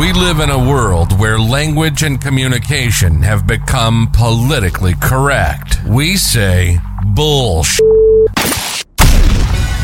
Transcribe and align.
We 0.00 0.14
live 0.14 0.40
in 0.40 0.48
a 0.48 0.58
world 0.58 1.20
where 1.20 1.38
language 1.38 2.02
and 2.02 2.18
communication 2.18 3.20
have 3.20 3.46
become 3.46 4.10
politically 4.14 4.94
correct. 4.94 5.76
We 5.84 6.16
say 6.16 6.78
bullshit. 7.04 7.84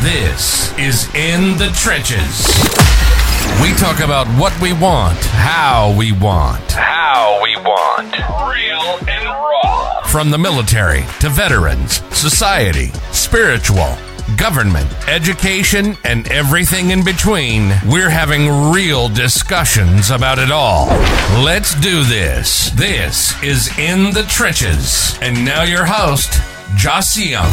This 0.01 0.75
is 0.79 1.05
In 1.13 1.55
the 1.59 1.69
Trenches. 1.75 2.47
We 3.61 3.75
talk 3.75 3.99
about 3.99 4.25
what 4.39 4.59
we 4.59 4.73
want, 4.73 5.23
how 5.23 5.93
we 5.95 6.13
want, 6.13 6.71
how 6.71 7.39
we 7.43 7.55
want. 7.57 8.11
Real 8.51 8.97
and 9.07 9.23
raw. 9.23 10.01
From 10.07 10.31
the 10.31 10.39
military 10.39 11.05
to 11.19 11.29
veterans, 11.29 12.01
society, 12.17 12.87
spiritual, 13.11 13.95
government, 14.35 14.91
education, 15.07 15.97
and 16.03 16.27
everything 16.31 16.91
in 16.91 17.03
between, 17.03 17.71
we're 17.85 18.09
having 18.09 18.71
real 18.71 19.07
discussions 19.07 20.11
about 20.11 20.39
it 20.39 20.51
all. 20.51 20.87
Let's 21.43 21.79
do 21.79 22.03
this. 22.03 22.69
This 22.71 23.41
is 23.41 23.69
In 23.77 24.11
the 24.11 24.23
Trenches. 24.23 25.17
And 25.21 25.45
now 25.45 25.63
your 25.63 25.85
host, 25.85 26.41
Joss 26.75 27.17
Young. 27.17 27.51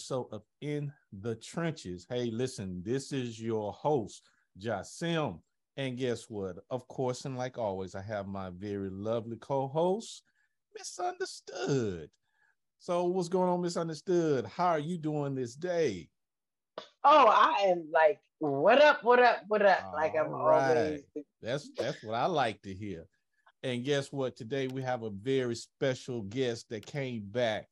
Episode 0.00 0.28
of 0.32 0.42
In 0.62 0.90
the 1.12 1.34
Trenches. 1.34 2.06
Hey, 2.08 2.30
listen, 2.30 2.82
this 2.82 3.12
is 3.12 3.38
your 3.38 3.70
host, 3.70 4.22
Jasim. 4.58 5.40
And 5.76 5.98
guess 5.98 6.24
what? 6.30 6.56
Of 6.70 6.88
course, 6.88 7.26
and 7.26 7.36
like 7.36 7.58
always, 7.58 7.94
I 7.94 8.00
have 8.00 8.26
my 8.26 8.48
very 8.48 8.88
lovely 8.88 9.36
co-host, 9.36 10.22
Misunderstood. 10.74 12.08
So, 12.78 13.04
what's 13.04 13.28
going 13.28 13.50
on, 13.50 13.60
Misunderstood? 13.60 14.46
How 14.46 14.68
are 14.68 14.78
you 14.78 14.96
doing 14.96 15.34
this 15.34 15.54
day? 15.54 16.08
Oh, 17.04 17.26
I 17.26 17.66
am 17.66 17.84
like, 17.92 18.20
what 18.38 18.80
up, 18.80 19.04
what 19.04 19.18
up, 19.18 19.42
what 19.48 19.66
up? 19.66 19.80
like 19.92 20.14
I'm 20.18 20.32
All 20.32 20.46
right. 20.46 20.64
always 20.64 21.02
That's 21.42 21.68
that's 21.76 22.02
what 22.02 22.14
I 22.14 22.24
like 22.24 22.62
to 22.62 22.72
hear. 22.72 23.04
And 23.62 23.84
guess 23.84 24.10
what? 24.10 24.34
Today 24.34 24.66
we 24.66 24.80
have 24.80 25.02
a 25.02 25.10
very 25.10 25.56
special 25.56 26.22
guest 26.22 26.70
that 26.70 26.86
came 26.86 27.20
back. 27.26 27.68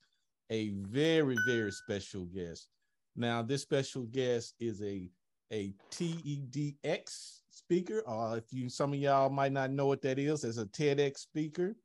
A 0.51 0.71
very, 0.71 1.37
very 1.47 1.71
special 1.73 2.25
guest. 2.25 2.69
Now, 3.17 3.43
this 3.43 3.63
special 3.63 4.05
guest 4.05 4.55
is 4.61 4.83
a 4.83 5.11
a 5.51 5.73
TEDx 5.91 7.41
speaker. 7.51 8.03
Uh, 8.07 8.37
if 8.37 8.53
you 8.53 8.69
some 8.69 8.93
of 8.93 8.99
y'all 8.99 9.31
might 9.31 9.53
not 9.53 9.71
know 9.71 9.87
what 9.87 10.03
that 10.03 10.19
is, 10.19 10.45
as 10.45 10.59
a 10.59 10.67
TEDx 10.67 11.19
speaker 11.19 11.77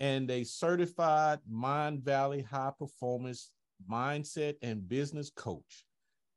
and 0.00 0.30
a 0.30 0.44
certified 0.44 1.38
Mindvalley 1.50 2.44
high 2.44 2.72
performance 2.78 3.50
mindset 3.88 4.56
and 4.62 4.88
business 4.88 5.30
coach. 5.30 5.84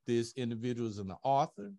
This 0.05 0.33
individual 0.35 0.89
is 0.89 0.99
an 0.99 1.13
author 1.23 1.73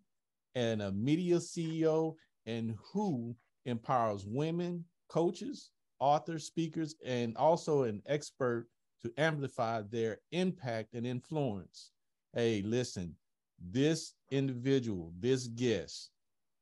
and 0.55 0.81
a 0.81 0.91
media 0.91 1.37
CEO 1.37 2.15
and 2.45 2.75
who 2.91 3.35
empowers 3.65 4.25
women, 4.25 4.83
coaches, 5.09 5.71
authors, 5.99 6.45
speakers, 6.45 6.95
and 7.05 7.37
also 7.37 7.83
an 7.83 8.01
expert 8.07 8.67
to 9.05 9.21
amplify 9.21 9.83
their 9.83 10.17
impact 10.31 10.95
and 10.95 11.05
influence. 11.05 11.91
Hey, 12.33 12.63
listen, 12.65 13.15
this 13.59 14.13
individual, 14.31 15.13
this 15.19 15.47
guest 15.47 16.09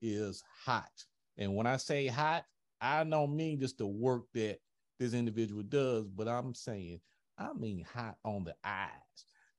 is 0.01 0.43
hot. 0.65 0.91
And 1.37 1.55
when 1.55 1.65
I 1.65 1.77
say 1.77 2.07
hot, 2.07 2.43
I 2.81 3.03
don't 3.05 3.35
mean 3.35 3.59
just 3.59 3.77
the 3.77 3.87
work 3.87 4.23
that 4.33 4.59
this 4.99 5.13
individual 5.13 5.63
does, 5.63 6.09
but 6.09 6.27
I'm 6.27 6.53
saying, 6.53 6.99
I 7.37 7.53
mean 7.53 7.85
hot 7.91 8.17
on 8.25 8.43
the 8.43 8.55
eyes. 8.63 8.89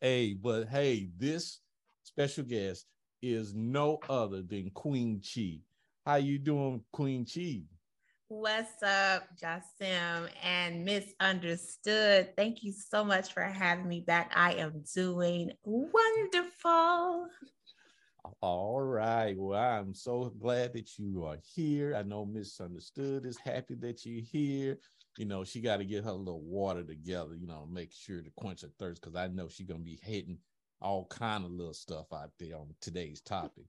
Hey, 0.00 0.34
but 0.34 0.68
hey, 0.68 1.08
this 1.16 1.60
special 2.02 2.44
guest 2.44 2.86
is 3.22 3.54
no 3.54 3.98
other 4.08 4.42
than 4.42 4.70
Queen 4.70 5.22
Chi. 5.22 5.60
How 6.04 6.16
you 6.16 6.38
doing, 6.38 6.82
Queen 6.92 7.24
Chi? 7.24 7.62
What's 8.28 8.82
up, 8.82 9.28
Jasim 9.36 10.30
and 10.42 10.82
Misunderstood? 10.82 12.34
Thank 12.38 12.62
you 12.62 12.72
so 12.72 13.04
much 13.04 13.34
for 13.34 13.42
having 13.42 13.86
me 13.86 14.00
back. 14.00 14.32
I 14.34 14.54
am 14.54 14.82
doing 14.94 15.50
wonderful. 15.62 17.28
All 18.40 18.80
right. 18.80 19.36
Well, 19.36 19.60
I'm 19.60 19.92
so 19.92 20.32
glad 20.40 20.72
that 20.72 20.98
you 20.98 21.24
are 21.24 21.36
here. 21.54 21.94
I 21.94 22.02
know 22.02 22.24
Misunderstood 22.24 23.26
is 23.26 23.36
happy 23.36 23.74
that 23.80 24.06
you're 24.06 24.24
here. 24.24 24.78
You 25.18 25.26
know, 25.26 25.44
she 25.44 25.60
got 25.60 25.76
to 25.76 25.84
get 25.84 26.04
her 26.04 26.12
little 26.12 26.40
water 26.40 26.82
together, 26.82 27.34
you 27.34 27.46
know, 27.46 27.68
make 27.70 27.92
sure 27.92 28.22
to 28.22 28.30
quench 28.36 28.62
her 28.62 28.70
thirst 28.78 29.02
because 29.02 29.16
I 29.16 29.26
know 29.26 29.48
she's 29.50 29.66
going 29.66 29.80
to 29.80 29.84
be 29.84 30.00
hitting 30.02 30.38
all 30.80 31.04
kind 31.10 31.44
of 31.44 31.50
little 31.50 31.74
stuff 31.74 32.06
out 32.10 32.30
there 32.40 32.56
on 32.56 32.74
today's 32.80 33.20
topic. 33.20 33.66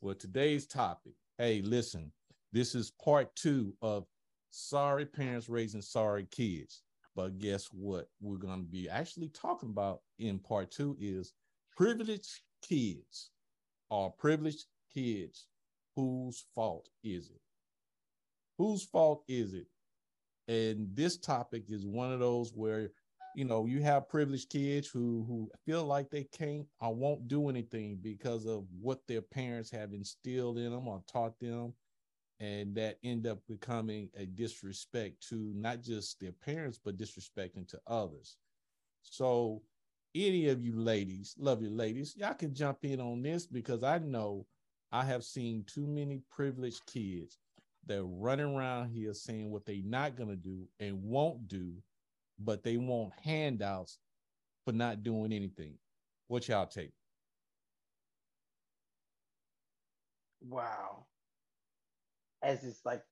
Well, 0.00 0.14
today's 0.14 0.66
topic, 0.66 1.12
hey, 1.36 1.60
listen, 1.60 2.10
this 2.54 2.76
is 2.76 2.92
part 3.04 3.34
two 3.34 3.74
of 3.82 4.06
Sorry 4.50 5.04
Parents 5.04 5.48
Raising 5.48 5.82
Sorry 5.82 6.26
Kids. 6.30 6.82
But 7.16 7.38
guess 7.40 7.66
what? 7.72 8.08
We're 8.20 8.36
going 8.38 8.60
to 8.60 8.70
be 8.70 8.88
actually 8.88 9.28
talking 9.28 9.70
about 9.70 10.00
in 10.20 10.38
part 10.38 10.70
two 10.70 10.96
is 11.00 11.32
privileged 11.76 12.40
kids 12.62 13.30
are 13.90 14.10
privileged 14.10 14.66
kids. 14.92 15.46
Whose 15.96 16.44
fault 16.54 16.88
is 17.02 17.30
it? 17.30 17.40
Whose 18.56 18.84
fault 18.84 19.24
is 19.28 19.54
it? 19.54 19.66
And 20.46 20.88
this 20.94 21.16
topic 21.18 21.64
is 21.68 21.86
one 21.86 22.12
of 22.12 22.20
those 22.20 22.52
where 22.54 22.90
you 23.34 23.44
know 23.44 23.66
you 23.66 23.82
have 23.82 24.08
privileged 24.08 24.50
kids 24.50 24.86
who 24.86 25.24
who 25.26 25.50
feel 25.66 25.84
like 25.84 26.08
they 26.08 26.24
can't 26.24 26.66
or 26.80 26.94
won't 26.94 27.26
do 27.26 27.48
anything 27.48 27.98
because 28.00 28.46
of 28.46 28.64
what 28.80 29.00
their 29.08 29.22
parents 29.22 29.70
have 29.70 29.92
instilled 29.92 30.58
in 30.58 30.70
them 30.70 30.86
or 30.86 31.02
taught 31.12 31.38
them 31.40 31.74
and 32.40 32.74
that 32.74 32.98
end 33.04 33.26
up 33.26 33.38
becoming 33.48 34.08
a 34.16 34.26
disrespect 34.26 35.26
to 35.28 35.52
not 35.54 35.82
just 35.82 36.20
their 36.20 36.32
parents 36.32 36.78
but 36.82 36.96
disrespecting 36.96 37.66
to 37.68 37.80
others. 37.86 38.36
So 39.02 39.62
any 40.14 40.48
of 40.48 40.62
you 40.62 40.76
ladies 40.76 41.34
love 41.38 41.60
you 41.60 41.70
ladies 41.70 42.14
y'all 42.16 42.34
can 42.34 42.54
jump 42.54 42.78
in 42.84 43.00
on 43.00 43.20
this 43.20 43.48
because 43.48 43.82
i 43.82 43.98
know 43.98 44.46
i 44.92 45.04
have 45.04 45.24
seen 45.24 45.64
too 45.66 45.88
many 45.88 46.22
privileged 46.30 46.86
kids 46.86 47.40
that 47.86 48.00
running 48.04 48.54
around 48.56 48.88
here 48.90 49.12
saying 49.12 49.50
what 49.50 49.66
they're 49.66 49.82
not 49.84 50.14
going 50.14 50.28
to 50.28 50.36
do 50.36 50.68
and 50.78 51.02
won't 51.02 51.48
do 51.48 51.72
but 52.38 52.62
they 52.62 52.76
want 52.76 53.12
handouts 53.22 53.98
for 54.64 54.72
not 54.72 55.02
doing 55.02 55.32
anything. 55.32 55.74
What 56.28 56.48
y'all 56.48 56.66
take? 56.66 56.92
Wow. 60.40 61.06
As 62.44 62.62
it's 62.64 62.80
like 62.84 63.02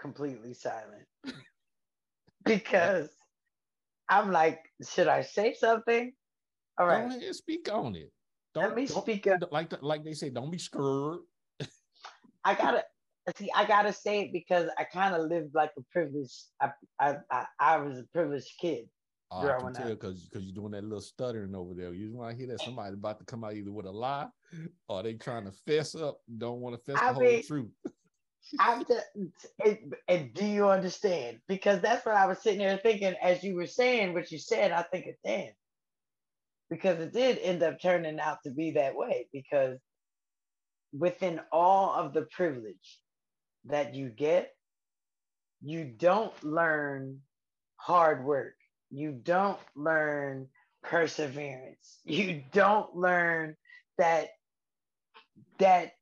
completely 0.00 0.54
silent. 0.54 1.06
because 2.44 3.10
I'm 4.08 4.32
like, 4.32 4.60
should 4.88 5.08
I 5.08 5.20
say 5.22 5.54
something? 5.54 6.12
All 6.78 6.86
right, 6.86 7.06
ahead 7.06 7.34
speak 7.34 7.70
on 7.72 7.96
it 7.96 8.10
Let 8.54 8.74
me 8.74 8.86
don't- 8.86 9.02
speak 9.02 9.26
up. 9.26 9.40
like 9.52 9.72
like 9.82 10.04
they 10.04 10.14
say 10.14 10.30
don't 10.30 10.50
be 10.50 10.58
scared 10.58 11.18
I 12.44 12.54
gotta 12.54 12.84
see, 13.36 13.50
I 13.54 13.66
gotta 13.66 13.92
say 13.92 14.20
it 14.22 14.32
because 14.32 14.70
I 14.78 14.84
kind 14.84 15.14
of 15.14 15.28
lived 15.28 15.54
like 15.54 15.72
a 15.76 15.82
privileged 15.92 16.44
I, 16.60 16.70
I 17.00 17.16
I 17.30 17.46
I 17.58 17.76
was 17.78 17.98
a 17.98 18.04
privileged 18.14 18.52
kid. 18.60 18.88
Oh, 19.30 19.46
I 19.46 19.58
can 19.60 19.74
tell 19.74 19.88
because 19.90 20.24
because 20.24 20.44
you're 20.44 20.54
doing 20.54 20.70
that 20.70 20.84
little 20.84 21.02
stuttering 21.02 21.54
over 21.54 21.74
there. 21.74 21.92
You 21.92 22.14
want 22.14 22.30
to 22.30 22.36
hear 22.38 22.46
that 22.46 22.60
somebody 22.62 22.94
about 22.94 23.18
to 23.18 23.26
come 23.26 23.44
out 23.44 23.54
either 23.54 23.72
with 23.72 23.84
a 23.86 23.90
lie 23.90 24.28
or 24.88 25.02
they 25.02 25.14
trying 25.14 25.44
to 25.44 25.52
fess 25.52 25.94
up, 25.94 26.20
don't 26.38 26.60
want 26.60 26.76
to 26.76 26.82
fess 26.92 27.02
I 27.02 27.12
the 27.12 27.18
whole 27.18 27.42
truth. 27.42 27.70
I'm 28.58 28.84
just, 28.84 29.06
and 30.08 30.34
do 30.34 30.44
you 30.44 30.68
understand? 30.68 31.38
Because 31.48 31.80
that's 31.80 32.04
what 32.06 32.14
I 32.16 32.26
was 32.26 32.42
sitting 32.42 32.60
there 32.60 32.78
thinking 32.78 33.14
as 33.22 33.42
you 33.42 33.54
were 33.56 33.66
saying 33.66 34.14
what 34.14 34.30
you 34.30 34.38
said. 34.38 34.72
I 34.72 34.82
think 34.82 35.06
it 35.06 35.18
damn, 35.24 35.52
because 36.70 37.00
it 37.00 37.12
did 37.12 37.38
end 37.38 37.62
up 37.62 37.80
turning 37.80 38.20
out 38.20 38.38
to 38.44 38.50
be 38.50 38.72
that 38.72 38.94
way. 38.94 39.28
Because 39.32 39.78
within 40.92 41.40
all 41.52 41.92
of 41.94 42.12
the 42.12 42.22
privilege 42.22 42.98
that 43.66 43.94
you 43.94 44.08
get, 44.08 44.54
you 45.62 45.84
don't 45.84 46.32
learn 46.44 47.20
hard 47.76 48.24
work. 48.24 48.54
You 48.90 49.12
don't 49.12 49.58
learn 49.74 50.48
perseverance. 50.82 51.98
You 52.04 52.42
don't 52.52 52.94
learn 52.96 53.56
that 53.98 54.28
that 55.58 55.92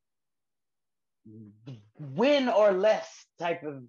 win 1.99 2.49
or 2.49 2.71
less 2.73 3.07
type 3.39 3.63
of 3.63 3.83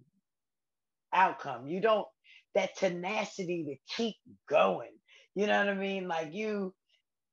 outcome. 1.15 1.67
You 1.69 1.81
don't 1.81 2.07
that 2.55 2.77
tenacity 2.77 3.65
to 3.65 3.97
keep 3.97 4.17
going. 4.49 4.93
You 5.35 5.47
know 5.47 5.59
what 5.59 5.69
I 5.69 5.75
mean? 5.75 6.09
Like 6.09 6.31
you, 6.33 6.75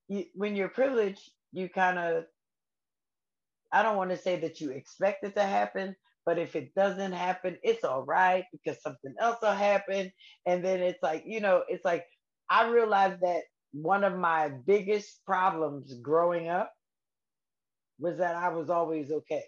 you 0.08 0.26
when 0.36 0.56
you're 0.56 0.70
privileged, 0.70 1.22
you 1.54 1.70
kind 1.70 2.00
of 2.00 2.26
I 3.72 3.84
don't 3.84 3.98
want 3.98 4.12
to 4.12 4.18
say 4.18 4.40
that 4.42 4.62
you 4.62 4.72
expect 4.72 5.26
it 5.26 5.36
to 5.36 5.44
happen, 5.44 5.96
but 6.26 6.40
if 6.40 6.56
it 6.56 6.74
doesn't 6.76 7.12
happen, 7.12 7.58
it's 7.64 7.84
all 7.84 8.04
right 8.04 8.46
because 8.52 8.82
something 8.82 9.14
else 9.20 9.38
will 9.42 9.52
happen. 9.52 10.12
And 10.46 10.66
then 10.66 10.82
it's 10.82 11.04
like, 11.04 11.24
you 11.28 11.42
know, 11.42 11.64
it's 11.68 11.86
like 11.86 12.06
I 12.50 12.70
realized 12.70 13.22
that 13.22 13.42
one 13.74 14.04
of 14.04 14.18
my 14.18 14.50
biggest 14.66 15.22
problems 15.26 15.94
growing 16.02 16.48
up 16.48 16.72
was 18.00 18.18
that 18.20 18.36
I 18.36 18.50
was 18.50 18.70
always 18.70 19.12
okay. 19.12 19.44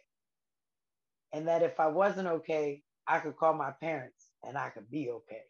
And 1.34 1.48
that 1.48 1.64
if 1.64 1.80
I 1.80 1.88
wasn't 1.88 2.28
okay, 2.28 2.82
I 3.08 3.20
could 3.20 3.38
call 3.38 3.54
my 3.54 3.72
parents 3.82 4.28
and 4.44 4.58
I 4.58 4.70
could 4.70 4.90
be 4.90 5.10
okay. 5.10 5.44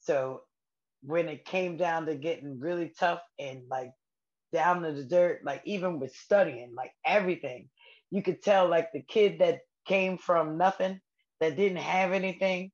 So 0.00 0.42
when 1.02 1.28
it 1.28 1.44
came 1.44 1.76
down 1.76 2.06
to 2.06 2.14
getting 2.14 2.60
really 2.60 2.92
tough 2.98 3.20
and 3.38 3.62
like 3.70 3.90
down 4.52 4.82
to 4.82 4.92
the 4.92 5.04
dirt, 5.04 5.40
like 5.44 5.62
even 5.64 5.98
with 5.98 6.14
studying, 6.14 6.74
like 6.76 6.92
everything, 7.04 7.68
you 8.10 8.22
could 8.22 8.42
tell 8.42 8.68
like 8.68 8.88
the 8.92 9.02
kid 9.02 9.38
that 9.40 9.60
came 9.86 10.18
from 10.18 10.58
nothing, 10.58 11.00
that 11.40 11.56
didn't 11.56 11.78
have 11.78 12.12
anything, 12.12 12.70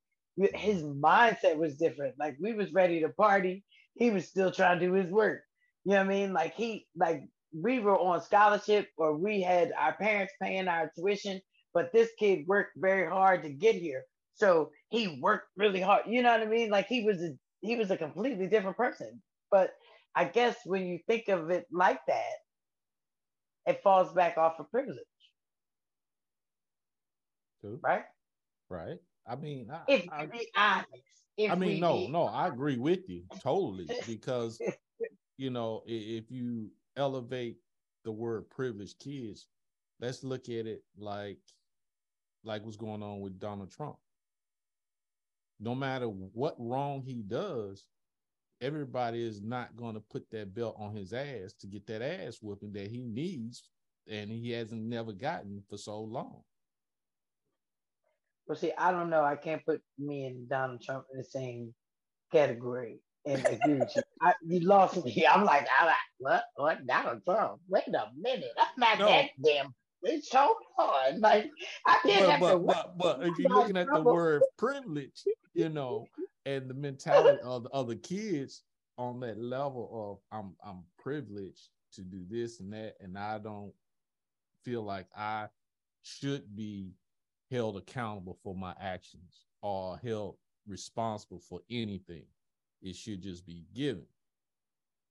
his 0.55 0.83
mindset 0.83 1.57
was 1.57 1.77
different. 1.77 2.15
Like 2.19 2.37
we 2.41 2.53
was 2.55 2.73
ready 2.73 3.01
to 3.01 3.09
party, 3.09 3.65
he 3.95 4.11
was 4.11 4.29
still 4.29 4.51
trying 4.51 4.79
to 4.79 4.87
do 4.87 4.93
his 4.93 5.11
work. 5.11 5.43
You 5.85 5.93
know 5.93 5.99
what 5.99 6.07
I 6.07 6.09
mean? 6.09 6.33
Like 6.33 6.55
he 6.55 6.87
like 6.97 7.23
we 7.53 7.81
were 7.81 7.99
on 7.99 8.21
scholarship 8.23 8.89
or 8.97 9.17
we 9.17 9.41
had 9.41 9.73
our 9.79 9.95
parents 9.95 10.33
paying 10.41 10.69
our 10.69 10.93
tuition, 10.97 11.41
but 11.72 11.93
this 11.93 12.11
kid 12.19 12.46
worked 12.46 12.72
very 12.76 13.08
hard 13.08 13.43
to 13.43 13.50
get 13.50 13.75
here. 13.75 14.05
So 14.34 14.70
he 14.88 15.19
worked 15.20 15.49
really 15.56 15.81
hard. 15.81 16.05
You 16.06 16.22
know 16.22 16.32
what 16.32 16.40
I 16.40 16.46
mean? 16.46 16.70
Like 16.70 16.87
he 16.87 17.05
was 17.05 17.20
a 17.22 17.32
he 17.61 17.76
was 17.76 17.90
a 17.90 17.96
completely 17.96 18.46
different 18.46 18.76
person. 18.76 19.20
But 19.50 19.72
I 20.14 20.25
guess 20.25 20.56
when 20.64 20.87
you 20.87 20.99
think 21.06 21.28
of 21.28 21.50
it 21.50 21.67
like 21.70 22.00
that, 22.06 22.34
it 23.67 23.82
falls 23.82 24.12
back 24.12 24.38
off 24.38 24.58
of 24.58 24.70
privilege. 24.70 24.99
Right? 27.62 28.05
Right. 28.69 28.99
I 29.26 29.37
mean, 29.37 29.70
I, 29.70 29.81
if 29.88 30.08
I, 30.11 30.26
be 30.26 30.49
honest. 30.56 30.88
If 31.37 31.52
I 31.52 31.55
mean, 31.55 31.81
no, 31.81 32.06
no, 32.08 32.25
I 32.25 32.49
agree 32.49 32.78
with 32.78 33.08
you 33.08 33.23
totally 33.43 33.87
because 34.06 34.61
you 35.37 35.50
know 35.50 35.82
if 35.87 36.31
you 36.31 36.70
elevate 36.96 37.56
the 38.05 38.12
word 38.12 38.49
privileged 38.50 38.99
kids, 38.99 39.46
let's 40.00 40.25
look 40.25 40.49
at 40.49 40.66
it 40.66 40.82
like 40.99 41.38
like 42.44 42.64
what's 42.64 42.76
going 42.76 43.02
on 43.02 43.20
with 43.20 43.38
Donald 43.38 43.70
Trump 43.70 43.96
no 45.60 45.75
matter 45.75 46.06
what 46.06 46.56
wrong 46.58 47.02
he 47.02 47.22
does, 47.22 47.84
everybody 48.60 49.22
is 49.22 49.42
not 49.42 49.76
going 49.76 49.94
to 49.94 50.00
put 50.00 50.28
that 50.31 50.54
belt 50.54 50.75
on 50.78 50.96
his 50.96 51.12
ass 51.12 51.52
to 51.60 51.66
get 51.66 51.87
that 51.87 52.02
ass 52.02 52.38
whooping 52.40 52.72
that 52.72 52.90
he 52.90 53.04
needs 53.04 53.62
and 54.08 54.31
he 54.31 54.50
hasn't 54.50 54.82
never 54.82 55.12
gotten 55.12 55.62
for 55.69 55.76
so 55.76 56.00
long. 56.00 56.42
Well, 58.46 58.56
see, 58.56 58.72
I 58.76 58.90
don't 58.90 59.10
know. 59.10 59.22
I 59.22 59.37
can't 59.37 59.64
put 59.64 59.81
me 59.98 60.25
and 60.25 60.48
Donald 60.48 60.82
Trump 60.82 61.04
in 61.12 61.19
the 61.19 61.25
same 61.25 61.72
category 62.32 62.98
and 63.26 63.44
agree 63.46 63.75
with 63.75 63.94
you. 63.94 64.02
I, 64.22 64.32
you 64.44 64.60
lost 64.60 65.04
me. 65.04 65.26
I'm 65.31 65.44
like, 65.44 65.69
I'm 65.78 65.87
like, 65.87 65.94
what? 66.19 66.42
What? 66.56 66.87
Donald 66.87 67.20
Trump? 67.25 67.60
Wait 67.69 67.84
a 67.87 68.06
minute. 68.19 68.50
I'm 68.58 68.66
not 68.78 68.98
no. 68.98 69.06
that 69.06 69.28
damn 69.44 69.75
it's 70.02 70.31
so 70.31 70.55
hard. 70.76 71.19
Like 71.19 71.50
I 71.87 71.99
did 72.05 72.20
but, 72.20 72.31
have 72.31 72.41
but, 72.41 72.52
to. 72.52 72.58
But, 72.58 72.99
but 72.99 73.23
if 73.23 73.38
you're 73.38 73.50
looking 73.50 73.76
at 73.76 73.88
the 73.93 74.00
word 74.00 74.43
privilege, 74.56 75.25
you 75.55 75.69
know, 75.69 76.06
and 76.47 76.69
the 76.69 76.75
mentality 76.75 77.38
of 77.43 77.64
the 77.64 77.70
other 77.70 77.94
kids 77.97 78.62
on 78.99 79.20
that 79.20 79.38
level 79.38 80.20
of 80.32 80.38
I'm 80.38 80.55
I'm 80.64 80.82
privileged 80.99 81.69
to 81.94 82.02
do 82.02 82.25
this 82.29 82.61
and 82.61 82.73
that, 82.73 82.97
and 83.00 83.19
I 83.19 83.38
don't 83.38 83.73
feel 84.64 84.82
like 84.82 85.06
I 85.17 85.49
should 86.02 86.55
be 86.55 86.93
held 87.50 87.76
accountable 87.76 88.38
for 88.43 88.55
my 88.55 88.75
actions 88.81 89.47
or 89.62 89.99
held 89.99 90.37
responsible 90.67 91.41
for 91.41 91.61
anything. 91.70 92.25
It 92.82 92.97
should 92.97 93.23
just 93.23 93.47
be 93.47 93.64
given. 93.75 94.06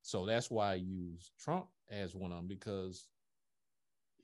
So 0.02 0.26
that's 0.26 0.50
why 0.50 0.72
I 0.72 0.76
use 0.76 1.32
Trump 1.38 1.68
as 1.92 2.16
one 2.16 2.32
of 2.32 2.38
them 2.38 2.48
because 2.48 3.08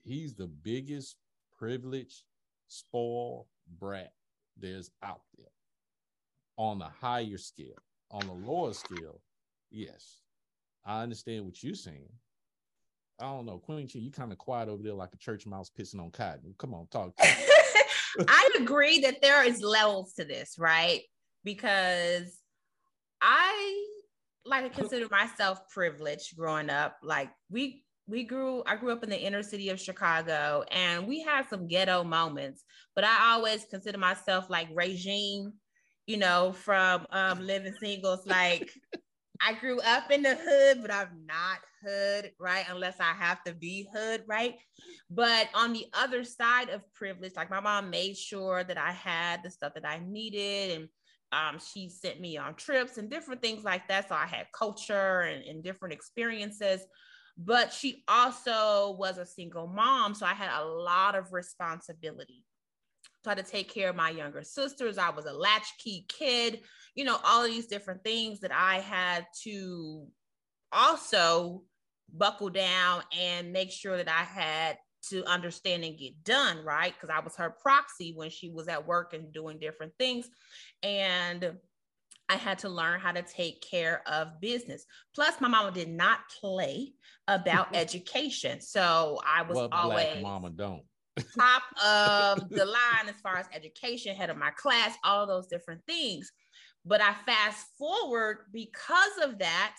he's 0.06 0.34
the 0.34 0.46
biggest 0.46 1.16
privileged 1.58 2.22
spoiled 2.68 3.46
brat 3.78 4.12
there's 4.56 4.90
out 5.02 5.22
there 5.36 5.46
on 6.56 6.78
the 6.78 6.86
higher 6.86 7.38
scale. 7.38 7.76
On 8.12 8.24
the 8.26 8.32
lower 8.32 8.72
scale, 8.72 9.20
yes, 9.70 10.20
I 10.84 11.02
understand 11.02 11.44
what 11.44 11.62
you're 11.62 11.74
saying. 11.74 12.08
I 13.18 13.24
don't 13.24 13.46
know, 13.46 13.58
Queen 13.58 13.88
Chi, 13.88 13.98
you 13.98 14.12
kind 14.12 14.30
of 14.30 14.38
quiet 14.38 14.68
over 14.68 14.82
there 14.82 14.92
like 14.92 15.12
a 15.12 15.18
church 15.18 15.44
mouse 15.46 15.70
pissing 15.76 16.00
on 16.00 16.10
cotton. 16.10 16.54
Come 16.58 16.72
on, 16.72 16.86
talk. 16.86 17.12
I 17.18 18.50
agree 18.58 19.00
that 19.00 19.20
there 19.20 19.44
is 19.44 19.60
levels 19.60 20.12
to 20.14 20.24
this, 20.24 20.56
right? 20.58 21.00
Because 21.42 22.38
I 23.20 23.86
like 24.44 24.72
to 24.72 24.80
consider 24.80 25.08
myself 25.10 25.60
privileged 25.68 26.36
growing 26.36 26.70
up. 26.70 26.98
Like 27.02 27.30
we 27.50 27.84
we 28.08 28.24
grew 28.24 28.62
i 28.66 28.76
grew 28.76 28.92
up 28.92 29.02
in 29.02 29.10
the 29.10 29.20
inner 29.20 29.42
city 29.42 29.68
of 29.68 29.80
chicago 29.80 30.64
and 30.70 31.06
we 31.06 31.20
had 31.20 31.48
some 31.48 31.66
ghetto 31.66 32.04
moments 32.04 32.64
but 32.94 33.04
i 33.04 33.32
always 33.32 33.64
consider 33.64 33.98
myself 33.98 34.48
like 34.48 34.68
regine 34.74 35.52
you 36.06 36.16
know 36.16 36.52
from 36.52 37.06
um, 37.10 37.44
living 37.44 37.74
singles. 37.80 38.26
Like 38.26 38.70
i 39.40 39.52
grew 39.52 39.78
up 39.80 40.10
in 40.10 40.22
the 40.22 40.34
hood 40.34 40.78
but 40.80 40.90
i'm 40.90 41.26
not 41.26 41.58
hood 41.84 42.30
right 42.40 42.64
unless 42.70 42.96
i 43.00 43.12
have 43.12 43.42
to 43.44 43.52
be 43.52 43.86
hood 43.94 44.22
right? 44.26 44.54
But 45.10 45.50
on 45.54 45.74
the 45.74 45.86
other 45.92 46.24
side 46.24 46.70
of 46.70 46.82
privilege 46.94 47.32
like 47.36 47.50
my 47.50 47.60
mom 47.60 47.90
made 47.90 48.16
sure 48.16 48.64
that 48.64 48.78
i 48.78 48.92
had 48.92 49.42
the 49.42 49.50
stuff 49.50 49.74
that 49.74 49.86
i 49.86 50.00
needed 50.06 50.78
and 50.78 50.88
um, 51.32 51.58
she 51.58 51.88
sent 51.88 52.20
me 52.20 52.38
on 52.38 52.54
trips 52.54 52.98
and 52.98 53.10
different 53.10 53.42
things 53.42 53.64
like 53.64 53.88
that. 53.88 54.08
So 54.08 54.14
i 54.14 54.26
had 54.26 54.46
culture 54.56 55.22
and, 55.22 55.44
and 55.44 55.62
different 55.62 55.92
experiences 55.92 56.80
but 57.36 57.72
she 57.72 58.02
also 58.08 58.96
was 58.98 59.18
a 59.18 59.26
single 59.26 59.66
mom. 59.66 60.14
So 60.14 60.26
I 60.26 60.34
had 60.34 60.50
a 60.58 60.64
lot 60.64 61.14
of 61.14 61.32
responsibility. 61.32 62.44
So 63.24 63.30
I 63.30 63.34
had 63.34 63.44
to 63.44 63.50
take 63.50 63.72
care 63.72 63.90
of 63.90 63.96
my 63.96 64.10
younger 64.10 64.42
sisters. 64.42 64.98
I 64.98 65.10
was 65.10 65.26
a 65.26 65.32
latchkey 65.32 66.06
kid, 66.08 66.60
you 66.94 67.04
know, 67.04 67.18
all 67.24 67.44
of 67.44 67.50
these 67.50 67.66
different 67.66 68.04
things 68.04 68.40
that 68.40 68.52
I 68.52 68.78
had 68.78 69.26
to 69.42 70.06
also 70.72 71.62
buckle 72.12 72.50
down 72.50 73.02
and 73.18 73.52
make 73.52 73.70
sure 73.70 73.96
that 73.96 74.08
I 74.08 74.22
had 74.22 74.78
to 75.10 75.24
understand 75.24 75.84
and 75.84 75.98
get 75.98 76.24
done, 76.24 76.64
right? 76.64 76.92
Because 76.94 77.14
I 77.14 77.20
was 77.20 77.36
her 77.36 77.50
proxy 77.50 78.12
when 78.14 78.30
she 78.30 78.50
was 78.50 78.68
at 78.68 78.86
work 78.86 79.12
and 79.12 79.32
doing 79.32 79.58
different 79.58 79.92
things. 79.98 80.28
And 80.82 81.52
I 82.28 82.36
had 82.36 82.58
to 82.60 82.68
learn 82.68 83.00
how 83.00 83.12
to 83.12 83.22
take 83.22 83.62
care 83.62 84.02
of 84.06 84.40
business. 84.40 84.84
Plus, 85.14 85.40
my 85.40 85.48
mama 85.48 85.70
did 85.70 85.88
not 85.88 86.20
play 86.40 86.92
about 87.28 87.68
education. 87.74 88.60
So 88.60 89.20
I 89.26 89.42
was 89.42 89.56
what 89.56 89.72
always 89.72 90.22
mama 90.22 90.50
don't 90.50 90.82
top 91.38 91.62
of 91.84 92.50
the 92.50 92.64
line 92.64 93.08
as 93.08 93.20
far 93.22 93.36
as 93.36 93.46
education, 93.54 94.14
head 94.14 94.30
of 94.30 94.36
my 94.36 94.50
class, 94.50 94.96
all 95.02 95.26
those 95.26 95.46
different 95.46 95.80
things. 95.86 96.30
But 96.84 97.00
I 97.00 97.14
fast 97.24 97.66
forward 97.78 98.38
because 98.52 99.18
of 99.22 99.38
that 99.38 99.76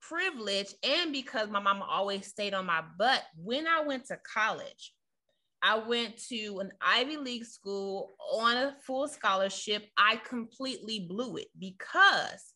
privilege 0.00 0.74
and 0.82 1.12
because 1.12 1.48
my 1.48 1.60
mama 1.60 1.86
always 1.88 2.26
stayed 2.26 2.54
on 2.54 2.66
my 2.66 2.82
butt. 2.98 3.22
When 3.36 3.66
I 3.66 3.82
went 3.82 4.06
to 4.06 4.18
college, 4.34 4.92
I 5.62 5.78
went 5.78 6.16
to 6.28 6.60
an 6.60 6.72
Ivy 6.80 7.16
League 7.16 7.44
school 7.44 8.14
on 8.32 8.56
a 8.56 8.76
full 8.86 9.08
scholarship. 9.08 9.84
I 9.96 10.16
completely 10.16 11.00
blew 11.00 11.36
it 11.36 11.48
because 11.58 12.54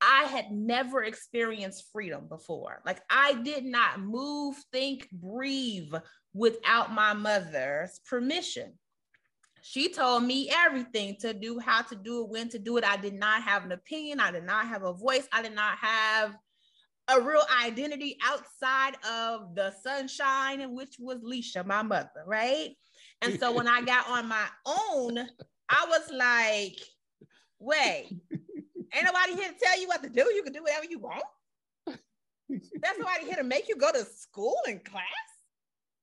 I 0.00 0.24
had 0.24 0.50
never 0.50 1.04
experienced 1.04 1.84
freedom 1.92 2.26
before. 2.28 2.82
Like 2.84 3.00
I 3.08 3.34
did 3.34 3.64
not 3.64 4.00
move, 4.00 4.56
think, 4.72 5.08
breathe 5.12 5.94
without 6.34 6.92
my 6.92 7.12
mother's 7.12 8.00
permission. 8.08 8.72
She 9.62 9.92
told 9.92 10.24
me 10.24 10.50
everything 10.52 11.16
to 11.20 11.32
do, 11.32 11.60
how 11.60 11.82
to 11.82 11.94
do 11.94 12.24
it, 12.24 12.30
when 12.30 12.48
to 12.48 12.58
do 12.58 12.76
it. 12.78 12.84
I 12.84 12.96
did 12.96 13.14
not 13.14 13.44
have 13.44 13.64
an 13.64 13.70
opinion. 13.70 14.18
I 14.18 14.32
did 14.32 14.44
not 14.44 14.66
have 14.66 14.82
a 14.82 14.92
voice. 14.92 15.28
I 15.32 15.40
did 15.40 15.54
not 15.54 15.78
have 15.78 16.36
a 17.08 17.20
real 17.20 17.42
identity 17.64 18.16
outside 18.24 18.94
of 19.08 19.54
the 19.54 19.72
sunshine, 19.82 20.74
which 20.74 20.96
was 20.98 21.18
Leisha, 21.18 21.64
my 21.66 21.82
mother, 21.82 22.22
right? 22.26 22.70
And 23.20 23.38
so 23.38 23.52
when 23.52 23.66
I 23.68 23.82
got 23.86 24.08
on 24.08 24.28
my 24.28 24.46
own, 24.66 25.18
I 25.68 25.86
was 25.88 26.10
like, 26.12 26.78
wait, 27.58 28.08
ain't 28.94 29.04
nobody 29.04 29.34
here 29.34 29.52
to 29.52 29.58
tell 29.60 29.80
you 29.80 29.88
what 29.88 30.02
to 30.02 30.08
do. 30.08 30.30
You 30.34 30.42
can 30.42 30.52
do 30.52 30.62
whatever 30.62 30.86
you 30.88 30.98
want. 30.98 31.24
That's 32.48 32.98
nobody 32.98 33.24
here 33.24 33.36
to 33.36 33.44
make 33.44 33.68
you 33.68 33.76
go 33.76 33.90
to 33.90 34.04
school 34.04 34.56
and 34.66 34.84
class. 34.84 35.04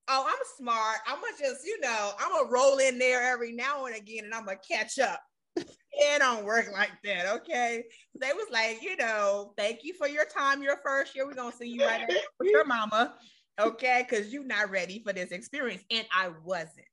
oh, 0.07 0.25
I'm 0.27 0.39
smart. 0.57 0.97
I'm 1.07 1.21
gonna 1.21 1.37
just, 1.39 1.65
you 1.65 1.79
know, 1.79 2.11
I'm 2.19 2.31
gonna 2.31 2.49
roll 2.49 2.79
in 2.79 2.97
there 2.97 3.21
every 3.21 3.51
now 3.51 3.85
and 3.85 3.95
again 3.95 4.25
and 4.25 4.33
I'm 4.33 4.45
gonna 4.45 4.57
catch 4.67 4.97
up. 4.97 5.21
It 5.61 6.19
don't 6.19 6.45
work 6.45 6.69
like 6.71 6.91
that, 7.03 7.27
okay? 7.27 7.83
They 8.19 8.31
was 8.33 8.47
like, 8.51 8.81
you 8.81 8.95
know, 8.97 9.53
thank 9.57 9.79
you 9.83 9.93
for 9.93 10.07
your 10.07 10.25
time 10.25 10.63
your 10.63 10.77
first 10.83 11.15
year. 11.15 11.25
We're 11.25 11.33
gonna 11.33 11.55
see 11.55 11.69
you 11.69 11.85
right 11.85 12.07
with 12.39 12.49
your 12.49 12.65
mama, 12.65 13.15
okay? 13.59 14.05
Because 14.07 14.31
you're 14.31 14.45
not 14.45 14.69
ready 14.69 15.01
for 15.05 15.13
this 15.13 15.31
experience. 15.31 15.83
And 15.91 16.05
I 16.13 16.31
wasn't. 16.43 16.85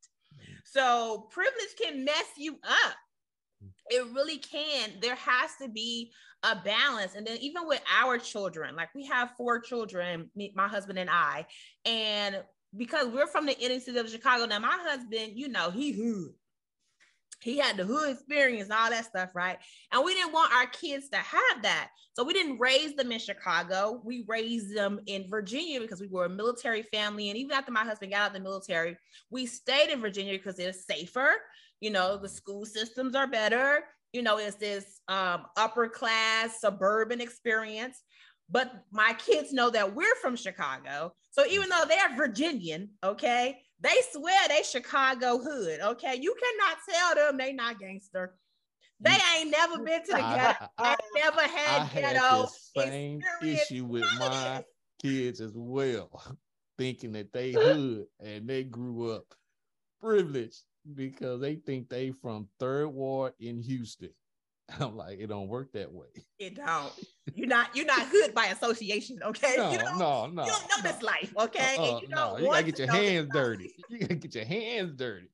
So 0.65 1.29
privilege 1.31 1.75
can 1.81 2.05
mess 2.05 2.27
you 2.37 2.59
up. 2.65 2.95
It 3.89 4.05
really 4.15 4.39
can. 4.39 4.91
There 5.01 5.15
has 5.15 5.51
to 5.63 5.69
be 5.69 6.11
a 6.43 6.57
balance. 6.57 7.15
And 7.15 7.27
then 7.27 7.39
even 7.41 7.67
with 7.67 7.81
our 8.01 8.19
children, 8.19 8.77
like 8.77 8.95
we 8.95 9.07
have 9.07 9.31
four 9.37 9.61
children, 9.61 10.31
me, 10.35 10.53
my 10.55 10.69
husband 10.69 10.99
and 10.99 11.11
I, 11.11 11.47
and 11.85 12.43
because 12.77 13.09
we're 13.09 13.27
from 13.27 13.47
the 13.47 13.59
inner 13.59 13.81
city 13.81 13.99
of 13.99 14.11
Chicago. 14.11 14.47
Now, 14.47 14.59
my 14.59 14.77
husband, 14.83 15.33
you 15.35 15.49
know, 15.49 15.71
he 15.71 15.93
hood. 15.93 16.35
He 17.47 17.59
had 17.59 17.77
the 17.77 17.85
hood 17.85 18.11
experience, 18.11 18.71
all 18.71 18.91
that 18.91 19.05
stuff, 19.05 19.31
right? 19.35 19.57
And 19.93 20.05
we 20.05 20.15
didn't 20.15 20.33
want 20.33 20.53
our 20.53 20.67
kids 20.67 21.09
to 21.11 21.19
have 21.19 21.63
that. 21.63 21.91
So 22.15 22.25
we 22.25 22.33
didn't 22.33 22.59
raise 22.59 22.97
them 22.97 23.13
in 23.13 23.21
Chicago. 23.21 24.01
We 24.05 24.25
raised 24.27 24.77
them 24.77 24.99
in 25.07 25.31
Virginia 25.31 25.81
because 25.81 26.01
we 26.01 26.09
were 26.09 26.25
a 26.25 26.29
military 26.29 26.83
family. 26.83 27.29
And 27.29 27.39
even 27.39 27.53
after 27.53 27.71
my 27.71 27.85
husband 27.85 28.11
got 28.11 28.23
out 28.23 28.27
of 28.29 28.33
the 28.35 28.41
military, 28.41 28.97
we 29.31 29.47
stayed 29.47 29.91
in 29.91 30.01
Virginia 30.01 30.33
because 30.33 30.59
it's 30.59 30.87
safer. 30.87 31.35
You 31.81 31.91
know, 31.91 32.17
the 32.17 32.29
school 32.29 32.67
systems 32.67 33.15
are 33.15 33.29
better. 33.29 33.85
You 34.13 34.23
know, 34.23 34.39
it's 34.39 34.57
this 34.57 35.01
um, 35.07 35.47
upper 35.57 35.89
class 35.89 36.61
suburban 36.61 37.21
experience 37.21 38.03
but 38.49 38.73
my 38.93 39.13
kids 39.15 39.53
know 39.53 39.71
that 39.71 39.95
we're 39.95 40.15
from 40.23 40.37
Chicago. 40.37 41.13
So 41.33 41.45
even 41.47 41.69
though 41.69 41.83
they're 41.89 42.17
Virginian, 42.17 42.91
okay, 43.03 43.59
they 43.81 43.97
swear 44.13 44.49
they 44.49 44.63
Chicago 44.63 45.39
hood. 45.39 45.81
Okay, 45.81 46.19
you 46.21 46.35
cannot 46.35 46.79
tell 46.89 47.15
them 47.15 47.37
they 47.37 47.53
not 47.53 47.79
gangster. 47.79 48.35
They 49.01 49.17
ain't 49.37 49.51
never 49.51 49.79
been 49.79 50.03
to 50.05 50.13
the 50.13 50.17
ghetto. 50.17 50.69
I, 50.79 50.97
never 51.15 51.43
had 51.43 51.83
I 51.83 51.91
ghetto. 51.93 52.41
Had 52.41 52.49
same 52.91 53.21
issue 53.43 53.85
with 53.85 54.05
my 54.19 54.65
kids 55.03 55.41
as 55.41 55.53
well, 55.55 56.11
thinking 56.79 57.13
that 57.13 57.33
they 57.33 57.53
hood 57.53 58.07
and 58.21 58.49
they 58.49 58.65
grew 58.65 59.13
up 59.13 59.35
privileged 60.01 60.63
because 60.95 61.41
they 61.41 61.57
think 61.57 61.89
they 61.89 62.13
from 62.13 62.49
Third 62.59 62.89
Ward 62.89 63.35
in 63.41 63.61
Houston. 63.61 64.11
I'm 64.81 64.97
like, 64.97 65.19
it 65.21 65.29
don't 65.29 65.49
work 65.49 65.73
that 65.73 65.93
way. 65.93 66.07
It 66.39 66.57
don't. 66.57 66.93
You're 67.35 67.49
not 67.49 67.75
you're 67.75 67.87
not 67.87 68.07
hood 68.11 68.35
by 68.35 68.47
association, 68.47 69.19
okay? 69.23 69.55
No, 69.57 69.71
you 69.71 69.79
don't, 69.79 69.99
no, 69.99 70.27
no. 70.27 70.45
You 70.45 70.51
don't 70.51 70.69
know 70.69 70.83
no. 70.85 70.93
this 70.93 71.03
life, 71.03 71.35
okay? 71.39 71.77
Uh-uh, 71.79 72.01
you, 72.01 72.09
no, 72.09 72.37
you 72.39 72.47
gotta 72.47 72.63
get 72.65 72.79
your 72.79 72.93
hands 72.93 73.29
dirty. 73.33 73.75
You 73.89 73.99
gotta 74.01 74.15
get 74.17 74.35
your 74.35 74.45
hands 74.45 74.93
dirty. 74.97 75.29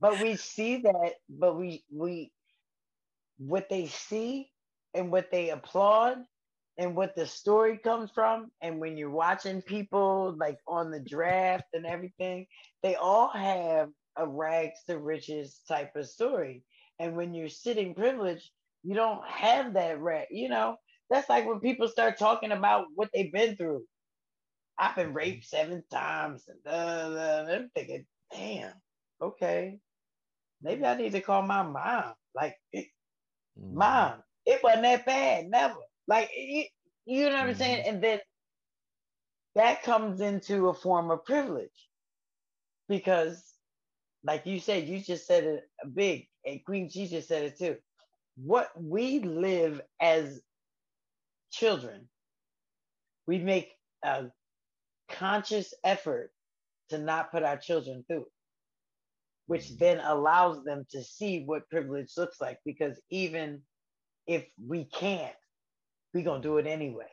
but 0.00 0.20
we 0.20 0.36
see 0.36 0.78
that, 0.82 1.14
but 1.28 1.56
we 1.56 1.82
we 1.92 2.30
what 3.38 3.68
they 3.68 3.86
see 3.86 4.50
and 4.94 5.10
what 5.10 5.30
they 5.30 5.50
applaud 5.50 6.18
and 6.76 6.94
what 6.94 7.14
the 7.16 7.26
story 7.26 7.78
comes 7.78 8.10
from 8.14 8.50
and 8.62 8.80
when 8.80 8.96
you're 8.96 9.10
watching 9.10 9.62
people 9.62 10.34
like 10.38 10.58
on 10.66 10.90
the 10.90 11.00
draft 11.00 11.64
and 11.72 11.86
everything 11.86 12.46
they 12.82 12.94
all 12.96 13.28
have 13.28 13.88
a 14.16 14.26
rags 14.26 14.80
to 14.86 14.98
riches 14.98 15.60
type 15.68 15.94
of 15.94 16.08
story 16.08 16.62
and 16.98 17.16
when 17.16 17.34
you're 17.34 17.48
sitting 17.48 17.94
privileged, 17.94 18.50
you 18.82 18.94
don't 18.94 19.24
have 19.26 19.74
that 19.74 20.00
right. 20.00 20.26
You 20.30 20.48
know, 20.48 20.76
that's 21.10 21.28
like 21.28 21.46
when 21.46 21.60
people 21.60 21.88
start 21.88 22.18
talking 22.18 22.52
about 22.52 22.86
what 22.94 23.10
they've 23.14 23.32
been 23.32 23.56
through. 23.56 23.82
I've 24.78 24.96
been 24.96 25.12
raped 25.12 25.46
seven 25.46 25.82
times. 25.90 26.48
And, 26.64 27.18
I'm 27.18 27.70
thinking, 27.74 28.06
damn, 28.32 28.72
okay. 29.20 29.78
Maybe 30.62 30.84
I 30.84 30.96
need 30.96 31.12
to 31.12 31.20
call 31.20 31.42
my 31.42 31.62
mom. 31.62 32.14
Like, 32.34 32.54
it, 32.72 32.86
mm. 33.60 33.74
mom, 33.74 34.22
it 34.46 34.60
wasn't 34.62 34.82
that 34.82 35.06
bad, 35.06 35.46
never. 35.48 35.74
Like, 36.06 36.30
it, 36.32 36.68
you 37.06 37.24
know 37.28 37.36
what. 37.36 37.40
I'm 37.40 37.54
saying? 37.54 37.84
Mm-hmm. 37.84 37.94
And 37.94 38.04
then 38.04 38.18
that 39.56 39.82
comes 39.82 40.20
into 40.20 40.68
a 40.68 40.74
form 40.74 41.10
of 41.10 41.24
privilege 41.24 41.88
because, 42.88 43.42
like 44.24 44.46
you 44.46 44.60
said, 44.60 44.86
you 44.86 45.00
just 45.00 45.26
said 45.26 45.44
it 45.44 45.64
big 45.94 46.28
and 46.48 46.64
Queen 46.64 46.88
just 46.88 47.28
said 47.28 47.44
it 47.44 47.58
too. 47.58 47.76
What 48.36 48.70
we 48.80 49.20
live 49.20 49.80
as 50.00 50.40
children, 51.50 52.08
we 53.26 53.38
make 53.38 53.72
a 54.02 54.26
conscious 55.10 55.74
effort 55.84 56.30
to 56.90 56.98
not 56.98 57.30
put 57.30 57.42
our 57.42 57.56
children 57.56 58.04
through, 58.06 58.26
which 59.46 59.64
mm-hmm. 59.64 59.76
then 59.78 60.00
allows 60.00 60.64
them 60.64 60.86
to 60.90 61.02
see 61.02 61.42
what 61.44 61.68
privilege 61.68 62.12
looks 62.16 62.40
like. 62.40 62.58
Because 62.64 63.00
even 63.10 63.62
if 64.26 64.46
we 64.66 64.84
can't, 64.84 65.34
we're 66.14 66.24
going 66.24 66.42
to 66.42 66.48
do 66.48 66.58
it 66.58 66.66
anyway. 66.66 67.10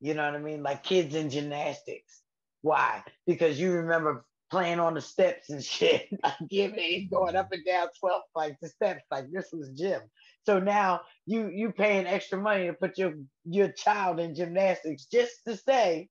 You 0.00 0.14
know 0.14 0.24
what 0.24 0.34
I 0.34 0.42
mean? 0.42 0.62
Like 0.62 0.84
kids 0.84 1.14
in 1.14 1.30
gymnastics. 1.30 2.22
Why? 2.62 3.02
Because 3.26 3.58
you 3.58 3.72
remember 3.72 4.24
playing 4.56 4.80
on 4.80 4.94
the 4.94 5.00
steps 5.02 5.50
and 5.50 5.62
shit. 5.74 6.08
like 6.22 6.34
giving 6.48 7.08
going 7.10 7.36
up 7.36 7.52
and 7.52 7.64
down 7.64 7.88
12 8.00 8.22
like 8.34 8.56
the 8.60 8.68
steps, 8.68 9.04
like 9.10 9.30
this 9.30 9.48
was 9.52 9.70
gym. 9.70 10.00
So 10.46 10.58
now 10.58 11.02
you 11.26 11.48
you 11.48 11.72
paying 11.72 12.06
extra 12.06 12.40
money 12.40 12.66
to 12.66 12.72
put 12.72 12.96
your 12.96 13.14
your 13.44 13.68
child 13.68 14.18
in 14.18 14.34
gymnastics 14.34 15.06
just 15.06 15.44
to 15.46 15.56
say 15.56 16.08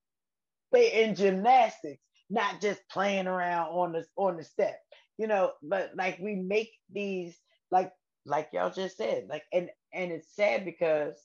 they 0.72 1.04
in 1.04 1.16
gymnastics, 1.16 2.04
not 2.30 2.62
just 2.62 2.88
playing 2.92 3.28
around 3.28 3.70
on 3.70 3.94
the 3.94 4.06
on 4.16 4.38
the 4.38 4.44
step. 4.44 4.78
You 5.18 5.28
know, 5.28 5.54
but 5.64 5.92
like 5.96 6.20
we 6.20 6.36
make 6.36 6.72
these 6.92 7.36
like 7.72 7.92
like 8.28 8.50
y'all 8.54 8.70
just 8.70 8.98
said, 8.98 9.26
like 9.28 9.44
and 9.52 9.70
and 9.92 10.12
it's 10.12 10.36
sad 10.36 10.66
because 10.66 11.16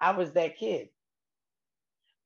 I 0.00 0.10
was 0.12 0.32
that 0.32 0.56
kid 0.56 0.88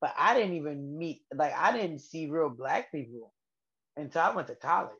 but 0.00 0.14
I 0.18 0.34
didn't 0.34 0.54
even 0.54 0.98
meet 0.98 1.22
like 1.34 1.54
I 1.56 1.72
didn't 1.72 2.00
see 2.00 2.28
real 2.28 2.50
black 2.50 2.92
people 2.92 3.32
until 3.96 4.22
I 4.22 4.34
went 4.34 4.48
to 4.48 4.54
college. 4.54 4.92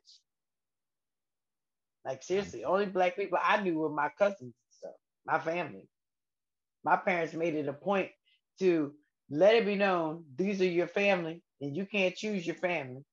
Like 2.05 2.23
seriously, 2.23 2.63
only 2.63 2.85
black 2.85 3.15
people 3.15 3.37
I 3.41 3.61
knew 3.61 3.79
were 3.79 3.89
my 3.89 4.09
cousins 4.17 4.41
and 4.41 4.53
stuff, 4.71 4.95
my 5.25 5.39
family. 5.39 5.87
My 6.83 6.95
parents 6.95 7.33
made 7.33 7.55
it 7.55 7.67
a 7.67 7.73
point 7.73 8.09
to 8.59 8.93
let 9.29 9.55
it 9.55 9.65
be 9.65 9.75
known 9.75 10.23
these 10.37 10.61
are 10.61 10.65
your 10.65 10.87
family 10.87 11.41
and 11.61 11.75
you 11.75 11.85
can't 11.85 12.15
choose 12.15 12.45
your 12.45 12.55
family. 12.55 13.03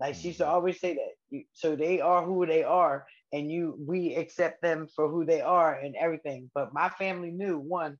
Like 0.00 0.16
she 0.16 0.28
used 0.28 0.38
to 0.38 0.44
mm-hmm. 0.44 0.54
always 0.54 0.80
say 0.80 0.94
that. 0.94 1.44
So 1.52 1.76
they 1.76 2.00
are 2.00 2.24
who 2.24 2.44
they 2.44 2.64
are, 2.64 3.06
and 3.32 3.50
you 3.50 3.76
we 3.78 4.16
accept 4.16 4.60
them 4.60 4.88
for 4.94 5.08
who 5.08 5.24
they 5.24 5.40
are 5.40 5.74
and 5.74 5.94
everything. 5.96 6.50
But 6.54 6.74
my 6.74 6.88
family 6.90 7.30
knew 7.30 7.58
one, 7.58 7.98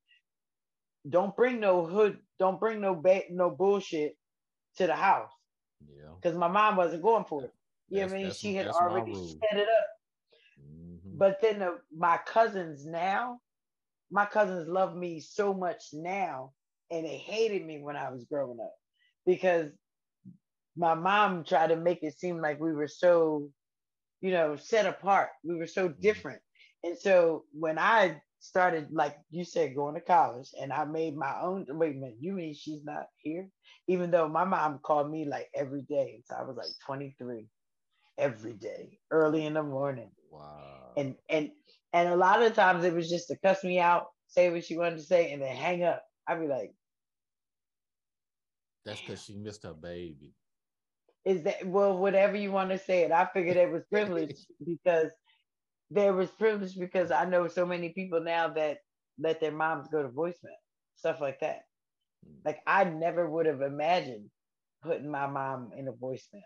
don't 1.09 1.35
bring 1.35 1.59
no 1.59 1.85
hood, 1.85 2.17
don't 2.39 2.59
bring 2.59 2.81
no 2.81 2.95
ba- 2.95 3.23
no 3.29 3.49
bullshit 3.49 4.15
to 4.77 4.87
the 4.87 4.95
house. 4.95 5.31
Yeah. 5.81 6.11
Because 6.15 6.37
my 6.37 6.47
mom 6.47 6.75
wasn't 6.75 7.03
going 7.03 7.25
for 7.25 7.45
it. 7.45 7.53
You 7.89 7.99
know 7.99 8.05
what 8.05 8.13
I 8.13 8.17
mean? 8.17 8.31
She 8.31 8.55
had 8.55 8.67
already 8.67 9.13
set 9.13 9.59
it 9.59 9.67
up. 9.67 9.85
Mm-hmm. 10.59 11.17
But 11.17 11.39
then 11.41 11.59
the, 11.59 11.77
my 11.95 12.19
cousins 12.25 12.85
now, 12.85 13.39
my 14.09 14.25
cousins 14.25 14.67
love 14.67 14.95
me 14.95 15.19
so 15.19 15.53
much 15.53 15.83
now, 15.93 16.53
and 16.89 17.05
they 17.05 17.17
hated 17.17 17.65
me 17.65 17.81
when 17.81 17.95
I 17.95 18.09
was 18.09 18.25
growing 18.25 18.59
up 18.59 18.73
because 19.25 19.71
my 20.75 20.93
mom 20.93 21.43
tried 21.43 21.67
to 21.67 21.75
make 21.75 22.03
it 22.03 22.17
seem 22.17 22.41
like 22.41 22.59
we 22.59 22.73
were 22.73 22.87
so, 22.87 23.49
you 24.21 24.31
know, 24.31 24.55
set 24.55 24.85
apart. 24.85 25.29
We 25.43 25.55
were 25.55 25.67
so 25.67 25.89
mm-hmm. 25.89 26.01
different. 26.01 26.41
And 26.83 26.97
so 26.97 27.43
when 27.53 27.77
I 27.77 28.21
started 28.43 28.87
like 28.91 29.17
you 29.31 29.45
said 29.45 29.75
going 29.75 29.95
to 29.95 30.01
college 30.01 30.49
and 30.61 30.73
I 30.73 30.83
made 30.83 31.15
my 31.15 31.33
own 31.41 31.65
wait 31.69 31.95
a 31.95 31.99
minute, 31.99 32.17
you 32.19 32.33
mean 32.33 32.53
she's 32.53 32.83
not 32.83 33.07
here? 33.17 33.47
Even 33.87 34.11
though 34.11 34.27
my 34.27 34.43
mom 34.43 34.79
called 34.83 35.09
me 35.09 35.25
like 35.25 35.49
every 35.55 35.83
day. 35.83 36.21
So 36.25 36.35
I 36.35 36.43
was 36.43 36.57
like 36.57 36.67
23 36.85 37.47
every 38.17 38.53
day, 38.53 38.99
early 39.11 39.45
in 39.45 39.53
the 39.53 39.63
morning. 39.63 40.11
Wow. 40.29 40.91
And 40.97 41.15
and 41.29 41.51
and 41.93 42.09
a 42.09 42.17
lot 42.17 42.43
of 42.43 42.53
times 42.53 42.83
it 42.83 42.93
was 42.93 43.09
just 43.09 43.29
to 43.29 43.37
cuss 43.37 43.63
me 43.63 43.79
out, 43.79 44.07
say 44.27 44.49
what 44.49 44.65
she 44.65 44.77
wanted 44.77 44.97
to 44.97 45.03
say, 45.03 45.31
and 45.31 45.41
then 45.41 45.55
hang 45.55 45.83
up. 45.83 46.03
I'd 46.27 46.41
be 46.41 46.47
like, 46.47 46.73
That's 48.85 48.99
because 49.01 49.23
she 49.23 49.35
missed 49.35 49.63
her 49.63 49.73
baby. 49.73 50.33
Is 51.25 51.43
that 51.43 51.65
well, 51.65 51.97
whatever 51.97 52.35
you 52.35 52.51
want 52.51 52.71
to 52.71 52.77
say 52.77 53.03
it. 53.03 53.11
I 53.11 53.25
figured 53.33 53.55
it 53.55 53.71
was 53.71 53.83
privilege 53.89 54.35
because 54.65 55.11
there 55.93 56.13
was 56.13 56.29
privilege 56.31 56.77
because 56.77 57.11
I 57.11 57.25
know 57.25 57.47
so 57.47 57.65
many 57.65 57.89
people 57.89 58.21
now 58.21 58.49
that 58.49 58.79
let 59.19 59.39
their 59.39 59.51
moms 59.51 59.87
go 59.89 60.01
to 60.01 60.09
voicemail, 60.09 60.59
stuff 60.95 61.21
like 61.21 61.39
that. 61.41 61.61
Hmm. 62.25 62.35
Like 62.45 62.59
I 62.67 62.83
never 62.85 63.29
would 63.29 63.45
have 63.45 63.61
imagined 63.61 64.29
putting 64.83 65.09
my 65.09 65.27
mom 65.27 65.71
in 65.77 65.87
a 65.87 65.93
voicemail. 65.93 66.41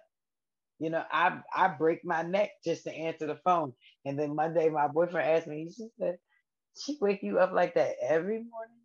You 0.80 0.92
know, 0.92 1.04
I 1.12 1.40
I 1.56 1.70
break 1.70 2.06
my 2.06 2.22
neck 2.22 2.52
just 2.64 2.84
to 2.84 2.94
answer 2.94 3.26
the 3.28 3.40
phone. 3.44 3.74
And 4.06 4.20
then 4.20 4.36
Monday, 4.36 4.70
my 4.70 4.88
boyfriend 4.88 5.28
asked 5.28 5.48
me, 5.48 5.64
he 5.78 5.90
said, 6.00 6.18
she 6.80 6.98
wake 7.02 7.24
you 7.24 7.40
up 7.40 7.52
like 7.52 7.74
that 7.76 7.96
every 8.02 8.44
morning? 8.44 8.78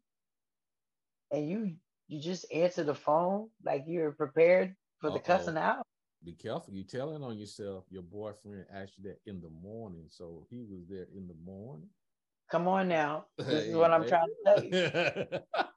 And 1.31 1.49
you 1.49 1.76
you 2.09 2.21
just 2.21 2.47
answer 2.52 2.85
the 2.85 2.95
phone 2.95 3.49
like 3.64 3.85
you're 3.87 4.12
prepared 4.12 4.75
for 5.00 5.11
the 5.11 5.19
cussing 5.19 5.59
out. 5.59 5.87
Be 6.25 6.33
careful. 6.33 6.73
You 6.73 6.85
telling 6.85 7.23
on 7.23 7.38
yourself. 7.38 7.85
Your 7.91 8.02
boyfriend 8.02 8.67
asked 8.73 8.95
you 8.99 9.05
that 9.05 9.19
in 9.26 9.41
the 9.41 9.50
morning, 9.50 10.07
so 10.09 10.47
he 10.50 10.62
was 10.62 10.87
there 10.88 11.07
in 11.14 11.26
the 11.26 11.35
morning. 11.45 11.88
Come 12.50 12.69
on 12.69 12.88
now. 12.88 13.26
This 13.38 13.64
is 13.64 13.75
what 13.75 13.91
I'm 13.91 14.07
trying 14.07 14.29
to 14.29 14.35
tell 14.45 14.64
you. 14.64 15.41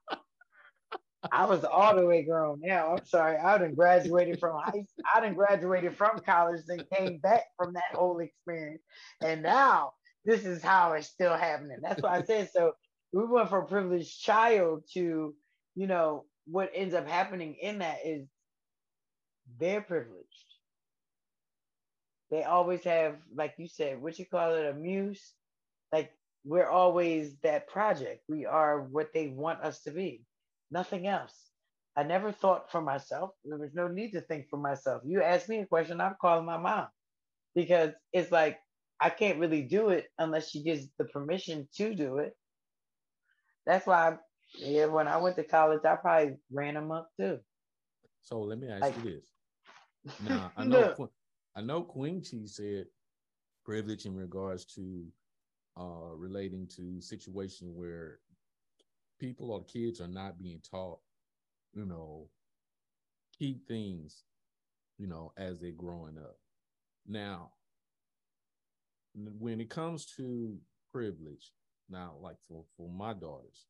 I 1.32 1.46
was 1.46 1.64
all 1.64 1.96
the 1.96 2.06
way 2.06 2.22
grown 2.22 2.60
now. 2.62 2.94
I'm 2.94 3.04
sorry. 3.06 3.36
I 3.38 3.58
done 3.58 3.74
graduated 3.74 4.38
from 4.38 4.60
high 4.62 4.84
I 5.14 5.20
done 5.20 5.34
graduated 5.34 5.96
from 5.96 6.20
college 6.20 6.62
and 6.68 6.88
came 6.90 7.18
back 7.18 7.44
from 7.56 7.72
that 7.74 7.94
whole 7.94 8.20
experience. 8.20 8.82
And 9.20 9.42
now 9.42 9.92
this 10.24 10.44
is 10.44 10.62
how 10.62 10.92
it's 10.92 11.08
still 11.08 11.34
happening. 11.34 11.78
That's 11.82 12.02
why 12.02 12.18
I 12.18 12.22
said 12.22 12.50
so. 12.52 12.72
We 13.12 13.24
went 13.24 13.48
from 13.48 13.66
privileged 13.66 14.20
child 14.20 14.84
to, 14.94 15.34
you 15.74 15.86
know, 15.86 16.24
what 16.46 16.70
ends 16.74 16.94
up 16.94 17.08
happening 17.08 17.56
in 17.60 17.78
that 17.78 17.98
is 18.04 18.28
they're 19.58 19.80
privileged. 19.80 20.54
They 22.30 22.42
always 22.42 22.82
have, 22.84 23.16
like 23.34 23.54
you 23.58 23.68
said, 23.68 24.02
what 24.02 24.18
you 24.18 24.26
call 24.26 24.54
it, 24.54 24.66
a 24.66 24.74
muse. 24.74 25.32
Like 25.92 26.12
we're 26.44 26.68
always 26.68 27.36
that 27.42 27.68
project. 27.68 28.22
We 28.28 28.46
are 28.46 28.82
what 28.82 29.12
they 29.14 29.28
want 29.28 29.62
us 29.62 29.82
to 29.82 29.90
be 29.90 30.22
nothing 30.70 31.06
else. 31.06 31.34
I 31.96 32.02
never 32.02 32.30
thought 32.30 32.70
for 32.70 32.82
myself. 32.82 33.30
There 33.44 33.58
was 33.58 33.74
no 33.74 33.88
need 33.88 34.12
to 34.12 34.20
think 34.20 34.48
for 34.50 34.58
myself. 34.58 35.02
You 35.04 35.22
ask 35.22 35.48
me 35.48 35.60
a 35.60 35.66
question, 35.66 36.00
I'm 36.00 36.16
calling 36.20 36.44
my 36.44 36.58
mom 36.58 36.88
because 37.54 37.92
it's 38.12 38.30
like 38.30 38.58
I 39.00 39.10
can't 39.10 39.38
really 39.38 39.62
do 39.62 39.90
it 39.90 40.06
unless 40.18 40.50
she 40.50 40.62
gives 40.62 40.88
the 40.98 41.04
permission 41.04 41.68
to 41.76 41.94
do 41.94 42.18
it. 42.18 42.34
That's 43.66 43.86
why, 43.86 44.10
I, 44.10 44.16
yeah, 44.58 44.86
when 44.86 45.08
I 45.08 45.16
went 45.16 45.36
to 45.36 45.44
college, 45.44 45.80
I 45.84 45.96
probably 45.96 46.36
ran 46.52 46.74
them 46.74 46.92
up 46.92 47.08
too. 47.18 47.38
So 48.22 48.40
let 48.40 48.58
me 48.58 48.68
ask 48.68 48.82
like, 48.82 48.96
you 49.04 49.10
this. 49.10 49.26
Now 50.18 50.52
I 50.56 50.64
know 50.66 51.10
I 51.54 51.60
know 51.62 51.82
Queen 51.82 52.20
Chi 52.22 52.46
said 52.46 52.86
privilege 53.64 54.06
in 54.06 54.14
regards 54.16 54.64
to 54.64 55.06
uh 55.78 56.14
relating 56.14 56.66
to 56.76 57.00
situation 57.00 57.74
where 57.74 58.20
people 59.18 59.50
or 59.50 59.64
kids 59.64 60.00
are 60.00 60.08
not 60.08 60.38
being 60.38 60.60
taught, 60.70 60.98
you 61.74 61.84
know, 61.86 62.28
key 63.38 63.60
things, 63.66 64.24
you 64.98 65.06
know, 65.06 65.32
as 65.36 65.60
they're 65.60 65.70
growing 65.72 66.18
up. 66.18 66.38
Now, 67.06 67.52
when 69.14 69.60
it 69.60 69.70
comes 69.70 70.06
to 70.16 70.58
privilege, 70.92 71.52
now, 71.88 72.14
like 72.20 72.36
for 72.48 72.64
for 72.76 72.88
my 72.88 73.12
daughters, 73.12 73.66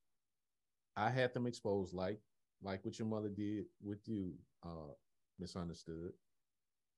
I 0.96 1.10
had 1.10 1.34
them 1.34 1.46
exposed 1.46 1.92
like 1.94 2.20
like 2.62 2.84
what 2.84 2.98
your 2.98 3.08
mother 3.08 3.28
did 3.28 3.66
with 3.82 4.08
you, 4.08 4.32
uh, 4.64 4.94
misunderstood, 5.38 6.12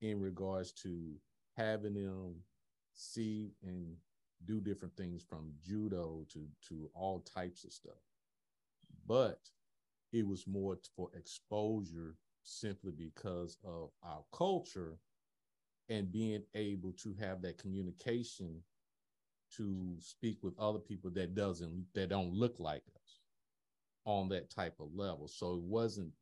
in 0.00 0.20
regards 0.20 0.72
to 0.72 1.14
having 1.56 1.94
them 1.94 2.34
see 2.94 3.52
and 3.62 3.96
do 4.44 4.60
different 4.60 4.96
things 4.96 5.22
from 5.22 5.52
judo 5.64 6.24
to 6.32 6.46
to 6.68 6.90
all 6.94 7.20
types 7.20 7.64
of 7.64 7.72
stuff. 7.72 8.00
But 9.06 9.40
it 10.12 10.26
was 10.26 10.46
more 10.46 10.78
for 10.96 11.10
exposure 11.14 12.16
simply 12.42 12.92
because 12.92 13.58
of 13.64 13.90
our 14.02 14.22
culture 14.32 14.98
and 15.88 16.12
being 16.12 16.42
able 16.54 16.92
to 16.92 17.14
have 17.20 17.42
that 17.42 17.58
communication 17.58 18.62
to 19.56 19.96
speak 19.98 20.38
with 20.42 20.58
other 20.58 20.78
people 20.78 21.10
that 21.10 21.34
doesn't 21.34 21.86
that 21.94 22.10
don't 22.10 22.32
look 22.32 22.56
like 22.58 22.82
us 22.94 23.20
on 24.04 24.28
that 24.28 24.50
type 24.50 24.74
of 24.80 24.94
level. 24.94 25.28
So 25.28 25.54
it 25.54 25.62
wasn't 25.62 26.12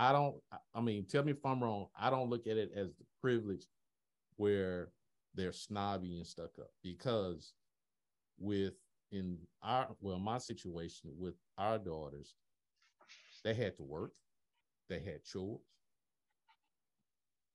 i 0.00 0.12
don't 0.12 0.36
i 0.74 0.80
mean 0.80 1.06
tell 1.06 1.24
me 1.24 1.32
if 1.32 1.44
i'm 1.46 1.62
wrong. 1.62 1.86
I 1.98 2.10
don't 2.10 2.30
look 2.30 2.48
at 2.48 2.56
it 2.58 2.72
as 2.76 2.88
the 2.96 3.04
privilege 3.20 3.66
where 4.36 4.90
they're 5.34 5.52
snobby 5.52 6.16
and 6.18 6.26
stuck 6.26 6.58
up 6.60 6.70
because 6.82 7.54
with 8.38 8.74
in 9.12 9.38
our 9.62 9.88
well 10.00 10.18
my 10.18 10.38
situation 10.38 11.12
with 11.18 11.34
our 11.58 11.78
daughters 11.78 12.34
they 13.44 13.54
had 13.54 13.76
to 13.78 13.82
work. 13.84 14.12
They 14.88 15.00
had 15.00 15.24
chores. 15.24 15.60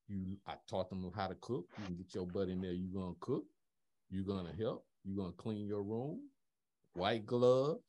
You 0.07 0.37
i 0.47 0.53
taught 0.69 0.89
them 0.89 1.11
how 1.15 1.27
to 1.27 1.35
cook. 1.35 1.65
You 1.79 1.85
can 1.85 1.95
get 1.95 2.15
your 2.15 2.27
butt 2.27 2.49
in 2.49 2.61
there. 2.61 2.73
You're 2.73 3.01
gonna 3.01 3.15
cook. 3.19 3.45
You're 4.09 4.25
gonna 4.25 4.53
help. 4.57 4.85
You're 5.03 5.17
gonna 5.17 5.33
clean 5.33 5.67
your 5.67 5.83
room. 5.83 6.21
White 6.93 7.25
glove. 7.25 7.79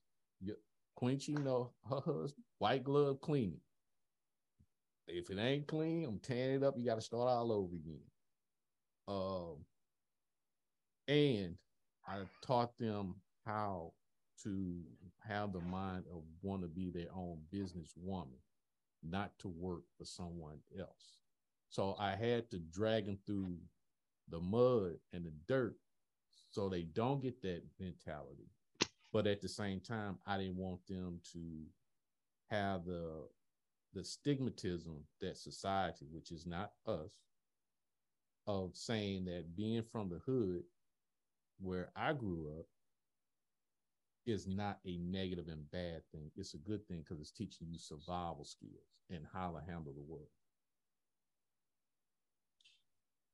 Your, 0.41 0.57
Queen 0.97 1.19
Chi 1.19 1.33
you 1.33 1.39
know 1.39 1.73
her 1.89 2.01
husband 2.01 2.45
white 2.59 2.85
glove 2.85 3.21
cleaning 3.21 3.61
if 5.09 5.31
it 5.31 5.39
ain't 5.39 5.67
clean 5.67 6.05
i'm 6.05 6.19
tearing 6.19 6.57
it 6.57 6.63
up 6.63 6.75
you 6.77 6.85
got 6.85 6.97
to 6.97 7.01
start 7.01 7.29
all 7.29 7.53
over 7.53 7.75
again 7.75 8.01
um 9.09 9.65
and 11.09 11.57
i 12.07 12.19
taught 12.43 12.77
them 12.79 13.15
how 13.45 13.93
to 14.43 14.83
have 15.27 15.53
the 15.53 15.61
mind 15.61 16.05
of 16.13 16.23
want 16.43 16.63
to 16.63 16.69
be 16.69 16.91
their 16.91 17.09
own 17.15 17.39
business 17.51 17.93
woman, 17.97 18.39
not 19.03 19.39
to 19.39 19.49
work 19.49 19.83
for 19.97 20.05
someone 20.05 20.59
else. 20.79 21.19
So 21.69 21.97
I 21.99 22.15
had 22.15 22.51
to 22.51 22.59
drag 22.59 23.07
them 23.07 23.19
through 23.27 23.57
the 24.29 24.41
mud 24.41 24.97
and 25.13 25.25
the 25.25 25.33
dirt 25.49 25.77
so 26.51 26.69
they 26.69 26.83
don't 26.83 27.23
get 27.23 27.43
that 27.43 27.63
mentality. 27.79 28.51
But 29.13 29.27
at 29.27 29.41
the 29.41 29.49
same 29.49 29.81
time, 29.81 30.19
I 30.27 30.39
didn't 30.39 30.57
want 30.57 30.87
them 30.87 31.21
to 31.33 31.41
have 32.51 32.85
the 32.85 33.29
the 33.97 34.03
stigmatism 34.03 34.99
that 35.23 35.39
society, 35.39 36.07
which 36.13 36.31
is 36.31 36.47
not 36.47 36.73
us, 36.87 37.23
of 38.47 38.71
saying 38.75 39.25
that 39.25 39.57
being 39.57 39.83
from 39.91 40.11
the 40.11 40.21
hood 40.27 40.63
where 41.59 41.89
I 41.97 42.13
grew 42.13 42.53
up, 42.59 42.67
is 44.27 44.47
not 44.47 44.81
a 44.87 44.99
negative 44.99 45.49
and 45.49 45.71
bad 45.71 46.03
thing. 46.13 46.31
It's 46.37 46.53
a 46.53 46.59
good 46.59 46.87
thing 46.87 46.99
because 46.99 47.21
it's 47.21 47.31
teaching 47.31 47.69
you 47.71 47.79
survival 47.79 48.45
skills 48.45 48.93
and 49.09 49.25
how 49.33 49.53
to 49.53 49.73
handle 49.73 49.95
the 49.95 50.03
world. 50.03 50.29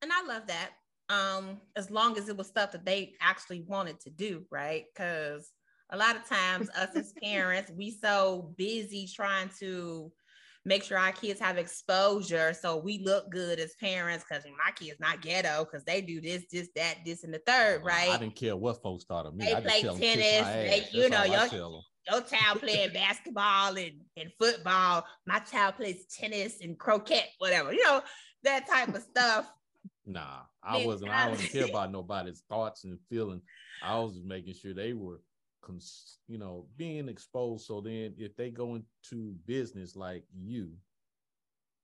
And 0.01 0.11
I 0.13 0.25
love 0.25 0.47
that. 0.47 0.69
Um, 1.09 1.59
as 1.75 1.91
long 1.91 2.17
as 2.17 2.29
it 2.29 2.37
was 2.37 2.47
stuff 2.47 2.71
that 2.71 2.85
they 2.85 3.15
actually 3.19 3.61
wanted 3.67 3.99
to 4.01 4.09
do, 4.09 4.45
right? 4.49 4.85
Because 4.95 5.51
a 5.89 5.97
lot 5.97 6.15
of 6.15 6.25
times 6.25 6.69
us 6.69 6.95
as 6.95 7.13
parents, 7.23 7.71
we 7.75 7.91
so 7.91 8.53
busy 8.57 9.09
trying 9.13 9.49
to 9.59 10.11
make 10.65 10.83
sure 10.83 10.97
our 10.97 11.11
kids 11.11 11.39
have 11.39 11.57
exposure 11.57 12.53
so 12.53 12.77
we 12.77 12.99
look 12.99 13.29
good 13.29 13.59
as 13.59 13.75
parents 13.75 14.25
because 14.27 14.43
my 14.45 14.71
kids 14.71 14.99
not 14.99 15.21
ghetto 15.21 15.65
because 15.65 15.83
they 15.83 16.01
do 16.01 16.21
this, 16.21 16.45
this, 16.51 16.69
that, 16.75 16.99
this, 17.05 17.23
and 17.23 17.33
the 17.33 17.41
third, 17.45 17.81
oh, 17.83 17.85
right? 17.85 18.09
I 18.09 18.17
didn't 18.17 18.35
care 18.35 18.55
what 18.55 18.81
folks 18.81 19.03
thought 19.03 19.25
of 19.25 19.35
me. 19.35 19.45
They 19.45 19.61
play 19.61 19.81
tennis, 19.81 20.47
they, 20.47 20.87
you 20.91 21.09
know, 21.09 21.23
your, 21.23 21.47
your 22.09 22.21
child 22.21 22.59
playing 22.59 22.93
basketball 22.93 23.77
and, 23.77 23.93
and 24.17 24.31
football. 24.39 25.05
My 25.25 25.39
child 25.39 25.75
plays 25.75 26.05
tennis 26.05 26.61
and 26.61 26.77
croquet, 26.77 27.25
whatever, 27.39 27.73
you 27.73 27.83
know, 27.83 28.01
that 28.43 28.67
type 28.67 28.95
of 28.95 29.01
stuff. 29.01 29.51
Nah, 30.05 30.41
I 30.61 30.85
wasn't. 30.85 31.11
I 31.11 31.27
don't 31.27 31.39
care 31.39 31.65
about 31.69 31.91
nobody's 31.91 32.43
thoughts 32.49 32.83
and 32.83 32.99
feelings. 33.09 33.43
I 33.81 33.99
was 33.99 34.15
just 34.15 34.25
making 34.25 34.53
sure 34.53 34.73
they 34.73 34.93
were 34.93 35.21
cons- 35.63 36.19
you 36.27 36.37
know, 36.37 36.67
being 36.77 37.09
exposed. 37.09 37.65
So 37.65 37.81
then, 37.81 38.13
if 38.17 38.35
they 38.35 38.49
go 38.49 38.75
into 38.75 39.35
business 39.45 39.95
like 39.95 40.23
you, 40.35 40.71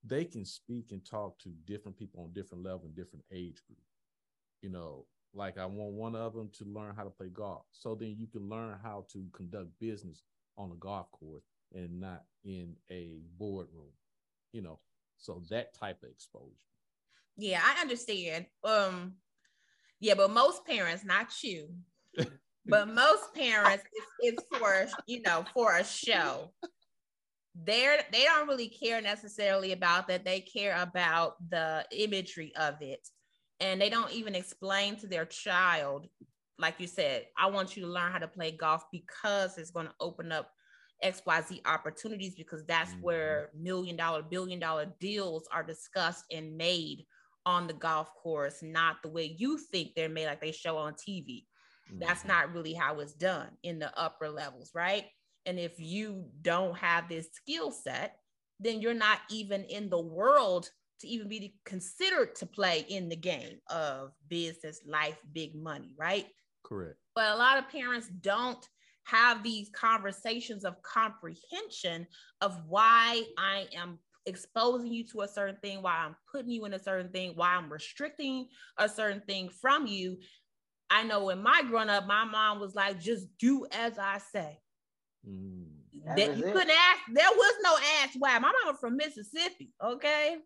they 0.03 0.25
can 0.25 0.45
speak 0.45 0.91
and 0.91 1.03
talk 1.05 1.39
to 1.39 1.49
different 1.65 1.97
people 1.97 2.23
on 2.23 2.33
different 2.33 2.63
level 2.63 2.83
and 2.85 2.95
different 2.95 3.25
age 3.31 3.61
group. 3.67 3.79
You 4.61 4.69
know, 4.69 5.05
like 5.33 5.57
I 5.57 5.65
want 5.65 5.93
one 5.93 6.15
of 6.15 6.33
them 6.33 6.49
to 6.57 6.65
learn 6.65 6.95
how 6.95 7.03
to 7.03 7.09
play 7.09 7.29
golf. 7.29 7.65
So 7.71 7.95
then 7.95 8.15
you 8.17 8.27
can 8.27 8.49
learn 8.49 8.77
how 8.81 9.05
to 9.13 9.25
conduct 9.33 9.67
business 9.79 10.23
on 10.57 10.71
a 10.71 10.75
golf 10.75 11.11
course 11.11 11.43
and 11.73 11.99
not 11.99 12.23
in 12.43 12.75
a 12.91 13.19
boardroom. 13.37 13.91
You 14.53 14.61
know, 14.61 14.79
so 15.17 15.43
that 15.49 15.73
type 15.73 16.01
of 16.03 16.09
exposure. 16.09 16.55
Yeah, 17.37 17.61
I 17.63 17.81
understand. 17.81 18.47
Um, 18.63 19.13
yeah, 19.99 20.15
but 20.15 20.31
most 20.31 20.65
parents, 20.65 21.05
not 21.05 21.43
you, 21.43 21.69
but 22.69 22.87
most 22.87 23.33
parents 23.33 23.83
it's, 24.21 24.41
it's 24.41 24.57
for 24.57 24.87
you 25.07 25.21
know 25.21 25.43
for 25.53 25.77
a 25.77 25.83
show 25.83 26.51
they're 27.63 27.99
they 28.11 28.23
don't 28.23 28.47
really 28.47 28.69
care 28.69 29.01
necessarily 29.01 29.73
about 29.73 30.07
that. 30.07 30.23
They 30.23 30.39
care 30.39 30.81
about 30.81 31.35
the 31.49 31.83
imagery 31.91 32.53
of 32.55 32.75
it. 32.81 33.05
And 33.59 33.81
they 33.81 33.89
don't 33.89 34.13
even 34.13 34.33
explain 34.33 34.95
to 34.97 35.07
their 35.07 35.25
child 35.25 36.07
like 36.59 36.75
you 36.77 36.87
said 36.87 37.25
i 37.37 37.49
want 37.49 37.75
you 37.75 37.83
to 37.83 37.89
learn 37.89 38.11
how 38.11 38.19
to 38.19 38.27
play 38.27 38.51
golf 38.51 38.83
because 38.91 39.57
it's 39.57 39.71
going 39.71 39.87
to 39.87 39.93
open 39.99 40.31
up 40.31 40.51
xyz 41.03 41.61
opportunities 41.65 42.35
because 42.35 42.63
that's 42.65 42.91
mm-hmm. 42.91 43.01
where 43.01 43.49
million 43.57 43.95
dollar 43.95 44.21
billion 44.21 44.59
dollar 44.59 44.85
deals 44.99 45.47
are 45.51 45.63
discussed 45.63 46.25
and 46.31 46.55
made 46.57 47.05
on 47.45 47.65
the 47.65 47.73
golf 47.73 48.13
course 48.21 48.59
not 48.61 48.97
the 49.01 49.09
way 49.09 49.35
you 49.37 49.57
think 49.57 49.95
they're 49.95 50.09
made 50.09 50.25
like 50.25 50.41
they 50.41 50.51
show 50.51 50.77
on 50.77 50.93
tv 50.93 51.45
that's 51.97 52.19
mm-hmm. 52.19 52.29
not 52.29 52.53
really 52.53 52.73
how 52.73 52.99
it's 52.99 53.13
done 53.13 53.49
in 53.63 53.79
the 53.79 53.97
upper 53.99 54.29
levels, 54.29 54.71
right? 54.73 55.05
And 55.45 55.59
if 55.59 55.79
you 55.79 56.25
don't 56.41 56.77
have 56.77 57.09
this 57.09 57.29
skill 57.33 57.71
set, 57.71 58.17
then 58.59 58.81
you're 58.81 58.93
not 58.93 59.19
even 59.29 59.63
in 59.63 59.89
the 59.89 59.99
world 59.99 60.69
to 60.99 61.07
even 61.07 61.29
be 61.29 61.55
considered 61.65 62.35
to 62.35 62.45
play 62.45 62.85
in 62.89 63.07
the 63.07 63.15
game 63.15 63.59
of 63.67 64.11
business, 64.27 64.81
life, 64.85 65.17
big 65.31 65.55
money, 65.55 65.95
right? 65.97 66.27
Correct. 66.63 66.97
But 67.15 67.31
a 67.31 67.37
lot 67.37 67.57
of 67.57 67.69
parents 67.69 68.09
don't 68.21 68.67
have 69.05 69.41
these 69.41 69.69
conversations 69.69 70.65
of 70.65 70.81
comprehension 70.83 72.05
of 72.41 72.59
why 72.67 73.23
I 73.37 73.67
am 73.75 73.97
exposing 74.25 74.93
you 74.93 75.03
to 75.07 75.21
a 75.21 75.27
certain 75.27 75.57
thing, 75.61 75.81
why 75.81 75.95
I'm 75.97 76.15
putting 76.31 76.51
you 76.51 76.65
in 76.65 76.73
a 76.73 76.79
certain 76.79 77.11
thing, 77.11 77.31
why 77.35 77.55
I'm 77.55 77.71
restricting 77.71 78.47
a 78.77 78.87
certain 78.87 79.21
thing 79.21 79.49
from 79.49 79.87
you. 79.87 80.17
I 80.89 81.03
know 81.03 81.25
when 81.25 81.43
my 81.43 81.61
growing 81.67 81.89
up, 81.89 82.07
my 82.07 82.25
mom 82.25 82.59
was 82.59 82.75
like, 82.75 82.99
just 82.99 83.27
do 83.37 83.65
as 83.71 83.97
I 83.99 84.19
say. 84.31 84.59
Mm. 85.27 85.65
That, 86.05 86.37
you 86.37 86.45
it. 86.45 86.53
couldn't 86.53 86.71
ask, 86.71 87.01
there 87.13 87.29
was 87.29 87.53
no 87.61 87.77
ask 88.01 88.13
why. 88.17 88.39
My 88.39 88.47
mom 88.47 88.53
was 88.65 88.79
from 88.79 88.97
Mississippi, 88.97 89.73
okay? 89.83 90.37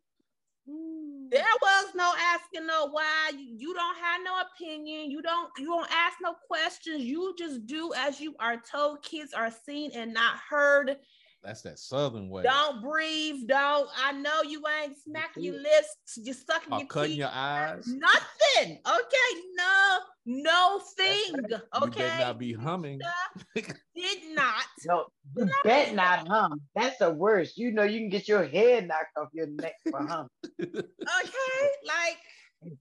There 0.65 1.43
was 1.61 1.95
no 1.95 2.13
asking 2.17 2.67
no 2.67 2.87
why. 2.89 3.31
You, 3.37 3.55
you 3.57 3.73
don't 3.73 3.97
have 3.97 4.21
no 4.23 4.41
opinion. 4.41 5.11
You 5.11 5.21
don't 5.21 5.49
you 5.57 5.65
don't 5.65 5.89
ask 5.91 6.17
no 6.21 6.35
questions. 6.47 7.03
You 7.03 7.35
just 7.37 7.65
do 7.65 7.91
as 7.97 8.21
you 8.21 8.35
are 8.39 8.61
told. 8.71 9.03
Kids 9.03 9.33
are 9.33 9.51
seen 9.65 9.91
and 9.93 10.13
not 10.13 10.37
heard. 10.49 10.95
That's 11.43 11.61
that 11.63 11.77
southern 11.77 12.29
way. 12.29 12.43
Don't 12.43 12.81
breathe. 12.81 13.47
Don't. 13.47 13.89
I 14.01 14.13
know 14.13 14.43
you 14.43 14.63
ain't 14.81 14.95
smacking 14.97 15.43
your 15.43 15.55
lips. 15.55 15.97
You're 16.15 16.35
sucking 16.35 16.71
or 16.71 16.79
your 16.79 16.87
cutting 16.87 17.11
teeth. 17.11 17.19
your 17.19 17.31
eyes. 17.33 17.85
Nothing. 17.85 18.79
Okay. 18.87 19.41
No. 19.55 19.99
No 20.25 20.81
thing. 20.97 21.33
Okay. 21.35 21.59
You 21.83 21.89
better 21.89 22.19
not 22.19 22.39
be 22.39 22.53
humming. 22.53 23.01
Did 23.55 24.35
not. 24.35 24.63
No. 24.85 25.07
You 25.35 25.49
bet 25.65 25.93
not 25.93 26.27
hum. 26.29 26.61
That's 26.75 26.97
the 26.97 27.11
worst. 27.11 27.57
You 27.57 27.71
know 27.71 27.83
you 27.83 27.99
can 27.99 28.09
get 28.09 28.29
your 28.29 28.45
head 28.45 28.87
knocked 28.87 29.17
off 29.17 29.27
your 29.33 29.47
neck 29.47 29.73
for 29.91 30.01
hum. 30.07 30.27
okay. 30.61 31.69
Like. 31.85 32.17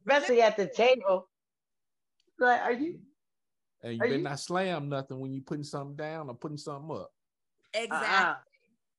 Especially 0.06 0.40
at 0.40 0.56
the 0.56 0.68
table. 0.68 1.28
Like, 2.38 2.60
are 2.60 2.72
you? 2.72 3.00
And 3.82 3.94
you 3.94 3.98
better 3.98 4.16
you? 4.16 4.22
not 4.22 4.38
slam 4.38 4.88
nothing 4.88 5.18
when 5.18 5.32
you're 5.32 5.42
putting 5.42 5.64
something 5.64 5.96
down 5.96 6.28
or 6.28 6.34
putting 6.36 6.56
something 6.56 6.90
up. 6.92 7.10
Uh-uh. 7.74 7.82
Exactly. 7.82 8.08
Uh-uh. 8.08 8.34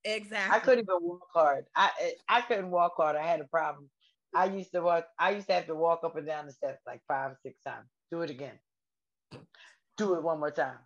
Exactly. 0.05 0.55
I 0.55 0.59
couldn't 0.59 0.85
even 0.85 0.97
walk 1.01 1.27
hard. 1.33 1.65
I 1.75 2.15
I 2.27 2.41
couldn't 2.41 2.71
walk 2.71 2.93
hard. 2.97 3.15
I 3.15 3.25
had 3.25 3.39
a 3.41 3.45
problem. 3.47 3.89
I 4.35 4.45
used 4.45 4.71
to 4.73 4.81
walk. 4.81 5.07
I 5.19 5.31
used 5.31 5.47
to 5.47 5.53
have 5.53 5.67
to 5.67 5.75
walk 5.75 6.01
up 6.03 6.15
and 6.17 6.27
down 6.27 6.45
the 6.47 6.51
steps 6.51 6.81
like 6.85 7.01
five, 7.07 7.35
six 7.43 7.61
times. 7.61 7.87
Do 8.11 8.21
it 8.21 8.29
again. 8.29 8.59
Do 9.97 10.15
it 10.15 10.23
one 10.23 10.39
more 10.39 10.51
time. 10.51 10.79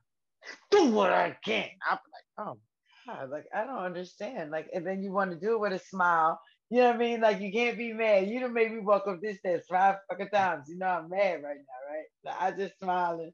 Do 0.71 0.91
what 0.91 1.11
I 1.11 1.37
can. 1.45 1.69
I'm 1.89 1.99
like, 2.13 2.47
oh 2.47 2.59
God, 3.07 3.29
like 3.29 3.45
I 3.53 3.65
don't 3.65 3.79
understand. 3.83 4.51
Like, 4.51 4.69
and 4.73 4.85
then 4.85 5.03
you 5.03 5.11
want 5.13 5.31
to 5.31 5.39
do 5.39 5.53
it 5.53 5.59
with 5.59 5.73
a 5.73 5.79
smile. 5.79 6.39
You 6.69 6.79
know 6.79 6.87
what 6.87 6.95
I 6.95 6.99
mean? 6.99 7.21
Like 7.21 7.41
you 7.41 7.51
can't 7.51 7.77
be 7.77 7.93
mad. 7.93 8.27
You 8.27 8.39
don't 8.39 8.53
make 8.53 8.71
me 8.71 8.79
walk 8.79 9.07
up 9.07 9.19
this 9.21 9.39
steps 9.39 9.67
five 9.69 9.97
fucking 10.09 10.29
times. 10.29 10.65
You 10.69 10.77
know 10.77 10.87
I'm 10.87 11.09
mad 11.09 11.43
right 11.43 11.57
now, 11.57 11.81
right? 11.89 12.05
So 12.25 12.31
I 12.39 12.51
just 12.51 12.79
smiling. 12.79 13.31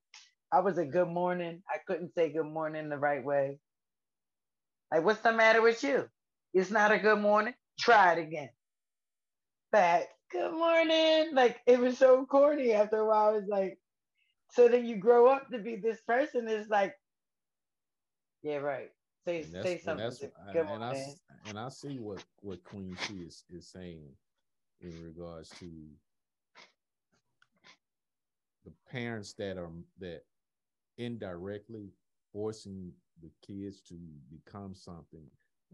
I 0.52 0.62
was 0.62 0.78
a 0.78 0.86
good 0.86 1.10
morning. 1.10 1.64
I 1.70 1.80
couldn't 1.88 2.14
say 2.14 2.32
good 2.32 2.46
morning 2.46 2.90
the 2.90 2.98
right 3.00 3.24
way. 3.24 3.60
Like, 4.94 5.06
what's 5.06 5.22
the 5.22 5.34
matter 5.34 5.62
with 5.64 5.84
you? 5.84 6.10
It's 6.54 6.72
not 6.72 6.92
a 6.92 7.00
good 7.00 7.20
morning. 7.20 7.56
Try 7.80 8.14
it 8.14 8.20
again. 8.20 8.52
Back. 9.72 10.10
Good 10.32 10.52
morning. 10.52 11.34
Like 11.34 11.62
it 11.66 11.80
was 11.80 11.98
so 11.98 12.26
corny 12.28 12.74
after 12.74 12.98
a 13.00 13.08
while. 13.08 13.30
I 13.30 13.32
was 13.34 13.48
like, 13.48 13.80
so 14.52 14.68
then 14.68 14.86
you 14.86 14.98
grow 14.98 15.28
up 15.28 15.50
to 15.50 15.60
be 15.60 15.78
this 15.78 16.02
person 16.02 16.48
It's 16.48 16.70
like, 16.70 16.96
yeah, 18.44 18.58
right. 18.58 18.92
Say 19.26 19.44
say 19.44 19.80
something. 19.80 20.32
And, 20.50 20.60
and, 20.60 20.70
and 20.70 20.84
I 20.84 20.94
and 21.48 21.60
I 21.60 21.70
see 21.70 22.00
what 22.00 22.22
what 22.42 22.64
Queen 22.64 22.96
Chi 22.96 23.16
is 23.26 23.46
is 23.50 23.68
saying 23.68 24.16
in 24.82 25.04
regards 25.04 25.58
to 25.60 25.66
the 28.66 28.72
parents 28.92 29.34
that 29.36 29.58
are 29.58 29.72
that 30.00 30.24
indirectly 30.98 31.94
forcing 32.32 32.94
the 33.24 33.32
kids 33.46 33.82
to 33.88 33.96
become 34.30 34.76
something 34.76 35.26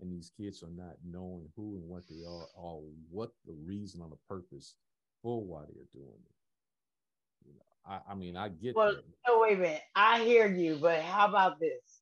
and 0.02 0.12
these 0.12 0.32
kids 0.38 0.64
are 0.64 0.72
not 0.76 0.96
knowing 1.06 1.50
who 1.56 1.76
and 1.76 1.88
what 1.88 2.04
they 2.10 2.24
are 2.26 2.48
or 2.56 2.82
what 3.10 3.32
the 3.46 3.56
reason 3.66 4.02
or 4.02 4.10
the 4.10 4.18
purpose 4.28 4.76
for 5.22 5.44
why 5.44 5.62
they're 5.74 5.84
doing 5.94 6.08
it. 6.08 7.48
You 7.48 7.54
know, 7.54 7.94
I, 8.08 8.12
I 8.12 8.16
mean, 8.16 8.38
I 8.38 8.50
get 8.50 8.76
well, 8.76 8.94
that. 8.94 9.04
No, 9.28 9.40
wait 9.40 9.58
a 9.58 9.62
minute. 9.62 9.82
I 9.96 10.22
hear 10.22 10.48
you, 10.48 10.78
but 10.82 11.02
how 11.02 11.28
about 11.28 11.60
this? 11.60 12.02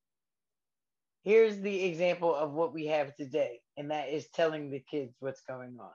Here's 1.24 1.60
the 1.60 1.84
example 1.84 2.34
of 2.34 2.52
what 2.52 2.72
we 2.72 2.86
have 2.86 3.14
today, 3.16 3.60
and 3.76 3.90
that 3.90 4.08
is 4.08 4.28
telling 4.28 4.70
the 4.70 4.82
kids 4.90 5.14
what's 5.20 5.42
going 5.42 5.76
on. 5.80 5.90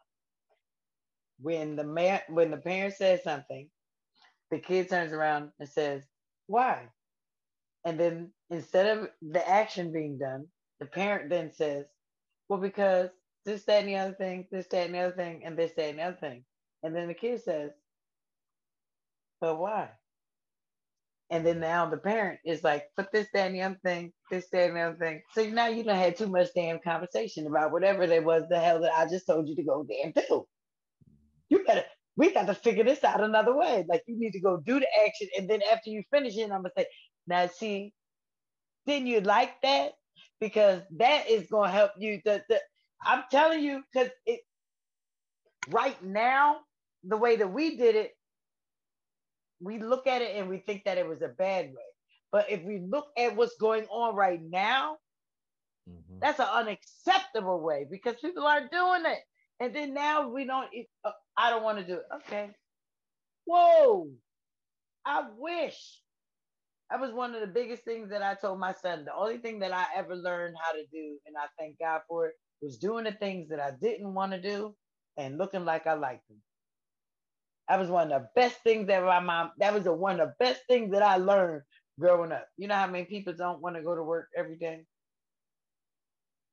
When 1.39 1.75
the 1.75 1.83
man 1.83 2.21
when 2.29 2.51
the 2.51 2.57
parent 2.57 2.93
says 2.93 3.23
something, 3.23 3.69
the 4.51 4.59
kid 4.59 4.89
turns 4.89 5.13
around 5.13 5.51
and 5.59 5.67
says, 5.67 6.03
Why? 6.47 6.89
And 7.85 7.99
then 7.99 8.31
instead 8.53 8.97
of 8.97 9.09
the 9.21 9.47
action 9.47 9.91
being 9.91 10.17
done, 10.17 10.47
the 10.79 10.85
parent 10.85 11.29
then 11.29 11.51
says, 11.53 11.85
Well, 12.49 12.59
because 12.59 13.09
this, 13.45 13.63
that, 13.65 13.81
and 13.81 13.89
the 13.89 13.95
other 13.97 14.13
thing, 14.15 14.47
this, 14.51 14.67
that, 14.71 14.85
and 14.85 14.95
the 14.95 14.99
other 14.99 15.15
thing, 15.15 15.43
and 15.45 15.57
this, 15.57 15.71
that, 15.77 15.89
and 15.89 15.99
the 15.99 16.03
other 16.03 16.17
thing. 16.19 16.45
And 16.83 16.95
then 16.95 17.07
the 17.07 17.13
kid 17.13 17.41
says, 17.43 17.71
But 19.41 19.59
why? 19.59 19.89
And 21.29 21.45
then 21.45 21.59
now 21.59 21.89
the 21.89 21.97
parent 21.97 22.39
is 22.45 22.63
like, 22.63 22.85
Put 22.97 23.11
this, 23.11 23.27
that, 23.33 23.47
and 23.47 23.55
the 23.55 23.61
other 23.63 23.79
thing, 23.83 24.13
this, 24.31 24.47
that, 24.51 24.69
and 24.69 24.77
the 24.77 24.81
other 24.81 24.97
thing. 24.97 25.21
So 25.33 25.45
now 25.47 25.67
you 25.67 25.83
don't 25.83 25.95
have 25.97 26.17
too 26.17 26.29
much 26.29 26.49
damn 26.55 26.79
conversation 26.79 27.47
about 27.47 27.71
whatever 27.71 28.07
there 28.07 28.21
was 28.23 28.43
the 28.49 28.59
hell 28.59 28.81
that 28.81 28.93
I 28.93 29.07
just 29.09 29.27
told 29.27 29.47
you 29.47 29.55
to 29.55 29.63
go 29.63 29.85
damn 29.85 30.11
do. 30.13 30.45
You 31.49 31.63
better, 31.65 31.85
we 32.17 32.33
got 32.33 32.47
to 32.47 32.55
figure 32.55 32.83
this 32.83 33.03
out 33.03 33.23
another 33.23 33.55
way. 33.55 33.85
Like 33.87 34.03
you 34.07 34.17
need 34.19 34.31
to 34.31 34.41
go 34.41 34.57
do 34.57 34.79
the 34.79 34.87
action. 35.05 35.27
And 35.37 35.49
then 35.49 35.61
after 35.71 35.89
you 35.89 36.03
finish 36.11 36.37
it, 36.37 36.51
I'm 36.51 36.63
to 36.63 36.71
say, 36.77 36.85
now, 37.27 37.47
see, 37.47 37.93
didn't 38.85 39.07
you 39.07 39.21
like 39.21 39.61
that? 39.63 39.93
Because 40.39 40.81
that 40.97 41.29
is 41.29 41.47
going 41.47 41.69
to 41.69 41.75
help 41.75 41.91
you. 41.97 42.19
The, 42.25 42.43
the, 42.49 42.59
I'm 43.03 43.23
telling 43.31 43.63
you, 43.63 43.83
because 43.93 44.09
it 44.25 44.41
right 45.69 46.01
now, 46.03 46.57
the 47.03 47.17
way 47.17 47.35
that 47.35 47.51
we 47.51 47.77
did 47.77 47.95
it, 47.95 48.11
we 49.61 49.79
look 49.79 50.07
at 50.07 50.21
it 50.21 50.35
and 50.35 50.49
we 50.49 50.57
think 50.57 50.83
that 50.85 50.97
it 50.97 51.07
was 51.07 51.21
a 51.21 51.29
bad 51.29 51.67
way. 51.67 51.91
But 52.31 52.49
if 52.49 52.63
we 52.63 52.79
look 52.79 53.07
at 53.17 53.35
what's 53.35 53.55
going 53.57 53.85
on 53.85 54.15
right 54.15 54.41
now, 54.41 54.97
mm-hmm. 55.89 56.19
that's 56.19 56.39
an 56.39 56.47
unacceptable 56.51 57.61
way 57.61 57.85
because 57.89 58.15
people 58.19 58.45
aren't 58.45 58.71
doing 58.71 59.03
it. 59.05 59.19
And 59.59 59.73
then 59.73 59.93
now 59.93 60.27
we 60.29 60.45
don't, 60.45 60.67
uh, 61.05 61.11
I 61.37 61.49
don't 61.49 61.63
want 61.63 61.77
to 61.77 61.85
do 61.85 61.93
it. 61.93 62.05
Okay. 62.15 62.49
Whoa. 63.45 64.09
I 65.05 65.25
wish 65.37 66.01
that 66.93 67.01
was 67.01 67.11
one 67.11 67.33
of 67.33 67.41
the 67.41 67.47
biggest 67.47 67.83
things 67.85 68.11
that 68.11 68.21
I 68.21 68.35
told 68.35 68.59
my 68.59 68.71
son. 68.71 69.03
The 69.03 69.15
only 69.15 69.39
thing 69.39 69.57
that 69.59 69.73
I 69.73 69.85
ever 69.95 70.15
learned 70.15 70.55
how 70.63 70.73
to 70.73 70.85
do, 70.91 71.17
and 71.25 71.35
I 71.35 71.47
thank 71.57 71.79
God 71.79 72.01
for 72.07 72.27
it, 72.27 72.35
was 72.61 72.77
doing 72.77 73.05
the 73.05 73.13
things 73.13 73.49
that 73.49 73.59
I 73.59 73.71
didn't 73.81 74.13
want 74.13 74.31
to 74.33 74.39
do 74.39 74.75
and 75.17 75.39
looking 75.39 75.65
like 75.65 75.87
I 75.87 75.93
liked 75.95 76.27
them. 76.29 76.37
That 77.67 77.79
was 77.79 77.89
one 77.89 78.11
of 78.11 78.21
the 78.21 78.29
best 78.35 78.57
things 78.63 78.87
that 78.89 79.03
my 79.03 79.19
mom, 79.21 79.53
that 79.57 79.73
was 79.73 79.85
the 79.85 79.93
one 79.93 80.19
of 80.19 80.29
the 80.29 80.35
best 80.39 80.61
things 80.69 80.91
that 80.91 81.01
I 81.01 81.17
learned 81.17 81.63
growing 81.99 82.31
up. 82.31 82.47
You 82.57 82.67
know 82.67 82.75
how 82.75 82.87
many 82.87 83.05
people 83.05 83.33
don't 83.33 83.61
want 83.61 83.75
to 83.75 83.81
go 83.81 83.95
to 83.95 84.03
work 84.03 84.27
every 84.37 84.57
day, 84.57 84.85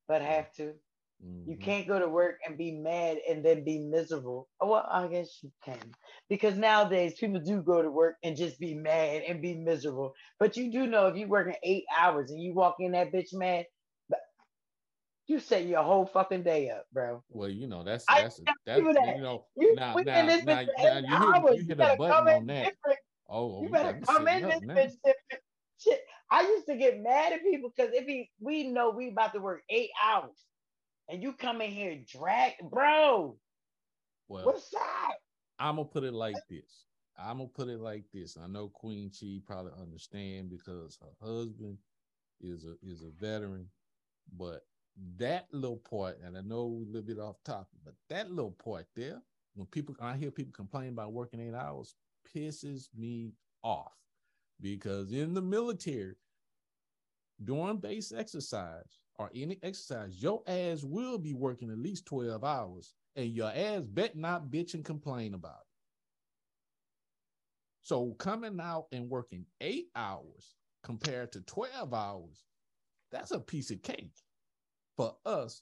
but 0.08 0.22
have 0.22 0.50
to? 0.54 0.72
Mm-hmm. 1.24 1.50
You 1.50 1.56
can't 1.56 1.86
go 1.86 1.98
to 1.98 2.08
work 2.08 2.38
and 2.46 2.56
be 2.56 2.72
mad 2.72 3.18
and 3.28 3.44
then 3.44 3.64
be 3.64 3.78
miserable. 3.78 4.48
Well, 4.60 4.86
I 4.90 5.06
guess 5.08 5.38
you 5.42 5.50
can. 5.64 5.92
Because 6.28 6.56
nowadays 6.56 7.14
people 7.18 7.40
do 7.40 7.62
go 7.62 7.82
to 7.82 7.90
work 7.90 8.16
and 8.22 8.36
just 8.36 8.58
be 8.58 8.74
mad 8.74 9.22
and 9.28 9.42
be 9.42 9.54
miserable. 9.54 10.14
But 10.38 10.56
you 10.56 10.72
do 10.72 10.86
know 10.86 11.06
if 11.08 11.16
you're 11.16 11.28
working 11.28 11.56
eight 11.62 11.84
hours 11.98 12.30
and 12.30 12.42
you 12.42 12.54
walk 12.54 12.76
in 12.80 12.92
that 12.92 13.12
bitch 13.12 13.34
mad, 13.34 13.66
you 15.26 15.38
set 15.38 15.66
your 15.66 15.82
whole 15.82 16.06
fucking 16.06 16.42
day 16.42 16.70
up, 16.70 16.86
bro. 16.92 17.22
Well, 17.28 17.48
you 17.48 17.68
know, 17.68 17.84
that's 17.84 18.04
that's 18.08 18.40
a, 18.40 18.42
that's 18.66 18.82
that. 18.82 19.16
you 19.16 19.22
know 19.22 19.46
you, 19.56 19.76
now, 19.76 19.94
now, 19.94 20.02
now, 20.02 20.22
now, 20.24 20.40
now 20.44 20.60
you 21.46 21.46
hit, 21.46 21.58
you 21.58 21.64
hit 21.68 21.80
a 21.80 21.96
button 21.96 22.28
on 22.28 22.46
that. 22.46 22.74
Oh, 23.28 23.62
you 23.62 23.68
better 23.68 24.00
come 24.04 24.26
in 24.26 24.42
this 24.42 24.60
bitch 24.60 24.96
different. 25.04 25.44
Shit. 25.78 26.00
I 26.32 26.42
used 26.42 26.66
to 26.66 26.76
get 26.76 27.00
mad 27.00 27.32
at 27.32 27.42
people 27.42 27.70
because 27.74 27.92
if 27.94 28.06
we 28.06 28.28
we 28.40 28.64
know 28.64 28.90
we 28.90 29.08
about 29.08 29.32
to 29.34 29.40
work 29.40 29.62
eight 29.70 29.90
hours 30.04 30.44
and 31.10 31.22
you 31.22 31.32
come 31.32 31.60
in 31.60 31.70
here 31.70 31.98
drag, 32.06 32.54
bro. 32.70 33.36
Well, 34.28 34.44
what's 34.44 34.72
up? 34.74 35.16
I'm 35.58 35.76
gonna 35.76 35.88
put 35.88 36.04
it 36.04 36.14
like 36.14 36.36
this. 36.48 36.86
I'm 37.18 37.38
gonna 37.38 37.48
put 37.48 37.68
it 37.68 37.80
like 37.80 38.04
this. 38.14 38.38
I 38.42 38.46
know 38.46 38.68
Queen 38.68 39.10
Chi 39.10 39.40
probably 39.44 39.72
understand 39.80 40.50
because 40.50 40.98
her 41.02 41.26
husband 41.26 41.78
is 42.40 42.64
a 42.64 42.74
is 42.82 43.02
a 43.02 43.10
veteran, 43.20 43.66
but 44.36 44.62
that 45.16 45.46
little 45.52 45.78
part, 45.78 46.18
and 46.24 46.36
I 46.36 46.42
know 46.42 46.60
a 46.60 46.86
little 46.86 47.02
bit 47.02 47.18
off 47.18 47.42
topic, 47.44 47.78
but 47.84 47.94
that 48.08 48.30
little 48.30 48.52
part 48.52 48.86
there, 48.94 49.20
when 49.54 49.66
people 49.66 49.96
I 50.00 50.16
hear 50.16 50.30
people 50.30 50.52
complain 50.54 50.90
about 50.90 51.12
working 51.12 51.40
eight 51.40 51.54
hours, 51.54 51.96
pisses 52.34 52.88
me 52.96 53.32
off 53.62 53.92
because 54.60 55.12
in 55.12 55.34
the 55.34 55.42
military, 55.42 56.14
during 57.42 57.78
base 57.78 58.12
exercise, 58.12 58.99
or 59.20 59.30
any 59.34 59.58
exercise, 59.62 60.22
your 60.22 60.42
ass 60.46 60.82
will 60.82 61.18
be 61.18 61.34
working 61.34 61.70
at 61.70 61.78
least 61.78 62.06
12 62.06 62.42
hours 62.42 62.94
and 63.16 63.26
your 63.26 63.52
ass 63.54 63.82
bet 63.82 64.16
not 64.16 64.46
bitch 64.46 64.72
and 64.72 64.82
complain 64.82 65.34
about 65.34 65.60
it. 65.60 65.66
So 67.82 68.14
coming 68.18 68.58
out 68.60 68.86
and 68.92 69.10
working 69.10 69.44
eight 69.60 69.88
hours 69.94 70.54
compared 70.82 71.32
to 71.32 71.42
12 71.42 71.92
hours, 71.92 72.46
that's 73.12 73.30
a 73.32 73.38
piece 73.38 73.70
of 73.70 73.82
cake 73.82 74.14
for 74.96 75.14
us. 75.26 75.60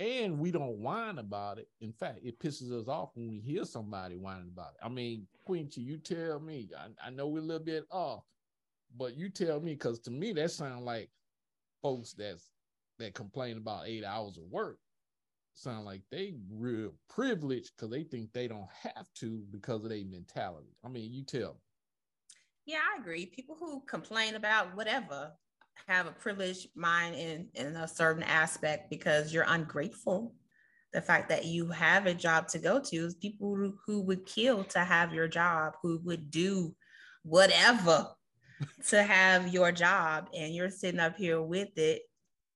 And 0.00 0.38
we 0.38 0.50
don't 0.50 0.76
whine 0.76 1.18
about 1.18 1.58
it. 1.58 1.68
In 1.80 1.92
fact, 1.92 2.20
it 2.22 2.38
pisses 2.38 2.70
us 2.78 2.88
off 2.88 3.12
when 3.14 3.30
we 3.30 3.40
hear 3.40 3.64
somebody 3.64 4.16
whining 4.16 4.50
about 4.52 4.74
it. 4.74 4.84
I 4.84 4.90
mean, 4.90 5.26
Queen 5.46 5.70
Chi, 5.74 5.80
you 5.80 5.96
tell 5.96 6.40
me. 6.40 6.68
I, 6.78 7.06
I 7.06 7.10
know 7.10 7.26
we're 7.26 7.38
a 7.38 7.42
little 7.42 7.64
bit 7.64 7.84
off, 7.90 8.24
but 8.98 9.16
you 9.16 9.30
tell 9.30 9.60
me 9.60 9.72
because 9.72 9.98
to 10.00 10.10
me 10.10 10.34
that 10.34 10.50
sounds 10.50 10.84
like 10.84 11.08
folks 11.82 12.12
that's 12.12 12.50
that 12.98 13.14
complain 13.14 13.56
about 13.56 13.86
eight 13.86 14.04
hours 14.04 14.36
of 14.36 14.44
work 14.50 14.78
sound 15.54 15.84
like 15.84 16.02
they 16.10 16.34
real 16.50 16.92
privileged 17.08 17.72
because 17.76 17.90
they 17.90 18.04
think 18.04 18.32
they 18.32 18.46
don't 18.46 18.68
have 18.82 19.06
to 19.14 19.42
because 19.50 19.82
of 19.84 19.90
their 19.90 20.04
mentality. 20.04 20.76
I 20.84 20.88
mean, 20.88 21.12
you 21.12 21.24
tell 21.24 21.54
me. 21.54 21.60
Yeah, 22.66 22.78
I 22.94 23.00
agree. 23.00 23.26
People 23.26 23.56
who 23.58 23.82
complain 23.88 24.34
about 24.34 24.76
whatever 24.76 25.32
have 25.86 26.06
a 26.06 26.12
privileged 26.12 26.68
mind 26.76 27.14
in, 27.14 27.48
in 27.54 27.76
a 27.76 27.88
certain 27.88 28.22
aspect 28.22 28.90
because 28.90 29.32
you're 29.32 29.46
ungrateful. 29.48 30.34
The 30.92 31.00
fact 31.00 31.28
that 31.30 31.44
you 31.44 31.68
have 31.68 32.06
a 32.06 32.14
job 32.14 32.48
to 32.48 32.58
go 32.58 32.80
to 32.80 32.96
is 32.96 33.14
people 33.14 33.54
who, 33.54 33.74
who 33.86 34.02
would 34.02 34.26
kill 34.26 34.64
to 34.64 34.80
have 34.80 35.12
your 35.12 35.28
job, 35.28 35.74
who 35.82 36.00
would 36.04 36.30
do 36.30 36.74
whatever 37.22 38.08
to 38.88 39.02
have 39.02 39.52
your 39.52 39.72
job, 39.72 40.28
and 40.36 40.54
you're 40.54 40.70
sitting 40.70 41.00
up 41.00 41.16
here 41.16 41.42
with 41.42 41.76
it 41.76 42.02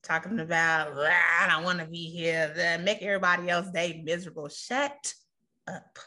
talking 0.03 0.41
about 0.41 0.97
I 0.99 1.47
don't 1.49 1.65
want 1.65 1.79
to 1.81 1.87
be 1.87 2.07
here, 2.11 2.53
then 2.55 2.85
make 2.85 3.03
everybody 3.03 3.49
else 3.49 3.69
day 3.69 4.03
miserable. 4.05 4.49
Shut 4.49 5.15
up. 5.69 5.99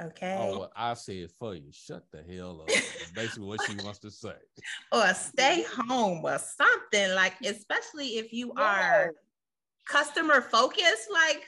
Okay. 0.00 0.36
Oh, 0.40 0.68
I 0.74 0.94
said 0.94 1.30
for 1.38 1.54
you. 1.54 1.70
Shut 1.70 2.04
the 2.10 2.22
hell 2.22 2.62
up. 2.62 2.68
basically 3.14 3.46
what 3.46 3.60
she 3.62 3.76
wants 3.84 4.00
to 4.00 4.10
say. 4.10 4.34
Or 4.92 5.14
stay 5.14 5.64
home 5.88 6.24
or 6.24 6.38
something 6.38 7.14
like, 7.14 7.34
especially 7.44 8.18
if 8.18 8.32
you 8.32 8.52
are 8.56 9.12
customer 9.86 10.40
focused, 10.40 11.08
like 11.12 11.44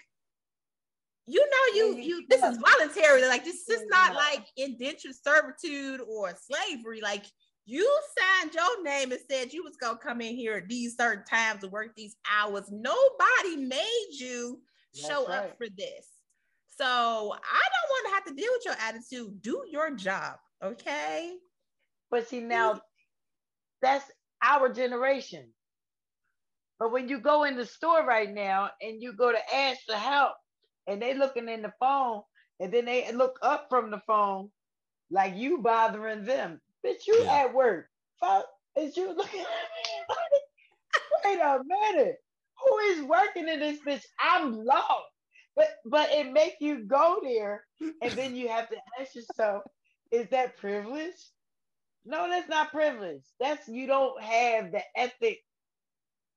you 1.26 1.40
know 1.40 1.74
you 1.74 1.96
you 1.96 2.24
this 2.28 2.42
is 2.42 2.56
voluntary 2.58 3.26
like 3.26 3.44
this 3.44 3.68
is 3.68 3.84
not 3.88 4.14
like 4.14 4.46
indentured 4.56 5.12
servitude 5.12 6.00
or 6.08 6.32
slavery 6.40 7.00
like 7.00 7.24
you 7.66 8.00
signed 8.16 8.54
your 8.54 8.82
name 8.84 9.10
and 9.10 9.20
said 9.28 9.52
you 9.52 9.64
was 9.64 9.76
gonna 9.76 9.98
come 9.98 10.20
in 10.20 10.34
here 10.36 10.54
at 10.54 10.68
these 10.68 10.96
certain 10.96 11.24
times 11.24 11.62
and 11.64 11.72
work 11.72 11.94
these 11.96 12.16
hours. 12.30 12.70
Nobody 12.70 13.56
made 13.56 14.08
you 14.12 14.60
That's 14.94 15.06
show 15.06 15.26
right. 15.26 15.38
up 15.38 15.58
for 15.58 15.66
this. 15.76 16.08
So 16.78 16.84
I 16.84 16.88
don't 16.88 17.90
want 17.90 18.06
to 18.06 18.14
have 18.14 18.24
to 18.26 18.34
deal 18.34 18.52
with 18.52 18.64
your 18.64 18.74
attitude. 18.80 19.42
Do 19.42 19.64
your 19.70 19.96
job, 19.96 20.36
okay? 20.62 21.34
But 22.10 22.28
see 22.28 22.40
now, 22.40 22.80
that's 23.82 24.10
our 24.42 24.72
generation. 24.72 25.52
But 26.78 26.92
when 26.92 27.08
you 27.08 27.18
go 27.18 27.44
in 27.44 27.56
the 27.56 27.64
store 27.64 28.04
right 28.06 28.32
now 28.32 28.70
and 28.80 29.02
you 29.02 29.14
go 29.14 29.32
to 29.32 29.54
ask 29.54 29.80
for 29.86 29.94
help, 29.94 30.32
and 30.86 31.02
they 31.02 31.14
looking 31.14 31.48
in 31.48 31.62
the 31.62 31.72
phone, 31.80 32.22
and 32.60 32.72
then 32.72 32.84
they 32.84 33.10
look 33.12 33.38
up 33.42 33.66
from 33.68 33.90
the 33.90 34.00
phone 34.06 34.50
like 35.10 35.34
you 35.34 35.58
bothering 35.58 36.24
them. 36.24 36.60
Bitch, 36.86 37.06
you 37.06 37.22
yeah. 37.24 37.44
at 37.44 37.54
work. 37.54 37.86
Fuck, 38.20 38.46
is 38.78 38.96
you 38.96 39.08
looking 39.08 39.40
at 39.40 39.46
me? 39.46 40.14
Wait 41.24 41.40
a 41.40 41.60
minute. 41.66 42.16
Who 42.64 42.78
is 42.78 43.02
working 43.02 43.48
in 43.48 43.60
this 43.60 43.80
bitch? 43.86 44.04
I'm 44.20 44.64
lost. 44.64 45.04
But 45.56 45.68
but 45.86 46.10
it 46.12 46.32
make 46.32 46.56
you 46.60 46.84
go 46.84 47.18
there, 47.22 47.64
and 47.80 48.12
then 48.12 48.36
you 48.36 48.48
have 48.48 48.68
to 48.68 48.76
ask 49.00 49.14
yourself, 49.14 49.62
is 50.12 50.28
that 50.30 50.56
privilege? 50.58 51.14
No, 52.04 52.28
that's 52.28 52.48
not 52.48 52.70
privilege. 52.70 53.22
That's 53.40 53.66
you 53.66 53.86
don't 53.86 54.22
have 54.22 54.70
the 54.70 54.82
ethic. 54.96 55.38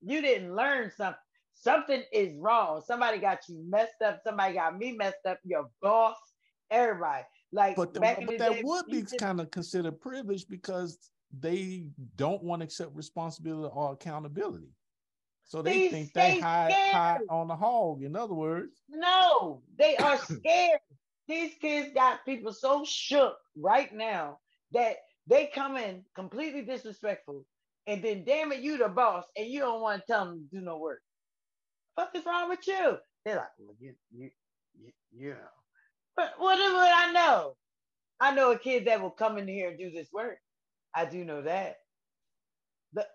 You 0.02 0.22
didn't 0.22 0.56
learn 0.56 0.92
something. 0.96 1.20
Something 1.54 2.04
is 2.14 2.38
wrong. 2.40 2.82
Somebody 2.86 3.20
got 3.20 3.40
you 3.50 3.62
messed 3.70 4.02
up. 4.04 4.22
Somebody 4.24 4.56
got 4.56 4.78
me 4.78 4.94
messed 4.94 5.26
up. 5.28 5.40
Your 5.44 5.70
boss, 5.82 6.16
everybody. 6.72 7.24
Like, 7.52 7.76
but, 7.76 7.94
the, 7.94 8.00
but 8.00 8.38
that 8.38 8.54
day, 8.54 8.62
would 8.64 8.86
be 8.88 9.04
kind 9.18 9.40
of 9.42 9.50
considered 9.52 10.00
privilege 10.00 10.48
because 10.48 10.98
they 11.38 11.88
don't 12.16 12.44
want 12.44 12.62
to 12.62 12.66
accept 12.66 12.96
responsibility 12.96 13.72
or 13.74 13.94
accountability. 13.94 14.70
So 15.46 15.64
they, 15.64 15.88
they 15.88 15.90
think 15.90 16.14
they 16.14 16.40
hide, 16.40 16.72
hide 16.72 17.22
on 17.30 17.48
the 17.48 17.56
hog. 17.56 18.04
In 18.04 18.16
other 18.16 18.36
words, 18.36 18.84
no, 18.88 19.64
they 19.78 19.98
are 19.98 20.18
scared. 20.18 20.80
These 21.28 21.56
kids 21.60 21.90
got 21.94 22.24
people 22.26 22.54
so 22.54 22.84
shook 22.86 23.36
right 23.56 23.92
now 23.94 24.40
that 24.72 24.98
they 25.26 25.50
come 25.54 25.78
in 25.78 26.04
completely 26.16 26.62
disrespectful, 26.62 27.46
and 27.88 28.04
then 28.04 28.24
damn 28.26 28.52
it, 28.52 28.62
you 28.62 28.78
the 28.78 28.90
boss, 28.90 29.26
and 29.36 29.48
you 29.48 29.60
don't 29.60 29.82
want 29.82 30.02
to 30.02 30.08
tell 30.12 30.26
them 30.26 30.48
to 30.52 30.58
do 30.58 30.64
no 30.64 30.78
work. 30.78 31.02
What 31.96 32.12
is 32.16 32.26
wrong 32.26 32.50
with 32.50 32.68
you? 32.68 32.98
They're 33.26 33.36
like, 33.38 33.48
well, 33.58 33.76
you, 33.80 33.94
you, 34.12 34.30
you, 34.80 34.92
you 35.12 35.30
know. 35.32 35.59
But 36.20 36.34
what 36.38 36.58
would 36.58 36.92
I 36.92 37.14
know? 37.14 37.56
I 38.20 38.36
know 38.36 38.52
a 38.52 38.60
kid 38.60 38.88
that 38.88 39.02
will 39.02 39.10
come 39.10 39.38
in 39.38 39.48
here 39.48 39.70
and 39.70 39.80
do 39.80 39.90
this 39.90 40.10
work. 40.12 40.38
I 40.94 41.06
do 41.06 41.24
know 41.24 41.42
that. 41.44 41.78
But 42.92 43.08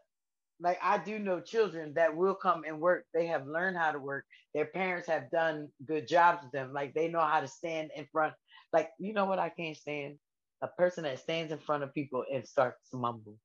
like 0.59 0.79
I 0.83 0.97
do 0.97 1.19
know 1.19 1.41
children 1.41 1.93
that 1.97 2.17
will 2.17 2.35
come 2.35 2.65
and 2.67 2.81
work. 2.81 3.05
They 3.13 3.27
have 3.27 3.47
learned 3.47 3.77
how 3.77 3.93
to 3.93 3.99
work. 3.99 4.25
Their 4.55 4.65
parents 4.65 5.07
have 5.09 5.31
done 5.31 5.69
good 5.87 6.09
jobs 6.09 6.45
with 6.45 6.53
them. 6.53 6.73
Like 6.73 6.95
they 6.95 7.09
know 7.09 7.21
how 7.21 7.41
to 7.41 7.47
stand 7.47 7.91
in 7.95 8.07
front. 8.11 8.33
Like 8.73 8.89
you 8.99 9.13
know 9.13 9.27
what 9.27 9.39
I 9.39 9.51
can't 9.51 9.77
stand? 9.77 10.15
A 10.63 10.69
person 10.69 11.05
that 11.05 11.19
stands 11.19 11.53
in 11.53 11.59
front 11.59 11.83
of 11.83 11.93
people 11.93 12.25
and 12.33 12.49
starts 12.49 12.89
to 12.89 12.97
mumble. 12.97 13.37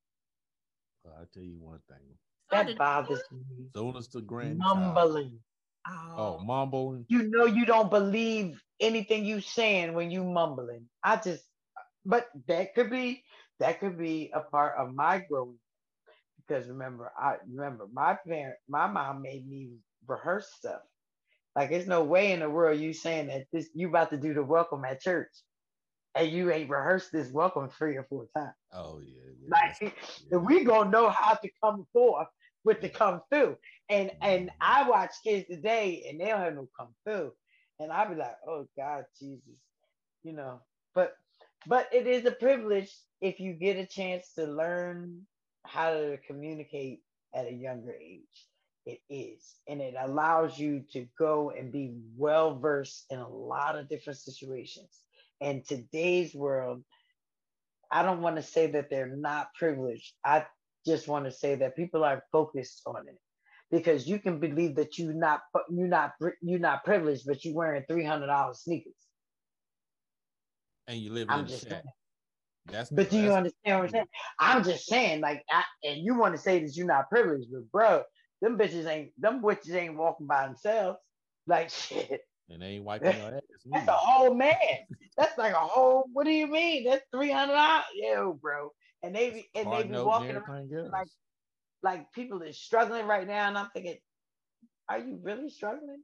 I'll 1.06 1.28
tell 1.34 1.44
you 1.44 1.58
one 1.60 1.82
thing. 1.90 2.16
That 2.50 2.78
bothers 2.78 3.24
me. 3.30 3.66
So 3.76 3.92
does 3.92 4.08
the 4.08 4.22
grand 4.22 4.60
mumbling. 4.60 5.40
Oh. 5.90 6.14
oh, 6.18 6.44
mumbling. 6.44 7.06
You 7.08 7.24
know 7.30 7.46
you 7.46 7.66
don't 7.66 7.90
believe 7.90 8.62
anything 8.80 9.26
you 9.26 9.42
saying 9.42 9.94
when 9.94 10.12
you 10.12 10.24
mumbling. 10.24 10.86
I 11.04 11.18
just, 11.18 11.44
but 12.06 12.28
that 12.48 12.76
could 12.76 12.90
be 12.90 13.24
that 13.60 13.80
could 13.80 13.98
be 13.98 14.32
a 14.34 14.42
part 14.42 14.76
of 14.78 14.94
my 14.94 15.24
growing. 15.30 15.58
Because 16.48 16.68
remember, 16.68 17.12
I 17.18 17.36
remember 17.52 17.88
my 17.92 18.18
parent, 18.28 18.56
my 18.68 18.88
mom 18.88 19.22
made 19.22 19.48
me 19.48 19.70
rehearse 20.08 20.48
stuff. 20.56 20.82
Like 21.56 21.70
there's 21.70 21.88
no 21.88 22.04
way 22.04 22.32
in 22.32 22.40
the 22.40 22.50
world 22.50 22.80
you 22.80 22.94
saying 22.94 23.28
that 23.28 23.46
this 23.52 23.70
you 23.74 23.90
about 23.90 24.12
to 24.12 24.18
do 24.18 24.34
the 24.34 24.44
welcome 24.44 24.86
at 24.86 25.02
church, 25.02 25.32
and 26.16 26.32
you 26.32 26.52
ain't 26.52 26.70
rehearsed 26.70 27.12
this 27.12 27.32
welcome 27.32 27.70
three 27.70 27.98
or 27.98 28.04
four 28.04 28.28
times. 28.36 28.54
Oh 28.72 29.02
yeah, 29.02 29.32
yeah 29.42 29.50
like 29.52 29.96
yeah. 30.32 30.38
we 30.38 30.64
gonna 30.64 30.90
know 30.90 31.10
how 31.10 31.34
to 31.34 31.50
come 31.64 31.86
forth 31.92 32.28
with 32.64 32.82
the 32.82 32.90
come 32.90 33.22
through. 33.30 33.58
And 33.90 34.12
and 34.22 34.52
I 34.62 34.88
watch 34.90 35.12
kids 35.24 35.48
today 35.48 36.06
and 36.10 36.20
they 36.20 36.26
don't 36.26 36.42
have 36.42 36.56
no 36.56 36.68
come 36.78 36.94
through. 37.06 37.32
And 37.80 37.92
I'll 37.92 38.10
be 38.10 38.16
like, 38.16 38.36
oh 38.48 38.68
God, 38.78 39.06
Jesus, 39.20 39.60
you 40.24 40.34
know. 40.34 40.62
But 40.94 41.16
but 41.68 41.88
it 41.92 42.08
is 42.08 42.26
a 42.26 42.32
privilege 42.32 42.92
if 43.22 43.40
you 43.40 43.54
get 43.54 43.78
a 43.78 43.86
chance 43.86 44.34
to 44.36 44.46
learn 44.46 45.26
how 45.66 45.92
to 45.92 46.18
communicate 46.26 47.02
at 47.34 47.48
a 47.48 47.54
younger 47.54 47.94
age. 47.94 48.48
It 48.86 49.02
is. 49.10 49.56
And 49.68 49.82
it 49.82 49.94
allows 50.00 50.58
you 50.58 50.84
to 50.94 51.06
go 51.18 51.52
and 51.52 51.72
be 51.72 51.94
well 52.18 52.58
versed 52.58 53.06
in 53.10 53.20
a 53.20 53.30
lot 53.30 53.78
of 53.78 53.90
different 53.90 54.20
situations. 54.20 54.90
And 55.42 55.64
today's 55.66 56.34
world, 56.34 56.84
I 57.92 58.04
don't 58.04 58.22
want 58.22 58.38
to 58.38 58.44
say 58.44 58.68
that 58.72 58.90
they're 58.90 59.16
not 59.16 59.54
privileged. 59.54 60.14
I 60.26 60.46
just 60.86 61.08
want 61.08 61.26
to 61.26 61.32
say 61.32 61.56
that 61.56 61.76
people 61.76 62.04
are 62.04 62.24
focused 62.32 62.82
on 62.86 63.08
it 63.08 63.20
because 63.72 64.08
you 64.08 64.20
can 64.20 64.40
believe 64.40 64.76
that 64.76 64.98
you 64.98 65.14
not 65.14 65.42
you're 65.70 65.88
not 65.88 66.14
you're 66.42 66.60
not 66.60 66.84
privileged, 66.84 67.24
but 67.26 67.44
you're 67.46 67.56
wearing 67.56 67.84
three 67.88 68.04
hundred 68.04 68.28
dollars 68.28 68.62
sneakers, 68.62 68.94
and 70.88 71.00
you 71.00 71.12
live 71.12 71.30
in 71.30 71.46
the 71.46 71.58
shack. 71.58 71.84
That's 72.66 72.90
but 72.90 73.10
do 73.10 73.18
you 73.18 73.34
understand 73.34 73.80
what 73.80 73.86
I'm 73.86 73.90
saying? 73.90 74.06
I'm 74.40 74.64
just 74.64 74.86
saying, 74.86 75.22
like, 75.22 75.44
I, 75.52 75.64
and 75.84 75.98
you 76.04 76.16
want 76.16 76.36
to 76.36 76.42
say 76.42 76.60
that 76.60 76.76
you're 76.76 76.86
not 76.86 77.10
privileged, 77.10 77.48
but 77.52 77.72
bro, 77.72 78.04
them 78.42 78.58
bitches 78.58 78.86
ain't 78.86 79.12
them 79.18 79.42
bitches 79.42 79.74
ain't 79.74 79.98
walking 79.98 80.28
by 80.28 80.46
themselves. 80.46 81.00
Like 81.48 81.70
shit. 81.70 82.22
And 82.52 82.62
they 82.62 82.68
ain't 82.68 82.84
wiping 82.84 83.12
their 83.12 83.36
ass. 83.36 83.42
That's 83.72 83.88
a 83.88 83.92
whole 83.92 84.34
man. 84.34 84.56
That's 85.18 85.38
like 85.38 85.54
a 85.54 85.58
whole. 85.58 86.06
What 86.14 86.26
do 86.26 86.32
you 86.32 86.48
mean? 86.48 86.86
That's 86.86 87.04
three 87.12 87.32
hundred 87.32 87.54
dollars, 87.54 87.86
yo, 87.96 88.34
bro 88.34 88.72
and 89.04 89.16
they 89.16 89.30
be 89.30 89.50
and 89.56 89.72
they 89.72 89.84
be 89.84 89.98
walking 89.98 90.36
around 90.36 90.72
like 90.92 91.08
like 91.82 92.12
people 92.12 92.42
is 92.42 92.62
struggling 92.62 93.08
right 93.08 93.28
now, 93.28 93.48
and 93.48 93.58
I'm 93.58 93.70
thinking, 93.74 93.98
are 94.90 95.00
you 95.00 95.20
really 95.22 95.50
struggling? 95.50 96.02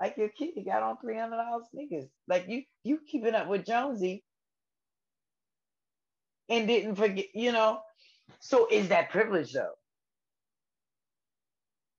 Like 0.00 0.16
your 0.16 0.30
kid 0.30 0.54
got 0.64 0.82
on 0.82 0.96
three 1.00 1.18
hundred 1.18 1.36
dollars 1.36 1.66
sneakers. 1.70 2.06
Like 2.28 2.46
you 2.48 2.62
you 2.82 2.98
keeping 3.06 3.34
up 3.34 3.48
with 3.48 3.66
Jonesy 3.66 4.24
and 6.48 6.66
didn't 6.66 6.96
forget, 6.96 7.26
you 7.34 7.52
know. 7.52 7.80
So 8.40 8.66
is 8.70 8.88
that 8.88 9.10
privilege 9.10 9.52
though? 9.52 9.74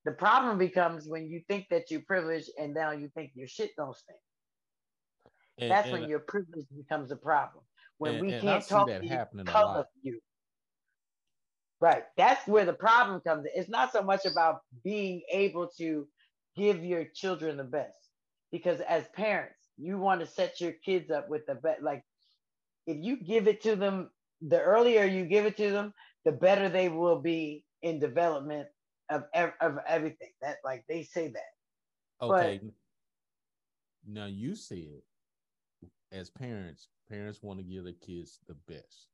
The 0.06 0.12
problem 0.12 0.58
becomes 0.58 1.08
when 1.08 1.30
you 1.30 1.42
think 1.48 1.68
that 1.70 1.90
you're 1.90 2.02
privileged 2.02 2.50
and 2.60 2.74
now 2.74 2.92
you 2.92 3.10
think 3.16 3.32
your 3.36 3.48
shit 3.48 3.72
don't 3.78 3.96
stink. 3.96 4.20
And, 5.60 5.72
That's 5.72 5.88
and, 5.88 6.02
when 6.02 6.10
your 6.10 6.20
privilege 6.20 6.66
becomes 6.76 7.12
a 7.12 7.16
problem. 7.16 7.64
When 7.98 8.16
and, 8.16 8.26
we 8.26 8.32
can't 8.40 8.68
talk 8.68 8.88
to 8.88 9.00
you 9.02 9.26
because 9.44 9.78
of 9.78 9.86
you. 10.02 10.20
Right. 11.80 12.04
That's 12.18 12.48
where 12.48 12.66
the 12.66 12.74
problem 12.74 13.22
comes 13.22 13.46
in. 13.46 13.52
It's 13.56 13.70
not 13.70 13.92
so 13.92 14.02
much 14.02 14.26
about 14.26 14.62
being 14.84 15.22
able 15.32 15.70
to 15.78 16.08
give 16.56 16.84
your 16.84 17.06
children 17.14 17.58
the 17.58 17.64
best. 17.64 17.98
Because 18.52 18.80
as 18.82 19.06
parents, 19.16 19.60
you 19.78 19.98
want 19.98 20.22
to 20.22 20.28
set 20.28 20.62
your 20.62 20.72
kids 20.72 21.12
up 21.12 21.30
with 21.30 21.46
the 21.46 21.56
best. 21.56 21.82
Like 21.82 22.04
if 22.88 22.98
you 23.02 23.18
give 23.18 23.48
it 23.48 23.62
to 23.64 23.76
them, 23.76 24.10
the 24.42 24.62
earlier 24.62 25.04
you 25.04 25.26
give 25.26 25.46
it 25.46 25.58
to 25.58 25.72
them, 25.72 25.94
the 26.26 26.32
better 26.32 26.70
they 26.70 26.90
will 26.90 27.20
be 27.20 27.66
in 27.82 28.00
development 28.00 28.68
of, 29.10 29.24
of 29.62 29.78
everything. 29.88 30.30
That 30.42 30.58
like 30.64 30.86
they 30.88 31.04
say 31.04 31.30
that. 31.30 32.26
Okay. 32.26 32.60
But, 32.64 32.72
now 34.06 34.26
you 34.26 34.56
said 34.56 35.02
as 36.14 36.30
parents, 36.30 36.88
parents 37.10 37.42
want 37.44 37.60
to 37.60 37.66
give 37.66 37.84
their 37.84 37.94
kids 37.94 38.40
the 38.48 38.54
best. 38.54 39.08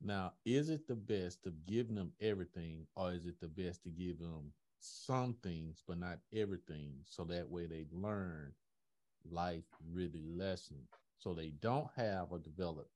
Now, 0.00 0.34
is 0.44 0.70
it 0.70 0.86
the 0.86 0.94
best 0.94 1.42
to 1.42 1.52
give 1.66 1.92
them 1.92 2.12
everything, 2.20 2.86
or 2.94 3.12
is 3.12 3.26
it 3.26 3.40
the 3.40 3.48
best 3.48 3.82
to 3.84 3.90
give 3.90 4.18
them 4.20 4.52
some 4.78 5.34
things, 5.42 5.82
but 5.86 5.98
not 5.98 6.20
everything, 6.32 6.94
so 7.04 7.24
that 7.24 7.50
way 7.50 7.66
they 7.66 7.86
learn 7.92 8.52
life 9.28 9.64
really 9.92 10.22
lessons, 10.24 10.88
so 11.18 11.34
they 11.34 11.50
don't 11.60 11.88
have 11.96 12.28
or 12.30 12.38
develop 12.38 12.88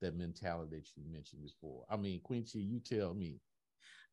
that 0.00 0.16
mentality 0.16 0.76
that 0.76 0.88
you 0.96 1.04
mentioned 1.10 1.42
before? 1.42 1.84
I 1.88 1.96
mean, 1.96 2.20
Queen 2.20 2.44
Chi, 2.44 2.58
you 2.58 2.80
tell 2.80 3.14
me. 3.14 3.40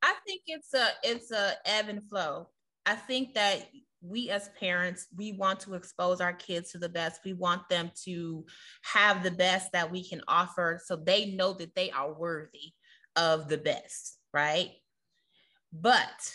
I 0.04 0.14
think 0.28 0.44
it's 0.46 0.76
a 0.76 0.90
it's 1.04 1.32
a 1.32 1.54
ebb 1.66 1.90
and 1.90 2.08
flow. 2.08 2.50
I 2.86 2.94
think 2.96 3.34
that 3.34 3.68
we 4.08 4.30
as 4.30 4.50
parents 4.60 5.08
we 5.16 5.34
want 5.34 5.60
to 5.60 5.74
expose 5.74 6.22
our 6.22 6.34
kids 6.34 6.72
to 6.72 6.78
the 6.78 6.90
best 6.90 7.22
we 7.26 7.34
want 7.34 7.68
them 7.70 7.92
to 8.06 8.46
have 8.82 9.24
the 9.24 9.32
best 9.32 9.72
that 9.72 9.92
we 9.92 10.08
can 10.08 10.22
offer 10.28 10.80
so 10.84 10.96
they 10.96 11.32
know 11.32 11.54
that 11.54 11.74
they 11.76 11.92
are 11.92 12.14
worthy 12.14 12.74
of 13.16 13.48
the 13.50 13.58
best 13.58 14.18
right 14.34 14.72
but 15.74 16.32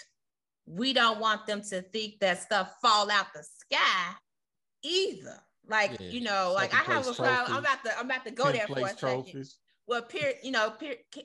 we 0.66 0.92
don't 0.92 1.20
want 1.20 1.46
them 1.46 1.62
to 1.62 1.82
think 1.82 2.18
that 2.20 2.40
stuff 2.42 2.74
fall 2.80 3.11
out 3.11 3.26
the 3.35 3.42
sky 3.42 4.14
either 4.82 5.38
like 5.68 5.92
yeah. 6.00 6.08
you 6.08 6.20
know 6.20 6.52
like 6.54 6.72
Second 6.72 6.92
i 6.92 6.94
have 6.94 7.06
a 7.06 7.14
trophies. 7.14 7.48
i'm 7.48 7.58
about 7.58 7.85
to 7.85 7.98
i'm 7.98 8.06
about 8.06 8.24
to 8.24 8.30
go 8.32 8.52
there 8.52 8.66
for 8.66 8.78
a 8.78 8.94
trophies. 8.94 9.32
second 9.32 9.48
well 9.87 10.02
peer, 10.02 10.35
you 10.42 10.50
know 10.50 10.72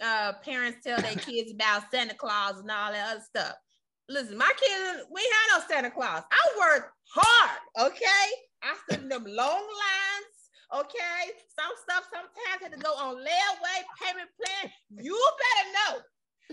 uh, 0.02 0.34
parents 0.44 0.80
tell 0.84 1.02
their 1.02 1.16
kids 1.16 1.52
about 1.52 1.84
santa 1.92 2.14
claus 2.14 2.60
and 2.60 2.70
all 2.70 2.92
that 2.92 3.12
other 3.12 3.22
stuff 3.22 3.56
Listen, 4.10 4.38
my 4.38 4.52
kids, 4.56 5.04
we 5.12 5.20
had 5.20 5.60
no 5.60 5.66
Santa 5.68 5.92
Claus. 5.92 6.24
I 6.32 6.44
worked 6.58 6.92
hard, 7.14 7.92
okay? 7.92 8.26
I 8.64 8.76
stood 8.88 9.04
in 9.04 9.10
them 9.10 9.26
long 9.28 9.68
lines, 9.68 10.38
okay? 10.74 11.36
Some 11.52 11.76
stuff 11.84 12.08
sometimes 12.08 12.62
had 12.62 12.72
to 12.72 12.80
go 12.80 12.94
on 12.96 13.16
layaway 13.18 13.80
payment 14.02 14.30
plan. 14.40 14.72
You 15.04 15.12
better 15.12 15.70
know 15.76 16.02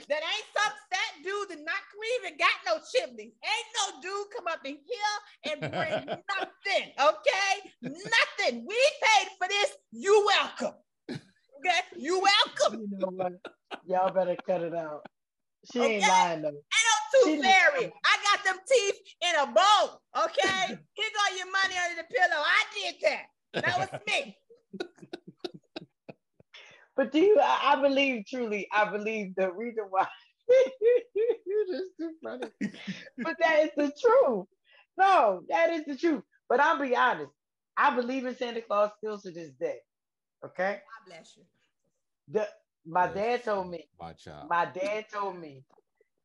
that 0.08 0.18
ain't 0.18 0.50
some 0.50 0.72
fat 0.90 1.12
dude 1.22 1.48
that 1.50 1.64
not 1.64 1.82
even 2.18 2.36
got 2.36 2.58
no 2.66 2.82
chimney. 2.90 3.32
Ain't 3.44 3.70
no 3.78 4.00
dude 4.02 4.26
come 4.36 4.48
up 4.48 4.60
in 4.64 4.78
here 4.82 5.52
and 5.52 5.60
bring 5.60 6.06
nothing, 6.34 6.90
okay? 6.98 7.54
Nothing. 7.82 8.66
We 8.66 8.76
paid 9.00 9.28
for 9.38 9.46
this. 9.46 9.76
You 9.92 10.26
welcome. 10.26 10.74
Okay? 11.08 11.80
You 11.96 12.20
welcome. 12.20 12.80
You 12.80 12.98
know 12.98 13.10
what? 13.14 13.32
Y'all 13.86 14.12
better 14.12 14.36
cut 14.44 14.62
it 14.62 14.74
out. 14.74 15.06
She 15.72 15.80
okay? 15.80 15.94
ain't 15.94 16.08
lying 16.08 16.42
though. 16.42 16.60
Ain't 17.26 17.26
no 17.26 17.34
tooth 17.36 17.44
fairy. 17.44 17.92
I 18.04 18.16
got 18.24 18.44
them 18.44 18.56
teeth 18.68 19.00
in 19.22 19.34
a 19.42 19.46
bowl. 19.46 20.00
Okay, 20.24 20.66
here 20.94 21.10
go 21.14 21.36
your 21.36 21.50
money 21.50 21.74
under 21.82 22.02
the 22.02 22.14
pillow. 22.14 22.42
I 22.42 22.64
did 22.74 22.94
that. 23.02 23.64
That 23.64 23.78
was 23.78 24.00
me. 24.06 24.36
but 26.96 27.12
do 27.12 27.20
you? 27.20 27.38
I, 27.40 27.74
I, 27.74 27.80
believe 27.80 28.24
truly. 28.26 28.66
I 28.72 28.90
believe 28.90 29.34
the 29.36 29.52
reason 29.52 29.84
why. 29.90 30.06
You're 31.14 31.66
just 31.66 31.90
too 31.98 32.12
funny. 32.22 32.48
but 33.18 33.36
that 33.40 33.64
is 33.64 33.70
the 33.76 33.92
truth. 34.00 34.46
No, 34.98 35.42
that 35.48 35.70
is 35.70 35.84
the 35.86 35.96
truth. 35.96 36.22
But 36.48 36.60
I'll 36.60 36.80
be 36.80 36.94
honest. 36.94 37.30
I 37.76 37.94
believe 37.94 38.24
in 38.24 38.36
Santa 38.36 38.60
Claus 38.60 38.90
still 38.98 39.18
to 39.18 39.30
this 39.30 39.50
day. 39.58 39.78
Okay. 40.44 40.80
God 40.80 41.06
bless 41.06 41.36
you. 41.36 41.44
The 42.28 42.48
my 42.86 43.06
dad 43.06 43.44
told 43.44 43.70
me. 43.70 43.88
My 43.98 44.12
child. 44.12 44.48
My 44.48 44.66
dad 44.66 45.06
told 45.12 45.38
me 45.38 45.64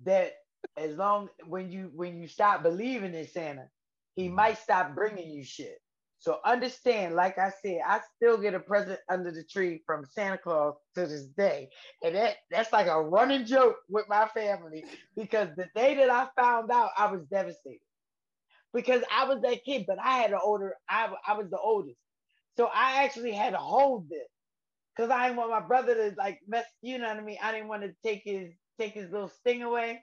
that 0.04 0.34
as 0.78 0.95
long 0.95 1.30
when 1.48 1.72
you 1.72 1.91
when 1.93 2.22
you 2.22 2.28
stop 2.28 2.63
believing 2.63 3.13
in 3.13 3.28
Santa, 3.28 3.67
he 4.15 4.26
mm-hmm. 4.26 4.36
might 4.36 4.58
stop 4.58 4.95
bringing 4.95 5.30
you 5.30 5.43
shit. 5.43 5.80
So 6.22 6.39
understand, 6.43 7.15
like 7.15 7.38
I 7.38 7.52
said, 7.62 7.80
I 7.88 8.02
still 8.17 8.38
get 8.38 8.54
a 8.54 8.60
present 8.60 9.00
under 9.10 9.32
the 9.32 9.43
tree 9.43 9.82
from 9.86 10.06
Santa 10.06 10.38
Claus 10.38 10.76
to 10.95 11.08
this 11.08 11.28
day, 11.38 11.69
and 12.04 12.13
that 12.15 12.36
that's 12.52 12.74
like 12.74 12.88
a 12.88 13.02
running 13.02 13.45
joke 13.45 13.78
with 13.88 14.06
my 14.10 14.28
family 14.34 14.84
because 15.15 15.48
the 15.56 15.67
day 15.76 15.95
that 15.95 16.10
I 16.10 16.28
found 16.39 16.72
out, 16.72 16.89
I 16.98 17.10
was 17.10 17.22
devastated 17.32 17.80
because 18.74 19.02
I 19.10 19.30
was 19.30 19.41
that 19.43 19.63
kid, 19.63 19.86
but 19.88 19.98
I 20.04 20.17
had 20.17 20.32
an 20.32 20.39
older, 20.43 20.76
I 20.89 21.10
I 21.26 21.38
was 21.38 21.50
the 21.50 21.60
oldest, 21.60 21.98
so 22.58 22.65
I 22.65 23.06
actually 23.06 23.32
had 23.32 23.52
to 23.52 23.58
hold 23.58 24.10
this 24.10 24.28
because 24.95 25.12
I 25.12 25.28
didn't 25.28 25.38
want 25.38 25.52
my 25.52 25.62
brother 25.62 25.95
to 25.95 26.15
like 26.17 26.39
mess, 26.45 26.65
you 26.82 26.98
know 26.98 27.08
what 27.08 27.15
I 27.15 27.22
mean? 27.22 27.38
I 27.41 27.54
didn't 27.54 27.69
want 27.69 27.84
to 27.84 27.93
take 28.06 28.24
his 28.26 28.52
take 28.78 28.93
his 28.93 29.10
little 29.10 29.30
sting 29.30 29.63
away. 29.63 30.02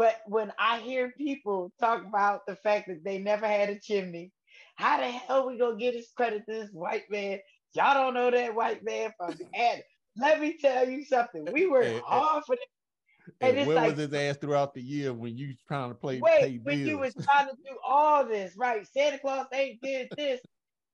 But 0.00 0.22
when 0.24 0.50
I 0.58 0.78
hear 0.78 1.12
people 1.18 1.70
talk 1.78 2.06
about 2.06 2.46
the 2.46 2.56
fact 2.56 2.88
that 2.88 3.04
they 3.04 3.18
never 3.18 3.46
had 3.46 3.68
a 3.68 3.78
chimney, 3.78 4.32
how 4.76 4.96
the 4.96 5.04
hell 5.04 5.46
we 5.46 5.58
gonna 5.58 5.76
get 5.76 5.94
his 5.94 6.08
credit 6.16 6.46
to 6.48 6.54
this 6.54 6.70
white 6.72 7.02
man? 7.10 7.38
Y'all 7.74 7.92
don't 7.92 8.14
know 8.14 8.30
that 8.30 8.54
white 8.54 8.82
man 8.82 9.12
from 9.18 9.34
Adam. 9.54 9.82
Let 10.16 10.40
me 10.40 10.56
tell 10.56 10.88
you 10.88 11.04
something. 11.04 11.46
We 11.52 11.66
were 11.66 12.00
hard 12.02 12.44
for 12.46 12.56
that. 12.56 13.36
And, 13.46 13.58
and 13.58 13.66
when 13.66 13.76
like, 13.76 13.90
was 13.90 13.98
his 13.98 14.14
ass 14.14 14.38
throughout 14.38 14.72
the 14.72 14.80
year 14.80 15.12
when 15.12 15.36
you 15.36 15.52
trying 15.68 15.90
to 15.90 15.94
play? 15.94 16.18
Wait, 16.18 16.62
when 16.62 16.78
you 16.78 16.96
was 16.96 17.12
trying 17.12 17.48
to 17.48 17.56
do 17.56 17.76
all 17.86 18.24
this, 18.24 18.54
right? 18.56 18.86
Santa 18.86 19.18
Claus 19.18 19.48
ain't 19.52 19.82
did 19.82 20.08
this, 20.16 20.40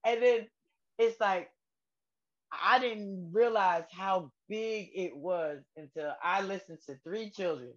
and 0.05 0.21
then 0.21 0.47
it's 0.99 1.21
like 1.21 1.49
I 2.51 2.81
didn't 2.81 3.31
realize 3.33 3.85
how 3.93 4.33
big 4.49 4.91
it 4.97 5.17
was 5.17 5.63
until 5.77 6.13
I 6.25 6.43
listened 6.43 6.79
to 6.89 6.99
three 7.05 7.31
children. 7.31 7.73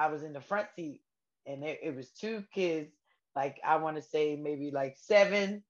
I 0.00 0.08
was 0.08 0.24
in 0.24 0.34
the 0.34 0.42
front 0.42 0.68
seat, 0.76 1.02
and 1.46 1.64
it, 1.64 1.80
it 1.82 1.96
was 1.96 2.10
two 2.10 2.44
kids, 2.54 2.92
like 3.36 3.60
I 3.64 3.76
want 3.78 3.98
to 3.98 4.02
say 4.02 4.36
maybe 4.36 4.72
like 4.72 4.96
seven, 4.98 5.64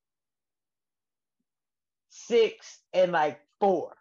six, 2.10 2.80
and 2.94 3.12
like 3.12 3.40
four. 3.60 3.94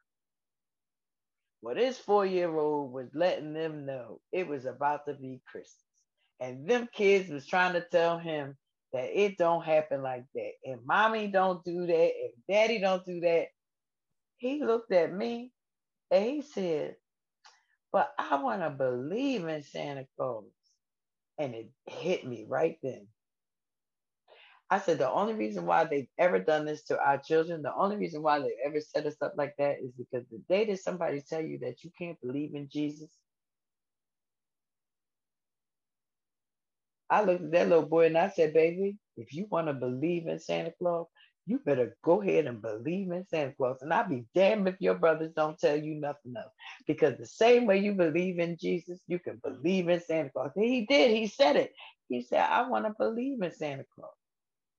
Well, 1.61 1.75
this 1.75 1.99
four 1.99 2.25
year 2.25 2.55
old 2.57 2.93
was 2.93 3.09
letting 3.15 3.53
them 3.53 3.85
know 3.85 4.21
it 4.33 4.47
was 4.47 4.65
about 4.65 5.07
to 5.07 5.15
be 5.15 5.41
Christmas. 5.47 5.75
And 6.41 6.69
them 6.69 6.89
kids 6.93 7.29
was 7.29 7.47
trying 7.47 7.73
to 7.73 7.81
tell 7.81 8.19
him 8.19 8.57
that 8.93 9.09
it 9.19 9.37
don't 9.37 9.65
happen 9.65 10.03
like 10.03 10.25
that. 10.35 10.51
And 10.65 10.81
mommy 10.85 11.27
don't 11.27 11.63
do 11.65 11.87
that. 11.87 12.11
And 12.23 12.33
daddy 12.49 12.79
don't 12.79 13.05
do 13.05 13.21
that 13.21 13.47
he 14.39 14.63
looked 14.63 14.93
at 14.93 15.13
me 15.13 15.53
and 16.11 16.25
he 16.25 16.43
said, 16.43 16.95
But 17.91 18.13
I 18.19 18.41
want 18.41 18.61
to 18.61 18.69
believe 18.71 19.47
in 19.47 19.63
Santa 19.63 20.07
Claus. 20.17 20.45
And 21.39 21.55
it 21.55 21.71
hit 21.87 22.25
me 22.27 22.45
right 22.47 22.77
then. 22.83 23.07
I 24.69 24.79
said, 24.79 24.99
The 24.99 25.09
only 25.09 25.33
reason 25.35 25.65
why 25.65 25.85
they've 25.85 26.09
ever 26.17 26.39
done 26.39 26.65
this 26.65 26.83
to 26.85 26.99
our 26.99 27.17
children, 27.19 27.61
the 27.63 27.73
only 27.75 27.97
reason 27.97 28.21
why 28.21 28.39
they've 28.39 28.51
ever 28.65 28.81
set 28.81 29.05
us 29.05 29.15
up 29.21 29.35
like 29.37 29.55
that 29.57 29.77
is 29.81 29.91
because 29.97 30.25
the 30.29 30.39
day 30.49 30.65
that 30.65 30.79
somebody 30.81 31.21
tell 31.21 31.41
you 31.41 31.59
that 31.59 31.83
you 31.83 31.91
can't 31.97 32.19
believe 32.21 32.55
in 32.55 32.69
Jesus, 32.71 33.09
I 37.09 37.23
looked 37.23 37.45
at 37.45 37.51
that 37.53 37.69
little 37.69 37.87
boy 37.87 38.07
and 38.07 38.17
I 38.17 38.29
said, 38.29 38.53
Baby, 38.53 38.97
if 39.17 39.33
you 39.33 39.47
want 39.51 39.67
to 39.67 39.73
believe 39.73 40.27
in 40.27 40.39
Santa 40.39 40.73
Claus, 40.79 41.07
you 41.49 41.59
better 41.65 41.97
go 42.03 42.21
ahead 42.21 42.45
and 42.45 42.61
believe 42.61 43.11
in 43.11 43.25
Santa 43.27 43.53
Claus. 43.53 43.81
And 43.81 43.91
I'll 43.91 44.07
be 44.07 44.25
damned 44.35 44.67
if 44.67 44.75
your 44.79 44.93
brothers 44.93 45.31
don't 45.35 45.57
tell 45.57 45.75
you 45.75 45.95
nothing 45.95 46.35
else. 46.37 46.53
Because 46.85 47.17
the 47.17 47.25
same 47.25 47.65
way 47.65 47.79
you 47.79 47.93
believe 47.93 48.37
in 48.37 48.55
Jesus, 48.55 48.99
you 49.07 49.17
can 49.17 49.41
believe 49.43 49.89
in 49.89 49.99
Santa 49.99 50.29
Claus. 50.29 50.51
And 50.55 50.65
he 50.65 50.85
did, 50.85 51.09
he 51.09 51.25
said 51.25 51.55
it. 51.55 51.73
He 52.07 52.21
said, 52.21 52.41
I 52.41 52.69
want 52.69 52.85
to 52.85 52.93
believe 52.97 53.41
in 53.41 53.51
Santa 53.51 53.83
Claus, 53.95 54.11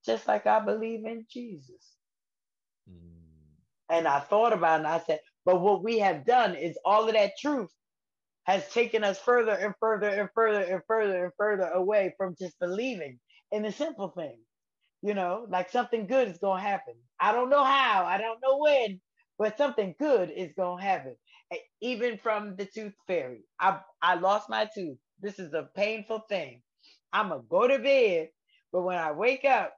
just 0.07 0.29
like 0.29 0.47
I 0.47 0.61
believe 0.61 1.05
in 1.05 1.27
Jesus. 1.29 1.97
Mm. 2.89 3.18
And 3.89 4.07
I 4.07 4.21
thought 4.21 4.53
about 4.53 4.81
it 4.81 4.85
and 4.85 4.87
I 4.87 5.01
said, 5.01 5.21
but 5.45 5.61
what 5.61 5.83
we 5.83 5.99
have 5.99 6.25
done 6.25 6.55
is 6.55 6.79
all 6.85 7.09
of 7.09 7.14
that 7.14 7.33
truth 7.37 7.71
has 8.45 8.68
taken 8.73 9.03
us 9.03 9.18
further 9.18 9.53
and 9.53 9.75
further 9.81 10.09
and 10.09 10.29
further 10.35 10.62
and 10.62 10.83
further 10.87 11.25
and 11.25 11.33
further 11.37 11.68
away 11.75 12.14
from 12.16 12.37
just 12.39 12.59
believing 12.61 13.18
in 13.51 13.62
the 13.62 13.73
simple 13.73 14.11
things 14.11 14.39
you 15.03 15.14
know, 15.14 15.46
like 15.48 15.70
something 15.70 16.07
good 16.07 16.28
is 16.28 16.38
going 16.38 16.62
to 16.62 16.68
happen. 16.68 16.94
I 17.20 17.32
don't 17.32 17.51
know 17.51 17.64
how, 17.64 18.05
I 18.05 18.18
don't 18.18 18.40
know 18.42 18.59
when, 18.59 19.01
but 19.38 19.57
something 19.59 19.94
good 19.98 20.30
is 20.30 20.53
going 20.57 20.78
to 20.78 20.84
happen. 20.84 21.16
Even 21.80 22.18
from 22.18 22.57
the 22.57 22.66
tooth 22.66 22.94
fairy, 23.07 23.44
I, 23.59 23.80
I 24.03 24.14
lost 24.16 24.48
my 24.51 24.68
tooth. 24.74 24.98
This 25.20 25.38
is 25.38 25.53
a 25.55 25.68
painful 25.74 26.20
thing. 26.28 26.62
I'm 27.12 27.28
gonna 27.30 27.42
go 27.48 27.66
to 27.66 27.78
bed, 27.78 28.30
but 28.72 28.82
when 28.82 28.98
I 28.98 29.12
wake 29.12 29.44
up, 29.44 29.74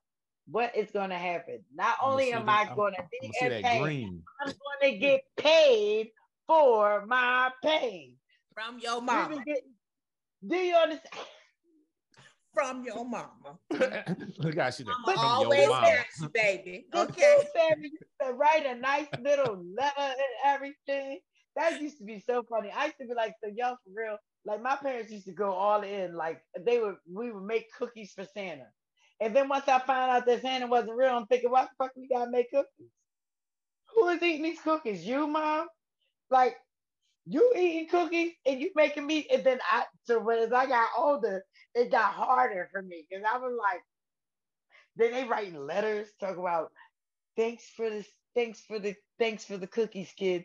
what 0.47 0.77
is 0.77 0.91
gonna 0.91 1.19
happen? 1.19 1.65
Not 1.75 1.97
only 2.03 2.33
am 2.33 2.49
I 2.49 2.71
gonna 2.75 2.97
be 3.11 3.21
entertained, 3.41 3.95
I'm 4.41 4.53
gonna 4.83 4.99
get 4.99 5.23
paid 5.37 6.11
for 6.47 7.07
my 7.07 7.51
pain 7.65 8.17
from 8.55 8.79
your 8.81 9.01
mama. 9.01 9.43
do 10.47 10.57
you 10.57 10.75
understand? 10.75 11.27
From 12.55 12.85
your 12.85 13.05
mama. 13.05 13.59
Look 14.39 14.59
how 14.59 14.71
she 14.71 14.85
mama 14.85 15.15
always 15.17 15.69
got 15.69 16.07
you, 16.21 16.29
baby. 16.29 16.87
Okay. 16.95 17.37
to 18.23 18.33
write 18.33 18.67
a 18.67 18.75
nice 18.75 19.07
little 19.21 19.65
letter 19.77 19.93
and 19.99 20.17
everything. 20.45 21.21
That 21.57 21.81
used 21.81 21.99
to 21.99 22.05
be 22.05 22.21
so 22.21 22.45
funny. 22.49 22.71
I 22.75 22.87
used 22.87 22.99
to 23.01 23.07
be 23.07 23.15
like, 23.15 23.35
so 23.43 23.51
y'all 23.55 23.77
for 23.85 23.93
real. 23.95 24.17
Like 24.45 24.63
my 24.63 24.77
parents 24.77 25.13
used 25.13 25.27
to 25.27 25.33
go 25.33 25.53
all 25.53 25.83
in. 25.83 26.15
Like 26.15 26.43
they 26.61 26.79
would, 26.79 26.97
we 27.11 27.33
would 27.33 27.45
make 27.45 27.67
cookies 27.79 28.13
for 28.13 28.25
Santa. 28.25 28.67
And 29.21 29.37
then 29.37 29.49
once 29.49 29.69
I 29.69 29.79
found 29.79 30.11
out 30.11 30.27
that 30.27 30.43
Santa 30.43 30.67
wasn't 30.67 30.97
real, 30.97 31.15
I'm 31.17 31.27
thinking, 31.27 31.51
why 31.51 31.63
the 31.63 31.69
fuck 31.79 31.93
we 31.97 32.09
gotta 32.09 32.31
make 32.31 32.51
cookies? 32.51 32.91
Who 33.95 34.09
is 34.09 34.23
eating 34.23 34.43
these 34.43 34.61
cookies? 34.61 35.07
You, 35.07 35.27
mom? 35.27 35.69
Like 36.31 36.57
you 37.27 37.53
eating 37.57 37.89
cookies 37.89 38.33
and 38.47 38.61
you 38.61 38.71
making 38.75 39.07
me. 39.07 39.27
And 39.33 39.45
then 39.45 39.59
I, 39.71 39.85
so 40.05 40.19
when 40.21 40.39
as 40.39 40.53
I 40.53 40.67
got 40.67 40.89
older, 40.97 41.45
it 41.75 41.91
got 41.91 42.13
harder 42.15 42.69
for 42.73 42.83
me 42.83 43.07
because 43.09 43.25
I 43.31 43.39
was 43.39 43.57
like, 43.57 43.81
then 44.97 45.13
they 45.13 45.25
writing 45.29 45.67
letters 45.67 46.09
talk 46.21 46.37
about 46.37 46.71
thanks 47.37 47.65
for 47.77 47.89
this, 47.89 48.07
thanks 48.35 48.61
for 48.61 48.79
the, 48.79 48.95
thanks 49.19 49.45
for 49.45 49.57
the 49.57 49.67
cookies, 49.67 50.13
kids. 50.17 50.45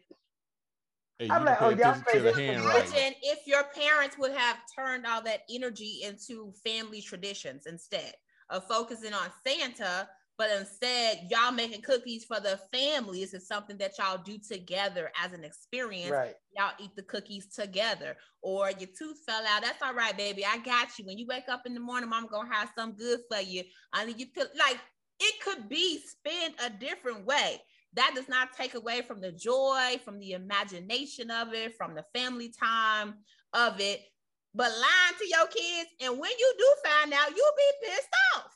Hey, 1.20 1.30
I'm 1.32 1.44
like, 1.44 1.62
oh, 1.62 1.70
y'all 1.70 1.96
Imagine 2.14 3.16
if 3.24 3.48
your 3.48 3.64
parents 3.76 4.18
would 4.20 4.34
have 4.34 4.58
turned 4.78 5.08
all 5.08 5.22
that 5.24 5.42
energy 5.50 6.02
into 6.04 6.54
family 6.64 7.02
traditions 7.02 7.66
instead 7.66 8.14
of 8.52 8.68
focusing 8.68 9.14
on 9.14 9.30
Santa 9.46 10.08
but 10.38 10.52
instead 10.52 11.28
y'all 11.32 11.52
making 11.52 11.82
cookies 11.82 12.24
for 12.24 12.40
the 12.40 12.60
families 12.72 13.34
is 13.34 13.48
something 13.48 13.78
that 13.78 13.98
y'all 13.98 14.22
do 14.24 14.38
together 14.38 15.12
as 15.22 15.34
an 15.34 15.44
experience. 15.44 16.12
Right. 16.12 16.36
Y'all 16.56 16.74
eat 16.80 16.96
the 16.96 17.02
cookies 17.02 17.48
together. 17.48 18.16
Or 18.44 18.70
your 18.70 18.90
tooth 18.98 19.18
fell 19.26 19.44
out. 19.48 19.64
That's 19.64 19.82
all 19.82 19.96
right 19.96 20.16
baby. 20.16 20.46
I 20.46 20.60
got 20.60 20.90
you. 20.98 21.06
When 21.06 21.18
you 21.18 21.26
wake 21.28 21.50
up 21.50 21.64
in 21.66 21.74
the 21.74 21.80
morning 21.80 22.10
mom 22.10 22.28
gonna 22.28 22.54
have 22.54 22.70
some 22.78 22.92
good 22.92 23.22
for 23.32 23.42
you. 23.42 23.64
I 23.94 24.06
need 24.06 24.20
you 24.20 24.28
to 24.36 24.42
like 24.60 24.78
it 25.20 25.42
could 25.44 25.68
be 25.68 26.00
spent 26.00 26.54
a 26.64 26.70
different 26.70 27.26
way. 27.26 27.60
That 27.94 28.12
does 28.14 28.30
not 28.30 28.54
take 28.56 28.76
away 28.76 29.02
from 29.02 29.20
the 29.20 29.32
joy 29.32 30.00
from 30.06 30.20
the 30.20 30.34
imagination 30.34 31.32
of 31.32 31.54
it 31.54 31.76
from 31.76 31.96
the 31.96 32.06
family 32.14 32.54
time 32.58 33.16
of 33.54 33.80
it. 33.80 34.02
But 34.54 34.70
lying 34.72 35.18
to 35.18 35.28
your 35.28 35.48
kids 35.48 35.90
and 36.02 36.20
when 36.20 36.32
you 36.38 36.54
do 36.60 36.76
find 36.86 37.12
out 37.12 37.36
you'll 37.36 37.58
be 37.58 37.88
pissed 37.88 38.10
off 38.36 38.47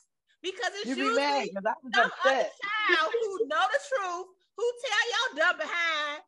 because 0.42 0.72
it's 0.80 0.86
you 0.86 0.96
usually 0.96 1.16
mad, 1.16 1.48
some 1.54 1.66
other 1.66 2.10
child 2.26 3.10
who 3.12 3.46
know 3.46 3.64
the 3.70 3.80
truth, 3.88 4.26
who 4.56 4.66
tell 4.82 5.04
your 5.10 5.28
dumb 5.38 5.58
behind, 5.58 6.22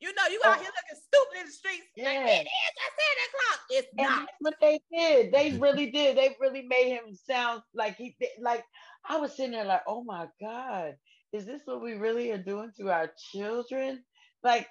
you 0.00 0.14
know, 0.14 0.22
you 0.30 0.40
out 0.44 0.58
oh. 0.58 0.60
here 0.60 0.70
looking 0.70 1.02
stupid 1.02 1.40
in 1.40 1.46
the 1.46 1.52
streets. 1.52 1.86
Yeah. 1.96 2.04
Like, 2.04 2.16
it 2.16 2.46
is 2.46 2.76
I 2.78 2.88
said 2.96 3.14
that 3.18 3.30
clock. 3.32 3.60
It's 3.70 3.88
and 3.98 4.08
not. 4.08 4.28
what 4.40 4.54
they 4.60 4.80
did. 4.92 5.32
They 5.32 5.58
really 5.58 5.90
did. 5.90 6.16
They 6.16 6.36
really 6.40 6.62
made 6.62 6.90
him 6.90 7.14
sound 7.14 7.62
like 7.74 7.96
he 7.96 8.16
like 8.40 8.64
I 9.08 9.18
was 9.18 9.36
sitting 9.36 9.52
there 9.52 9.64
like, 9.64 9.82
oh 9.86 10.04
my 10.04 10.26
God, 10.40 10.96
is 11.32 11.46
this 11.46 11.62
what 11.64 11.82
we 11.82 11.94
really 11.94 12.30
are 12.32 12.38
doing 12.38 12.72
to 12.78 12.90
our 12.90 13.10
children? 13.32 14.02
Like, 14.42 14.68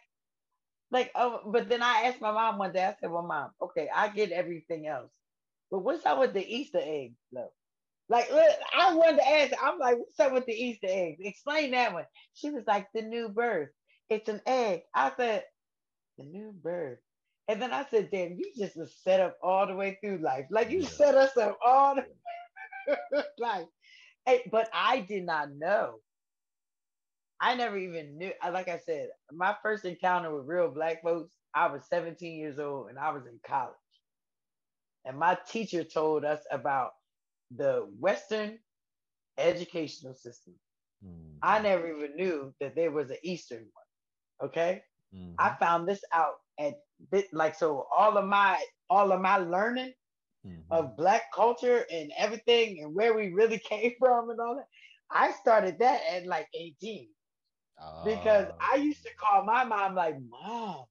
like, 0.91 1.11
oh, 1.15 1.41
but 1.47 1.69
then 1.69 1.81
I 1.81 2.03
asked 2.05 2.21
my 2.21 2.31
mom 2.31 2.57
one 2.57 2.71
day, 2.71 2.85
I 2.85 2.95
said, 2.99 3.11
Well, 3.11 3.23
mom, 3.23 3.49
okay, 3.61 3.89
I 3.93 4.09
get 4.09 4.31
everything 4.31 4.87
else. 4.87 5.11
But 5.71 5.79
what's 5.79 6.05
up 6.05 6.19
with 6.19 6.33
the 6.33 6.45
Easter 6.45 6.79
eggs 6.81 7.17
though? 7.31 7.51
Like 8.09 8.31
look, 8.31 8.55
I 8.77 8.93
wanted 8.93 9.17
to 9.17 9.29
ask, 9.29 9.53
I'm 9.61 9.79
like, 9.79 9.97
what's 9.97 10.19
up 10.19 10.33
with 10.33 10.45
the 10.45 10.53
Easter 10.53 10.87
eggs? 10.89 11.19
Explain 11.21 11.71
that 11.71 11.93
one. 11.93 12.05
She 12.33 12.51
was 12.51 12.63
like, 12.67 12.87
the 12.93 13.01
new 13.01 13.29
birth. 13.29 13.69
It's 14.09 14.29
an 14.29 14.41
egg. 14.45 14.81
I 14.93 15.11
said, 15.17 15.43
the 16.17 16.25
new 16.25 16.53
birth. 16.53 16.99
And 17.47 17.61
then 17.61 17.73
I 17.73 17.85
said, 17.89 18.09
damn, 18.11 18.33
you 18.37 18.51
just 18.57 18.77
was 18.77 18.95
set 19.03 19.19
up 19.19 19.37
all 19.41 19.67
the 19.67 19.75
way 19.75 19.97
through 20.01 20.19
life. 20.19 20.45
Like 20.51 20.71
you 20.71 20.83
set 20.83 21.15
us 21.15 21.35
up 21.37 21.57
all 21.65 21.95
the 21.95 22.01
way 22.87 23.23
like, 23.39 23.67
hey, 24.25 24.41
but 24.51 24.69
I 24.73 25.01
did 25.01 25.25
not 25.25 25.51
know. 25.51 25.95
I 27.41 27.55
never 27.55 27.77
even 27.77 28.17
knew. 28.17 28.31
Like 28.51 28.69
I 28.69 28.79
said, 28.79 29.09
my 29.31 29.55
first 29.61 29.85
encounter 29.85 30.35
with 30.35 30.47
real 30.47 30.69
black 30.69 31.03
folks, 31.03 31.31
I 31.53 31.67
was 31.67 31.83
17 31.89 32.39
years 32.39 32.59
old 32.59 32.89
and 32.89 32.97
I 32.97 33.11
was 33.11 33.25
in 33.25 33.39
college. 33.45 33.75
And 35.05 35.19
my 35.19 35.37
teacher 35.49 35.83
told 35.83 36.25
us 36.25 36.41
about 36.51 36.91
the 37.55 37.87
Western 37.99 38.59
educational 39.37 40.13
system. 40.13 40.53
Mm-hmm. 41.05 41.37
I 41.41 41.59
never 41.59 41.87
even 41.87 42.15
knew 42.15 42.53
that 42.59 42.75
there 42.75 42.91
was 42.91 43.09
an 43.09 43.17
Eastern 43.23 43.65
one. 43.73 44.49
Okay. 44.49 44.81
Mm-hmm. 45.13 45.33
I 45.39 45.55
found 45.59 45.87
this 45.87 46.01
out 46.13 46.35
at 46.59 46.75
like 47.31 47.55
so 47.55 47.87
all 47.95 48.17
of 48.17 48.25
my 48.25 48.61
all 48.89 49.11
of 49.11 49.21
my 49.21 49.37
learning 49.37 49.93
mm-hmm. 50.45 50.71
of 50.71 50.95
black 50.97 51.23
culture 51.33 51.85
and 51.91 52.11
everything 52.17 52.81
and 52.81 52.93
where 52.93 53.13
we 53.13 53.29
really 53.29 53.59
came 53.69 53.93
from 53.99 54.29
and 54.29 54.39
all 54.39 54.55
that. 54.55 54.67
I 55.11 55.31
started 55.33 55.79
that 55.79 56.01
at 56.11 56.25
like 56.25 56.47
18. 56.53 57.07
Because 58.05 58.47
ah. 58.49 58.71
I 58.73 58.77
used 58.77 59.03
to 59.03 59.09
call 59.19 59.43
my 59.43 59.65
mom 59.65 59.95
like, 59.95 60.15
Mom, 60.29 60.85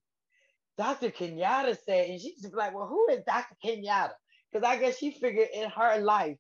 Dr. 0.77 1.11
Kenyatta 1.11 1.77
said, 1.85 2.11
and 2.11 2.21
she 2.21 2.29
used 2.29 2.51
be 2.51 2.57
like, 2.57 2.75
Well, 2.75 2.87
who 2.87 3.09
is 3.11 3.23
Dr. 3.27 3.57
Kenyatta? 3.65 4.13
Because 4.53 4.69
I 4.69 4.77
guess 4.77 4.99
she 4.99 5.11
figured 5.13 5.49
in 5.53 5.71
her 5.71 5.99
life 6.01 6.37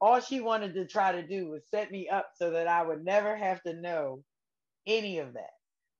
all 0.00 0.20
she 0.20 0.40
wanted 0.40 0.74
to 0.74 0.86
try 0.86 1.12
to 1.12 1.26
do 1.26 1.50
was 1.50 1.62
set 1.70 1.90
me 1.90 2.08
up 2.08 2.30
so 2.36 2.50
that 2.50 2.68
I 2.68 2.82
would 2.82 3.04
never 3.04 3.36
have 3.36 3.62
to 3.62 3.74
know 3.74 4.22
any 4.86 5.18
of 5.18 5.34
that. 5.34 5.50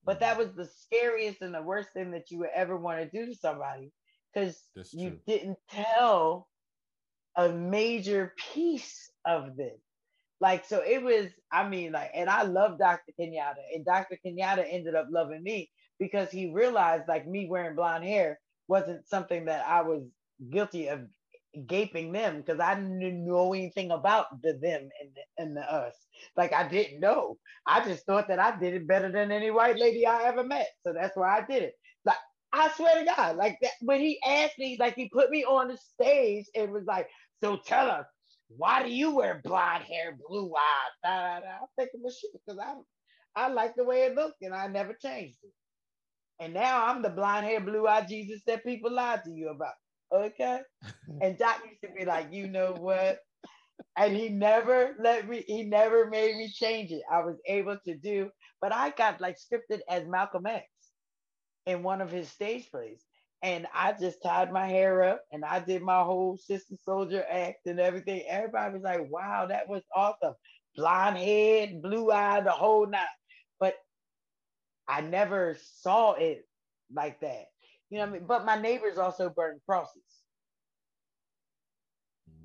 But 0.05 0.21
that 0.21 0.37
was 0.37 0.53
the 0.55 0.65
scariest 0.65 1.41
and 1.41 1.53
the 1.53 1.61
worst 1.61 1.89
thing 1.93 2.11
that 2.11 2.31
you 2.31 2.39
would 2.39 2.49
ever 2.55 2.77
want 2.77 2.99
to 2.99 3.09
do 3.09 3.25
to 3.25 3.35
somebody 3.35 3.91
because 4.33 4.61
you 4.93 5.09
true. 5.09 5.19
didn't 5.27 5.57
tell 5.69 6.47
a 7.35 7.49
major 7.49 8.33
piece 8.53 9.09
of 9.25 9.55
this. 9.57 9.79
Like, 10.39 10.65
so 10.65 10.83
it 10.85 11.01
was, 11.01 11.27
I 11.51 11.67
mean, 11.67 11.91
like, 11.91 12.11
and 12.13 12.29
I 12.29 12.43
love 12.43 12.77
Dr. 12.77 13.11
Kenyatta, 13.19 13.55
and 13.73 13.83
Dr. 13.83 14.17
Kenyatta 14.23 14.65
ended 14.69 14.95
up 14.95 15.07
loving 15.11 15.41
me 15.41 15.71
because 15.99 16.29
he 16.29 16.51
realized, 16.51 17.07
like, 17.07 17.27
me 17.27 17.47
wearing 17.49 17.75
blonde 17.75 18.05
hair 18.05 18.39
wasn't 18.67 19.07
something 19.07 19.45
that 19.45 19.65
I 19.67 19.81
was 19.81 20.03
guilty 20.51 20.87
of 20.87 21.01
gaping 21.65 22.11
them 22.11 22.37
because 22.37 22.59
I 22.59 22.75
didn't 22.75 23.25
know 23.25 23.53
anything 23.53 23.91
about 23.91 24.27
the 24.41 24.53
them 24.53 24.89
and 25.01 25.09
the, 25.15 25.43
and 25.43 25.57
the 25.57 25.61
us. 25.61 25.95
Like 26.37 26.53
I 26.53 26.67
didn't 26.67 26.99
know. 26.99 27.37
I 27.65 27.83
just 27.85 28.05
thought 28.05 28.27
that 28.29 28.39
I 28.39 28.57
did 28.59 28.73
it 28.73 28.87
better 28.87 29.11
than 29.11 29.31
any 29.31 29.51
white 29.51 29.77
lady 29.79 30.05
I 30.05 30.23
ever 30.25 30.43
met. 30.43 30.67
So 30.85 30.93
that's 30.93 31.17
why 31.17 31.39
I 31.39 31.45
did 31.45 31.63
it. 31.63 31.73
Like 32.05 32.17
I 32.53 32.69
swear 32.75 32.99
to 32.99 33.05
God, 33.05 33.37
like 33.37 33.57
that 33.61 33.71
when 33.81 34.01
he 34.01 34.19
asked 34.25 34.59
me, 34.59 34.77
like 34.79 34.95
he 34.95 35.09
put 35.09 35.29
me 35.31 35.43
on 35.45 35.69
the 35.69 35.77
stage 35.77 36.45
and 36.55 36.71
was 36.71 36.85
like, 36.85 37.07
"So 37.43 37.57
tell 37.65 37.89
us, 37.89 38.05
why 38.49 38.83
do 38.83 38.89
you 38.91 39.15
wear 39.15 39.41
blonde 39.43 39.83
hair, 39.85 40.17
blue 40.27 40.53
eyes?" 40.55 40.91
Da, 41.03 41.19
da, 41.19 41.39
da. 41.41 41.51
I'm 41.61 41.67
thinking, 41.77 42.01
well, 42.03 42.13
shit, 42.13 42.31
because 42.33 42.59
I 42.59 42.75
I 43.35 43.49
like 43.49 43.75
the 43.75 43.85
way 43.85 44.03
it 44.03 44.15
looked 44.15 44.41
and 44.41 44.53
I 44.55 44.67
never 44.67 44.93
changed 44.93 45.37
it. 45.43 45.53
And 46.39 46.53
now 46.53 46.87
I'm 46.87 47.01
the 47.01 47.09
blonde 47.09 47.45
hair, 47.45 47.61
blue 47.61 47.87
eyed 47.87 48.09
Jesus 48.09 48.41
that 48.47 48.63
people 48.65 48.91
lied 48.91 49.23
to 49.25 49.31
you 49.31 49.49
about. 49.49 49.73
Okay. 50.13 50.61
and 51.21 51.37
Doc 51.37 51.61
used 51.67 51.81
to 51.81 51.89
be 51.97 52.05
like, 52.05 52.31
you 52.31 52.47
know 52.47 52.73
what? 52.73 53.19
And 53.97 54.15
he 54.15 54.29
never 54.29 54.95
let 54.99 55.27
me, 55.27 55.43
he 55.47 55.63
never 55.63 56.07
made 56.07 56.35
me 56.37 56.49
change 56.49 56.91
it. 56.91 57.03
I 57.11 57.21
was 57.23 57.37
able 57.47 57.77
to 57.85 57.95
do, 57.97 58.29
but 58.61 58.73
I 58.73 58.91
got 58.91 59.21
like 59.21 59.37
scripted 59.37 59.79
as 59.89 60.05
Malcolm 60.07 60.45
X 60.47 60.65
in 61.65 61.83
one 61.83 62.01
of 62.01 62.11
his 62.11 62.29
stage 62.29 62.69
plays. 62.71 63.05
And 63.43 63.67
I 63.73 63.93
just 63.93 64.21
tied 64.23 64.51
my 64.51 64.67
hair 64.67 65.03
up 65.03 65.23
and 65.31 65.43
I 65.45 65.59
did 65.59 65.81
my 65.81 66.01
whole 66.03 66.37
sister 66.37 66.75
soldier 66.83 67.25
act 67.29 67.65
and 67.67 67.79
everything. 67.79 68.23
Everybody 68.27 68.73
was 68.73 68.83
like, 68.83 69.09
wow, 69.11 69.47
that 69.47 69.67
was 69.69 69.83
awesome. 69.95 70.33
Blonde 70.75 71.17
head, 71.17 71.81
blue 71.81 72.11
eye, 72.11 72.41
the 72.41 72.51
whole 72.51 72.87
night. 72.87 73.07
But 73.59 73.75
I 74.87 75.01
never 75.01 75.55
saw 75.59 76.13
it 76.13 76.47
like 76.93 77.19
that. 77.21 77.45
You 77.89 77.99
know 77.99 78.05
what 78.05 78.09
I 78.09 78.13
mean? 78.13 78.27
But 78.27 78.45
my 78.45 78.59
neighbors 78.59 78.97
also 78.97 79.29
burn 79.29 79.59
crosses. 79.65 80.03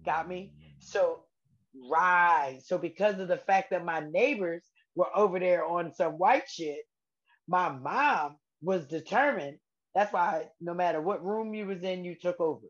Got 0.04 0.28
me? 0.28 0.52
Mm. 0.58 0.72
So, 0.80 1.20
right. 1.90 2.58
So, 2.64 2.78
because 2.78 3.18
of 3.18 3.28
the 3.28 3.36
fact 3.36 3.70
that 3.70 3.84
my 3.84 4.00
neighbors 4.10 4.64
were 4.94 5.14
over 5.16 5.38
there 5.38 5.64
on 5.64 5.92
some 5.94 6.12
white 6.14 6.48
shit, 6.48 6.80
my 7.48 7.70
mom 7.70 8.36
was 8.62 8.86
determined. 8.86 9.58
That's 9.94 10.12
why 10.12 10.46
no 10.60 10.74
matter 10.74 11.00
what 11.00 11.24
room 11.24 11.54
you 11.54 11.66
was 11.66 11.82
in, 11.82 12.04
you 12.04 12.16
took 12.20 12.40
over. 12.40 12.66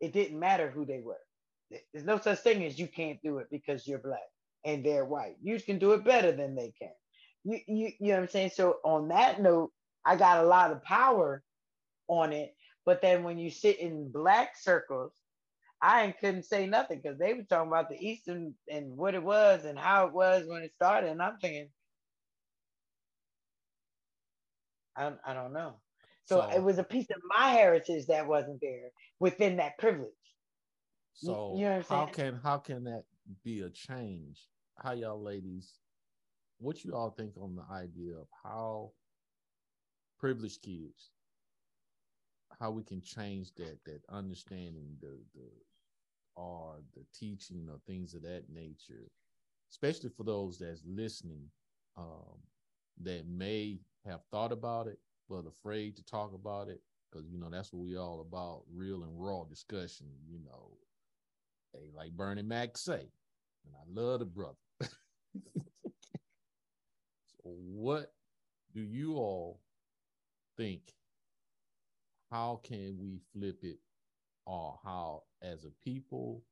It 0.00 0.12
didn't 0.12 0.38
matter 0.38 0.70
who 0.70 0.84
they 0.84 1.00
were. 1.00 1.16
There's 1.92 2.06
no 2.06 2.18
such 2.18 2.40
thing 2.40 2.64
as 2.64 2.78
you 2.78 2.88
can't 2.88 3.18
do 3.22 3.38
it 3.38 3.48
because 3.50 3.86
you're 3.86 3.98
black 3.98 4.20
and 4.64 4.84
they're 4.84 5.04
white. 5.04 5.36
You 5.42 5.60
can 5.60 5.78
do 5.78 5.92
it 5.92 6.04
better 6.04 6.32
than 6.32 6.54
they 6.54 6.72
can. 6.80 6.90
You, 7.44 7.60
you, 7.66 7.92
you 8.00 8.08
know 8.08 8.14
what 8.16 8.22
I'm 8.22 8.28
saying? 8.28 8.50
So 8.54 8.76
on 8.84 9.08
that 9.08 9.40
note, 9.40 9.70
I 10.04 10.16
got 10.16 10.44
a 10.44 10.46
lot 10.48 10.72
of 10.72 10.82
power 10.82 11.42
on 12.08 12.32
it. 12.32 12.54
But 12.84 13.02
then 13.02 13.24
when 13.24 13.38
you 13.38 13.50
sit 13.50 13.80
in 13.80 14.10
black 14.10 14.56
circles, 14.56 15.12
I 15.82 16.14
couldn't 16.20 16.44
say 16.44 16.66
nothing 16.66 17.00
because 17.02 17.18
they 17.18 17.34
were 17.34 17.42
talking 17.42 17.68
about 17.68 17.90
the 17.90 17.96
Eastern 17.96 18.54
and 18.70 18.96
what 18.96 19.14
it 19.14 19.22
was 19.22 19.64
and 19.64 19.78
how 19.78 20.06
it 20.06 20.12
was 20.12 20.46
when 20.46 20.62
it 20.62 20.72
started. 20.74 21.10
And 21.10 21.20
I'm 21.20 21.36
thinking, 21.40 21.68
I, 24.96 25.12
I 25.24 25.34
don't 25.34 25.52
know. 25.52 25.74
So, 26.24 26.40
so, 26.40 26.56
it 26.56 26.62
was 26.62 26.78
a 26.78 26.84
piece 26.84 27.10
of 27.10 27.20
my 27.38 27.50
heritage 27.50 28.06
that 28.06 28.26
wasn't 28.26 28.60
there 28.60 28.90
within 29.20 29.58
that 29.58 29.78
privilege. 29.78 30.10
So 31.14 31.54
you 31.56 31.64
know 31.64 31.82
how 31.88 32.06
can 32.06 32.38
how 32.42 32.58
can 32.58 32.84
that 32.84 33.04
be 33.42 33.60
a 33.60 33.70
change? 33.70 34.48
How 34.78 34.92
y'all 34.92 35.22
ladies, 35.22 35.72
what 36.58 36.84
you 36.84 36.92
all 36.94 37.10
think 37.10 37.32
on 37.40 37.56
the 37.56 37.64
idea 37.72 38.16
of 38.16 38.26
how 38.42 38.90
privileged 40.18 40.62
kids, 40.62 41.10
how 42.60 42.70
we 42.70 42.82
can 42.82 43.00
change 43.02 43.54
that 43.56 43.78
that 43.84 44.02
understanding 44.10 44.96
the 45.00 45.18
the 45.34 45.48
or 46.36 46.76
the 46.94 47.04
teaching 47.14 47.68
or 47.70 47.78
things 47.86 48.14
of 48.14 48.22
that 48.22 48.44
nature, 48.52 49.10
especially 49.70 50.10
for 50.10 50.24
those 50.24 50.58
that's 50.58 50.82
listening, 50.86 51.48
um, 51.96 52.38
that 53.02 53.26
may 53.26 53.80
have 54.06 54.20
thought 54.30 54.52
about 54.52 54.86
it 54.86 54.98
but 55.28 55.46
afraid 55.46 55.96
to 55.96 56.04
talk 56.04 56.32
about 56.34 56.68
it 56.68 56.80
because 57.10 57.26
you 57.28 57.38
know 57.38 57.48
that's 57.50 57.72
what 57.72 57.82
we 57.84 57.96
all 57.96 58.20
about 58.20 58.62
real 58.72 59.02
and 59.02 59.12
raw 59.20 59.44
discussion 59.44 60.06
you 60.28 60.38
know. 60.44 60.70
Hey 61.72 61.90
like 61.94 62.12
bernie 62.12 62.42
mac 62.42 62.76
say 62.78 63.10
and 63.64 63.74
i 63.74 64.00
love 64.00 64.20
the 64.20 64.26
brother. 64.26 64.56
So 67.26 67.50
what 67.54 68.12
do 68.74 68.80
you 68.80 69.14
all 69.14 69.60
think 70.56 70.94
how 72.30 72.60
can 72.64 72.96
we 73.00 73.20
flip 73.32 73.58
it 73.62 73.78
or 74.46 74.78
how 74.84 75.22
as 75.42 75.64
a 75.64 75.70
people 75.84 76.42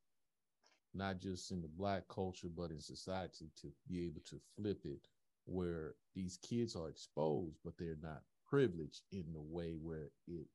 not 0.94 1.20
just 1.20 1.50
in 1.50 1.60
the 1.60 1.68
black 1.68 2.06
culture 2.08 2.48
but 2.56 2.70
in 2.70 2.80
society 2.80 3.50
to 3.60 3.68
be 3.88 4.06
able 4.06 4.20
to 4.24 4.40
flip 4.56 4.80
it 4.84 5.08
where 5.46 5.94
these 6.14 6.38
kids 6.38 6.76
are 6.76 6.88
exposed, 6.88 7.56
but 7.64 7.74
they're 7.78 7.96
not 8.02 8.22
privileged 8.48 9.02
in 9.12 9.24
the 9.32 9.40
way 9.40 9.74
where 9.80 10.10
it 10.26 10.46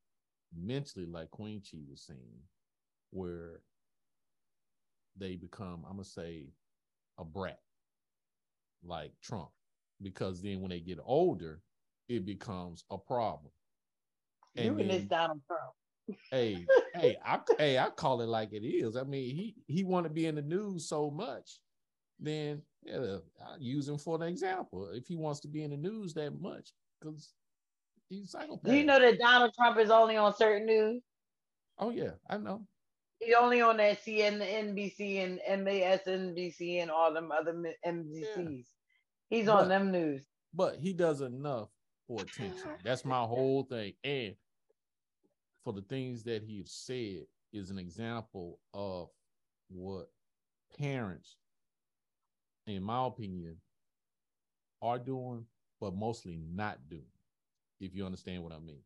mentally, 0.56 1.06
like 1.06 1.30
Queen 1.30 1.60
Chi 1.60 1.78
was 1.88 2.02
saying, 2.02 2.40
where 3.10 3.60
they 5.16 5.36
become, 5.36 5.84
I'm 5.86 5.96
gonna 5.96 6.04
say, 6.04 6.46
a 7.18 7.24
brat, 7.24 7.60
like 8.82 9.12
Trump, 9.22 9.50
because 10.02 10.42
then 10.42 10.60
when 10.60 10.70
they 10.70 10.80
get 10.80 10.98
older, 11.04 11.60
it 12.08 12.24
becomes 12.26 12.84
a 12.90 12.98
problem. 12.98 13.52
And 14.56 14.66
you 14.66 14.78
and 14.78 14.90
this 14.90 15.04
Donald 15.04 15.40
Trump. 15.46 16.18
hey, 16.30 16.66
hey, 16.94 17.16
I 17.24 17.40
hey, 17.58 17.78
I 17.78 17.90
call 17.90 18.20
it 18.20 18.26
like 18.26 18.52
it 18.52 18.64
is. 18.64 18.96
I 18.96 19.04
mean, 19.04 19.34
he 19.34 19.54
he 19.66 19.84
want 19.84 20.04
to 20.04 20.10
be 20.10 20.26
in 20.26 20.34
the 20.34 20.42
news 20.42 20.88
so 20.88 21.10
much 21.10 21.60
then 22.20 22.62
yeah, 22.82 23.18
I 23.40 23.56
use 23.58 23.88
him 23.88 23.98
for 23.98 24.16
an 24.16 24.28
example. 24.28 24.90
If 24.92 25.06
he 25.06 25.16
wants 25.16 25.40
to 25.40 25.48
be 25.48 25.64
in 25.64 25.70
the 25.70 25.76
news 25.76 26.14
that 26.14 26.38
much, 26.40 26.72
because 27.00 27.32
he's 28.08 28.30
psychopath. 28.30 28.62
Do 28.62 28.76
you 28.76 28.84
know 28.84 28.98
that 29.00 29.18
Donald 29.18 29.52
Trump 29.54 29.78
is 29.78 29.90
only 29.90 30.16
on 30.16 30.34
certain 30.36 30.66
news? 30.66 31.02
Oh 31.78 31.90
yeah, 31.90 32.12
I 32.28 32.36
know. 32.36 32.66
He's 33.18 33.34
only 33.38 33.60
on 33.60 33.76
that 33.78 34.02
CNN, 34.02 34.74
NBC, 34.74 35.24
and 35.24 35.66
MSNBC 35.66 36.80
and 36.80 36.90
all 36.90 37.12
them 37.12 37.30
other 37.32 37.52
NBCs. 37.86 38.24
Yeah. 38.36 38.54
He's 39.28 39.48
on 39.48 39.68
them 39.68 39.92
news. 39.92 40.22
But 40.54 40.76
he 40.76 40.94
does 40.94 41.20
enough 41.20 41.68
for 42.10 42.22
attention. 42.22 42.70
That's 42.84 43.04
my 43.04 43.20
whole 43.20 43.62
thing. 43.62 43.92
And 44.02 44.34
for 45.62 45.72
the 45.72 45.82
things 45.82 46.24
that 46.24 46.42
he 46.42 46.62
said 46.66 47.26
is 47.52 47.70
an 47.70 47.78
example 47.78 48.58
of 48.74 49.08
what 49.68 50.10
parents 50.78 51.36
in 52.66 52.82
my 52.82 53.06
opinion, 53.06 53.56
are 54.82 54.98
doing, 54.98 55.44
but 55.80 55.94
mostly 55.94 56.38
not 56.52 56.78
doing, 56.88 57.02
if 57.80 57.94
you 57.94 58.04
understand 58.04 58.42
what 58.42 58.52
I 58.52 58.58
mean. 58.58 58.82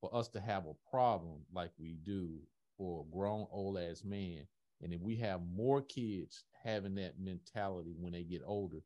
For 0.00 0.14
us 0.14 0.28
to 0.30 0.40
have 0.40 0.66
a 0.66 0.90
problem 0.90 1.40
like 1.52 1.70
we 1.78 1.96
do 2.02 2.38
for 2.76 3.02
a 3.02 3.16
grown 3.16 3.46
old 3.50 3.78
ass 3.78 4.02
man, 4.04 4.46
and 4.82 4.92
if 4.92 5.00
we 5.00 5.16
have 5.16 5.40
more 5.54 5.82
kids 5.82 6.44
having 6.64 6.96
that 6.96 7.20
mentality 7.20 7.94
when 7.98 8.12
they 8.12 8.24
get 8.24 8.42
older, 8.44 8.78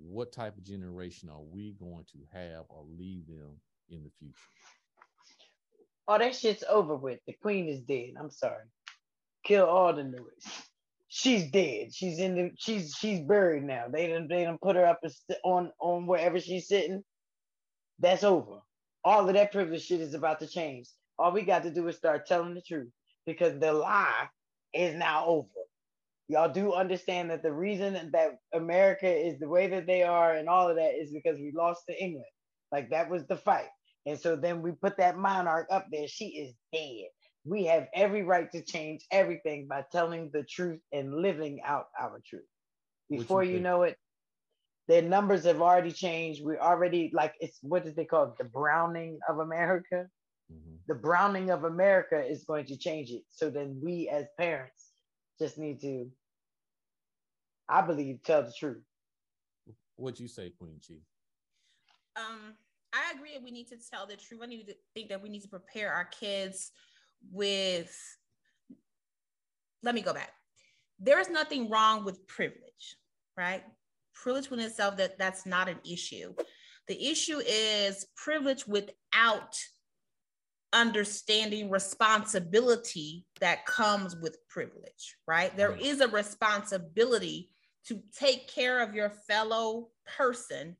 what 0.00 0.32
type 0.32 0.56
of 0.56 0.64
generation 0.64 1.28
are 1.28 1.42
we 1.42 1.74
going 1.78 2.04
to 2.12 2.18
have 2.32 2.64
or 2.68 2.84
leave 2.98 3.26
them 3.26 3.60
in 3.90 4.02
the 4.02 4.10
future? 4.18 4.38
Oh, 6.06 6.18
that 6.18 6.34
shit's 6.34 6.64
over 6.68 6.96
with. 6.96 7.20
The 7.26 7.34
queen 7.42 7.68
is 7.68 7.80
dead. 7.80 8.14
I'm 8.18 8.30
sorry. 8.30 8.64
Kill 9.44 9.66
all 9.66 9.94
the 9.94 10.04
noise 10.04 10.66
she's 11.08 11.50
dead. 11.50 11.92
She's 11.92 12.18
in 12.18 12.34
the 12.36 12.50
she's 12.56 12.94
she's 12.94 13.20
buried 13.20 13.64
now. 13.64 13.86
They 13.90 14.06
done 14.08 14.28
they 14.28 14.44
done 14.44 14.58
put 14.62 14.76
her 14.76 14.86
up 14.86 15.00
on 15.44 15.72
on 15.80 16.06
wherever 16.06 16.38
she's 16.38 16.68
sitting. 16.68 17.02
That's 17.98 18.22
over. 18.22 18.60
All 19.04 19.26
of 19.26 19.34
that 19.34 19.52
privilege 19.52 19.84
shit 19.84 20.00
is 20.00 20.14
about 20.14 20.38
to 20.40 20.46
change. 20.46 20.88
All 21.18 21.32
we 21.32 21.42
got 21.42 21.64
to 21.64 21.70
do 21.70 21.88
is 21.88 21.96
start 21.96 22.26
telling 22.26 22.54
the 22.54 22.62
truth 22.62 22.90
because 23.26 23.58
the 23.58 23.72
lie 23.72 24.28
is 24.72 24.94
now 24.94 25.26
over. 25.26 25.48
Y'all 26.28 26.52
do 26.52 26.74
understand 26.74 27.30
that 27.30 27.42
the 27.42 27.52
reason 27.52 28.10
that 28.12 28.38
America 28.52 29.08
is 29.08 29.38
the 29.38 29.48
way 29.48 29.66
that 29.66 29.86
they 29.86 30.02
are 30.02 30.34
and 30.34 30.48
all 30.48 30.68
of 30.68 30.76
that 30.76 30.94
is 30.94 31.10
because 31.10 31.38
we 31.38 31.52
lost 31.56 31.82
to 31.88 32.02
England. 32.02 32.26
Like 32.70 32.90
that 32.90 33.08
was 33.10 33.26
the 33.26 33.36
fight. 33.36 33.68
And 34.06 34.18
so 34.18 34.36
then 34.36 34.62
we 34.62 34.72
put 34.72 34.98
that 34.98 35.18
monarch 35.18 35.68
up 35.70 35.86
there. 35.90 36.06
She 36.06 36.26
is 36.26 36.54
dead 36.72 37.08
we 37.48 37.64
have 37.64 37.86
every 37.94 38.22
right 38.22 38.50
to 38.52 38.62
change 38.62 39.06
everything 39.10 39.66
by 39.68 39.84
telling 39.90 40.30
the 40.32 40.42
truth 40.42 40.80
and 40.92 41.14
living 41.14 41.60
out 41.64 41.86
our 41.98 42.20
truth. 42.26 42.42
Before 43.10 43.42
you, 43.42 43.54
you 43.54 43.60
know 43.60 43.82
it, 43.82 43.96
their 44.86 45.02
numbers 45.02 45.44
have 45.44 45.62
already 45.62 45.92
changed. 45.92 46.42
We're 46.44 46.60
already 46.60 47.10
like 47.14 47.34
it's 47.40 47.58
what 47.62 47.84
did 47.84 47.96
they 47.96 48.04
call? 48.04 48.34
The 48.38 48.44
browning 48.44 49.18
of 49.28 49.38
America. 49.38 50.06
Mm-hmm. 50.52 50.76
The 50.88 50.94
browning 50.94 51.50
of 51.50 51.64
America 51.64 52.22
is 52.22 52.44
going 52.44 52.66
to 52.66 52.76
change 52.76 53.10
it. 53.10 53.22
So 53.30 53.50
then 53.50 53.80
we 53.82 54.08
as 54.08 54.26
parents 54.38 54.87
just 55.38 55.58
need 55.58 55.80
to, 55.80 56.10
I 57.68 57.82
believe, 57.82 58.22
tell 58.22 58.42
the 58.42 58.52
truth. 58.52 58.82
What 59.96 60.20
you 60.20 60.28
say, 60.28 60.52
Queen 60.58 60.80
Chi? 60.86 60.94
Um, 62.16 62.54
I 62.92 63.12
agree. 63.14 63.38
We 63.42 63.50
need 63.50 63.68
to 63.68 63.76
tell 63.90 64.06
the 64.06 64.16
truth. 64.16 64.40
I 64.42 64.46
need 64.46 64.66
to 64.66 64.74
think 64.94 65.08
that 65.08 65.22
we 65.22 65.28
need 65.28 65.42
to 65.42 65.48
prepare 65.48 65.92
our 65.92 66.04
kids 66.04 66.70
with 67.32 67.94
let 69.82 69.94
me 69.94 70.00
go 70.00 70.12
back 70.12 70.32
there 70.98 71.20
is 71.20 71.28
nothing 71.28 71.68
wrong 71.68 72.04
with 72.04 72.26
privilege 72.26 72.96
right 73.36 73.62
privilege 74.14 74.50
within 74.50 74.66
itself 74.66 74.96
that 74.96 75.18
that's 75.18 75.46
not 75.46 75.68
an 75.68 75.78
issue 75.88 76.32
the 76.86 77.08
issue 77.08 77.40
is 77.46 78.06
privilege 78.16 78.66
without 78.66 79.56
understanding 80.72 81.70
responsibility 81.70 83.24
that 83.40 83.64
comes 83.66 84.16
with 84.16 84.38
privilege 84.48 85.16
right 85.26 85.56
There 85.56 85.76
is 85.76 86.00
a 86.00 86.08
responsibility 86.08 87.50
to 87.86 88.02
take 88.18 88.48
care 88.48 88.80
of 88.80 88.94
your 88.94 89.10
fellow 89.10 89.88
person 90.16 90.76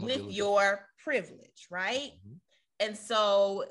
with 0.00 0.22
your 0.30 0.86
privilege 1.02 1.68
right 1.70 2.12
mm-hmm. 2.18 2.34
and 2.80 2.96
so 2.96 3.64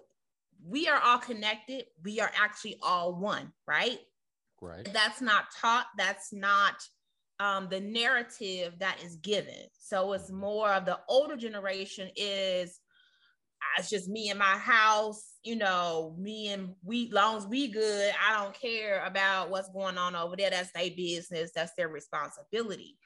we 0.66 0.88
are 0.88 1.02
all 1.04 1.18
connected. 1.18 1.86
We 2.04 2.20
are 2.20 2.32
actually 2.36 2.78
all 2.82 3.16
one, 3.16 3.52
right? 3.68 3.99
Right. 4.62 4.88
That's 4.93 5.22
not 5.22 5.45
taught. 5.60 5.88
That's 5.97 6.32
not 6.32 6.76
um, 7.39 7.68
the 7.70 7.80
narrative 7.80 8.74
that 8.80 8.97
is 9.04 9.16
given. 9.18 9.68
So 9.80 10.14
it's 10.14 10.32
more 10.32 10.72
of 10.72 10.86
the 10.86 10.99
older 11.10 11.36
generation 11.36 12.10
is 12.16 12.80
ah, 13.62 13.80
it's 13.80 13.89
just 13.89 14.08
me 14.08 14.30
and 14.30 14.38
my 14.38 14.58
house, 14.58 15.31
you 15.44 15.56
know, 15.56 16.16
me 16.20 16.50
and 16.50 16.76
we 16.84 17.10
long 17.12 17.38
as 17.38 17.48
we 17.48 17.68
good, 17.68 18.14
I 18.28 18.42
don't 18.42 18.54
care 18.54 19.04
about 19.06 19.50
what's 19.50 19.70
going 19.70 19.98
on 19.98 20.16
over 20.16 20.36
there. 20.36 20.50
That's 20.50 20.72
their 20.72 20.92
business, 20.96 21.52
that's 21.56 21.74
their 21.76 21.89
responsibility. 21.89 22.98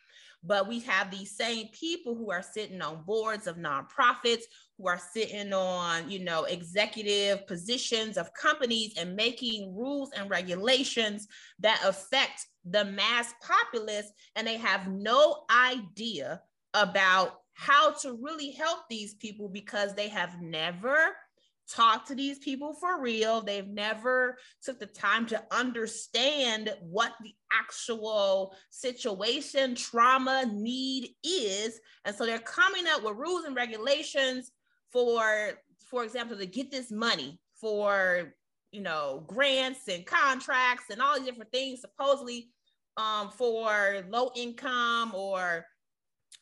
But 0.43 0.67
we 0.67 0.79
have 0.81 1.09
these 1.09 1.35
same 1.35 1.69
people 1.69 2.13
who 2.13 2.29
are 2.29 2.43
sitting 2.43 2.81
on 2.81 3.03
boards 3.03 3.47
of 3.47 3.57
nonprofits, 3.57 4.43
who 4.77 4.87
are 4.87 4.99
sitting 5.13 5.51
on, 5.53 6.09
you 6.09 6.23
know, 6.23 6.43
executive 6.43 7.47
positions 7.47 8.15
of 8.15 8.33
companies 8.33 8.93
and 8.97 9.15
making 9.15 9.75
rules 9.75 10.11
and 10.15 10.29
regulations 10.29 11.27
that 11.59 11.81
affect 11.83 12.45
the 12.63 12.85
mass 12.85 13.33
populace. 13.41 14.11
And 14.35 14.45
they 14.45 14.57
have 14.57 14.87
no 14.87 15.45
idea 15.49 16.41
about 16.75 17.39
how 17.53 17.91
to 17.91 18.19
really 18.21 18.51
help 18.51 18.81
these 18.89 19.15
people 19.15 19.49
because 19.49 19.95
they 19.95 20.09
have 20.09 20.41
never 20.41 21.15
talk 21.69 22.05
to 22.07 22.15
these 22.15 22.39
people 22.39 22.73
for 22.73 23.01
real. 23.01 23.41
They've 23.41 23.67
never 23.67 24.37
took 24.63 24.79
the 24.79 24.85
time 24.85 25.25
to 25.27 25.43
understand 25.51 26.73
what 26.81 27.13
the 27.21 27.33
actual 27.51 28.55
situation, 28.69 29.75
trauma, 29.75 30.45
need 30.51 31.09
is. 31.23 31.79
And 32.05 32.15
so 32.15 32.25
they're 32.25 32.39
coming 32.39 32.85
up 32.87 33.03
with 33.03 33.17
rules 33.17 33.45
and 33.45 33.55
regulations 33.55 34.51
for, 34.91 35.51
for 35.89 36.03
example, 36.03 36.37
to 36.37 36.45
get 36.45 36.71
this 36.71 36.91
money 36.91 37.39
for 37.59 38.33
you 38.75 38.81
know, 38.81 39.23
grants 39.27 39.87
and 39.87 40.05
contracts 40.05 40.89
and 40.89 41.01
all 41.01 41.15
these 41.17 41.25
different 41.25 41.51
things 41.51 41.79
supposedly 41.79 42.49
um, 42.97 43.29
for 43.29 44.05
low 44.09 44.31
income 44.35 45.15
or 45.15 45.65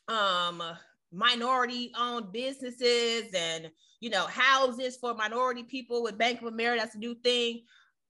um, 0.07 0.63
minority 1.11 1.91
owned 1.95 2.31
businesses 2.31 3.31
and 3.35 3.69
you 4.03 4.09
know 4.09 4.27
houses 4.27 4.99
for 4.99 5.15
minority 5.15 5.63
people 5.63 6.03
with 6.03 6.17
Bank 6.19 6.41
of 6.41 6.51
America. 6.51 6.83
That's 6.83 6.95
a 6.95 6.99
new 6.99 7.15
thing. 7.15 7.63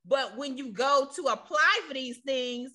But 0.09 0.35
when 0.35 0.57
you 0.57 0.73
go 0.73 1.07
to 1.15 1.21
apply 1.29 1.73
for 1.87 1.93
these 1.93 2.17
things, 2.25 2.73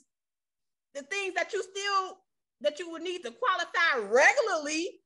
the 0.95 1.03
things 1.03 1.35
that 1.35 1.53
you 1.53 1.59
still 1.59 2.23
that 2.63 2.79
you 2.79 2.89
would 2.95 3.03
need 3.03 3.27
to 3.27 3.35
qualify 3.35 4.07
regularly, 4.07 5.03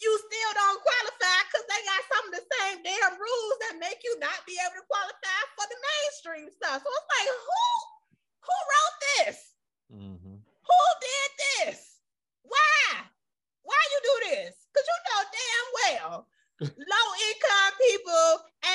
you 0.00 0.10
still 0.24 0.52
don't 0.56 0.80
qualify 0.80 1.38
because 1.44 1.68
they 1.68 1.80
got 1.84 2.08
some 2.08 2.24
of 2.28 2.32
the 2.32 2.44
same 2.48 2.80
damn 2.80 3.20
rules 3.20 3.56
that 3.60 3.76
make 3.76 4.00
you 4.00 4.16
not 4.24 4.40
be 4.48 4.56
able 4.64 4.80
to 4.80 4.88
qualify 4.88 5.40
for 5.52 5.68
the 5.68 5.78
mainstream 5.84 6.48
stuff. 6.48 6.80
So 6.80 6.88
it's 6.88 7.12
like, 7.12 7.28
who 7.28 7.64
who 8.40 8.56
wrote 8.56 8.98
this? 9.04 9.36
Mm-hmm. 9.92 10.36
Who 10.40 10.80
did 11.04 11.30
this? 11.44 12.00
Why? 12.40 13.04
Why 13.68 13.76
you 13.92 14.00
do 14.00 14.16
this? 14.32 14.56
Because 14.72 14.86
you 14.88 14.96
know 15.12 15.20
damn 15.28 15.68
well 15.76 16.28
low 16.60 17.08
income 17.30 17.72
people 17.78 18.28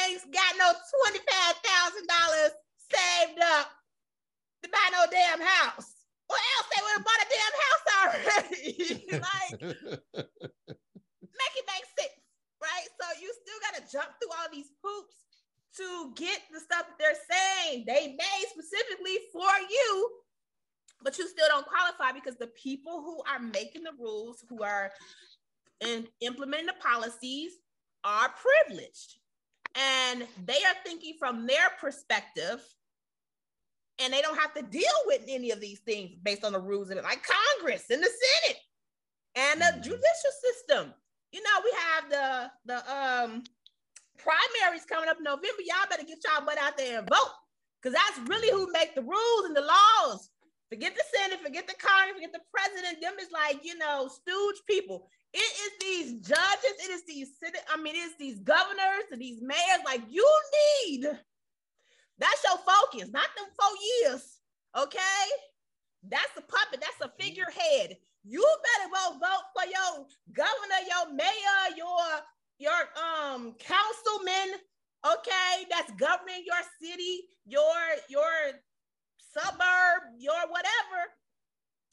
ain't 0.06 0.24
got 0.32 0.56
no 0.58 0.72
$25,000 0.72 2.50
saved 2.92 3.40
up 3.44 3.72
to 4.64 4.70
buy 4.70 4.88
no 4.92 5.06
damn 5.12 5.42
house. 5.42 5.92
Or 6.30 6.38
else 6.38 6.68
they 6.72 6.82
would 6.82 6.96
have 6.98 7.06
bought 7.06 7.26
a 7.26 7.30
damn 7.30 7.56
house 7.64 7.86
already. 8.00 9.06
like, 9.12 9.62
make 9.62 11.54
it 11.60 11.68
make 11.68 11.88
sense, 12.00 12.24
right? 12.62 12.88
So 13.00 13.06
you 13.22 13.34
still 13.34 13.60
got 13.62 13.76
to 13.78 13.92
jump 13.92 14.10
through 14.18 14.32
all 14.40 14.50
these 14.52 14.72
hoops 14.82 15.16
to 15.78 16.14
get 16.16 16.40
the 16.54 16.60
stuff 16.60 16.86
that 16.88 16.98
they're 17.00 17.26
saying 17.30 17.84
they 17.88 18.16
made 18.16 18.46
specifically 18.54 19.18
for 19.34 19.50
you 19.70 20.10
but 21.04 21.18
you 21.18 21.28
still 21.28 21.48
don't 21.50 21.66
qualify 21.68 22.14
because 22.14 22.38
the 22.38 22.48
people 22.48 23.02
who 23.02 23.22
are 23.30 23.40
making 23.40 23.84
the 23.84 23.92
rules, 24.00 24.44
who 24.50 24.64
are 24.64 24.90
in, 25.82 26.08
implementing 26.22 26.68
the 26.68 26.74
policies, 26.82 27.52
are 28.04 28.30
privileged. 28.30 29.18
And 29.76 30.28
they 30.46 30.54
are 30.54 30.76
thinking 30.86 31.16
from 31.18 31.48
their 31.48 31.70
perspective, 31.80 32.62
and 34.00 34.14
they 34.14 34.22
don't 34.22 34.40
have 34.40 34.54
to 34.54 34.62
deal 34.62 34.84
with 35.06 35.22
any 35.28 35.52
of 35.52 35.60
these 35.60 35.80
things 35.80 36.12
based 36.22 36.44
on 36.44 36.54
the 36.54 36.60
rules 36.60 36.90
of 36.90 36.98
it, 36.98 37.04
like 37.04 37.26
Congress 37.58 37.86
and 37.90 38.04
the 38.04 38.10
Senate 38.10 38.60
and 39.36 39.62
the 39.62 39.66
mm-hmm. 39.66 39.82
judicial 39.82 40.34
system. 40.42 40.94
You 41.32 41.42
know, 41.42 41.62
we 41.64 41.72
have 41.72 42.10
the 42.10 42.52
the 42.66 42.96
um 42.96 43.44
primaries 44.18 44.86
coming 44.86 45.10
up 45.10 45.18
in 45.18 45.24
November. 45.24 45.64
Y'all 45.66 45.90
better 45.90 46.04
get 46.04 46.20
y'all 46.24 46.46
butt 46.46 46.58
out 46.60 46.78
there 46.78 47.00
and 47.00 47.10
vote. 47.10 47.34
Because 47.82 47.98
that's 47.98 48.30
really 48.30 48.50
who 48.50 48.72
make 48.72 48.96
the 48.96 49.02
rules 49.02 49.46
and 49.46 49.56
the 49.56 49.62
laws 49.62 50.30
Forget 50.70 50.96
the 50.96 51.04
Senate, 51.16 51.40
forget 51.44 51.68
the 51.68 51.76
Congress, 51.80 52.16
forget 52.16 52.34
the 52.34 52.42
president. 52.52 53.02
Them 53.02 53.14
is 53.22 53.30
like, 53.32 53.64
you 53.64 53.78
know, 53.78 54.10
stooge 54.10 54.62
people. 54.68 55.08
It 55.34 55.38
is 55.40 55.72
these 55.80 56.28
judges, 56.28 56.76
it 56.84 56.92
is 56.92 57.04
these, 57.06 57.32
I 57.72 57.82
mean, 57.82 57.96
it's 57.96 58.18
these 58.18 58.40
governors 58.40 59.10
and 59.12 59.22
these 59.22 59.42
mayors. 59.42 59.86
Like, 59.86 60.02
you 60.10 60.28
need, 60.86 61.06
that's 62.18 62.44
your 62.44 62.58
focus, 62.58 63.10
not 63.12 63.28
them 63.36 63.48
four 63.60 63.76
years. 64.02 64.40
Okay? 64.78 65.26
That's 66.10 66.38
a 66.38 66.42
puppet, 66.42 66.82
that's 66.82 67.02
a 67.02 67.12
figurehead. 67.22 67.98
You 68.24 68.46
better 68.64 68.90
go 68.92 69.20
vote 69.20 69.46
for 69.54 69.68
your 69.68 70.06
governor, 70.34 70.82
your 70.88 71.14
mayor, 71.14 71.78
your 71.78 72.22
your 72.58 72.80
um 72.96 73.56
councilman, 73.60 74.60
okay, 75.06 75.66
that's 75.70 75.92
governing 75.94 76.44
your 76.46 76.62
city, 76.82 77.28
your 77.46 77.76
your 78.10 78.32
suburb, 79.34 80.14
your 80.18 80.36
whatever. 80.50 81.02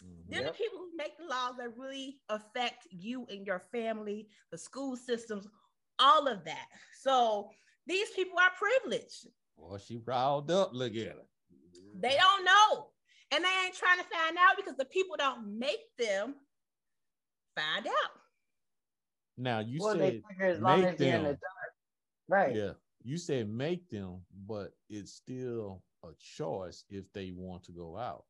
Mm-hmm. 0.04 0.30
They're 0.30 0.42
yep. 0.42 0.52
the 0.52 0.58
people 0.58 0.78
who 0.78 0.96
make 0.96 1.16
the 1.18 1.24
laws 1.24 1.54
that 1.58 1.76
really 1.76 2.18
affect 2.28 2.86
you 2.90 3.26
and 3.30 3.46
your 3.46 3.62
family, 3.72 4.28
the 4.50 4.58
school 4.58 4.96
systems, 4.96 5.46
all 5.98 6.26
of 6.26 6.44
that. 6.44 6.66
So 7.00 7.50
these 7.86 8.10
people 8.10 8.38
are 8.38 8.50
privileged. 8.58 9.28
Well, 9.56 9.78
she 9.78 9.98
riled 10.04 10.50
up. 10.50 10.70
Look 10.72 10.94
at 10.94 11.08
her. 11.08 11.26
They 12.00 12.16
don't 12.16 12.44
know. 12.44 12.86
And 13.32 13.44
they 13.44 13.64
ain't 13.64 13.74
trying 13.74 13.98
to 13.98 14.04
find 14.04 14.36
out 14.38 14.56
because 14.56 14.76
the 14.76 14.86
people 14.86 15.16
don't 15.18 15.58
make 15.58 15.80
them 15.98 16.34
find 17.54 17.86
out. 17.86 18.10
Now 19.36 19.60
you 19.60 19.78
well, 19.80 19.92
said 19.92 20.22
make 20.60 20.98
them. 20.98 21.36
Right. 22.28 22.54
Yeah. 22.54 22.72
You 23.02 23.16
said 23.16 23.48
make 23.48 23.88
them, 23.88 24.20
but 24.46 24.72
it's 24.88 25.12
still 25.12 25.82
a 26.04 26.08
choice 26.18 26.84
if 26.88 27.12
they 27.12 27.32
want 27.34 27.64
to 27.64 27.72
go 27.72 27.96
out. 27.96 28.24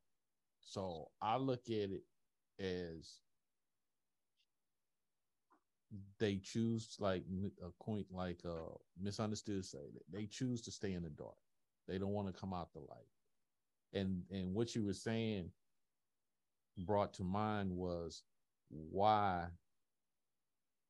So 0.59 1.09
I 1.21 1.37
look 1.37 1.69
at 1.69 1.89
it 1.91 2.03
as 2.59 3.19
they 6.19 6.37
choose 6.37 6.95
like 6.99 7.23
a 7.63 7.83
point 7.83 8.07
like 8.11 8.39
uh 8.45 8.75
misunderstood 9.01 9.65
say 9.65 9.89
that 9.93 10.03
they 10.11 10.25
choose 10.25 10.61
to 10.61 10.71
stay 10.71 10.93
in 10.93 11.03
the 11.03 11.09
dark. 11.09 11.35
They 11.87 11.97
don't 11.97 12.13
want 12.13 12.33
to 12.33 12.39
come 12.39 12.53
out 12.53 12.71
the 12.73 12.79
light. 12.79 13.09
And 13.93 14.23
and 14.31 14.53
what 14.53 14.75
you 14.75 14.85
were 14.85 14.93
saying 14.93 15.51
brought 16.77 17.13
to 17.15 17.23
mind 17.23 17.71
was 17.71 18.23
why 18.69 19.47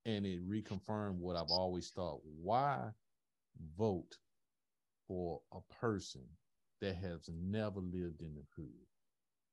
and 0.06 0.26
it 0.26 0.48
reconfirmed 0.48 1.16
what 1.16 1.36
I've 1.36 1.52
always 1.52 1.90
thought. 1.90 2.22
Why 2.24 2.92
vote 3.78 4.18
for 5.08 5.42
a 5.52 5.60
person 5.74 6.22
that 6.82 6.96
has 6.98 7.30
never 7.30 7.80
lived 7.80 8.22
in 8.22 8.36
the 8.36 8.46
hood, 8.56 8.88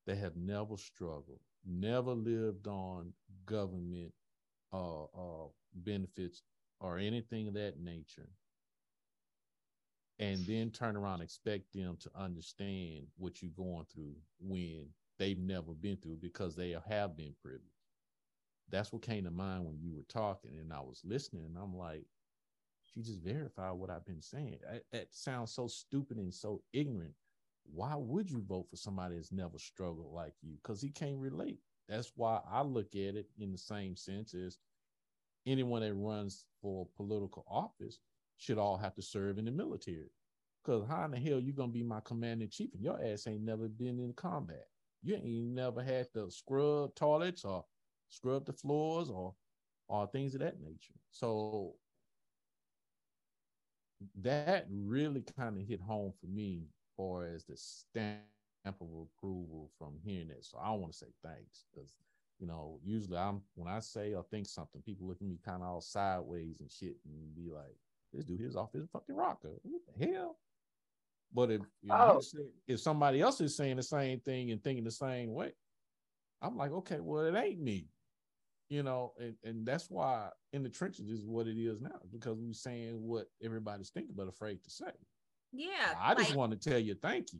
that 0.05 0.17
have 0.17 0.35
never 0.35 0.77
struggled, 0.77 1.39
never 1.65 2.11
lived 2.13 2.67
on 2.67 3.13
government 3.45 4.13
uh, 4.73 5.03
uh, 5.05 5.47
benefits 5.73 6.43
or 6.79 6.97
anything 6.97 7.47
of 7.47 7.53
that 7.53 7.79
nature, 7.79 8.29
and 10.19 10.45
then 10.45 10.71
turn 10.71 10.95
around 10.95 11.21
expect 11.21 11.71
them 11.73 11.97
to 11.99 12.09
understand 12.15 13.07
what 13.17 13.41
you're 13.41 13.51
going 13.51 13.85
through 13.85 14.15
when 14.39 14.87
they've 15.17 15.39
never 15.39 15.73
been 15.73 15.97
through 15.97 16.17
because 16.17 16.55
they 16.55 16.75
have 16.87 17.15
been 17.17 17.33
privileged. 17.41 17.65
That's 18.69 18.91
what 18.93 19.01
came 19.01 19.25
to 19.25 19.31
mind 19.31 19.65
when 19.65 19.79
you 19.79 19.93
were 19.95 20.03
talking, 20.03 20.57
and 20.59 20.73
I 20.73 20.79
was 20.81 21.01
listening, 21.05 21.45
and 21.45 21.57
I'm 21.57 21.75
like, 21.75 22.05
she 22.93 23.01
just 23.01 23.21
verified 23.21 23.73
what 23.73 23.89
I've 23.89 24.05
been 24.05 24.21
saying. 24.21 24.59
That 24.91 25.07
sounds 25.11 25.51
so 25.51 25.67
stupid 25.67 26.17
and 26.17 26.33
so 26.33 26.61
ignorant. 26.73 27.13
Why 27.71 27.95
would 27.95 28.29
you 28.29 28.41
vote 28.41 28.67
for 28.69 28.77
somebody 28.77 29.15
that's 29.15 29.31
never 29.31 29.59
struggled 29.59 30.13
like 30.13 30.33
you? 30.41 30.55
Because 30.61 30.81
he 30.81 30.89
can't 30.89 31.19
relate. 31.19 31.59
That's 31.87 32.11
why 32.15 32.39
I 32.49 32.61
look 32.61 32.95
at 32.95 33.15
it 33.15 33.27
in 33.39 33.51
the 33.51 33.57
same 33.57 33.95
sense 33.95 34.33
as 34.33 34.57
anyone 35.45 35.81
that 35.81 35.93
runs 35.93 36.45
for 36.61 36.87
political 36.95 37.45
office 37.47 37.99
should 38.37 38.57
all 38.57 38.77
have 38.77 38.95
to 38.95 39.01
serve 39.01 39.37
in 39.37 39.45
the 39.45 39.51
military. 39.51 40.11
Because 40.63 40.87
how 40.87 41.05
in 41.05 41.11
the 41.11 41.19
hell 41.19 41.39
you 41.39 41.53
gonna 41.53 41.71
be 41.71 41.83
my 41.83 41.99
commanding 42.01 42.49
chief 42.49 42.73
and 42.73 42.83
your 42.83 43.03
ass 43.03 43.27
ain't 43.27 43.41
never 43.41 43.67
been 43.67 43.99
in 43.99 44.13
combat? 44.13 44.67
You 45.01 45.15
ain't 45.15 45.53
never 45.53 45.81
had 45.83 46.11
to 46.13 46.29
scrub 46.29 46.95
toilets 46.95 47.45
or 47.45 47.65
scrub 48.09 48.45
the 48.45 48.53
floors 48.53 49.09
or 49.09 49.35
or 49.87 50.07
things 50.07 50.35
of 50.35 50.41
that 50.41 50.61
nature. 50.61 50.93
So 51.11 51.73
that 54.21 54.67
really 54.69 55.23
kind 55.37 55.57
of 55.57 55.67
hit 55.67 55.81
home 55.81 56.13
for 56.19 56.27
me 56.27 56.67
far 56.95 57.25
as 57.25 57.45
the 57.45 57.55
stamp 57.55 58.21
of 58.65 58.87
approval 59.17 59.69
from 59.77 59.93
hearing 60.03 60.27
that. 60.29 60.45
So 60.45 60.57
I 60.61 60.71
want 60.71 60.91
to 60.91 60.97
say 60.97 61.07
thanks 61.23 61.65
because 61.73 61.95
you 62.39 62.47
know, 62.47 62.79
usually 62.83 63.17
I'm 63.17 63.41
when 63.55 63.67
I 63.67 63.79
say 63.79 64.13
or 64.13 64.23
think 64.23 64.47
something, 64.47 64.81
people 64.81 65.07
look 65.07 65.17
at 65.21 65.27
me 65.27 65.37
kind 65.43 65.61
of 65.61 65.67
all 65.67 65.81
sideways 65.81 66.61
and 66.61 66.71
shit 66.71 66.95
and 67.05 67.35
be 67.35 67.51
like, 67.51 67.75
this 68.13 68.23
dude 68.23 68.41
is 68.41 68.55
off 68.55 68.71
his 68.73 68.87
fucking 68.91 69.15
rocker. 69.15 69.51
What 69.63 69.81
the 69.97 70.05
hell? 70.05 70.37
But 71.33 71.51
if 71.51 71.61
if, 71.83 71.91
oh. 71.91 72.21
if 72.67 72.79
somebody 72.79 73.21
else 73.21 73.41
is 73.41 73.55
saying 73.55 73.75
the 73.75 73.83
same 73.83 74.19
thing 74.21 74.51
and 74.51 74.63
thinking 74.63 74.85
the 74.85 74.91
same 74.91 75.33
way, 75.33 75.51
I'm 76.41 76.57
like, 76.57 76.71
okay, 76.71 76.99
well, 77.01 77.25
it 77.25 77.35
ain't 77.35 77.59
me 77.59 77.87
you 78.69 78.83
know, 78.83 79.13
and, 79.19 79.35
and 79.43 79.65
that's 79.65 79.89
why 79.89 80.29
in 80.53 80.63
the 80.63 80.69
trenches 80.69 81.09
is 81.09 81.25
what 81.25 81.47
it 81.47 81.57
is 81.57 81.81
now 81.81 81.99
because 82.11 82.37
we're 82.39 82.53
saying 82.53 83.01
what 83.01 83.25
everybody's 83.43 83.89
thinking 83.89 84.13
but 84.15 84.27
afraid 84.27 84.63
to 84.63 84.69
say. 84.69 84.91
Yeah. 85.51 85.95
I 85.99 86.13
just 86.15 86.35
want 86.35 86.51
to 86.51 86.69
tell 86.69 86.79
you 86.79 86.95
thank 86.95 87.33
you. 87.33 87.39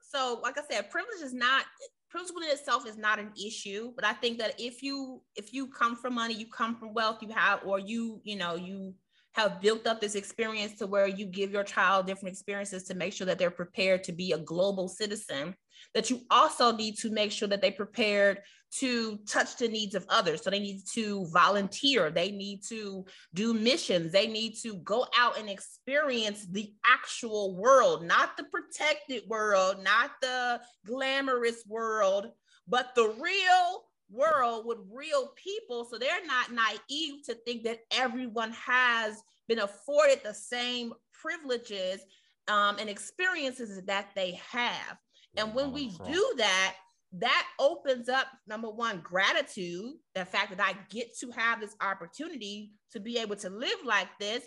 So, 0.00 0.40
like 0.42 0.56
I 0.58 0.62
said, 0.70 0.90
privilege 0.90 1.20
is 1.22 1.34
not 1.34 1.64
privilege 2.10 2.32
in 2.36 2.50
itself 2.50 2.86
is 2.86 2.96
not 2.96 3.18
an 3.18 3.30
issue, 3.36 3.92
but 3.94 4.04
I 4.04 4.14
think 4.14 4.38
that 4.38 4.54
if 4.58 4.82
you 4.82 5.20
if 5.36 5.52
you 5.52 5.68
come 5.68 5.96
from 5.96 6.14
money, 6.14 6.34
you 6.34 6.46
come 6.46 6.74
from 6.76 6.94
wealth, 6.94 7.18
you 7.20 7.28
have 7.30 7.60
or 7.64 7.78
you, 7.78 8.20
you 8.24 8.36
know, 8.36 8.54
you 8.54 8.94
have 9.34 9.60
built 9.60 9.86
up 9.86 10.00
this 10.00 10.14
experience 10.14 10.76
to 10.78 10.86
where 10.86 11.06
you 11.06 11.26
give 11.26 11.52
your 11.52 11.64
child 11.64 12.06
different 12.06 12.32
experiences 12.32 12.84
to 12.84 12.94
make 12.94 13.12
sure 13.12 13.26
that 13.26 13.38
they're 13.38 13.50
prepared 13.50 14.02
to 14.04 14.12
be 14.12 14.32
a 14.32 14.38
global 14.38 14.88
citizen 14.88 15.54
that 15.94 16.10
you 16.10 16.20
also 16.30 16.72
need 16.72 16.96
to 16.98 17.10
make 17.10 17.32
sure 17.32 17.48
that 17.48 17.60
they're 17.60 17.72
prepared 17.72 18.40
to 18.70 19.18
touch 19.26 19.56
the 19.56 19.68
needs 19.68 19.94
of 19.94 20.04
others. 20.10 20.42
So 20.42 20.50
they 20.50 20.60
need 20.60 20.82
to 20.94 21.26
volunteer. 21.32 22.10
They 22.10 22.30
need 22.30 22.62
to 22.68 23.06
do 23.32 23.54
missions. 23.54 24.12
They 24.12 24.26
need 24.26 24.56
to 24.62 24.74
go 24.78 25.06
out 25.16 25.38
and 25.38 25.48
experience 25.48 26.46
the 26.50 26.72
actual 26.86 27.56
world 27.56 28.04
not 28.04 28.36
the 28.36 28.44
protected 28.44 29.22
world 29.28 29.76
not 29.82 30.10
the 30.20 30.60
glamorous 30.86 31.64
world 31.66 32.28
but 32.66 32.94
the 32.94 33.08
real 33.20 33.84
world 34.10 34.66
with 34.66 34.78
real 34.92 35.32
people. 35.36 35.84
So 35.84 35.98
they're 35.98 36.24
not 36.26 36.52
naive 36.52 37.24
to 37.26 37.34
think 37.34 37.64
that 37.64 37.80
everyone 37.92 38.52
has 38.52 39.22
been 39.48 39.60
afforded 39.60 40.20
the 40.22 40.34
same 40.34 40.92
privileges 41.12 42.00
um, 42.48 42.76
and 42.78 42.88
experiences 42.88 43.82
that 43.86 44.10
they 44.14 44.40
have. 44.50 44.96
And 45.36 45.54
when 45.54 45.72
we 45.72 45.90
do 46.06 46.34
that, 46.38 46.74
that 47.12 47.46
opens 47.58 48.08
up 48.08 48.26
number 48.46 48.68
one, 48.68 49.00
gratitude, 49.00 49.92
the 50.14 50.24
fact 50.24 50.56
that 50.56 50.60
I 50.60 50.76
get 50.90 51.16
to 51.20 51.30
have 51.30 51.60
this 51.60 51.74
opportunity 51.80 52.72
to 52.92 53.00
be 53.00 53.18
able 53.18 53.36
to 53.36 53.50
live 53.50 53.78
like 53.84 54.08
this, 54.20 54.44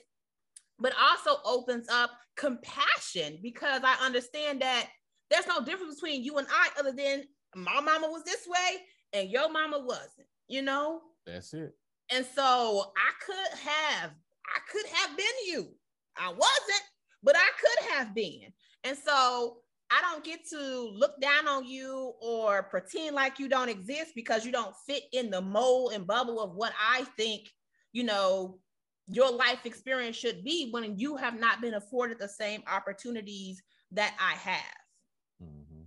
but 0.77 0.93
also 0.99 1.41
opens 1.45 1.87
up 1.89 2.11
compassion 2.35 3.39
because 3.41 3.81
I 3.83 3.95
understand 4.05 4.61
that 4.61 4.87
there's 5.29 5.47
no 5.47 5.63
difference 5.63 5.95
between 5.95 6.23
you 6.23 6.37
and 6.37 6.47
I 6.51 6.69
other 6.79 6.91
than 6.91 7.23
my 7.55 7.81
mama 7.81 8.07
was 8.07 8.23
this 8.23 8.47
way 8.47 8.81
and 9.13 9.29
your 9.29 9.51
mama 9.51 9.79
wasn't, 9.79 10.27
you 10.47 10.61
know? 10.61 11.01
That's 11.25 11.53
it. 11.53 11.73
And 12.11 12.25
so 12.25 12.91
I 12.97 13.25
could 13.25 13.59
have, 13.59 14.11
I 14.11 14.59
could 14.71 14.85
have 14.93 15.17
been 15.17 15.25
you. 15.47 15.69
I 16.17 16.29
wasn't, 16.29 16.83
but 17.23 17.35
I 17.35 17.49
could 17.59 17.91
have 17.91 18.13
been. 18.13 18.51
And 18.83 18.97
so 18.97 19.57
I 19.89 20.01
don't 20.01 20.23
get 20.23 20.47
to 20.49 20.91
look 20.93 21.19
down 21.21 21.47
on 21.47 21.65
you 21.65 22.13
or 22.21 22.63
pretend 22.63 23.15
like 23.15 23.39
you 23.39 23.47
don't 23.49 23.69
exist 23.69 24.11
because 24.15 24.45
you 24.45 24.51
don't 24.51 24.75
fit 24.87 25.03
in 25.13 25.29
the 25.29 25.41
mold 25.41 25.93
and 25.93 26.07
bubble 26.07 26.41
of 26.41 26.55
what 26.55 26.73
I 26.79 27.05
think, 27.17 27.49
you 27.91 28.03
know, 28.03 28.59
your 29.07 29.31
life 29.31 29.65
experience 29.65 30.15
should 30.15 30.43
be 30.43 30.69
when 30.71 30.97
you 30.97 31.17
have 31.17 31.39
not 31.39 31.59
been 31.59 31.73
afforded 31.73 32.19
the 32.19 32.29
same 32.29 32.63
opportunities 32.71 33.61
that 33.91 34.15
I 34.19 34.35
have. 34.35 35.43
Mm-hmm. 35.43 35.81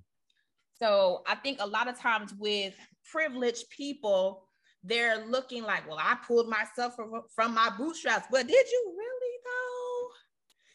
So 0.78 1.22
I 1.26 1.34
think 1.36 1.58
a 1.60 1.66
lot 1.66 1.88
of 1.88 1.98
times 1.98 2.34
with 2.38 2.74
privileged 3.10 3.68
people, 3.70 4.48
they're 4.82 5.24
looking 5.26 5.62
like, 5.62 5.88
well, 5.88 5.98
I 6.00 6.16
pulled 6.26 6.48
myself 6.48 6.94
from, 6.94 7.10
from 7.34 7.54
my 7.54 7.70
bootstraps. 7.76 8.26
But 8.30 8.46
did 8.46 8.66
you 8.70 8.94
really 8.96 9.36
though? 9.44 10.08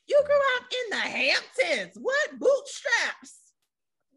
You 0.08 0.24
grew 0.26 0.36
up 0.58 0.66
in 0.72 0.90
the 0.90 1.18
Hamptons. 1.18 1.98
What 2.02 2.40
bootstraps 2.40 3.40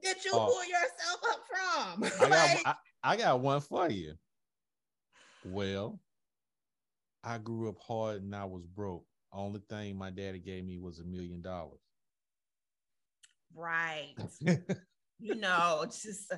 did 0.03 0.25
you 0.25 0.33
oh, 0.35 0.47
pull 0.47 0.65
yourself 0.65 1.21
up 1.31 1.41
from? 1.47 2.27
I, 2.27 2.29
like, 2.31 2.65
got, 2.65 2.79
I, 3.05 3.13
I 3.13 3.17
got 3.17 3.41
one 3.41 3.61
for 3.61 3.91
you. 3.91 4.15
Well, 5.45 6.01
I 7.23 7.39
grew 7.39 7.69
up 7.69 7.79
hard 7.81 8.23
and 8.23 8.35
I 8.35 8.45
was 8.45 8.65
broke. 8.65 9.05
Only 9.33 9.61
thing 9.69 9.97
my 9.97 10.11
daddy 10.11 10.39
gave 10.39 10.65
me 10.65 10.79
was 10.79 10.99
a 10.99 11.05
million 11.05 11.41
dollars. 11.41 11.81
Right. 13.55 14.15
you 15.21 15.35
know, 15.35 15.85
just 15.87 16.33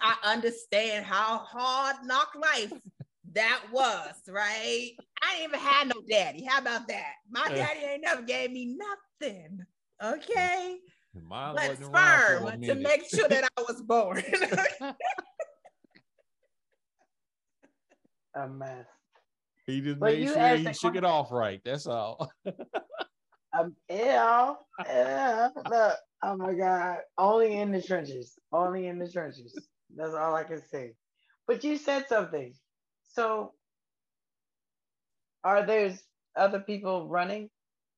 I 0.00 0.16
understand 0.24 1.04
how 1.04 1.38
hard 1.38 1.96
knock 2.04 2.32
life 2.40 2.72
that 3.32 3.60
was, 3.72 4.14
right? 4.28 4.92
I 5.22 5.34
ain't 5.34 5.48
even 5.48 5.60
had 5.60 5.88
no 5.88 6.02
daddy. 6.08 6.44
How 6.44 6.58
about 6.58 6.88
that? 6.88 7.14
My 7.30 7.48
daddy 7.48 7.80
ain't 7.80 8.02
never 8.02 8.22
gave 8.22 8.50
me 8.52 8.76
nothing. 9.20 9.60
Okay. 10.02 10.78
Mine 11.28 11.56
but 11.56 11.76
sperm 11.76 12.60
to 12.62 12.74
make 12.76 13.04
sure 13.08 13.28
that 13.28 13.44
I 13.58 13.62
was 13.62 13.82
born. 13.82 14.22
a 18.34 18.48
mess. 18.48 18.86
He 19.66 19.80
just 19.80 19.98
but 20.00 20.14
made 20.14 20.28
sure 20.28 20.56
he 20.56 20.72
shook 20.72 20.96
it 20.96 21.04
off 21.04 21.30
right. 21.30 21.60
That's 21.64 21.86
all. 21.86 22.30
um, 23.58 23.74
yeah, 23.88 24.54
yeah. 24.86 25.48
Look, 25.68 25.96
oh 26.22 26.36
my 26.36 26.54
God. 26.54 26.98
Only 27.18 27.58
in 27.58 27.72
the 27.72 27.82
trenches. 27.82 28.38
Only 28.52 28.86
in 28.86 28.98
the 28.98 29.08
trenches. 29.10 29.68
That's 29.96 30.14
all 30.14 30.34
I 30.34 30.44
can 30.44 30.62
say. 30.70 30.94
But 31.46 31.64
you 31.64 31.76
said 31.76 32.06
something. 32.08 32.54
So 33.08 33.54
are 35.42 35.64
there 35.66 35.92
other 36.36 36.60
people 36.60 37.08
running? 37.08 37.50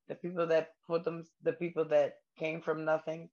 The 0.08 0.14
people 0.14 0.46
that 0.48 0.70
put 0.86 1.04
them, 1.04 1.24
the 1.42 1.52
people 1.52 1.84
that 1.86 2.14
came 2.38 2.60
from 2.60 2.84
nothing? 2.84 3.28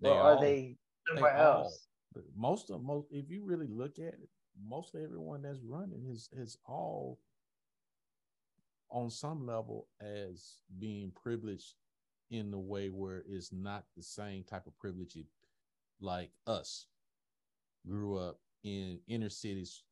They 0.00 0.10
or 0.10 0.14
all, 0.14 0.38
are 0.38 0.40
they 0.40 0.76
somewhere 1.08 1.34
they 1.36 1.42
else? 1.42 1.86
All, 2.14 2.22
most 2.36 2.70
of 2.70 2.82
most, 2.82 3.08
if 3.10 3.30
you 3.30 3.44
really 3.44 3.68
look 3.68 3.98
at 3.98 4.14
it, 4.14 4.28
most 4.66 4.94
of 4.94 5.02
everyone 5.02 5.42
that's 5.42 5.60
running 5.62 6.06
is 6.10 6.28
is 6.32 6.58
all 6.66 7.18
on 8.90 9.10
some 9.10 9.46
level 9.46 9.86
as 10.00 10.56
being 10.78 11.12
privileged 11.22 11.74
in 12.30 12.50
the 12.50 12.58
way 12.58 12.88
where 12.88 13.22
it's 13.28 13.52
not 13.52 13.84
the 13.96 14.02
same 14.02 14.44
type 14.44 14.66
of 14.66 14.76
privilege 14.78 15.16
like 16.00 16.30
us 16.46 16.86
grew 17.88 18.18
up 18.18 18.38
in 18.64 19.00
inner 19.08 19.30
cities 19.30 19.82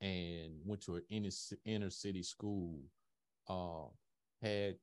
and 0.00 0.54
went 0.64 0.80
to 0.82 0.96
an 0.96 1.02
inner, 1.10 1.30
inner 1.64 1.90
city 1.90 2.22
school, 2.22 2.80
uh, 3.48 3.88
had 4.42 4.76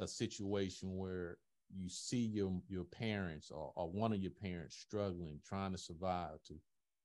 a 0.00 0.06
situation 0.06 0.96
where 0.96 1.38
you 1.74 1.88
see 1.88 2.18
your 2.18 2.52
your 2.68 2.84
parents 2.84 3.50
or, 3.50 3.72
or 3.74 3.88
one 3.88 4.12
of 4.12 4.18
your 4.18 4.30
parents 4.30 4.76
struggling, 4.76 5.40
trying 5.44 5.72
to 5.72 5.78
survive 5.78 6.42
to 6.46 6.54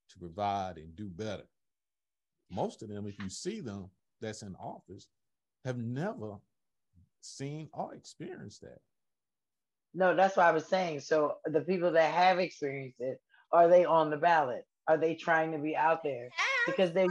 to 0.09 0.19
provide 0.19 0.77
and 0.77 0.95
do 0.95 1.07
better. 1.07 1.47
Most 2.51 2.82
of 2.82 2.89
them, 2.89 3.07
if 3.07 3.19
you 3.19 3.30
see 3.30 3.61
them 3.61 3.89
that's 4.21 4.41
in 4.41 4.55
office, 4.55 5.07
have 5.63 5.77
never 5.77 6.38
seen 7.21 7.69
or 7.73 7.93
experienced 7.93 8.61
that. 8.61 8.80
No, 9.93 10.15
that's 10.15 10.38
what 10.38 10.45
I 10.45 10.51
was 10.51 10.67
saying. 10.67 11.01
So 11.01 11.38
the 11.45 11.61
people 11.61 11.91
that 11.91 12.13
have 12.13 12.39
experienced 12.39 12.99
it 12.99 13.19
are 13.52 13.68
they 13.68 13.86
on 13.86 14.10
the 14.10 14.18
ballot? 14.18 14.66
Are 14.88 14.97
they 14.97 15.16
trying 15.16 15.52
to 15.52 15.58
be 15.58 15.76
out 15.76 16.04
there? 16.04 16.30
Because 16.66 16.93
they 16.93 17.08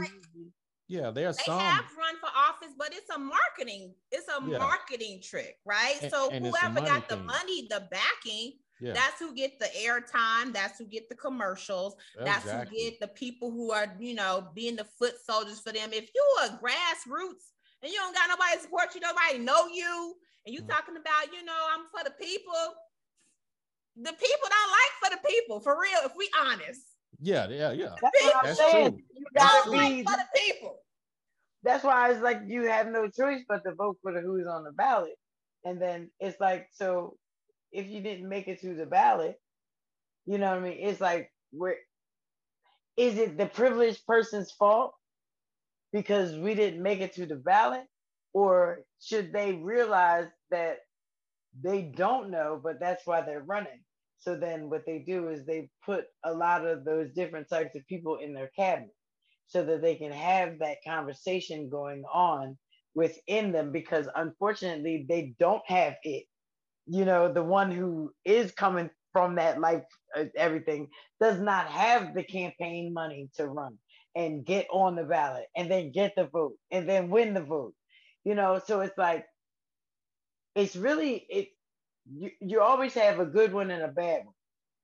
yeah, 0.89 1.11
they 1.11 1.23
are. 1.23 1.33
they 1.33 1.43
some 1.43 1.59
have 1.59 1.85
run 1.97 2.15
for 2.19 2.29
office, 2.35 2.73
but 2.77 2.91
it's 2.93 3.09
a 3.15 3.19
marketing, 3.19 3.93
it's 4.11 4.27
a 4.27 4.43
yeah. 4.49 4.57
marketing 4.57 5.21
trick, 5.23 5.57
right? 5.63 5.95
And, 6.01 6.11
so 6.11 6.31
and 6.31 6.45
whoever 6.45 6.81
got 6.81 7.07
the 7.07 7.17
money, 7.17 7.67
the 7.69 7.87
backing, 7.91 8.53
yeah. 8.81 8.93
that's 8.93 9.19
who 9.19 9.35
get 9.35 9.59
the 9.59 9.69
airtime, 9.85 10.51
that's 10.51 10.79
who 10.79 10.85
get 10.85 11.07
the 11.07 11.13
commercials, 11.13 11.95
that's 12.19 12.49
who 12.49 12.65
get 12.75 12.99
the 12.99 13.07
people 13.07 13.51
who 13.51 13.71
are, 13.71 13.95
you 13.99 14.15
know, 14.15 14.47
being 14.55 14.75
the 14.75 14.83
foot 14.83 15.13
soldiers 15.23 15.59
for 15.59 15.71
them. 15.71 15.91
If 15.93 16.09
you 16.15 16.23
are 16.41 16.59
grassroots 16.59 17.53
and 17.83 17.91
you 17.91 17.99
don't 17.99 18.15
got 18.15 18.27
nobody 18.27 18.55
to 18.55 18.61
support 18.63 18.95
you, 18.95 19.01
nobody 19.01 19.37
know 19.37 19.67
you, 19.67 20.15
and 20.47 20.55
you 20.55 20.63
mm. 20.63 20.69
talking 20.69 20.97
about, 20.97 21.31
you 21.31 21.45
know, 21.45 21.67
I'm 21.71 21.85
for 21.91 22.03
the 22.03 22.15
people, 22.19 22.73
the 24.01 24.11
people 24.11 24.47
don't 24.49 24.71
like 24.71 24.93
for 25.01 25.09
the 25.15 25.29
people, 25.29 25.59
for 25.59 25.79
real, 25.79 25.99
if 26.05 26.13
we 26.15 26.29
honest. 26.41 26.81
Yeah, 27.21 27.47
yeah, 27.49 27.71
yeah. 27.71 27.95
That's 28.01 28.23
what 28.23 28.35
I'm 28.35 28.41
That's 28.43 28.57
saying. 28.59 28.91
True. 28.91 29.03
You 29.15 29.25
gotta 29.35 29.71
be 29.71 30.03
for 30.03 30.11
the 30.11 30.27
people. 30.35 30.77
That's 31.63 31.83
why 31.83 32.11
it's 32.11 32.21
like 32.21 32.41
you 32.47 32.63
have 32.63 32.87
no 32.87 33.09
choice 33.09 33.43
but 33.47 33.63
to 33.65 33.73
vote 33.75 33.97
for 34.01 34.13
the 34.13 34.21
who's 34.21 34.47
on 34.47 34.63
the 34.63 34.71
ballot. 34.71 35.15
And 35.65 35.81
then 35.81 36.09
it's 36.19 36.39
like, 36.39 36.67
so 36.71 37.17
if 37.73 37.87
you 37.87 38.01
didn't 38.01 38.29
make 38.29 38.47
it 38.47 38.61
to 38.61 38.73
the 38.73 38.85
ballot, 38.85 39.35
you 40.25 40.37
know 40.37 40.49
what 40.49 40.59
I 40.59 40.61
mean? 40.61 40.77
It's 40.79 41.01
like 41.01 41.31
where 41.51 41.75
is 42.95 43.17
it 43.17 43.37
the 43.37 43.45
privileged 43.45 44.05
person's 44.05 44.51
fault 44.51 44.93
because 45.91 46.35
we 46.35 46.55
didn't 46.55 46.81
make 46.81 47.01
it 47.01 47.15
to 47.15 47.25
the 47.25 47.35
ballot? 47.35 47.83
Or 48.31 48.81
should 49.01 49.33
they 49.33 49.53
realize 49.53 50.27
that 50.51 50.77
they 51.61 51.81
don't 51.81 52.29
know, 52.29 52.59
but 52.63 52.79
that's 52.79 53.05
why 53.05 53.21
they're 53.21 53.41
running? 53.41 53.81
So 54.19 54.35
then 54.35 54.69
what 54.69 54.85
they 54.85 54.99
do 54.99 55.29
is 55.29 55.45
they 55.45 55.69
put 55.85 56.05
a 56.23 56.33
lot 56.33 56.65
of 56.65 56.83
those 56.85 57.11
different 57.13 57.49
types 57.49 57.75
of 57.75 57.87
people 57.87 58.17
in 58.17 58.33
their 58.33 58.51
cabinet 58.55 58.93
so 59.47 59.63
that 59.65 59.81
they 59.81 59.95
can 59.95 60.11
have 60.11 60.59
that 60.59 60.77
conversation 60.85 61.69
going 61.69 62.03
on 62.13 62.57
within 62.95 63.51
them 63.51 63.71
because 63.71 64.07
unfortunately 64.15 65.05
they 65.07 65.33
don't 65.39 65.63
have 65.67 65.95
it. 66.03 66.25
You 66.85 67.05
know, 67.05 67.31
the 67.31 67.43
one 67.43 67.71
who 67.71 68.11
is 68.25 68.51
coming 68.51 68.89
from 69.13 69.35
that 69.35 69.59
life, 69.59 69.83
uh, 70.15 70.25
everything 70.35 70.89
does 71.21 71.39
not 71.39 71.67
have 71.67 72.13
the 72.13 72.23
campaign 72.23 72.93
money 72.93 73.29
to 73.35 73.47
run 73.47 73.77
and 74.15 74.45
get 74.45 74.67
on 74.71 74.95
the 74.95 75.03
ballot 75.03 75.45
and 75.55 75.71
then 75.71 75.91
get 75.91 76.13
the 76.15 76.25
vote 76.25 76.55
and 76.71 76.89
then 76.89 77.09
win 77.09 77.33
the 77.33 77.43
vote. 77.43 77.73
You 78.25 78.35
know, 78.35 78.59
so 78.65 78.81
it's 78.81 78.97
like, 78.97 79.25
it's 80.55 80.75
really, 80.75 81.25
it, 81.29 81.49
you, 82.13 82.31
you 82.41 82.61
always 82.61 82.93
have 82.93 83.19
a 83.19 83.25
good 83.25 83.53
one 83.53 83.71
and 83.71 83.83
a 83.83 83.87
bad 83.87 84.25
one. 84.25 84.35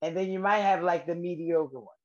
And 0.02 0.16
then 0.16 0.32
you 0.32 0.40
might 0.40 0.60
have 0.60 0.84
like 0.84 1.08
the 1.08 1.16
mediocre 1.16 1.80
one. 1.80 1.96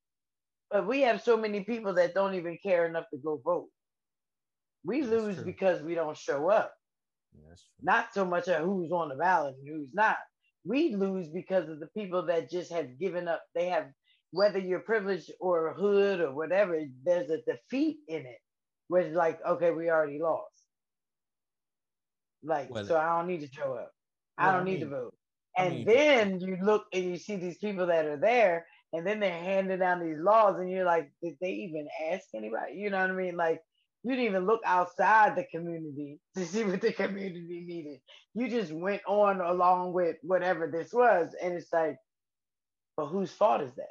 But 0.70 0.86
we 0.86 1.00
have 1.02 1.22
so 1.22 1.36
many 1.36 1.64
people 1.64 1.94
that 1.94 2.14
don't 2.14 2.34
even 2.34 2.58
care 2.62 2.86
enough 2.86 3.06
to 3.12 3.18
go 3.18 3.40
vote. 3.44 3.68
We 4.84 5.02
lose 5.02 5.36
because 5.36 5.82
we 5.82 5.94
don't 5.94 6.16
show 6.16 6.48
up. 6.48 6.72
Not 7.82 8.14
so 8.14 8.24
much 8.24 8.48
at 8.48 8.62
who's 8.62 8.92
on 8.92 9.08
the 9.08 9.16
ballot 9.16 9.56
and 9.60 9.68
who's 9.68 9.92
not. 9.92 10.16
We 10.64 10.94
lose 10.94 11.28
because 11.28 11.68
of 11.68 11.80
the 11.80 11.88
people 11.88 12.26
that 12.26 12.50
just 12.50 12.72
have 12.72 12.98
given 12.98 13.28
up. 13.28 13.42
They 13.54 13.68
have, 13.68 13.86
whether 14.30 14.58
you're 14.58 14.80
privileged 14.80 15.30
or 15.40 15.74
hood 15.74 16.20
or 16.20 16.34
whatever, 16.34 16.80
there's 17.04 17.30
a 17.30 17.38
defeat 17.42 17.98
in 18.08 18.20
it. 18.20 18.38
Where 18.88 19.02
it's 19.02 19.16
like, 19.16 19.38
okay, 19.46 19.70
we 19.70 19.90
already 19.90 20.18
lost. 20.20 20.46
Like, 22.42 22.70
well, 22.70 22.84
so 22.84 22.96
I 22.96 23.18
don't 23.18 23.28
need 23.28 23.40
to 23.40 23.52
show 23.52 23.74
up. 23.74 23.92
I 24.41 24.53
don't 24.53 24.62
I 24.62 24.64
mean, 24.64 24.74
need 24.74 24.80
to 24.80 24.88
vote. 24.88 25.14
And 25.59 25.74
I 25.74 25.76
mean, 25.76 25.86
then 25.86 26.41
you 26.41 26.59
look 26.62 26.86
and 26.95 27.05
you 27.05 27.18
see 27.18 27.36
these 27.36 27.59
people 27.59 27.86
that 27.88 28.07
are 28.07 28.18
there, 28.18 28.66
and 28.93 29.07
then 29.07 29.20
they're 29.20 29.32
handing 29.32 29.80
down 29.80 30.01
these 30.01 30.18
laws, 30.20 30.59
and 30.59 30.70
you're 30.70 30.86
like, 30.86 31.12
did 31.22 31.34
they 31.41 31.53
even 31.53 31.88
ask 32.12 32.26
anybody? 32.34 32.74
You 32.76 32.91
know 32.91 33.01
what 33.01 33.11
I 33.11 33.14
mean? 33.14 33.36
Like, 33.36 33.61
you 34.05 34.12
didn't 34.12 34.26
even 34.26 34.47
look 34.47 34.62
outside 34.66 35.36
the 35.36 35.45
community 35.45 36.20
to 36.36 36.47
see 36.47 36.64
what 36.64 36.82
the 36.82 36.93
community 36.93 37.64
needed. 37.66 38.01
You 38.34 38.49
just 38.51 38.72
went 38.72 39.03
on 39.09 39.41
along 39.43 39.95
with 39.95 40.16
whatever 40.22 40.70
this 40.70 40.93
was. 40.93 41.34
And 41.43 41.55
it's 41.55 41.72
like, 41.72 41.99
but 42.97 43.09
whose 43.09 43.32
fault 43.32 43.62
is 43.62 43.74
that? 43.76 43.86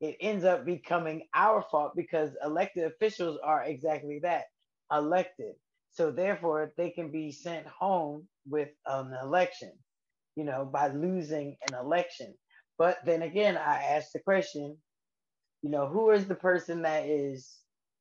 It 0.00 0.16
ends 0.20 0.44
up 0.44 0.66
becoming 0.66 1.28
our 1.34 1.64
fault 1.70 1.92
because 1.96 2.30
elected 2.44 2.84
officials 2.84 3.38
are 3.44 3.64
exactly 3.64 4.20
that 4.24 4.44
elected. 4.92 5.54
So 5.92 6.10
therefore, 6.10 6.72
they 6.76 6.90
can 6.90 7.10
be 7.10 7.30
sent 7.32 7.66
home 7.66 8.26
with 8.48 8.70
an 8.86 9.14
election, 9.22 9.72
you 10.36 10.44
know, 10.44 10.64
by 10.64 10.88
losing 10.88 11.56
an 11.68 11.74
election. 11.74 12.34
But 12.78 12.98
then 13.04 13.22
again, 13.22 13.56
I 13.56 13.82
asked 13.82 14.14
the 14.14 14.20
question, 14.20 14.76
you 15.62 15.70
know, 15.70 15.86
who 15.86 16.10
is 16.10 16.26
the 16.26 16.34
person 16.34 16.82
that 16.82 17.06
is 17.06 17.58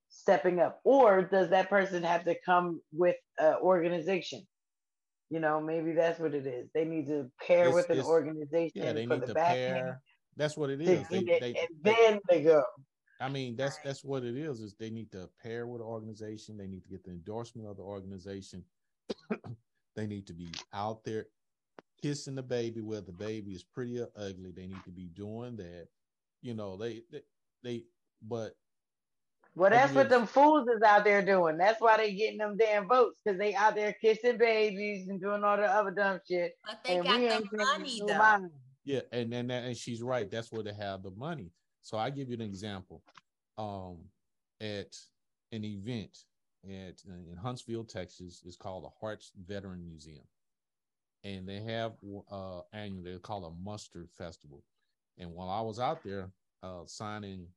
stepping 0.10 0.60
up? 0.60 0.80
Or 0.84 1.22
does 1.22 1.50
that 1.50 1.70
person 1.70 2.04
have 2.04 2.24
to 2.26 2.36
come 2.46 2.82
with 2.94 3.18
an 3.38 3.56
organization? 3.62 4.48
You 5.30 5.40
know 5.40 5.62
maybe 5.62 5.94
that's 5.94 6.20
what 6.20 6.34
it 6.34 6.46
is. 6.46 6.70
They 6.74 6.84
need 6.84 7.08
to 7.08 7.32
pair 7.48 7.68
it's, 7.68 7.76
with 7.76 7.90
an 7.90 8.02
organization 8.02 8.72
yeah 8.76 8.92
they 8.92 9.06
need 9.06 9.22
the 9.22 9.28
to 9.28 9.34
pair. 9.34 10.02
that's 10.36 10.58
what 10.58 10.70
it 10.70 10.82
is. 10.82 11.08
They, 11.08 11.24
they, 11.24 11.56
and 11.58 11.70
then 11.82 12.20
they 12.30 12.44
go 12.44 12.62
i 13.22 13.30
mean 13.30 13.56
that's 13.56 13.78
that's 13.84 14.04
what 14.04 14.24
it 14.24 14.36
is 14.36 14.60
is 14.60 14.74
they 14.74 14.90
need 14.90 15.12
to 15.12 15.30
pair 15.42 15.68
with 15.68 15.82
an 15.82 15.88
organization 15.88 16.58
they 16.58 16.68
need 16.68 16.84
to 16.84 16.90
get 16.90 17.04
the 17.04 17.12
endorsement 17.12 17.68
of 17.68 17.78
the 17.78 17.84
organization 17.84 18.64
they 19.96 20.08
need 20.08 20.26
to 20.28 20.34
be 20.34 20.52
out 20.74 21.04
there 21.04 21.26
kissing 22.02 22.36
the 22.36 22.44
baby 22.44 22.82
where 22.82 23.02
the 23.02 23.12
baby 23.12 23.52
is 23.52 23.64
pretty 23.64 24.00
or 24.00 24.10
ugly 24.16 24.52
they 24.52 24.68
need 24.68 24.84
to 24.84 24.92
be 24.92 25.08
doing 25.16 25.56
that 25.56 25.88
you 26.42 26.54
know 26.54 26.76
they 26.76 27.02
they, 27.12 27.22
they 27.64 27.84
but 28.22 28.56
well, 29.56 29.70
that's 29.70 29.94
what 29.94 30.10
them 30.10 30.28
fools 30.28 30.68
is 30.74 30.82
out 30.82 31.04
there 31.04 31.22
doing. 31.22 31.58
That's 31.58 31.82
why 31.82 31.98
they 31.98 32.14
getting 32.14 32.38
them 32.38 32.56
damn 32.58 32.88
votes 32.88 33.20
because 33.24 33.38
they 33.38 33.54
out 33.54 33.76
there 33.76 33.94
kissing 34.02 34.38
babies 34.38 35.10
and 35.10 35.20
doing 35.20 35.44
all 35.44 35.58
the 35.58 35.64
other 35.64 35.92
dumb 35.92 36.20
shit. 36.26 36.54
But 36.66 36.80
they 36.86 36.98
and 36.98 37.04
got 37.06 37.52
the 37.52 37.58
money 37.58 38.02
though. 38.08 38.18
Money. 38.18 38.48
Yeah, 38.86 39.02
and 39.12 39.34
and 39.34 39.52
and 39.52 39.76
she's 39.76 40.02
right. 40.02 40.30
That's 40.32 40.52
where 40.52 40.64
they 40.64 40.74
have 40.74 41.04
the 41.04 41.12
money. 41.12 41.52
So 41.82 41.98
I 41.98 42.10
give 42.10 42.30
you 42.30 42.36
an 42.36 42.42
example. 42.42 43.04
Um, 43.58 43.98
at 44.60 44.96
an 45.52 45.66
event 45.66 46.18
at 46.64 47.02
in 47.06 47.38
Huntsville, 47.42 47.84
Texas, 47.84 48.44
it's 48.46 48.56
called 48.56 48.84
the 48.84 48.90
Hearts 49.00 49.32
Veteran 49.46 49.84
Museum, 49.84 50.26
and 51.24 51.48
they 51.48 51.60
have 51.62 51.94
uh 52.32 52.62
annually 52.74 53.14
they 53.14 53.20
call 53.20 53.46
a 53.46 53.64
mustard 53.64 54.10
festival. 54.18 54.64
And 55.18 55.32
while 55.34 55.50
I 55.50 55.62
was 55.62 55.80
out 55.80 56.04
there 56.04 56.30
uh, 56.64 56.84
signing 56.86 57.48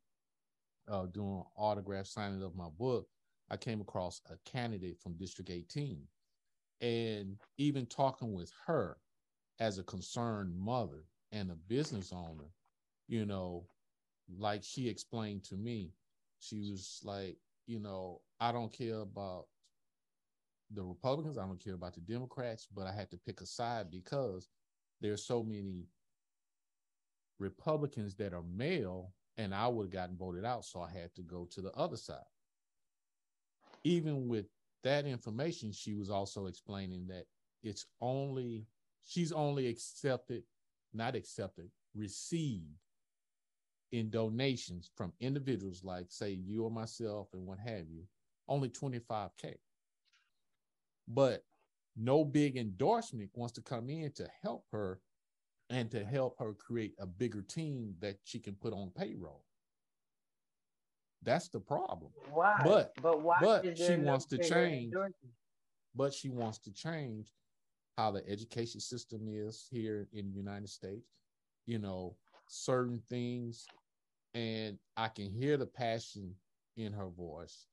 uh, 0.89 1.07
doing 1.07 1.43
autograph 1.57 2.07
signing 2.07 2.43
of 2.43 2.57
my 2.57 2.69
book, 2.79 3.07
I 3.51 3.57
came 3.57 3.81
across 3.81 4.21
a 4.31 4.37
candidate 4.51 4.99
from 5.01 5.17
District 5.17 5.51
18. 5.51 6.03
And 6.81 7.37
even 7.57 7.87
talking 7.87 8.35
with 8.35 8.53
her 8.67 8.99
as 9.61 9.79
a 9.79 9.85
concerned 9.85 10.55
mother 10.57 11.05
and 11.33 11.51
a 11.51 11.55
business 11.55 12.13
owner, 12.13 12.51
you 13.09 13.25
know, 13.25 13.67
like 14.39 14.63
she 14.63 14.89
explained 14.89 15.45
to 15.45 15.57
me, 15.57 15.93
she 16.39 16.71
was 16.71 17.01
like, 17.05 17.37
you 17.67 17.81
know, 17.81 18.21
I 18.41 18.53
don't 18.53 18.73
care 18.73 19.01
about 19.01 19.47
the 20.71 20.83
Republicans, 20.83 21.39
I 21.39 21.47
don't 21.47 21.63
care 21.63 21.75
about 21.75 21.95
the 21.95 22.01
Democrats, 22.01 22.67
but 22.75 22.87
I 22.87 22.93
had 22.93 23.11
to 23.11 23.19
pick 23.19 23.41
a 23.41 23.47
side 23.47 23.91
because 23.91 24.49
there's 25.01 25.25
so 25.25 25.43
many 25.43 25.87
Republicans 27.39 28.15
that 28.17 28.33
are 28.33 28.43
male 28.43 29.13
and 29.37 29.55
I 29.55 29.69
would 29.69 29.85
have 29.85 29.93
gotten 29.93 30.17
voted 30.17 30.45
out. 30.45 30.65
So 30.65 30.81
I 30.81 30.91
had 30.91 31.15
to 31.17 31.23
go 31.23 31.49
to 31.51 31.61
the 31.61 31.73
other 31.73 31.97
side. 31.97 32.19
Even 33.83 34.29
with 34.29 34.47
that 34.83 35.07
information, 35.07 35.73
she 35.73 35.95
was 35.95 36.11
also 36.11 36.47
explaining 36.47 37.07
that 37.09 37.25
it's 37.63 37.87
only, 38.01 38.67
she's 39.05 39.33
only 39.33 39.67
accepted, 39.67 40.45
not 40.93 41.15
accepted, 41.15 41.71
received 41.95 42.79
in 43.95 44.11
donations 44.11 44.91
from 44.97 45.13
individuals 45.21 45.85
like, 45.85 46.07
say, 46.09 46.31
you 46.31 46.65
or 46.65 46.71
myself 46.71 47.29
and 47.33 47.47
what 47.47 47.61
have 47.61 47.89
you, 47.89 48.03
only 48.49 48.69
25K. 48.69 49.55
But 51.07 51.45
no 51.97 52.25
big 52.25 52.57
endorsement 52.57 53.31
wants 53.35 53.55
to 53.55 53.63
come 53.63 53.89
in 53.89 54.11
to 54.17 54.27
help 54.43 54.65
her 54.73 55.01
and 55.71 55.93
to 55.93 56.05
help 56.05 56.41
her 56.41 56.55
create 56.55 56.95
a 56.99 57.07
bigger 57.07 57.43
team 57.43 57.95
that 58.01 58.19
she 58.25 58.41
can 58.41 58.55
put 58.55 58.73
on 58.73 58.91
payroll. 58.97 59.45
That's 61.23 61.49
the 61.49 61.61
problem. 61.61 62.11
Why? 62.33 62.61
But 62.65 62.93
but 63.01 63.23
why 63.23 63.39
but 63.41 63.79
she 63.79 63.97
wants 63.97 64.25
to 64.27 64.39
change. 64.39 64.93
But 65.95 66.13
she 66.13 66.31
wants 66.31 66.59
to 66.59 66.73
change 66.73 67.33
how 67.97 68.11
the 68.11 68.29
education 68.29 68.81
system 68.81 69.29
is 69.29 69.69
here 69.71 70.09
in 70.13 70.33
the 70.33 70.37
United 70.37 70.69
States. 70.69 71.13
You 71.67 71.79
know, 71.79 72.17
certain 72.49 73.01
things, 73.09 73.67
and 74.35 74.79
I 74.97 75.09
can 75.09 75.31
hear 75.31 75.57
the 75.57 75.67
passion 75.67 76.35
in 76.77 76.93
her 76.93 77.09
voice. 77.09 77.67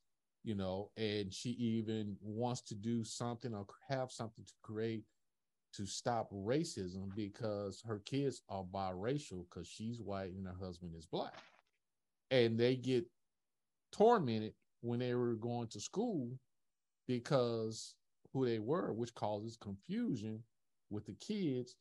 You 0.44 0.56
know, 0.56 0.90
and 0.98 1.32
she 1.32 1.52
even 1.52 2.18
wants 2.20 2.62
to 2.64 2.76
do 2.76 3.04
something 3.04 3.54
or 3.54 3.68
have 3.90 4.12
something 4.12 4.44
to 4.44 4.54
create 4.64 5.04
to 5.74 5.86
stop 5.86 6.32
racism 6.32 7.16
because 7.16 7.82
her 7.86 8.00
kids 8.06 8.42
are 8.50 8.64
biracial 8.64 9.46
because 9.50 9.68
she's 9.68 10.02
white 10.02 10.32
and 10.32 10.48
her 10.48 10.56
husband 10.60 10.94
is 10.98 11.06
black. 11.06 11.38
And 12.32 12.60
they 12.60 12.76
get 12.76 13.06
tormented 13.92 14.54
when 14.82 15.00
they 15.00 15.14
were 15.14 15.36
going 15.36 15.68
to 15.68 15.80
school 15.80 16.32
because 17.08 17.96
who 18.34 18.46
they 18.46 18.60
were, 18.60 18.94
which 18.94 19.14
causes 19.14 19.58
confusion 19.58 20.42
with 20.90 21.06
the 21.06 21.14
kids 21.14 21.76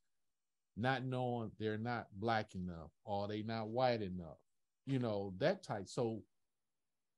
not 0.76 1.05
knowing 1.05 1.51
they're 1.59 1.78
not 1.78 2.07
black 2.16 2.55
enough 2.55 2.91
or 3.05 3.28
they 3.28 3.43
not 3.43 3.68
white 3.68 4.03
enough. 4.03 4.39
You 4.87 4.99
know, 4.99 5.35
that 5.39 5.62
type. 5.62 5.89
So 5.89 6.22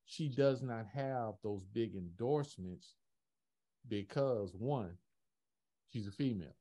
she 0.04 0.28
does 0.28 0.62
not 0.62 0.86
have 0.94 1.34
those 1.42 1.64
big 1.64 1.94
endorsements 1.94 2.96
because 3.88 4.54
one, 4.54 4.96
she's 5.92 6.06
a 6.06 6.12
female. 6.12 6.56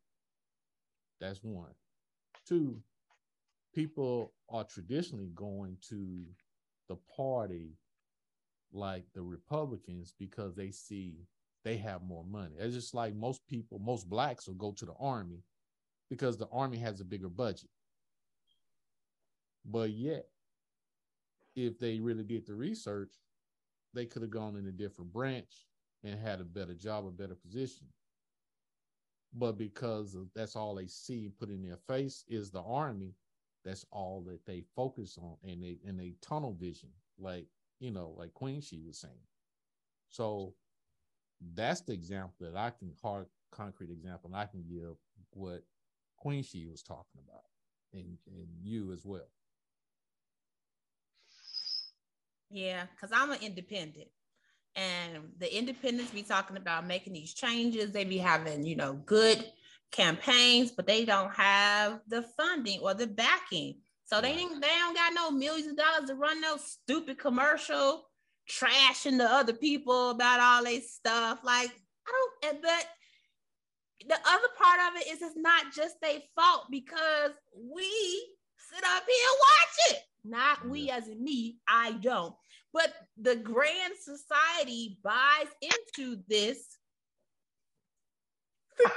That's 1.20 1.44
one. 1.44 1.74
Two, 2.48 2.82
people 3.74 4.34
are 4.50 4.64
traditionally 4.64 5.32
going 5.36 5.78
to 5.90 6.26
the 6.90 6.98
party 7.16 7.78
like 8.74 9.06
the 9.14 9.22
Republicans 9.22 10.14
because 10.18 10.56
they 10.56 10.72
see 10.72 11.28
they 11.64 11.78
have 11.78 12.02
more 12.04 12.24
money. 12.26 12.56
It's 12.58 12.74
just 12.74 12.96
like 12.96 13.16
most 13.16 13.46
people, 13.48 13.80
most 13.80 14.10
blacks 14.10 14.48
will 14.48 14.56
go 14.56 14.72
to 14.72 14.86
the 14.86 14.96
army 15.00 15.44
because 16.10 16.38
the 16.38 16.48
army 16.52 16.78
has 16.80 17.00
a 17.00 17.06
bigger 17.06 17.30
budget. 17.30 17.70
But 19.66 19.92
yet, 19.92 20.31
if 21.56 21.80
they 21.80 22.00
really 22.00 22.24
did 22.24 22.46
the 22.46 22.56
research, 22.56 23.14
they 23.94 24.06
could 24.06 24.22
have 24.22 24.32
gone 24.32 24.56
in 24.56 24.68
a 24.68 24.72
different 24.72 25.12
branch 25.12 25.68
and 26.04 26.20
had 26.20 26.42
a 26.42 26.46
better 26.46 26.74
job, 26.74 27.06
a 27.06 27.12
better 27.12 27.36
position. 27.36 27.88
But 29.34 29.58
because 29.58 30.16
that's 30.36 30.56
all 30.56 30.76
they 30.76 30.88
see 30.88 31.30
put 31.40 31.50
in 31.50 31.62
their 31.62 31.78
face 31.88 32.26
is 32.28 32.52
the 32.52 32.62
army 32.62 33.16
that's 33.64 33.86
all 33.92 34.24
that 34.28 34.46
they 34.46 34.64
focus 34.76 35.18
on 35.22 35.38
and 35.44 35.64
they 35.64 35.80
and 35.88 36.00
they 36.00 36.16
tunnel 36.22 36.54
vision 36.60 36.90
like 37.20 37.48
you 37.80 37.92
know 37.92 38.14
like 38.18 38.34
Queen 38.34 38.62
Chi 38.62 38.78
was 38.86 39.00
saying. 39.00 39.14
So 40.10 40.56
that's 41.56 41.82
the 41.82 41.94
example 41.94 42.36
that 42.40 42.56
i 42.56 42.70
can 42.70 42.92
hard 43.02 43.26
concrete 43.52 43.90
example 43.90 44.30
and 44.30 44.36
i 44.36 44.46
can 44.46 44.64
give 44.64 44.96
what 45.32 45.64
Queen 46.18 46.44
Chi 46.44 46.66
was 46.70 46.84
talking 46.84 47.22
about 47.28 47.46
and 47.94 48.18
and 48.28 48.48
you 48.62 48.92
as 48.92 49.06
well 49.06 49.30
yeah 52.52 52.84
because 52.96 53.16
i'm 53.16 53.32
an 53.32 53.40
independent 53.42 54.08
and 54.76 55.24
the 55.38 55.58
independents 55.58 56.12
be 56.12 56.24
talking 56.24 56.58
about 56.58 56.88
making 56.88 57.14
these 57.14 57.34
changes. 57.34 57.92
They 57.92 58.06
be 58.06 58.18
having, 58.18 58.66
you 58.66 58.76
know, 58.76 58.94
good 58.94 59.44
campaigns, 59.92 60.72
but 60.72 60.88
they 60.88 61.04
don't 61.04 61.34
have 61.34 62.00
the 62.08 62.24
funding 62.38 62.80
or 62.80 62.94
the 62.94 63.08
backing. 63.08 63.80
So 64.06 64.22
they 64.22 64.34
didn't, 64.34 64.62
they 64.62 64.68
don't 64.68 64.96
got 64.96 65.14
no 65.14 65.32
millions 65.32 65.72
of 65.72 65.78
dollars 65.78 66.10
to 66.10 66.16
run 66.16 66.42
no 66.42 66.58
stupid 66.58 67.18
commercial 67.18 68.04
trashing 68.50 69.18
the 69.18 69.26
other 69.26 69.54
people 69.54 70.12
about 70.12 70.40
all 70.40 70.64
this 70.64 70.94
stuff. 70.94 71.40
Like, 71.44 71.72
I 72.08 72.12
don't, 72.42 72.62
but 72.62 72.88
the 74.08 74.16
other 74.16 74.48
part 74.58 74.80
of 74.90 75.02
it 75.02 75.08
is 75.08 75.22
it's 75.22 75.38
not 75.38 75.74
just 75.74 75.96
their 76.02 76.20
fault 76.36 76.66
because 76.72 77.32
we 77.56 77.86
sit 78.58 78.84
up 78.84 79.04
here 79.08 79.28
and 79.30 79.40
watch 79.40 79.92
it. 79.92 80.02
Not 80.24 80.68
we 80.68 80.90
as 80.90 81.08
in 81.08 81.24
me, 81.24 81.58
I 81.68 81.94
don't. 81.94 82.34
But 82.74 82.94
the 83.18 83.36
grand 83.36 83.94
society 84.00 85.00
buys 85.04 85.48
into 85.62 86.22
this. 86.28 86.78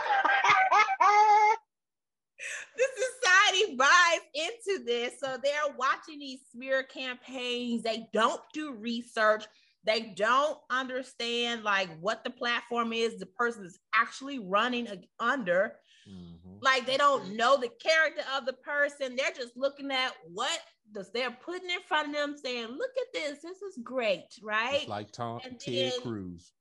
the 2.77 2.87
society 2.97 3.77
buys 3.77 4.20
into 4.35 4.85
this. 4.85 5.14
So 5.18 5.39
they're 5.43 5.75
watching 5.79 6.18
these 6.18 6.41
smear 6.53 6.83
campaigns. 6.83 7.83
They 7.83 8.07
don't 8.12 8.41
do 8.53 8.72
research. 8.72 9.45
They 9.85 10.14
don't 10.16 10.59
understand 10.70 11.62
like 11.62 11.89
what 12.01 12.25
the 12.25 12.31
platform 12.31 12.93
is 12.93 13.18
the 13.18 13.27
person 13.27 13.64
is 13.64 13.79
actually 13.95 14.39
running 14.39 14.89
under. 15.18 15.75
Mm-hmm. 16.09 16.43
Like 16.64 16.86
they 16.86 16.96
don't 16.96 17.36
know 17.36 17.58
the 17.58 17.68
character 17.68 18.22
of 18.34 18.46
the 18.46 18.54
person. 18.54 19.16
They're 19.16 19.34
just 19.36 19.54
looking 19.54 19.90
at 19.90 20.12
what 20.32 20.58
does 20.92 21.12
they're 21.12 21.36
putting 21.44 21.68
in 21.68 21.80
front 21.86 22.08
of 22.08 22.14
them, 22.14 22.36
saying, 22.42 22.68
"Look 22.68 22.90
at 23.00 23.12
this. 23.12 23.42
This 23.42 23.60
is 23.60 23.78
great, 23.84 24.38
right?" 24.42 24.88
Like 24.88 25.12
Tom 25.12 25.40
and 25.44 25.60
Ted 25.60 25.92
Cruz. 26.02 26.52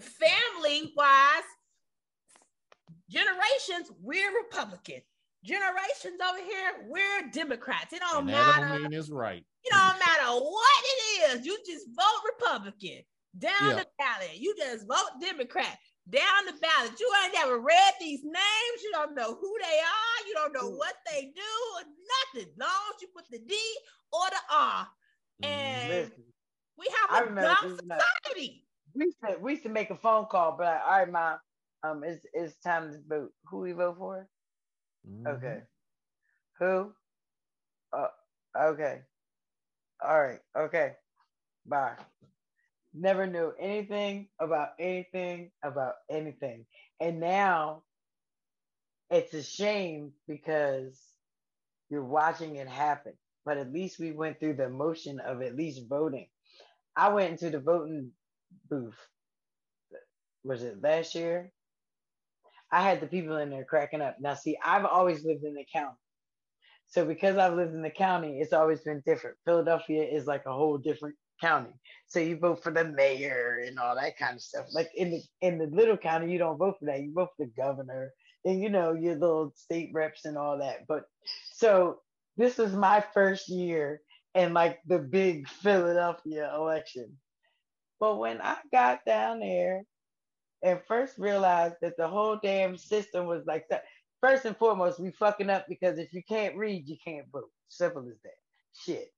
family 0.00 0.92
wise, 0.96 1.42
generations, 3.10 3.90
we're 4.00 4.30
Republican. 4.44 5.02
Generations 5.44 6.20
over 6.28 6.38
here, 6.38 6.86
we're 6.88 7.30
Democrats. 7.32 7.92
It 7.92 8.00
don't 8.00 8.18
and 8.18 8.26
matter. 8.28 8.60
That 8.60 8.68
don't 8.68 8.82
mean 8.84 8.92
it's 8.92 9.10
right. 9.10 9.44
It 9.64 9.72
don't 9.72 9.98
matter 9.98 10.38
what 10.40 10.84
it 10.84 11.32
is. 11.32 11.46
You 11.46 11.58
just 11.66 11.86
vote 11.96 12.30
Republican. 12.38 13.02
Down 13.38 13.52
yeah. 13.60 13.74
the 13.74 13.86
ballot, 13.98 14.36
you 14.36 14.54
just 14.56 14.86
vote 14.86 15.20
Democrat. 15.20 15.78
Down 16.10 16.46
the 16.46 16.52
ballot, 16.60 16.98
you 16.98 17.10
ain't 17.22 17.34
never 17.34 17.58
read 17.58 17.94
these 18.00 18.24
names. 18.24 18.82
You 18.82 18.90
don't 18.92 19.14
know 19.14 19.34
who 19.34 19.54
they 19.60 19.78
are. 19.78 20.26
You 20.26 20.34
don't 20.34 20.54
know 20.54 20.70
what 20.70 20.94
they 21.10 21.32
do. 21.34 21.84
Nothing. 22.34 22.50
Long 22.58 22.70
as 22.94 23.02
you 23.02 23.08
put 23.14 23.24
the 23.30 23.38
D 23.38 23.54
or 24.12 24.24
the 24.30 24.54
R, 24.54 24.88
and 25.42 25.88
Listen, 25.88 26.24
we 26.78 26.86
have 26.86 27.10
a 27.26 27.26
dumb 27.42 27.68
society. 27.68 28.64
We 28.94 29.04
used, 29.04 29.18
to, 29.26 29.36
we 29.40 29.52
used 29.52 29.62
to 29.64 29.68
make 29.68 29.90
a 29.90 29.96
phone 29.96 30.26
call, 30.30 30.56
but 30.56 30.64
like, 30.64 30.80
all 30.84 30.90
right, 30.98 31.12
mom, 31.12 31.38
um, 31.82 32.04
it's 32.04 32.24
it's 32.32 32.56
time 32.60 32.90
to 32.92 32.98
vote. 33.06 33.30
Who 33.50 33.58
we 33.60 33.72
vote 33.72 33.96
for? 33.98 34.26
Mm-hmm. 35.08 35.28
Okay. 35.28 35.58
Who? 36.58 36.92
Uh, 37.92 38.08
okay. 38.56 39.02
All 40.04 40.20
right. 40.20 40.40
Okay. 40.56 40.92
Bye. 41.66 41.96
Never 42.94 43.26
knew 43.26 43.52
anything 43.60 44.28
about 44.40 44.70
anything 44.80 45.50
about 45.62 45.94
anything. 46.10 46.66
And 47.00 47.20
now 47.20 47.82
it's 49.10 49.34
a 49.34 49.42
shame 49.42 50.12
because 50.26 51.00
you're 51.90 52.04
watching 52.04 52.56
it 52.56 52.68
happen. 52.68 53.12
But 53.44 53.58
at 53.58 53.72
least 53.72 53.98
we 53.98 54.12
went 54.12 54.40
through 54.40 54.56
the 54.56 54.68
motion 54.68 55.20
of 55.20 55.42
at 55.42 55.56
least 55.56 55.82
voting. 55.88 56.28
I 56.96 57.10
went 57.10 57.32
into 57.32 57.50
the 57.50 57.60
voting 57.60 58.10
booth. 58.68 58.98
Was 60.44 60.62
it 60.62 60.82
last 60.82 61.14
year? 61.14 61.52
I 62.70 62.82
had 62.82 63.00
the 63.00 63.06
people 63.06 63.36
in 63.38 63.50
there 63.50 63.64
cracking 63.64 64.02
up. 64.02 64.16
Now, 64.20 64.34
see, 64.34 64.58
I've 64.62 64.84
always 64.84 65.24
lived 65.24 65.44
in 65.44 65.54
the 65.54 65.64
county. 65.72 65.96
So 66.88 67.04
because 67.04 67.36
I've 67.36 67.54
lived 67.54 67.74
in 67.74 67.82
the 67.82 67.90
county, 67.90 68.40
it's 68.40 68.52
always 68.52 68.80
been 68.80 69.02
different. 69.06 69.36
Philadelphia 69.44 70.02
is 70.04 70.26
like 70.26 70.44
a 70.46 70.52
whole 70.52 70.78
different 70.78 71.16
county. 71.40 71.70
So 72.06 72.20
you 72.20 72.38
vote 72.38 72.62
for 72.62 72.72
the 72.72 72.84
mayor 72.84 73.62
and 73.66 73.78
all 73.78 73.94
that 73.96 74.16
kind 74.18 74.36
of 74.36 74.42
stuff. 74.42 74.66
Like 74.72 74.90
in 74.94 75.10
the 75.10 75.22
in 75.42 75.58
the 75.58 75.66
little 75.66 75.96
county, 75.96 76.32
you 76.32 76.38
don't 76.38 76.58
vote 76.58 76.76
for 76.78 76.86
that. 76.86 77.02
You 77.02 77.12
vote 77.12 77.30
for 77.36 77.46
the 77.46 77.52
governor 77.56 78.12
and 78.44 78.62
you 78.62 78.70
know 78.70 78.92
your 78.92 79.14
little 79.14 79.52
state 79.54 79.90
reps 79.92 80.24
and 80.24 80.38
all 80.38 80.58
that. 80.58 80.86
But 80.86 81.04
so 81.52 82.00
this 82.36 82.56
was 82.58 82.72
my 82.72 83.04
first 83.12 83.48
year 83.48 84.00
in 84.34 84.54
like 84.54 84.78
the 84.86 84.98
big 84.98 85.48
Philadelphia 85.48 86.50
election. 86.54 87.16
But 88.00 88.18
when 88.18 88.40
I 88.40 88.56
got 88.72 89.04
down 89.04 89.40
there 89.40 89.82
and 90.62 90.80
first 90.86 91.18
realized 91.18 91.76
that 91.82 91.96
the 91.96 92.08
whole 92.08 92.38
damn 92.42 92.76
system 92.76 93.26
was 93.26 93.44
like 93.46 93.66
that. 93.70 93.84
First 94.20 94.44
and 94.44 94.56
foremost, 94.56 94.98
we 94.98 95.12
fucking 95.12 95.50
up 95.50 95.66
because 95.68 95.98
if 95.98 96.12
you 96.12 96.22
can't 96.28 96.56
read, 96.56 96.88
you 96.88 96.96
can't 97.04 97.26
vote. 97.32 97.50
Simple 97.68 98.08
as 98.08 98.18
that. 98.24 98.32
Shit. 98.74 99.12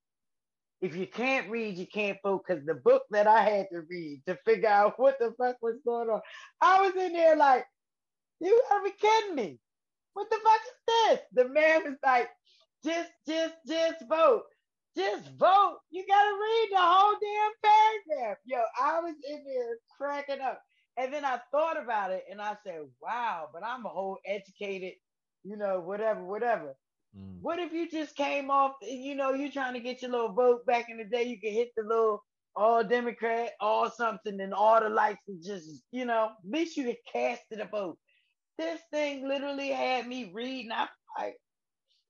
If 0.81 0.97
you 0.97 1.07
can't 1.07 1.51
read, 1.51 1.76
you 1.76 1.87
can't 1.87 2.18
vote. 2.22 2.43
Because 2.47 2.64
the 2.64 2.74
book 2.74 3.03
that 3.11 3.26
I 3.26 3.43
had 3.43 3.66
to 3.72 3.83
read 3.89 4.22
to 4.26 4.37
figure 4.45 4.68
out 4.68 4.99
what 4.99 5.18
the 5.18 5.35
fuck 5.39 5.57
was 5.62 5.76
going 5.85 6.09
on, 6.09 6.20
I 6.61 6.81
was 6.81 6.95
in 6.97 7.12
there 7.12 7.37
like, 7.37 7.64
you 8.41 8.61
gotta 8.68 8.85
be 8.85 8.93
kidding 8.99 9.35
me. 9.35 9.59
What 10.14 10.31
the 10.31 10.39
fuck 10.43 10.61
is 10.64 10.72
this? 10.87 11.20
The 11.33 11.49
man 11.49 11.85
was 11.85 11.97
like, 12.05 12.28
just, 12.85 13.11
just, 13.26 13.55
just 13.66 14.09
vote. 14.09 14.45
Just 14.97 15.31
vote. 15.39 15.78
You 15.91 16.05
gotta 16.09 16.37
read 16.37 16.68
the 16.72 16.78
whole 16.78 17.14
damn 17.20 17.72
paragraph. 18.16 18.39
Yo, 18.45 18.59
I 18.81 19.01
was 19.01 19.14
in 19.28 19.45
there 19.45 19.76
cracking 19.97 20.41
up. 20.41 20.61
And 20.97 21.12
then 21.12 21.24
I 21.24 21.41
thought 21.53 21.83
about 21.83 22.11
it 22.11 22.24
and 22.31 22.41
I 22.41 22.57
said, 22.64 22.81
wow, 23.01 23.49
but 23.53 23.64
I'm 23.64 23.87
a 23.87 23.89
whole 23.89 24.18
educated, 24.26 24.95
you 25.45 25.57
know, 25.57 25.81
whatever, 25.81 26.24
whatever. 26.24 26.74
Mm. 27.17 27.39
What 27.41 27.59
if 27.59 27.73
you 27.73 27.89
just 27.91 28.17
came 28.17 28.51
off, 28.51 28.73
you 28.83 29.15
know, 29.15 29.33
you're 29.33 29.51
trying 29.51 29.75
to 29.75 29.81
get 29.81 30.03
your 30.03 30.11
little 30.11 30.33
vote 30.33 30.67
back 30.67 30.87
in 30.89 30.99
the 30.99 31.05
day, 31.05 31.25
you 31.25 31.41
could 31.41 31.53
hit 31.53 31.71
the 31.77 31.83
little 31.83 32.23
all 32.57 32.85
Democrat, 32.85 33.53
all 33.61 33.91
something, 33.91 34.41
and 34.41 34.53
all 34.53 34.81
the 34.81 34.89
lights 34.89 35.23
and 35.29 35.43
just, 35.43 35.83
you 35.93 36.05
know, 36.05 36.27
at 36.27 36.51
least 36.51 36.77
you 36.77 36.85
could 36.85 36.97
cast 37.13 37.43
it 37.51 37.61
a 37.61 37.67
vote. 37.67 37.99
This 38.59 38.81
thing 38.93 39.27
literally 39.27 39.71
had 39.71 40.07
me 40.07 40.31
reading. 40.35 40.71
I'm 40.73 40.89
like, 41.19 41.37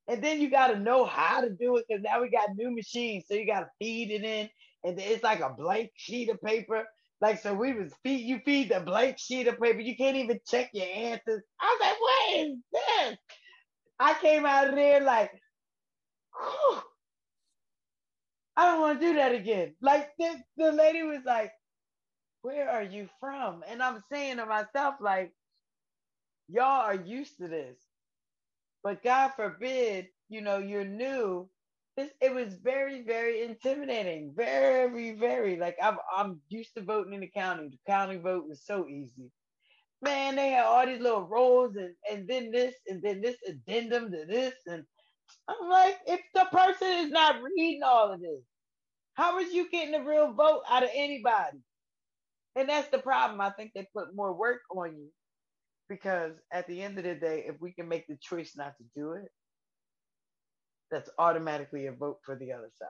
and 0.09 0.23
then 0.25 0.41
you 0.41 0.51
got 0.51 0.69
to 0.69 0.79
know 0.79 1.05
how 1.05 1.41
to 1.41 1.51
do 1.51 1.77
it 1.77 1.85
because 1.89 2.03
now 2.03 2.21
we 2.21 2.31
got 2.31 2.57
new 2.57 2.75
machines. 2.75 3.25
So 3.29 3.35
you 3.35 3.47
got 3.47 3.61
to 3.61 3.69
feed 3.79 4.11
it 4.11 4.25
in, 4.25 4.49
and 4.85 4.99
it's 4.99 5.23
like 5.23 5.41
a 5.41 5.55
blank 5.57 5.91
sheet 5.97 6.31
of 6.31 6.41
paper. 6.43 6.85
Like 7.21 7.41
so, 7.41 7.55
we 7.55 7.75
was 7.75 7.93
feed 8.03 8.23
you 8.27 8.41
feed 8.45 8.71
the 8.71 8.81
blank 8.81 9.19
sheet 9.19 9.47
of 9.47 9.61
paper. 9.61 9.81
You 9.81 9.97
can't 9.97 10.17
even 10.17 10.41
check 10.51 10.71
your 10.73 10.87
answers. 10.87 11.43
I 11.61 11.79
was 11.79 11.81
like, 11.81 12.01
what 12.01 12.47
is 12.47 12.59
this? 12.73 13.19
I 14.01 14.15
came 14.21 14.47
out 14.47 14.71
of 14.71 14.77
there 14.77 15.03
like. 15.03 15.33
I 18.57 18.67
don't 18.67 18.81
want 18.83 19.01
to 19.01 19.07
do 19.07 19.15
that 19.17 19.35
again. 19.35 19.75
Like 19.83 20.11
the, 20.19 20.37
the 20.59 20.73
lady 20.73 21.03
was 21.03 21.23
like, 21.27 21.53
where 22.43 22.71
are 22.71 22.83
you 22.83 23.09
from? 23.21 23.63
And 23.69 23.83
I'm 23.83 24.03
saying 24.13 24.39
to 24.39 24.47
myself, 24.47 24.97
like, 25.01 25.33
y'all 26.49 26.83
are 26.83 26.95
used 26.97 27.39
to 27.39 27.49
this. 27.49 27.79
But 28.85 29.03
God 29.05 29.33
forbid, 29.37 30.09
you 30.29 30.43
know, 30.43 30.59
you're 30.59 30.85
new 30.87 31.49
this, 31.97 32.11
it 32.21 32.35
was 32.35 32.55
very, 32.63 33.03
very 33.03 33.43
intimidating. 33.43 34.33
Very, 34.37 35.13
very 35.13 35.59
like 35.59 35.77
I'm 35.83 35.99
I'm 36.17 36.41
used 36.49 36.75
to 36.77 36.83
voting 36.83 37.15
in 37.15 37.21
the 37.21 37.29
county. 37.31 37.69
The 37.69 37.79
county 37.93 38.17
vote 38.17 38.47
was 38.49 38.63
so 38.65 38.87
easy. 38.89 39.31
Man, 40.03 40.37
they 40.37 40.51
had 40.51 40.65
all 40.65 40.87
these 40.87 41.01
little 41.01 41.27
roles 41.27 41.77
and, 41.77 41.95
and 42.11 42.27
then 42.27 42.51
this 42.51 42.75
and 42.87 43.03
then 43.03 43.21
this 43.21 43.37
addendum 43.47 44.11
to 44.11 44.25
this. 44.27 44.55
And 44.67 44.85
I'm 45.49 45.69
like, 45.69 45.99
if 46.07 46.21
the 46.35 46.47
person 46.51 46.89
is 46.89 47.11
not 47.11 47.43
reading 47.43 47.83
all 47.85 48.13
of 48.13 48.21
this, 48.21 48.43
how 49.15 49.39
is 49.39 49.53
you 49.53 49.69
getting 49.71 49.95
a 49.95 50.05
real 50.05 50.33
vote 50.33 50.63
out 50.71 50.83
of 50.83 50.91
anybody? 50.95 51.59
And 52.57 52.69
that's 52.69 52.89
the 52.89 52.99
problem. 52.99 53.41
I 53.41 53.51
think 53.51 53.73
they 53.75 53.87
put 53.95 54.15
more 54.15 54.33
work 54.33 54.61
on 54.75 54.97
you 54.97 55.09
because 55.89 56.33
at 56.53 56.67
the 56.67 56.81
end 56.81 56.99
of 56.99 57.05
the 57.05 57.15
day, 57.15 57.45
if 57.47 57.61
we 57.61 57.73
can 57.73 57.89
make 57.89 58.07
the 58.07 58.17
choice 58.21 58.53
not 58.57 58.77
to 58.79 58.85
do 58.97 59.13
it, 59.13 59.29
that's 60.91 61.11
automatically 61.19 61.87
a 61.87 61.93
vote 61.93 62.19
for 62.25 62.37
the 62.37 62.53
other 62.53 62.71
side. 62.79 62.89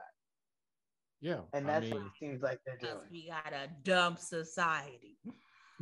Yeah. 1.19 1.41
And 1.53 1.67
that's 1.67 1.85
I 1.85 1.89
mean, 1.89 1.95
what 1.95 2.05
it 2.05 2.11
seems 2.19 2.41
like 2.41 2.59
they're 2.65 2.77
doing. 2.77 3.07
We 3.11 3.29
got 3.29 3.53
a 3.53 3.69
dumb 3.83 4.17
society. 4.17 5.17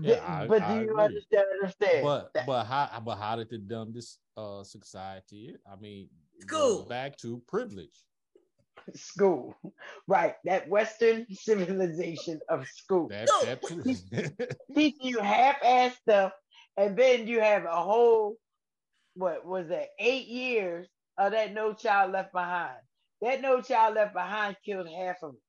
Yeah, 0.02 0.24
I, 0.26 0.48
but 0.48 0.60
do 0.60 0.66
I 0.66 0.82
you 0.82 0.92
agree. 0.92 1.04
understand? 1.04 1.46
Understand? 1.62 2.04
But 2.04 2.34
that. 2.34 2.46
but 2.46 2.64
how 2.66 3.02
but 3.04 3.16
how 3.16 3.36
did 3.36 3.50
the 3.50 3.58
dumb 3.58 3.94
this 3.94 4.18
uh 4.38 4.64
society? 4.64 5.56
I 5.72 5.76
mean, 5.80 6.10
school 6.40 6.86
back 6.86 7.18
to 7.18 7.42
privilege. 7.48 8.04
School, 8.96 9.56
right? 10.08 10.36
That 10.46 10.68
Western 10.70 11.26
civilization 11.32 12.40
of 12.50 12.66
school. 12.68 13.10
That, 13.10 13.28
that 13.44 14.48
teach 14.76 14.96
you 15.02 15.20
half-ass 15.20 15.96
stuff, 15.98 16.32
and 16.78 16.98
then 16.98 17.28
you 17.28 17.42
have 17.42 17.66
a 17.66 17.84
whole 17.84 18.38
what 19.20 19.46
was 19.46 19.68
that? 19.68 19.90
Eight 20.00 20.28
years 20.28 20.88
of 21.18 21.34
that 21.34 21.54
No 21.54 21.74
Child 21.74 22.14
Left 22.14 22.32
Behind. 22.32 22.80
That 23.22 23.42
No 23.42 23.62
Child 23.62 23.96
Left 23.96 24.14
Behind 24.14 24.56
killed 24.66 24.88
half 24.88 25.18
of 25.22 25.32
us. 25.32 25.49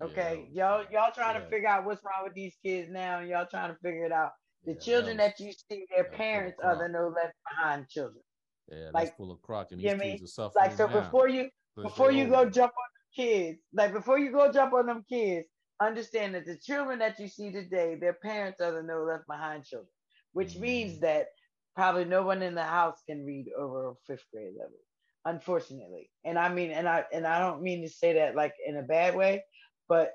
Okay, 0.00 0.48
yeah. 0.52 0.78
y'all 0.78 0.84
y'all 0.92 1.12
trying 1.12 1.34
yeah. 1.34 1.40
to 1.42 1.50
figure 1.50 1.68
out 1.68 1.84
what's 1.84 2.02
wrong 2.04 2.24
with 2.24 2.34
these 2.34 2.54
kids 2.64 2.88
now, 2.90 3.18
and 3.18 3.28
y'all 3.28 3.46
trying 3.50 3.70
to 3.70 3.78
figure 3.82 4.04
it 4.04 4.12
out. 4.12 4.30
The 4.64 4.72
yeah, 4.72 4.78
children 4.78 5.16
that, 5.18 5.38
you 5.40 5.52
see, 5.52 5.84
their 5.94 6.04
parents 6.04 6.58
are 6.62 6.76
the 6.76 6.88
no 6.88 7.08
left 7.08 7.34
behind 7.48 7.88
children. 7.88 8.22
Yeah, 8.70 8.90
like, 8.92 9.16
full 9.16 9.30
of 9.30 9.40
crock, 9.40 9.68
and 9.70 9.80
these 9.80 9.90
kids 9.90 10.00
mean? 10.00 10.22
are 10.22 10.26
suffering. 10.26 10.66
Like 10.66 10.76
so, 10.76 10.86
now. 10.86 11.00
before 11.00 11.28
you 11.28 11.48
before 11.76 12.12
you 12.12 12.28
go 12.28 12.44
jump 12.48 12.72
on 12.72 12.88
them 12.94 13.26
kids, 13.26 13.60
like 13.72 13.92
before 13.92 14.18
you 14.18 14.30
go 14.32 14.52
jump 14.52 14.72
on 14.72 14.86
them 14.86 15.04
kids, 15.08 15.46
understand 15.80 16.34
that 16.34 16.46
the 16.46 16.56
children 16.56 16.98
that 16.98 17.18
you 17.18 17.28
see 17.28 17.50
today, 17.50 17.96
their 18.00 18.14
parents 18.14 18.60
are 18.60 18.72
the 18.72 18.82
no 18.82 19.04
left 19.04 19.26
behind 19.26 19.64
children, 19.64 19.88
which 20.32 20.52
mm-hmm. 20.52 20.62
means 20.62 21.00
that 21.00 21.26
probably 21.74 22.04
no 22.04 22.22
one 22.22 22.42
in 22.42 22.54
the 22.54 22.62
house 22.62 22.98
can 23.08 23.24
read 23.24 23.46
over 23.56 23.90
a 23.90 23.94
fifth 24.06 24.24
grade 24.32 24.54
level, 24.58 24.78
unfortunately. 25.24 26.10
And 26.24 26.38
I 26.38 26.52
mean, 26.52 26.72
and 26.72 26.88
I 26.88 27.04
and 27.12 27.26
I 27.26 27.38
don't 27.38 27.62
mean 27.62 27.82
to 27.82 27.88
say 27.88 28.14
that 28.14 28.36
like 28.36 28.54
in 28.66 28.76
a 28.76 28.82
bad 28.82 29.14
way, 29.14 29.44
but 29.88 30.12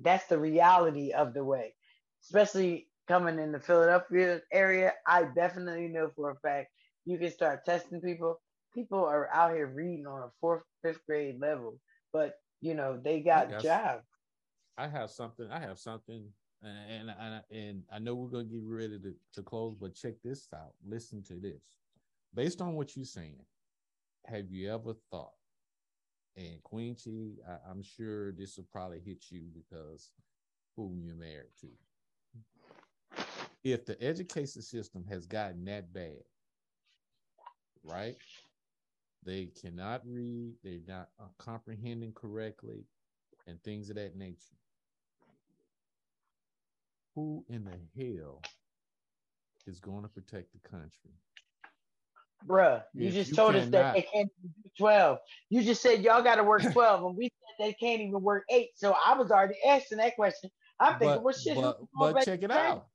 that's 0.00 0.26
the 0.26 0.38
reality 0.38 1.12
of 1.12 1.34
the 1.34 1.44
way, 1.44 1.74
especially 2.24 2.88
coming 3.08 3.38
in 3.38 3.52
the 3.52 3.60
Philadelphia 3.60 4.40
area. 4.52 4.92
I 5.06 5.24
definitely 5.34 5.88
know 5.88 6.10
for 6.14 6.30
a 6.30 6.36
fact 6.36 6.68
you 7.04 7.18
can 7.18 7.30
start 7.30 7.64
testing 7.64 8.00
people. 8.00 8.40
People 8.74 9.04
are 9.04 9.28
out 9.32 9.54
here 9.54 9.68
reading 9.68 10.06
on 10.06 10.22
a 10.22 10.30
fourth, 10.40 10.62
fifth 10.82 11.00
grade 11.06 11.40
level, 11.40 11.78
but 12.12 12.34
you 12.60 12.74
know 12.74 13.00
they 13.02 13.20
got 13.20 13.50
jobs. 13.62 14.04
I 14.76 14.88
have 14.88 15.10
something. 15.10 15.48
I 15.50 15.60
have 15.60 15.78
something, 15.78 16.26
and 16.62 17.10
and, 17.18 17.42
and 17.50 17.82
I 17.90 17.98
know 17.98 18.14
we're 18.14 18.28
gonna 18.28 18.44
get 18.44 18.60
ready 18.64 18.98
to, 18.98 19.14
to 19.34 19.42
close, 19.42 19.74
but 19.80 19.94
check 19.94 20.14
this 20.22 20.48
out. 20.54 20.74
Listen 20.86 21.22
to 21.24 21.34
this. 21.34 21.62
Based 22.34 22.60
on 22.60 22.74
what 22.74 22.96
you're 22.96 23.06
saying, 23.06 23.40
have 24.26 24.50
you 24.50 24.70
ever 24.72 24.94
thought? 25.10 25.35
And 26.36 26.62
Queen 26.62 26.94
Chi, 26.94 27.42
I, 27.50 27.70
I'm 27.70 27.82
sure 27.82 28.32
this 28.32 28.56
will 28.56 28.66
probably 28.70 29.00
hit 29.00 29.26
you 29.30 29.42
because 29.54 30.10
who 30.76 30.94
you're 30.96 31.16
married 31.16 31.54
to. 31.62 31.68
If 33.64 33.86
the 33.86 34.00
education 34.02 34.62
system 34.62 35.04
has 35.08 35.26
gotten 35.26 35.64
that 35.66 35.92
bad, 35.92 36.22
right? 37.84 38.16
They 39.24 39.46
cannot 39.60 40.02
read, 40.06 40.54
they're 40.62 40.80
not 40.86 41.08
uh, 41.20 41.24
comprehending 41.38 42.12
correctly, 42.12 42.84
and 43.46 43.62
things 43.62 43.90
of 43.90 43.96
that 43.96 44.16
nature. 44.16 44.56
Who 47.14 47.44
in 47.48 47.64
the 47.64 47.78
hell 47.96 48.42
is 49.66 49.80
going 49.80 50.02
to 50.02 50.08
protect 50.08 50.52
the 50.52 50.68
country? 50.68 51.12
Bruh, 52.44 52.82
you 52.94 53.10
just 53.10 53.30
you 53.30 53.36
told 53.36 53.54
cannot, 53.54 53.64
us 53.64 53.70
that 53.70 53.94
they 53.94 54.02
can't 54.02 54.30
do 54.42 54.48
12. 54.78 55.18
You 55.50 55.62
just 55.62 55.82
said 55.82 56.02
y'all 56.02 56.22
got 56.22 56.36
to 56.36 56.44
work 56.44 56.62
12, 56.72 57.04
and 57.04 57.16
we 57.16 57.24
said 57.24 57.66
they 57.66 57.72
can't 57.72 58.00
even 58.02 58.20
work 58.20 58.44
eight. 58.50 58.70
So 58.76 58.94
I 59.04 59.16
was 59.16 59.30
already 59.30 59.56
asking 59.66 59.98
that 59.98 60.14
question. 60.16 60.50
I'm 60.78 60.98
thinking, 60.98 61.16
but, 61.16 61.22
well, 61.22 61.34
shit. 61.34 61.56
But, 61.56 61.78
but 61.98 62.24
check 62.24 62.42
it 62.42 62.50
out. 62.50 62.86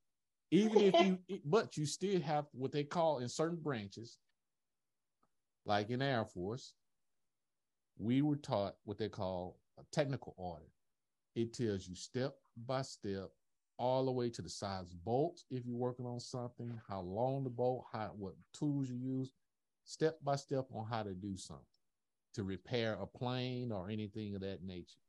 Even 0.51 0.81
if 0.81 0.99
you, 1.05 1.17
but 1.45 1.77
you 1.77 1.85
still 1.85 2.21
have 2.21 2.45
what 2.51 2.71
they 2.71 2.83
call 2.83 3.19
in 3.19 3.29
certain 3.29 3.59
branches, 3.61 4.17
like 5.65 5.89
in 5.89 6.01
Air 6.01 6.25
Force, 6.25 6.73
we 7.97 8.21
were 8.21 8.35
taught 8.35 8.75
what 8.83 8.97
they 8.97 9.09
call 9.09 9.57
a 9.79 9.83
technical 9.91 10.33
order. 10.37 10.65
It 11.35 11.53
tells 11.53 11.87
you 11.87 11.95
step 11.95 12.35
by 12.67 12.81
step, 12.81 13.29
all 13.81 14.05
the 14.05 14.11
way 14.11 14.29
to 14.29 14.43
the 14.43 14.49
size 14.49 14.93
bolts 15.03 15.45
if 15.49 15.65
you're 15.65 15.75
working 15.75 16.05
on 16.05 16.19
something, 16.19 16.79
how 16.87 17.01
long 17.01 17.43
the 17.43 17.49
bolt, 17.49 17.85
how 17.91 18.11
what 18.15 18.35
tools 18.53 18.87
you 18.87 18.95
use, 18.95 19.31
step 19.85 20.19
by 20.23 20.35
step 20.35 20.65
on 20.71 20.85
how 20.85 21.01
to 21.01 21.13
do 21.13 21.35
something 21.35 21.65
to 22.35 22.43
repair 22.43 22.93
a 23.01 23.07
plane 23.07 23.71
or 23.71 23.89
anything 23.89 24.35
of 24.35 24.41
that 24.41 24.63
nature. 24.63 24.99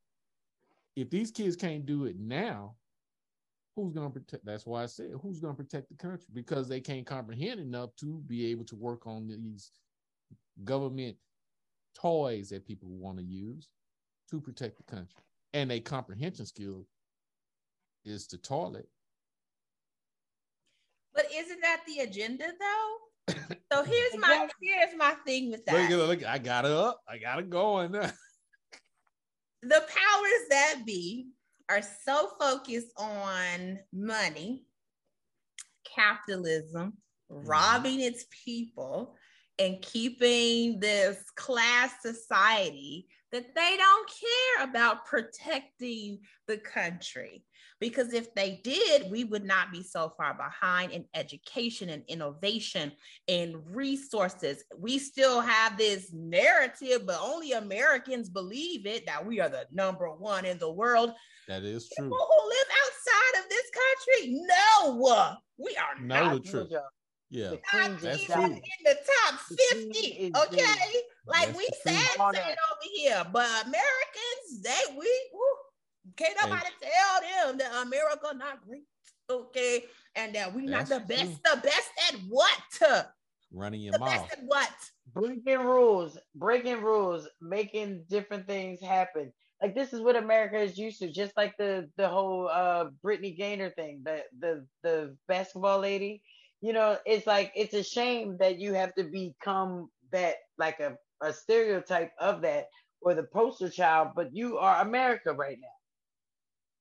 If 0.96 1.10
these 1.10 1.30
kids 1.30 1.54
can't 1.54 1.84
do 1.84 2.06
it 2.06 2.18
now, 2.18 2.76
who's 3.76 3.92
going 3.92 4.10
to 4.10 4.20
protect? 4.20 4.44
That's 4.46 4.66
why 4.66 4.82
I 4.82 4.86
said 4.86 5.10
who's 5.20 5.38
going 5.38 5.54
to 5.54 5.62
protect 5.62 5.90
the 5.90 5.94
country 5.94 6.28
because 6.32 6.66
they 6.66 6.80
can't 6.80 7.06
comprehend 7.06 7.60
enough 7.60 7.94
to 7.96 8.22
be 8.26 8.46
able 8.46 8.64
to 8.64 8.76
work 8.76 9.06
on 9.06 9.28
these 9.28 9.70
government 10.64 11.16
toys 11.94 12.48
that 12.48 12.66
people 12.66 12.88
want 12.88 13.18
to 13.18 13.24
use 13.24 13.68
to 14.30 14.40
protect 14.40 14.78
the 14.78 14.82
country. 14.84 15.22
And 15.52 15.70
a 15.70 15.80
comprehension 15.80 16.46
skill 16.46 16.86
is 18.05 18.26
the 18.26 18.38
toilet. 18.38 18.88
But 21.14 21.26
isn't 21.34 21.61
that 21.62 21.82
the 21.86 22.03
agenda 22.03 22.46
though? 22.46 23.34
so 23.72 23.84
here's 23.84 24.16
my 24.18 24.48
here's 24.61 24.96
my 24.96 25.14
thing 25.26 25.50
with 25.50 25.64
that. 25.66 25.90
Look, 25.90 26.09
look, 26.09 26.26
I 26.26 26.38
got 26.38 26.64
it 26.64 26.72
up. 26.72 27.00
I 27.09 27.18
got 27.18 27.38
it 27.38 27.50
going. 27.50 27.92
the 27.92 28.11
powers 29.68 30.48
that 30.50 30.82
be 30.84 31.28
are 31.68 31.82
so 32.05 32.30
focused 32.40 32.92
on 32.96 33.78
money, 33.92 34.64
capitalism, 35.84 36.94
mm-hmm. 37.30 37.46
robbing 37.46 38.00
its 38.00 38.26
people, 38.44 39.14
and 39.59 39.80
keeping 39.82 40.80
this 40.80 41.22
class 41.36 41.92
society 42.03 43.07
that 43.30 43.55
they 43.55 43.76
don't 43.76 44.11
care 44.11 44.68
about 44.68 45.07
protecting 45.07 46.18
the 46.46 46.59
country. 46.59 47.44
Because 47.82 48.12
if 48.12 48.32
they 48.34 48.60
did, 48.62 49.10
we 49.10 49.24
would 49.24 49.44
not 49.44 49.72
be 49.72 49.82
so 49.82 50.12
far 50.16 50.34
behind 50.34 50.92
in 50.92 51.04
education 51.14 51.88
and 51.88 52.04
innovation 52.06 52.92
and 53.26 53.56
resources. 53.66 54.62
We 54.78 55.00
still 55.00 55.40
have 55.40 55.76
this 55.76 56.12
narrative, 56.12 57.04
but 57.06 57.18
only 57.20 57.52
Americans 57.52 58.28
believe 58.28 58.86
it 58.86 59.04
that 59.06 59.26
we 59.26 59.40
are 59.40 59.48
the 59.48 59.66
number 59.72 60.08
one 60.12 60.44
in 60.44 60.58
the 60.58 60.70
world. 60.70 61.12
That 61.48 61.64
is 61.64 61.90
true. 61.90 62.04
People 62.04 62.18
who 62.18 62.48
live 62.48 62.68
outside 62.84 63.42
of 63.42 63.48
this 63.50 63.68
country, 63.74 64.46
no, 64.46 65.40
we 65.58 65.76
are 65.76 66.00
know 66.00 66.24
not. 66.24 66.44
the 66.44 66.48
truth. 66.48 66.70
Yeah, 67.30 67.54
that's 68.00 68.24
true. 68.26 68.44
In 68.44 68.60
the 68.84 68.96
top 69.26 69.40
50, 69.72 70.32
okay? 70.36 71.02
Like 71.26 71.48
we 71.56 71.66
sad 71.82 71.96
saying 72.14 72.34
over 72.36 72.88
here, 72.94 73.24
but 73.32 73.48
Americans, 73.66 74.62
they 74.62 74.96
we 74.96 75.30
woo, 75.32 75.40
can't 76.16 76.36
nobody 76.42 76.66
hey. 76.80 76.90
tell 76.90 77.48
them 77.48 77.58
that 77.58 77.82
America 77.82 78.34
not 78.36 78.66
great, 78.66 78.84
okay? 79.30 79.84
And 80.14 80.34
that 80.34 80.54
we 80.54 80.66
not 80.66 80.86
the 80.86 81.00
best, 81.00 81.24
true. 81.24 81.54
the 81.54 81.60
best 81.62 81.90
at 82.08 82.20
what? 82.28 83.06
Running 83.52 83.80
your 83.80 83.92
the 83.92 83.98
mouth. 83.98 84.08
Best 84.10 84.32
at 84.32 84.44
what? 84.46 84.72
Breaking 85.14 85.60
rules, 85.60 86.18
breaking 86.34 86.82
rules, 86.82 87.28
making 87.40 88.04
different 88.08 88.46
things 88.46 88.80
happen. 88.80 89.32
Like 89.60 89.74
this 89.74 89.92
is 89.92 90.00
what 90.00 90.16
America 90.16 90.58
is 90.58 90.76
used 90.76 90.98
to, 91.00 91.10
just 91.10 91.36
like 91.36 91.56
the 91.56 91.88
the 91.96 92.08
whole 92.08 92.48
uh 92.48 92.86
Brittney 93.04 93.38
Griner 93.38 93.74
thing, 93.74 94.02
the 94.04 94.22
the 94.40 94.66
the 94.82 95.16
basketball 95.28 95.78
lady 95.78 96.22
you 96.62 96.72
know, 96.72 96.96
it's 97.04 97.26
like 97.26 97.52
it's 97.56 97.74
a 97.74 97.82
shame 97.82 98.36
that 98.38 98.58
you 98.58 98.72
have 98.72 98.94
to 98.94 99.02
become 99.02 99.90
that 100.12 100.36
like 100.58 100.78
a, 100.78 100.96
a 101.20 101.32
stereotype 101.32 102.12
of 102.20 102.40
that 102.42 102.66
or 103.02 103.14
the 103.14 103.24
poster 103.24 103.68
child, 103.68 104.10
but 104.14 104.34
you 104.34 104.58
are 104.58 104.80
America 104.80 105.32
right 105.32 105.58
now. 105.60 105.68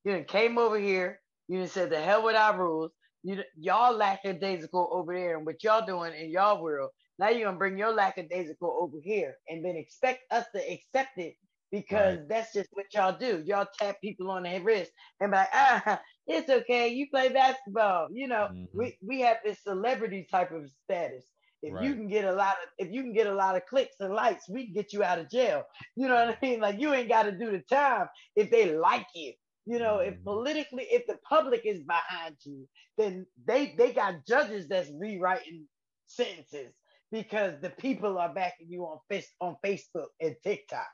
You 0.03 0.23
came 0.27 0.57
over 0.57 0.79
here, 0.79 1.19
you 1.47 1.65
said 1.67 1.89
the 1.89 1.99
hell 1.99 2.23
with 2.23 2.35
our 2.35 2.57
rules. 2.57 2.91
You 3.23 3.43
y'all 3.55 3.95
lackadaisical 3.95 4.89
over 4.91 5.13
there 5.13 5.37
and 5.37 5.45
what 5.45 5.63
y'all 5.63 5.85
doing 5.85 6.13
in 6.13 6.31
y'all 6.31 6.61
world. 6.61 6.89
Now 7.19 7.29
you're 7.29 7.45
gonna 7.45 7.57
bring 7.57 7.77
your 7.77 7.93
lackadaisical 7.93 8.79
over 8.81 8.97
here 9.03 9.35
and 9.47 9.63
then 9.63 9.75
expect 9.75 10.21
us 10.31 10.45
to 10.55 10.71
accept 10.71 11.17
it 11.17 11.35
because 11.71 12.17
right. 12.17 12.29
that's 12.29 12.53
just 12.53 12.69
what 12.73 12.87
y'all 12.93 13.17
do. 13.17 13.43
Y'all 13.45 13.67
tap 13.79 13.97
people 14.01 14.29
on 14.29 14.43
the 14.43 14.59
wrist 14.59 14.91
and 15.19 15.31
be 15.31 15.37
like, 15.37 15.49
ah, 15.53 16.01
it's 16.27 16.49
okay. 16.49 16.89
You 16.89 17.07
play 17.09 17.29
basketball. 17.29 18.07
You 18.11 18.27
know, 18.27 18.49
mm-hmm. 18.51 18.77
we, 18.77 18.97
we 19.05 19.21
have 19.21 19.37
this 19.45 19.59
celebrity 19.63 20.27
type 20.29 20.51
of 20.51 20.69
status. 20.83 21.25
If 21.63 21.75
right. 21.75 21.83
you 21.83 21.93
can 21.93 22.07
get 22.07 22.25
a 22.25 22.33
lot 22.33 22.53
of 22.63 22.69
if 22.79 22.91
you 22.91 23.03
can 23.03 23.13
get 23.13 23.27
a 23.27 23.33
lot 23.33 23.55
of 23.55 23.65
clicks 23.67 23.97
and 23.99 24.13
likes, 24.13 24.49
we 24.49 24.65
can 24.65 24.73
get 24.73 24.93
you 24.93 25.03
out 25.03 25.19
of 25.19 25.29
jail. 25.29 25.63
You 25.95 26.07
know 26.07 26.15
what 26.15 26.29
I 26.29 26.37
mean? 26.41 26.59
Like 26.59 26.79
you 26.79 26.93
ain't 26.93 27.09
got 27.09 27.23
to 27.23 27.31
do 27.31 27.51
the 27.51 27.61
time 27.69 28.07
if 28.35 28.49
they 28.49 28.75
like 28.75 29.05
you. 29.13 29.33
You 29.71 29.79
know, 29.79 29.99
mm-hmm. 29.99 30.15
if 30.15 30.23
politically, 30.25 30.83
if 30.91 31.07
the 31.07 31.17
public 31.23 31.61
is 31.63 31.81
behind 31.83 32.35
you, 32.43 32.67
then 32.97 33.25
they 33.47 33.73
they 33.77 33.93
got 33.93 34.25
judges 34.27 34.67
that's 34.67 34.91
rewriting 34.93 35.65
sentences 36.07 36.73
because 37.09 37.53
the 37.61 37.69
people 37.69 38.17
are 38.17 38.33
backing 38.33 38.67
you 38.67 38.83
on 38.83 38.99
face 39.09 39.31
on 39.39 39.55
Facebook 39.65 40.07
and 40.19 40.35
TikTok. 40.43 40.89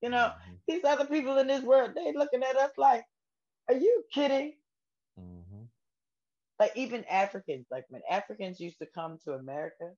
You 0.00 0.10
know, 0.10 0.30
mm-hmm. 0.30 0.54
these 0.68 0.84
other 0.84 1.06
people 1.06 1.38
in 1.38 1.48
this 1.48 1.64
world, 1.64 1.90
they 1.96 2.12
looking 2.14 2.44
at 2.44 2.54
us 2.54 2.70
like, 2.78 3.02
are 3.68 3.74
you 3.74 4.04
kidding? 4.14 4.52
Mm-hmm. 5.18 5.64
Like 6.60 6.76
even 6.76 7.04
Africans, 7.06 7.66
like 7.68 7.86
when 7.88 8.02
Africans 8.08 8.60
used 8.60 8.78
to 8.78 8.86
come 8.94 9.18
to 9.24 9.32
America, 9.32 9.90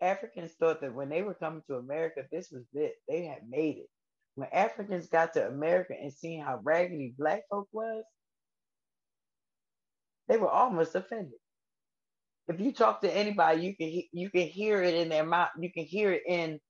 Africans 0.00 0.52
thought 0.60 0.80
that 0.82 0.94
when 0.94 1.08
they 1.08 1.22
were 1.22 1.34
coming 1.34 1.62
to 1.66 1.74
America, 1.74 2.22
this 2.30 2.52
was 2.52 2.62
it. 2.72 2.94
They 3.08 3.24
had 3.24 3.48
made 3.50 3.78
it. 3.78 3.90
When 4.34 4.48
Africans 4.52 5.08
got 5.08 5.34
to 5.34 5.46
America 5.46 5.94
and 6.00 6.12
seeing 6.12 6.42
how 6.42 6.60
raggedy 6.62 7.14
black 7.18 7.42
folk 7.50 7.68
was, 7.72 8.04
they 10.28 10.36
were 10.36 10.48
almost 10.48 10.94
offended. 10.94 11.38
If 12.48 12.60
you 12.60 12.72
talk 12.72 13.02
to 13.02 13.14
anybody, 13.14 13.62
you 13.62 13.76
can 13.76 14.02
you 14.12 14.30
can 14.30 14.48
hear 14.48 14.82
it 14.82 14.94
in 14.94 15.08
their 15.08 15.24
mouth. 15.24 15.50
You 15.58 15.72
can 15.72 15.84
hear 15.84 16.12
it 16.12 16.22
in 16.26 16.60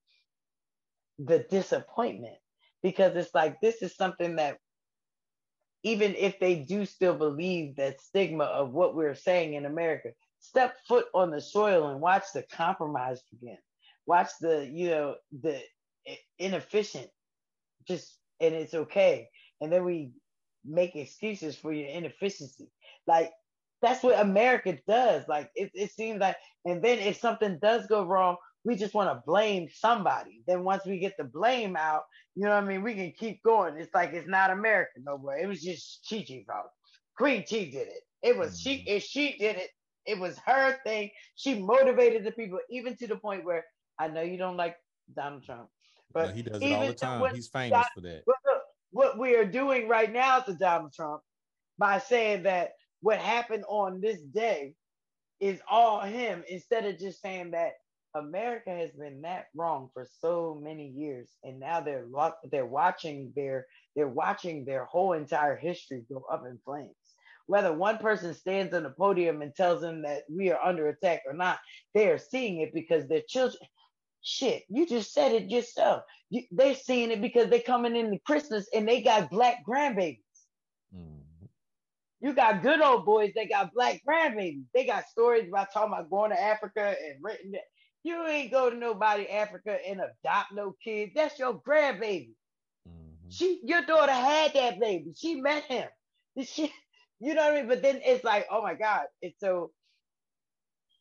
the 1.18 1.47
disappointment 1.51 2.36
because 2.82 3.14
it's 3.16 3.34
like 3.34 3.60
this 3.60 3.82
is 3.82 3.94
something 3.97 4.36
that 4.36 4.59
even 5.82 6.14
if 6.16 6.39
they 6.39 6.56
do 6.56 6.84
still 6.86 7.14
believe 7.14 7.76
that 7.76 8.01
stigma 8.01 8.44
of 8.44 8.72
what 8.72 8.94
we're 8.94 9.14
saying 9.14 9.55
in 9.55 9.66
America, 9.66 10.10
step 10.40 10.76
foot 10.86 11.06
on 11.14 11.30
the 11.30 11.40
soil 11.40 11.89
and 11.89 12.01
watch 12.01 12.24
the 12.34 12.44
compromise 12.52 13.20
begin. 13.30 13.59
Watch 14.06 14.28
the, 14.40 14.68
you 14.72 14.90
know, 14.90 15.14
the 15.40 15.60
inefficient, 16.39 17.09
just, 17.86 18.18
and 18.40 18.54
it's 18.54 18.74
okay. 18.74 19.28
And 19.60 19.72
then 19.72 19.84
we 19.84 20.12
make 20.64 20.96
excuses 20.96 21.56
for 21.56 21.72
your 21.72 21.88
inefficiency. 21.88 22.68
Like 23.06 23.30
that's 23.80 24.02
what 24.02 24.20
America 24.20 24.78
does. 24.86 25.26
Like 25.28 25.50
it, 25.54 25.70
it 25.74 25.92
seems 25.92 26.20
like, 26.20 26.36
and 26.64 26.82
then 26.82 26.98
if 26.98 27.18
something 27.18 27.59
does 27.60 27.86
go 27.86 28.04
wrong, 28.04 28.36
we 28.64 28.76
just 28.76 28.94
want 28.94 29.10
to 29.10 29.22
blame 29.26 29.68
somebody. 29.74 30.42
Then 30.46 30.62
once 30.62 30.86
we 30.86 31.00
get 31.00 31.16
the 31.18 31.24
blame 31.24 31.76
out, 31.76 32.02
you 32.36 32.44
know 32.44 32.50
what 32.50 32.62
I 32.62 32.66
mean, 32.66 32.82
we 32.82 32.94
can 32.94 33.12
keep 33.18 33.42
going. 33.42 33.76
It's 33.76 33.92
like 33.92 34.12
it's 34.12 34.28
not 34.28 34.50
America 34.50 35.00
no 35.02 35.18
more. 35.18 35.36
It 35.36 35.48
was 35.48 35.62
just 35.62 36.06
Chi 36.09 36.24
Chi 36.26 36.44
fault. 36.46 36.70
Queen 37.16 37.44
Chi 37.48 37.64
did 37.64 37.88
it. 37.88 38.02
It 38.22 38.38
was 38.38 38.60
she 38.60 38.76
mm-hmm. 38.76 38.96
if 38.96 39.02
she 39.02 39.36
did 39.36 39.56
it, 39.56 39.70
it 40.06 40.18
was 40.18 40.38
her 40.46 40.78
thing. 40.84 41.10
She 41.34 41.60
motivated 41.60 42.24
the 42.24 42.30
people, 42.30 42.60
even 42.70 42.96
to 42.98 43.06
the 43.09 43.16
point 43.16 43.44
where 43.44 43.64
I 43.98 44.09
know 44.09 44.22
you 44.22 44.38
don't 44.38 44.56
like 44.56 44.76
Donald 45.14 45.44
Trump, 45.44 45.68
but 46.12 46.28
no, 46.28 46.32
he 46.32 46.43
does 46.43 46.62
it 46.62 46.72
all 46.72 46.86
the 46.86 46.94
time. 46.94 47.34
He's 47.34 47.48
famous 47.48 47.86
for 47.94 48.01
that. 48.02 48.22
Look, 48.26 48.36
what 48.90 49.18
we 49.18 49.34
are 49.36 49.44
doing 49.44 49.89
right 49.89 50.12
now 50.12 50.40
to 50.40 50.55
Donald 50.55 50.93
Trump 50.93 51.22
by 51.78 51.98
saying 51.98 52.44
that 52.44 52.72
what 53.01 53.18
happened 53.18 53.64
on 53.68 54.01
this 54.01 54.20
day 54.20 54.74
is 55.40 55.60
all 55.68 56.01
him 56.01 56.44
instead 56.48 56.84
of 56.84 56.98
just 56.98 57.20
saying 57.20 57.51
that 57.51 57.72
America 58.14 58.70
has 58.70 58.90
been 58.93 59.22
that 59.22 59.47
wrong 59.56 59.89
for 59.94 60.06
so 60.20 60.60
many 60.62 60.86
years, 60.89 61.30
and 61.43 61.59
now 61.59 61.80
they're 61.80 62.06
they're 62.51 62.66
watching 62.66 63.32
their 63.34 63.66
they're 63.97 64.06
watching 64.06 64.64
their 64.64 64.84
whole 64.84 65.14
entire 65.14 65.56
history 65.56 66.05
go 66.09 66.24
up 66.30 66.44
in 66.47 66.59
flames. 66.64 66.94
Whether 67.47 67.72
one 67.72 67.98
person 67.98 68.34
stands 68.34 68.74
on 68.74 68.84
the 68.84 68.90
podium 68.90 69.43
and 69.43 69.55
tells 69.55 69.80
them 69.80 70.02
that 70.02 70.22
we 70.30 70.51
are 70.51 70.62
under 70.62 70.89
attack 70.89 71.22
or 71.26 71.32
not, 71.32 71.59
they 71.94 72.09
are 72.09 72.18
seeing 72.18 72.60
it 72.60 72.72
because 72.74 73.09
their 73.09 73.22
children. 73.26 73.62
Shit, 74.22 74.62
you 74.68 74.86
just 74.86 75.12
said 75.12 75.32
it 75.32 75.50
yourself. 75.50 76.04
You, 76.30 76.42
they're 76.50 76.74
seeing 76.74 77.10
it 77.10 77.20
because 77.20 77.50
they're 77.50 77.60
coming 77.60 77.96
into 77.96 78.18
Christmas 78.24 78.68
and 78.72 78.88
they 78.88 79.02
got 79.02 79.30
black 79.30 79.64
grandbabies. 79.68 80.20
Mm. 80.94 81.22
You 82.20 82.32
got 82.32 82.62
good 82.62 82.80
old 82.80 83.04
boys 83.04 83.32
they 83.34 83.46
got 83.46 83.74
black 83.74 84.00
grandbabies. 84.08 84.64
They 84.72 84.86
got 84.86 85.08
stories 85.08 85.48
about 85.48 85.72
talking 85.72 85.92
about 85.92 86.08
going 86.08 86.30
to 86.30 86.40
Africa 86.40 86.94
and 87.04 87.18
written. 87.20 87.54
You 88.04 88.24
ain't 88.26 88.52
go 88.52 88.70
to 88.70 88.76
nobody 88.76 89.28
Africa 89.28 89.76
and 89.86 90.00
adopt 90.00 90.52
no 90.52 90.74
kids. 90.82 91.12
That's 91.16 91.38
your 91.38 91.60
grandbaby. 91.60 92.30
Mm-hmm. 92.88 93.28
She, 93.28 93.60
your 93.64 93.82
daughter 93.82 94.12
had 94.12 94.54
that 94.54 94.78
baby. 94.78 95.12
She 95.16 95.40
met 95.40 95.64
him. 95.64 95.88
She, 96.44 96.72
you 97.20 97.34
know 97.34 97.42
what 97.42 97.54
I 97.54 97.56
mean? 97.56 97.68
But 97.68 97.82
then 97.82 98.00
it's 98.04 98.24
like, 98.24 98.46
oh 98.50 98.62
my 98.62 98.74
God, 98.74 99.02
it's 99.20 99.38
so. 99.40 99.72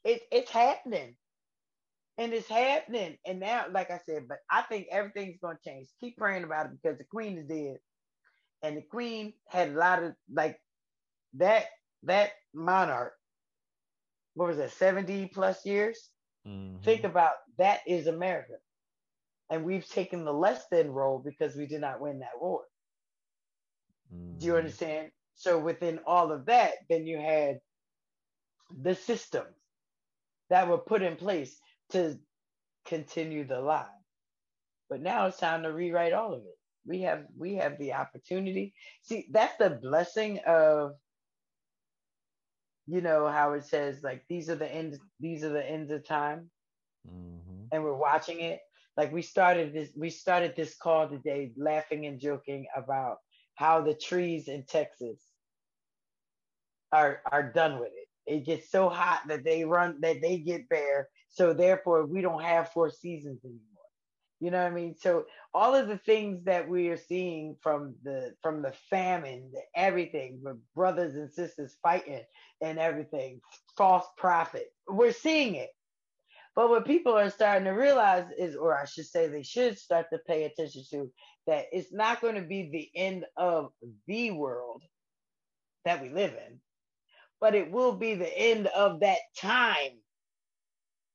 It, 0.03 0.23
it's 0.31 0.49
happening, 0.49 1.15
and 2.21 2.33
it's 2.33 2.47
happening. 2.47 3.17
And 3.25 3.39
now, 3.39 3.65
like 3.71 3.89
I 3.89 3.99
said, 4.05 4.27
but 4.29 4.37
I 4.49 4.61
think 4.61 4.87
everything's 4.91 5.39
gonna 5.41 5.57
change. 5.65 5.87
Keep 5.99 6.17
praying 6.17 6.43
about 6.43 6.67
it 6.67 6.73
because 6.81 6.99
the 6.99 7.03
queen 7.03 7.39
is 7.39 7.47
dead, 7.47 7.77
and 8.61 8.77
the 8.77 8.83
queen 8.83 9.33
had 9.49 9.69
a 9.69 9.73
lot 9.73 10.03
of 10.03 10.13
like 10.31 10.59
that 11.35 11.65
that 12.03 12.31
monarch, 12.53 13.13
what 14.35 14.49
was 14.49 14.57
that, 14.57 14.71
70 14.71 15.31
plus 15.33 15.65
years? 15.65 16.09
Mm-hmm. 16.47 16.83
Think 16.83 17.03
about 17.03 17.33
that 17.57 17.79
is 17.87 18.07
America. 18.07 18.53
And 19.49 19.65
we've 19.65 19.87
taken 19.87 20.23
the 20.23 20.33
less 20.33 20.63
than 20.71 20.91
role 20.91 21.19
because 21.23 21.55
we 21.55 21.65
did 21.65 21.81
not 21.81 22.01
win 22.01 22.19
that 22.19 22.39
war. 22.39 22.61
Mm-hmm. 24.13 24.37
Do 24.37 24.45
you 24.45 24.51
mm-hmm. 24.51 24.59
understand? 24.59 25.09
So 25.35 25.59
within 25.59 25.99
all 26.05 26.31
of 26.31 26.45
that, 26.45 26.73
then 26.89 27.05
you 27.05 27.17
had 27.17 27.59
the 28.79 28.95
systems 28.95 29.55
that 30.49 30.67
were 30.67 30.77
put 30.77 31.01
in 31.01 31.15
place 31.15 31.59
to 31.91 32.17
continue 32.85 33.45
the 33.45 33.59
lie. 33.59 33.85
But 34.89 35.01
now 35.01 35.27
it's 35.27 35.37
time 35.37 35.63
to 35.63 35.71
rewrite 35.71 36.13
all 36.13 36.33
of 36.33 36.41
it. 36.41 36.57
We 36.85 37.01
have 37.01 37.25
we 37.37 37.55
have 37.55 37.77
the 37.77 37.93
opportunity. 37.93 38.73
See, 39.03 39.27
that's 39.31 39.55
the 39.57 39.79
blessing 39.81 40.39
of 40.47 40.93
you 42.87 43.01
know 43.01 43.27
how 43.27 43.53
it 43.53 43.63
says 43.63 44.03
like 44.03 44.23
these 44.27 44.49
are 44.49 44.55
the 44.55 44.69
ends 44.69 44.97
these 45.19 45.43
are 45.43 45.49
the 45.49 45.69
ends 45.69 45.91
of 45.91 46.05
time 46.05 46.49
mm-hmm. 47.07 47.65
and 47.71 47.83
we're 47.83 47.93
watching 47.93 48.41
it 48.41 48.59
like 48.97 49.13
we 49.13 49.21
started 49.21 49.73
this 49.73 49.89
we 49.95 50.09
started 50.09 50.53
this 50.55 50.75
call 50.75 51.07
today 51.07 51.51
laughing 51.57 52.05
and 52.05 52.19
joking 52.19 52.65
about 52.75 53.17
how 53.55 53.81
the 53.81 53.93
trees 53.93 54.47
in 54.47 54.65
texas 54.65 55.19
are 56.91 57.21
are 57.31 57.51
done 57.53 57.79
with 57.79 57.91
it 57.95 58.33
it 58.33 58.45
gets 58.45 58.69
so 58.69 58.89
hot 58.89 59.21
that 59.27 59.43
they 59.43 59.63
run 59.63 59.97
that 60.01 60.21
they 60.21 60.37
get 60.37 60.67
bare 60.67 61.07
so 61.31 61.53
therefore 61.53 62.05
we 62.05 62.21
don't 62.21 62.43
have 62.43 62.71
four 62.71 62.89
seasons 62.89 63.39
anymore 63.43 63.71
you 64.41 64.49
know 64.49 64.57
what 64.57 64.71
I 64.71 64.75
mean? 64.75 64.95
So 64.99 65.25
all 65.53 65.75
of 65.75 65.87
the 65.87 65.99
things 65.99 66.45
that 66.45 66.67
we 66.67 66.89
are 66.89 66.97
seeing 66.97 67.55
from 67.61 67.93
the 68.03 68.33
from 68.41 68.63
the 68.63 68.73
famine, 68.89 69.51
the 69.53 69.61
everything, 69.75 70.39
with 70.41 70.57
brothers 70.73 71.13
and 71.15 71.31
sisters 71.31 71.77
fighting 71.83 72.23
and 72.59 72.79
everything, 72.79 73.39
false 73.77 74.05
prophet, 74.17 74.73
we're 74.87 75.13
seeing 75.13 75.55
it. 75.55 75.69
But 76.55 76.69
what 76.69 76.87
people 76.87 77.13
are 77.13 77.29
starting 77.29 77.65
to 77.65 77.71
realize 77.71 78.25
is, 78.37 78.55
or 78.55 78.75
I 78.75 78.85
should 78.85 79.05
say, 79.05 79.27
they 79.27 79.43
should 79.43 79.77
start 79.77 80.07
to 80.11 80.19
pay 80.27 80.43
attention 80.45 80.83
to, 80.89 81.11
that 81.45 81.67
it's 81.71 81.93
not 81.93 82.19
going 82.19 82.35
to 82.35 82.41
be 82.41 82.69
the 82.71 82.89
end 82.99 83.25
of 83.37 83.71
the 84.07 84.31
world 84.31 84.81
that 85.85 86.01
we 86.01 86.09
live 86.09 86.33
in, 86.47 86.59
but 87.39 87.53
it 87.53 87.71
will 87.71 87.93
be 87.93 88.15
the 88.15 88.37
end 88.37 88.65
of 88.67 89.01
that 89.01 89.19
time 89.39 90.00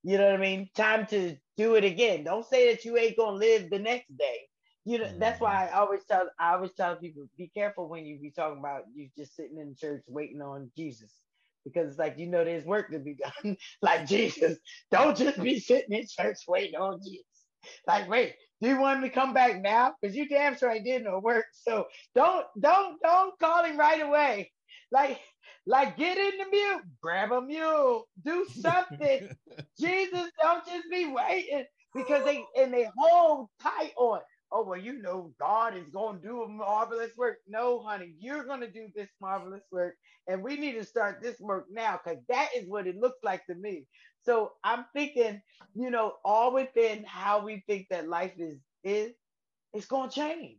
you 0.07 0.19
know 0.19 0.27
what 0.27 0.35
I 0.35 0.41
mean? 0.41 0.71
Time 0.77 1.05
to 1.07 1.37
do 1.57 1.75
it 1.75 1.83
again. 1.83 2.23
Don't 2.23 2.47
say 2.47 2.71
that 2.71 2.85
you 2.85 2.97
ain't 2.97 3.17
gonna 3.17 3.37
live 3.37 3.71
the 3.71 3.81
next 3.81 4.17
day. 4.17 4.43
You 4.85 4.99
know, 4.99 5.07
mm-hmm. 5.07 5.19
that's 5.19 5.41
why 5.41 5.67
I 5.67 5.81
always 5.81 6.05
tell 6.09 6.31
I 6.39 6.53
always 6.53 6.71
tell 6.77 6.95
people 6.95 7.27
be 7.37 7.51
careful 7.53 7.89
when 7.89 8.07
you 8.07 8.17
be 8.21 8.31
talking 8.31 8.61
about 8.61 8.83
you 8.95 9.09
just 9.19 9.35
sitting 9.35 9.59
in 9.59 9.75
church 9.75 10.05
waiting 10.07 10.41
on 10.41 10.71
Jesus. 10.77 11.13
Because 11.65 11.89
it's 11.89 11.99
like 11.99 12.21
you 12.21 12.29
know 12.29 12.45
there's 12.45 12.65
work 12.65 12.93
to 12.93 13.01
be 13.01 13.17
done. 13.17 13.57
like 13.83 14.07
Jesus. 14.07 14.59
Don't 14.93 15.17
just 15.17 15.43
be 15.43 15.59
sitting 15.59 15.99
in 15.99 16.07
church 16.07 16.39
waiting 16.47 16.77
on 16.77 17.01
Jesus. 17.03 17.25
Like, 17.89 18.09
wait, 18.09 18.35
do 18.63 18.69
you 18.69 18.81
want 18.81 18.99
him 18.99 19.03
to 19.03 19.11
come 19.11 19.35
back 19.35 19.61
now? 19.61 19.95
Because 20.01 20.15
you 20.15 20.29
damn 20.29 20.57
sure 20.57 20.71
I 20.71 20.79
did 20.79 21.03
no 21.03 21.19
work. 21.19 21.47
So 21.51 21.87
don't 22.15 22.47
don't 22.61 23.03
don't 23.03 23.37
call 23.41 23.65
him 23.65 23.77
right 23.77 24.01
away. 24.01 24.53
Like 24.93 25.19
like 25.67 25.97
get 25.97 26.19
in 26.19 26.39
the 26.39 26.47
mule, 26.51 26.81
grab 27.03 27.33
a 27.33 27.43
mule, 27.43 28.09
do 28.25 28.47
something. 28.61 29.29
Jesus, 29.81 30.31
don't 30.43 30.67
just 30.67 30.91
be 30.91 31.07
waiting 31.07 31.65
because 31.95 32.25
they 32.25 32.45
and 32.59 32.73
they 32.75 32.89
hold 32.97 33.49
tight 33.63 33.93
on. 33.97 34.21
Oh 34.53 34.65
well, 34.65 34.79
you 34.81 35.01
know 35.03 35.33
God 35.41 35.77
is 35.77 35.89
going 35.91 36.21
to 36.21 36.29
do 36.29 36.43
a 36.43 36.49
marvelous 36.49 37.13
work. 37.17 37.39
No, 37.49 37.81
honey, 37.83 38.15
you're 38.19 38.45
going 38.45 38.61
to 38.61 38.71
do 38.71 38.89
this 38.95 39.11
marvelous 39.21 39.65
work, 39.73 39.97
and 40.29 40.43
we 40.43 40.57
need 40.57 40.75
to 40.75 40.85
start 40.85 41.23
this 41.23 41.41
work 41.41 41.67
now 41.71 42.01
because 42.05 42.23
that 42.29 42.51
is 42.57 42.69
what 42.69 42.87
it 42.87 42.99
looks 42.99 43.19
like 43.25 43.47
to 43.47 43.55
me. 43.55 43.87
So 44.25 44.53
I'm 44.65 44.87
thinking, 44.95 45.41
you 45.75 45.91
know, 45.91 46.15
all 46.25 46.53
within 46.55 47.05
how 47.05 47.45
we 47.45 47.65
think 47.67 47.89
that 47.91 48.09
life 48.09 48.35
is 48.39 48.59
is, 48.85 49.13
it's 49.75 49.87
going 49.87 50.11
to 50.11 50.15
change 50.17 50.59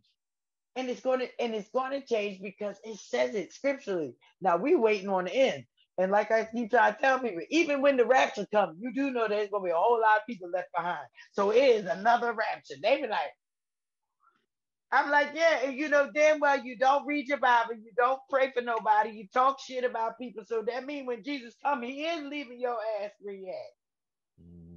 and 0.77 0.89
it's 0.89 1.01
going 1.01 1.19
to 1.19 1.27
and 1.41 1.55
it's 1.55 1.69
going 1.69 1.91
to 1.91 2.05
change 2.05 2.39
because 2.41 2.77
it 2.83 2.97
says 2.99 3.35
it 3.35 3.51
scripturally. 3.51 4.13
Now 4.41 4.57
we 4.57 4.75
waiting 4.75 5.09
on 5.09 5.25
the 5.25 5.33
end, 5.33 5.65
and 5.97 6.11
like 6.11 6.31
I 6.31 6.45
keep 6.45 6.69
trying 6.69 6.93
to 6.93 6.99
tell 6.99 7.19
people, 7.19 7.41
even 7.49 7.81
when 7.81 7.97
the 7.97 8.05
rapture 8.05 8.45
comes, 8.53 8.77
you 8.79 8.93
do 8.93 9.11
know 9.11 9.27
there's 9.27 9.49
going 9.49 9.63
to 9.63 9.67
be 9.67 9.71
a 9.71 9.75
whole 9.75 9.99
lot 9.99 10.19
of 10.19 10.27
people 10.27 10.49
left 10.51 10.69
behind. 10.75 11.07
So 11.33 11.49
it 11.49 11.57
is 11.57 11.85
another 11.87 12.33
rapture. 12.33 12.75
They 12.81 13.01
be 13.01 13.07
like, 13.07 13.33
I'm 14.91 15.09
like, 15.09 15.31
yeah, 15.33 15.61
and 15.65 15.75
you 15.75 15.89
know 15.89 16.11
damn 16.13 16.39
well 16.39 16.63
you 16.63 16.77
don't 16.77 17.07
read 17.07 17.27
your 17.27 17.39
Bible, 17.39 17.73
you 17.73 17.91
don't 17.97 18.19
pray 18.29 18.51
for 18.51 18.61
nobody, 18.61 19.09
you 19.09 19.27
talk 19.33 19.59
shit 19.59 19.83
about 19.83 20.19
people. 20.19 20.43
So 20.45 20.63
that 20.67 20.85
means 20.85 21.07
when 21.07 21.23
Jesus 21.23 21.55
come, 21.63 21.81
he 21.81 22.05
is 22.05 22.23
leaving 22.23 22.59
your 22.61 22.77
ass 23.01 23.11
where 23.19 23.33
you 23.33 23.47
at. 23.49 24.43
Mm-hmm. 24.45 24.76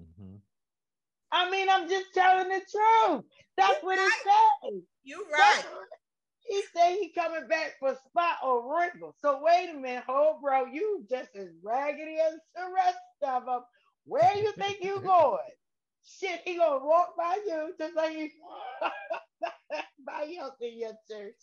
I 1.32 1.51
mean, 1.51 1.69
I'm 1.69 1.89
just 1.89 2.07
telling 2.15 2.48
the 2.48 2.61
truth. 2.61 3.24
That's 3.57 3.82
what 3.82 3.98
it 3.98 4.12
says. 4.24 4.82
You 5.05 5.24
right. 5.32 5.65
He 6.48 6.62
said 6.74 6.97
he 6.97 7.12
coming 7.12 7.47
back 7.48 7.74
for 7.78 7.97
spot 8.09 8.36
or 8.44 8.77
wrinkle. 8.77 9.15
So 9.20 9.40
wait 9.43 9.70
a 9.70 9.78
minute, 9.78 10.05
oh 10.09 10.39
bro, 10.43 10.66
you 10.66 11.05
just 11.09 11.31
as 11.36 11.48
raggedy 11.62 12.16
as 12.19 12.35
the 12.57 12.62
rest 12.74 12.98
of 13.23 13.47
them. 13.47 13.61
Where 14.05 14.36
you 14.36 14.52
think 14.52 14.78
you 14.82 15.01
going? 15.05 15.39
Shit, 16.05 16.40
he 16.44 16.57
gonna 16.57 16.85
walk 16.85 17.15
by 17.16 17.39
you 17.47 17.73
just 17.78 17.94
like 17.94 18.16
he 18.16 18.32
by 20.07 20.35
else 20.40 20.57
in 20.61 20.78
your 20.78 20.93
church. 21.09 21.36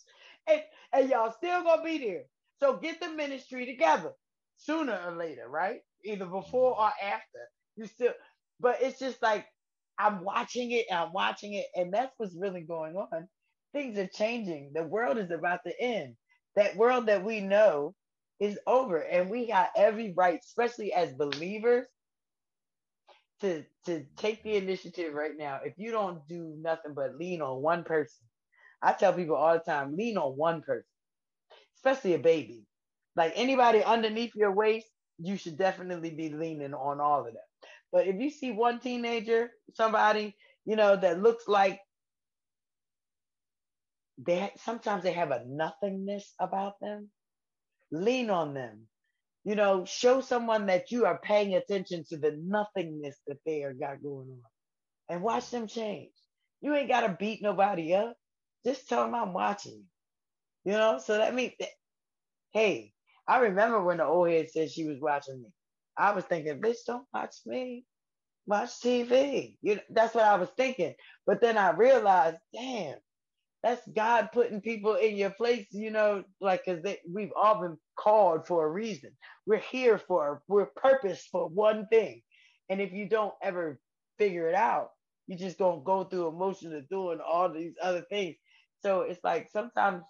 And, 0.46 0.60
and 0.92 1.08
y'all 1.08 1.32
still 1.32 1.62
gonna 1.62 1.82
be 1.82 1.98
there. 1.98 2.24
So 2.60 2.76
get 2.76 3.00
the 3.00 3.08
ministry 3.08 3.64
together 3.64 4.12
sooner 4.58 5.00
or 5.06 5.12
later, 5.16 5.48
right? 5.48 5.80
Either 6.04 6.26
before 6.26 6.78
or 6.78 6.90
after. 7.02 7.48
You 7.76 7.86
still, 7.86 8.12
but 8.60 8.78
it's 8.82 8.98
just 8.98 9.22
like 9.22 9.46
I'm 9.98 10.24
watching 10.24 10.72
it 10.72 10.86
I'm 10.92 11.12
watching 11.12 11.54
it, 11.54 11.66
and 11.76 11.92
that's 11.94 12.14
what's 12.18 12.36
really 12.36 12.62
going 12.62 12.96
on 12.96 13.28
things 13.74 13.98
are 13.98 14.08
changing. 14.08 14.72
The 14.74 14.84
world 14.84 15.18
is 15.18 15.30
about 15.32 15.60
to 15.66 15.80
end. 15.80 16.16
That 16.56 16.76
world 16.76 17.06
that 17.08 17.24
we 17.24 17.40
know 17.42 17.94
is 18.40 18.58
over. 18.66 18.98
And 18.98 19.30
we 19.30 19.48
got 19.48 19.70
every 19.76 20.14
right, 20.16 20.40
especially 20.44 20.92
as 20.94 21.14
believers, 21.14 21.86
to, 23.42 23.64
to 23.86 24.04
take 24.16 24.42
the 24.44 24.56
initiative 24.56 25.14
right 25.14 25.32
now. 25.38 25.60
If 25.64 25.74
you 25.78 25.92
don't 25.92 26.26
do 26.28 26.54
nothing 26.60 26.94
but 26.94 27.16
lean 27.16 27.42
on 27.42 27.62
one 27.62 27.84
person, 27.84 28.26
I 28.82 28.92
tell 28.94 29.12
people 29.14 29.36
all 29.36 29.54
the 29.54 29.60
time 29.60 29.96
lean 29.96 30.18
on 30.18 30.36
one 30.36 30.62
person. 30.62 30.84
especially 31.76 32.14
a 32.14 32.18
baby. 32.20 32.64
Like 33.16 33.34
anybody 33.36 33.84
underneath 33.84 34.34
your 34.36 34.52
waist, 34.52 34.88
you 35.18 35.36
should 35.38 35.58
definitely 35.58 36.10
be 36.12 36.30
leaning 36.30 36.74
on 36.74 37.00
all 37.00 37.20
of 37.20 37.26
them. 37.26 37.47
But 37.92 38.06
if 38.06 38.16
you 38.20 38.30
see 38.30 38.52
one 38.52 38.80
teenager, 38.80 39.50
somebody, 39.74 40.36
you 40.64 40.76
know, 40.76 40.96
that 40.96 41.22
looks 41.22 41.48
like 41.48 41.80
they 44.18 44.52
sometimes 44.58 45.04
they 45.04 45.12
have 45.12 45.30
a 45.30 45.44
nothingness 45.46 46.34
about 46.40 46.80
them, 46.80 47.10
lean 47.92 48.30
on 48.30 48.54
them. 48.54 48.88
You 49.44 49.54
know, 49.56 49.84
show 49.86 50.20
someone 50.20 50.66
that 50.66 50.90
you 50.90 51.06
are 51.06 51.18
paying 51.18 51.54
attention 51.54 52.04
to 52.10 52.18
the 52.18 52.38
nothingness 52.42 53.16
that 53.26 53.38
they 53.46 53.62
are 53.62 53.72
got 53.74 54.02
going 54.02 54.28
on 54.28 54.42
and 55.08 55.22
watch 55.22 55.50
them 55.50 55.66
change. 55.66 56.12
You 56.60 56.74
ain't 56.74 56.88
got 56.88 57.02
to 57.02 57.16
beat 57.18 57.42
nobody 57.42 57.94
up. 57.94 58.16
Just 58.66 58.88
tell 58.88 59.04
them 59.04 59.14
I'm 59.14 59.32
watching 59.32 59.72
you. 60.64 60.72
You 60.72 60.78
know, 60.78 60.98
so 61.02 61.16
that 61.18 61.34
means, 61.34 61.52
hey, 62.52 62.92
I 63.26 63.38
remember 63.40 63.82
when 63.82 63.98
the 63.98 64.04
old 64.04 64.28
head 64.30 64.50
said 64.50 64.70
she 64.70 64.84
was 64.86 64.98
watching 65.00 65.42
me. 65.42 65.50
I 65.98 66.12
was 66.12 66.24
thinking, 66.24 66.60
bitch, 66.60 66.78
don't 66.86 67.06
watch 67.14 67.36
me. 67.46 67.84
Watch 68.46 68.70
TV. 68.84 69.56
You 69.62 69.76
know, 69.76 69.82
that's 69.90 70.14
what 70.14 70.24
I 70.24 70.36
was 70.36 70.50
thinking. 70.56 70.94
But 71.26 71.40
then 71.40 71.58
I 71.58 71.72
realized, 71.72 72.38
damn, 72.54 72.96
that's 73.62 73.82
God 73.94 74.30
putting 74.32 74.60
people 74.62 74.94
in 74.96 75.16
your 75.16 75.30
place, 75.30 75.66
you 75.72 75.90
know, 75.90 76.24
like 76.40 76.64
because 76.66 76.84
we've 77.12 77.32
all 77.36 77.60
been 77.60 77.78
called 77.98 78.46
for 78.46 78.64
a 78.66 78.70
reason. 78.70 79.10
We're 79.46 79.58
here 79.58 79.98
for 79.98 80.42
we're 80.48 80.66
purpose 80.66 81.26
for 81.32 81.48
one 81.48 81.86
thing. 81.88 82.22
And 82.70 82.80
if 82.80 82.92
you 82.92 83.08
don't 83.08 83.34
ever 83.42 83.80
figure 84.18 84.48
it 84.48 84.54
out, 84.54 84.90
you're 85.26 85.38
just 85.38 85.58
gonna 85.58 85.82
go 85.84 86.04
through 86.04 86.28
emotion 86.28 86.74
of 86.74 86.88
doing 86.88 87.18
all 87.26 87.52
these 87.52 87.74
other 87.82 88.04
things. 88.10 88.36
So 88.82 89.02
it's 89.02 89.24
like 89.24 89.50
sometimes 89.52 90.02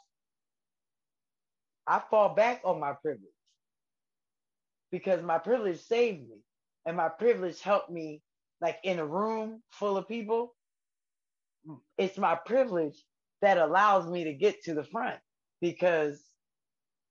I 1.86 2.02
fall 2.10 2.34
back 2.34 2.62
on 2.64 2.80
my 2.80 2.94
privilege 3.02 3.22
because 4.92 5.22
my 5.22 5.38
privilege 5.38 5.80
saved 5.80 6.28
me 6.28 6.38
and 6.86 6.96
my 6.96 7.08
privilege 7.08 7.60
helped 7.62 7.90
me 7.90 8.22
like 8.60 8.78
in 8.84 8.98
a 8.98 9.06
room 9.06 9.62
full 9.70 9.96
of 9.96 10.08
people. 10.08 10.54
It's 11.98 12.18
my 12.18 12.36
privilege 12.46 12.96
that 13.42 13.58
allows 13.58 14.08
me 14.10 14.24
to 14.24 14.34
get 14.34 14.62
to 14.64 14.74
the 14.74 14.84
front 14.84 15.18
because 15.60 16.22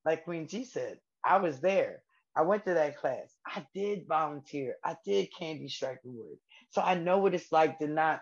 like 0.05 0.25
Queen 0.25 0.47
Chi 0.47 0.63
said 0.63 0.99
i 1.25 1.37
was 1.37 1.59
there. 1.61 2.01
I 2.35 2.43
went 2.43 2.65
to 2.65 2.75
that 2.75 2.97
class. 2.97 3.35
I 3.47 3.65
did 3.75 4.07
volunteer. 4.07 4.75
I 4.85 4.95
did 5.05 5.29
candy 5.37 5.67
strike 5.69 5.99
the 6.03 6.11
word 6.11 6.37
so 6.69 6.81
i 6.81 6.95
know 6.95 7.17
what 7.19 7.33
it's 7.33 7.51
like 7.51 7.79
to 7.79 7.87
not 7.87 8.21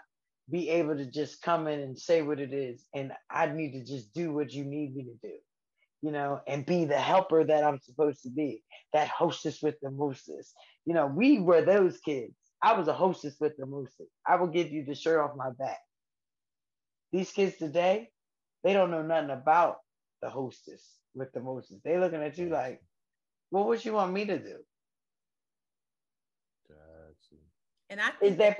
be 0.52 0.69
able 0.69 0.95
to 0.95 1.06
just 1.10 1.41
come 1.41 1.68
in 1.68 1.80
and 1.80 1.98
say 1.98 2.22
what 2.22 2.40
it 2.40 2.53
is 2.53 2.86
and 2.94 3.11
i 3.32 3.45
need 3.48 3.73
to 3.73 3.84
just 3.84 4.14
do 4.14 4.34
what 4.34 4.52
you 4.53 4.65
need 4.65 4.95
me 4.95 5.03
to 5.03 5.27
do 5.27 5.34
you 6.06 6.11
know, 6.11 6.40
and 6.45 6.68
be 6.68 6.86
the 6.86 6.99
helper 6.99 7.44
that 7.44 7.64
I'm 7.64 7.80
supposed 7.80 8.22
to 8.23 8.30
be, 8.30 8.61
that 8.94 9.07
hostess 9.07 9.64
with 9.64 9.73
the 9.82 9.90
mooses. 9.90 10.53
You 10.86 10.94
know, 10.94 11.07
we 11.07 11.40
were 11.40 11.64
those 11.64 11.98
kids. 11.98 12.36
I 12.61 12.77
was 12.77 12.88
a 12.88 12.94
hostess 12.94 13.38
with 13.40 13.57
the 13.57 13.65
mooses. 13.65 14.11
I 14.27 14.36
will 14.36 14.49
give 14.49 14.72
you 14.72 14.86
the 14.86 14.94
shirt 14.94 15.19
off 15.19 15.36
my 15.36 15.49
back. 15.57 15.80
These 17.11 17.32
kids 17.32 17.57
today, 17.57 18.10
they 18.64 18.73
don't 18.73 18.91
know 18.91 19.02
nothing 19.02 19.32
about 19.32 19.77
the 20.22 20.30
hostess 20.30 20.86
with 21.15 21.32
the 21.34 21.40
mooses. 21.40 21.82
They 21.84 21.98
looking 21.98 22.22
at 22.22 22.38
you 22.38 22.49
like, 22.49 22.84
well, 23.49 23.65
what 23.65 23.84
you 23.84 23.94
want 23.94 24.14
me 24.14 24.26
to 24.26 24.38
do? 24.38 24.57
And 27.90 28.02
I 28.02 28.10
think 28.19 28.32
is 28.32 28.38
that 28.38 28.57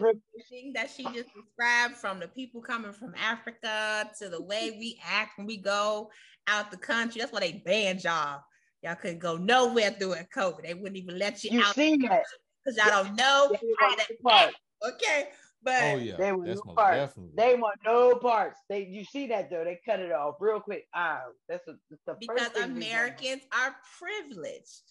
thing 0.50 0.74
that 0.76 0.90
she 0.90 1.04
just 1.04 1.30
described 1.34 1.96
from 1.96 2.20
the 2.20 2.28
people 2.28 2.62
coming 2.62 2.94
from 2.94 3.16
Africa 3.16 4.10
to 4.20 4.30
the 4.30 4.42
way 4.42 4.76
we 4.80 5.00
act 5.04 5.38
when 5.38 5.48
we 5.48 5.58
go 5.58 6.10
out 6.48 6.72
the 6.72 6.78
country. 6.78 7.20
That's 7.20 7.32
why 7.32 7.42
they 7.42 7.64
banned 7.66 8.04
y'all. 8.04 8.42
Y'all 8.82 8.96
couldn't 8.96 9.20
go 9.20 9.38
nowhere 9.38 9.96
during 10.00 10.26
COVID. 10.36 10.64
They 10.64 10.74
wouldn't 10.74 10.98
even 10.98 11.18
let 11.18 11.44
you, 11.44 11.52
you 11.52 11.64
out 11.64 11.76
seen 11.76 12.02
that 12.04 12.24
because 12.64 12.78
y'all 12.78 13.04
don't 13.04 13.16
know 13.16 13.52
how 13.80 13.96
to 13.96 14.02
act. 14.30 14.56
Okay. 14.86 15.30
But 15.64 15.84
oh, 15.84 15.96
yeah. 15.98 16.16
they 16.18 16.32
want 16.32 16.48
no 16.48 16.74
parts. 16.74 16.98
Definitely. 16.98 17.34
They 17.36 17.56
want 17.56 17.80
no 17.84 18.16
parts. 18.16 18.60
They 18.70 18.86
you 18.86 19.04
see 19.04 19.26
that 19.28 19.50
though, 19.50 19.64
they 19.64 19.80
cut 19.84 20.00
it 20.00 20.12
off 20.12 20.36
real 20.40 20.60
quick. 20.60 20.86
Ah, 20.94 21.22
that's, 21.50 21.68
a, 21.68 21.74
that's 21.90 22.02
the 22.06 22.16
because 22.20 22.56
Americans 22.64 23.42
are 23.52 23.76
privileged. 23.98 24.84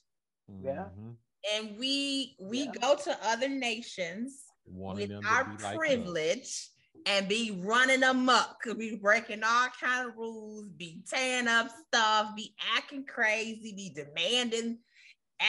Yeah. 0.62 0.72
Mm-hmm 0.72 1.10
and 1.52 1.76
we 1.78 2.36
we 2.40 2.64
yeah. 2.64 2.72
go 2.80 2.96
to 2.96 3.16
other 3.22 3.48
nations 3.48 4.44
Wanting 4.66 5.16
with 5.16 5.26
our 5.26 5.44
privilege 5.76 6.68
and 7.06 7.28
be 7.28 7.58
running 7.62 8.02
amok, 8.02 8.60
could 8.62 8.78
be 8.78 8.96
breaking 8.96 9.42
all 9.44 9.68
kind 9.80 10.08
of 10.08 10.16
rules, 10.16 10.68
be 10.76 11.02
tearing 11.08 11.48
up 11.48 11.68
stuff, 11.86 12.34
be 12.36 12.54
acting 12.76 13.04
crazy, 13.04 13.72
be 13.76 13.92
demanding 13.94 14.78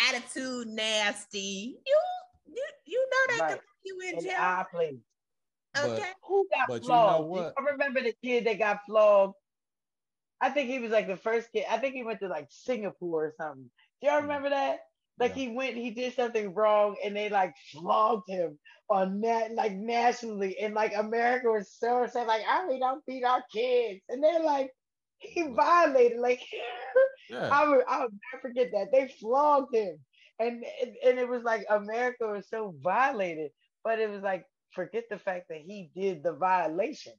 attitude 0.09 0.67
nasty. 0.67 1.77
You 1.85 1.99
you 2.47 2.65
you 2.85 3.07
know 3.09 3.37
that 3.37 3.51
right. 3.51 3.59
you 3.83 3.99
in 4.09 4.21
jail. 4.21 4.35
Our 4.37 4.65
place. 4.65 4.95
Okay. 5.77 5.97
But, 5.97 6.13
Who 6.27 6.47
got 6.53 6.67
but 6.67 6.83
flogged? 6.83 7.19
You 7.19 7.21
know 7.21 7.27
what? 7.27 7.53
I 7.57 7.71
remember 7.71 8.01
the 8.01 8.13
kid 8.23 8.45
that 8.45 8.59
got 8.59 8.79
flogged. 8.87 9.35
I 10.41 10.49
think 10.49 10.69
he 10.69 10.79
was 10.79 10.91
like 10.91 11.07
the 11.07 11.17
first 11.17 11.51
kid. 11.51 11.65
I 11.69 11.77
think 11.77 11.95
he 11.95 12.03
went 12.03 12.19
to 12.19 12.27
like 12.27 12.47
Singapore 12.49 13.27
or 13.27 13.33
something. 13.39 13.69
Do 14.01 14.07
y'all 14.07 14.19
mm. 14.19 14.23
remember 14.23 14.49
that? 14.49 14.79
Like 15.17 15.31
yeah. 15.31 15.43
he 15.43 15.47
went, 15.49 15.75
he 15.75 15.91
did 15.91 16.13
something 16.13 16.53
wrong, 16.53 16.97
and 17.03 17.15
they 17.15 17.29
like 17.29 17.55
flogged 17.71 18.29
him 18.29 18.59
on 18.89 19.21
that, 19.21 19.53
like 19.53 19.73
nationally, 19.73 20.57
and 20.59 20.73
like 20.73 20.93
America 20.95 21.47
was 21.47 21.71
so 21.71 22.03
upset, 22.03 22.27
like, 22.27 22.43
"I 22.47 22.67
we 22.67 22.79
don't 22.79 23.05
beat 23.05 23.23
our 23.23 23.43
kids," 23.51 24.01
and 24.09 24.23
they're 24.23 24.43
like, 24.43 24.71
he 25.19 25.43
violated, 25.43 26.19
like, 26.19 26.41
yeah. 27.29 27.49
I 27.51 27.67
would, 27.67 27.83
I 27.87 28.03
would 28.03 28.19
never 28.31 28.41
forget 28.41 28.71
that. 28.73 28.91
They 28.91 29.07
flogged 29.19 29.75
him, 29.75 29.97
and 30.39 30.63
and 31.03 31.19
it 31.19 31.27
was 31.27 31.43
like 31.43 31.65
America 31.69 32.27
was 32.27 32.47
so 32.49 32.75
violated, 32.83 33.51
but 33.83 33.99
it 33.99 34.09
was 34.09 34.21
like 34.21 34.45
forget 34.71 35.05
the 35.09 35.17
fact 35.17 35.45
that 35.49 35.61
he 35.65 35.89
did 35.95 36.23
the 36.23 36.33
violation. 36.33 37.13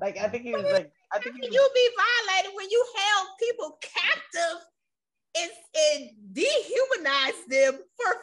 Like 0.00 0.18
I 0.18 0.28
think 0.28 0.44
he 0.44 0.52
was 0.52 0.64
like, 0.64 0.90
I 1.12 1.18
think 1.18 1.36
was, 1.40 1.48
you 1.50 1.68
be 1.74 1.88
violated 1.96 2.52
when 2.54 2.70
you 2.70 2.86
held 2.96 3.28
people 3.40 3.78
captive 3.80 4.66
and, 5.38 5.50
and 5.92 6.10
dehumanized 6.32 7.48
them 7.48 7.80
for 7.96 8.16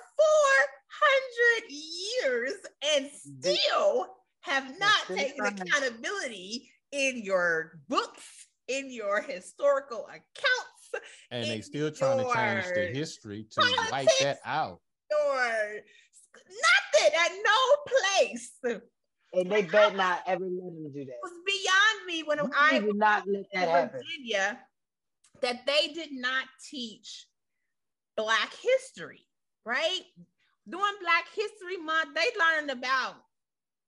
400 1.60 1.70
years 1.70 2.54
and 2.96 3.10
still 3.12 4.08
have 4.42 4.80
not 4.80 5.06
taken 5.08 5.46
accountability 5.46 6.70
in 6.92 7.22
your 7.24 7.80
books, 7.88 8.48
in 8.68 8.92
your 8.92 9.22
historical 9.22 10.06
accounts. 10.08 11.04
And 11.32 11.46
they 11.46 11.62
still 11.62 11.92
trying 11.92 12.20
to 12.20 12.34
change 12.34 12.66
the 12.76 12.98
history 12.98 13.48
to 13.52 13.88
wipe 13.92 14.08
that 14.22 14.40
out. 14.46 14.80
Or 15.28 15.82
nothing 16.36 17.14
at 17.20 17.32
no 17.44 17.60
place. 17.88 18.82
And 19.34 19.52
they 19.52 19.64
better 19.64 19.96
not 19.98 20.22
ever 20.28 20.46
let 20.46 20.74
them 20.74 20.92
do 20.94 21.06
that. 21.06 21.12
It 21.12 21.20
was 21.24 21.34
beyond 21.46 22.06
me 22.06 22.24
when 22.24 22.38
you 22.38 22.52
I 22.56 22.80
did 22.80 22.96
not 22.96 23.24
let 23.28 23.46
that 23.54 23.68
happen. 23.68 24.00
Virginia 24.00 24.60
that 25.42 25.66
they 25.66 25.94
did 25.94 26.12
not 26.12 26.46
teach 26.70 27.26
Black 28.16 28.54
history, 28.54 29.26
right? 29.66 30.02
During 30.68 30.94
Black 31.02 31.26
History 31.36 31.78
Month, 31.78 32.16
they 32.16 32.28
learned 32.40 32.72
about 32.72 33.16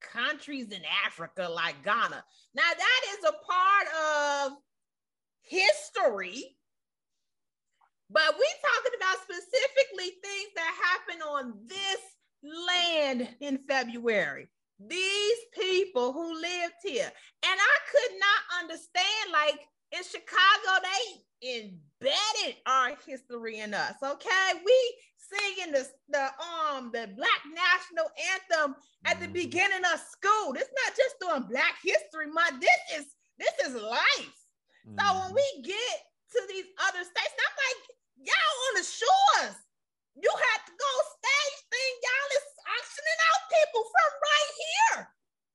countries 0.01 0.67
in 0.71 0.81
Africa 1.05 1.47
like 1.49 1.83
Ghana. 1.83 2.23
Now, 2.53 2.71
that 2.77 3.01
is 3.17 3.25
a 3.25 3.31
part 3.31 3.87
of 4.47 4.57
history, 5.41 6.57
but 8.09 8.35
we're 8.37 8.61
talking 8.73 8.97
about 8.97 9.17
specifically 9.23 10.11
things 10.21 10.51
that 10.55 10.81
happened 10.83 11.23
on 11.23 11.53
this 11.67 12.01
land 12.43 13.35
in 13.39 13.59
February. 13.67 14.47
These 14.79 15.37
people 15.53 16.11
who 16.11 16.33
lived 16.33 16.75
here. 16.83 17.09
And 17.43 17.59
I 17.59 17.77
could 17.91 18.19
not 18.19 18.63
understand, 18.63 19.31
like 19.31 19.59
in 19.91 20.03
Chicago, 20.03 20.81
they 20.83 21.57
embedded 21.57 22.57
our 22.65 22.91
history 23.07 23.59
in 23.59 23.73
us. 23.73 23.95
Okay, 24.03 24.51
we 24.65 24.95
singing 25.29 25.73
the 25.73 25.83
the 26.09 26.25
um 26.41 26.91
the 26.93 27.09
Black 27.15 27.41
National 27.49 28.09
Anthem 28.33 28.75
at 29.05 29.19
the 29.19 29.25
mm-hmm. 29.25 29.33
beginning 29.33 29.85
of 29.93 29.99
school. 29.99 30.53
It's 30.53 30.71
not 30.71 30.91
just 30.95 31.19
doing 31.19 31.49
Black 31.49 31.77
History 31.81 32.29
Month. 32.29 32.61
This 32.61 32.81
is 32.99 33.05
this 33.37 33.55
is 33.67 33.73
life. 33.75 34.37
Mm-hmm. 34.85 34.97
So 34.97 35.05
when 35.19 35.29
mm-hmm. 35.31 35.39
we 35.39 35.47
get 35.63 35.97
to 36.37 36.39
these 36.49 36.69
other 36.87 37.03
states, 37.03 37.35
I'm 37.35 37.55
like, 37.55 37.81
y'all 38.29 38.59
on 38.69 38.73
the 38.79 38.85
shores. 38.85 39.57
You 40.15 40.31
have 40.31 40.63
to 40.63 40.73
go 40.73 40.91
stage 41.19 41.59
thing. 41.67 41.93
Y'all 41.99 42.31
is 42.39 42.47
auctioning 42.63 43.21
out 43.27 43.41
people 43.51 43.83
from 43.83 44.11
right 44.23 44.51
here. 44.55 44.99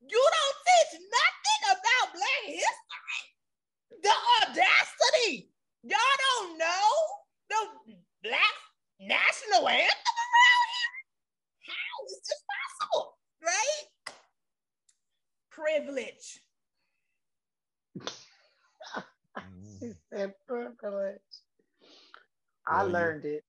You 0.04 0.20
don't 0.20 0.58
teach 0.68 0.92
nothing 1.00 1.62
about 1.72 2.06
Black 2.12 2.42
history. 2.44 3.20
The 4.04 4.14
audacity 4.40 5.50
Y'all 5.82 5.98
don't 5.98 6.58
know 6.58 6.90
the 7.48 7.56
black 8.22 8.56
national 9.00 9.66
anthem 9.66 10.16
around 10.28 10.66
here? 10.76 10.92
How 11.72 12.04
is 12.04 12.20
this 12.28 12.42
possible? 12.52 13.16
Right? 13.42 14.12
Privilege. 15.50 16.40
he 19.80 19.92
said 20.12 20.34
privilege. 20.46 21.16
I 22.66 22.79
learned 22.92 23.24
it. 23.24 23.44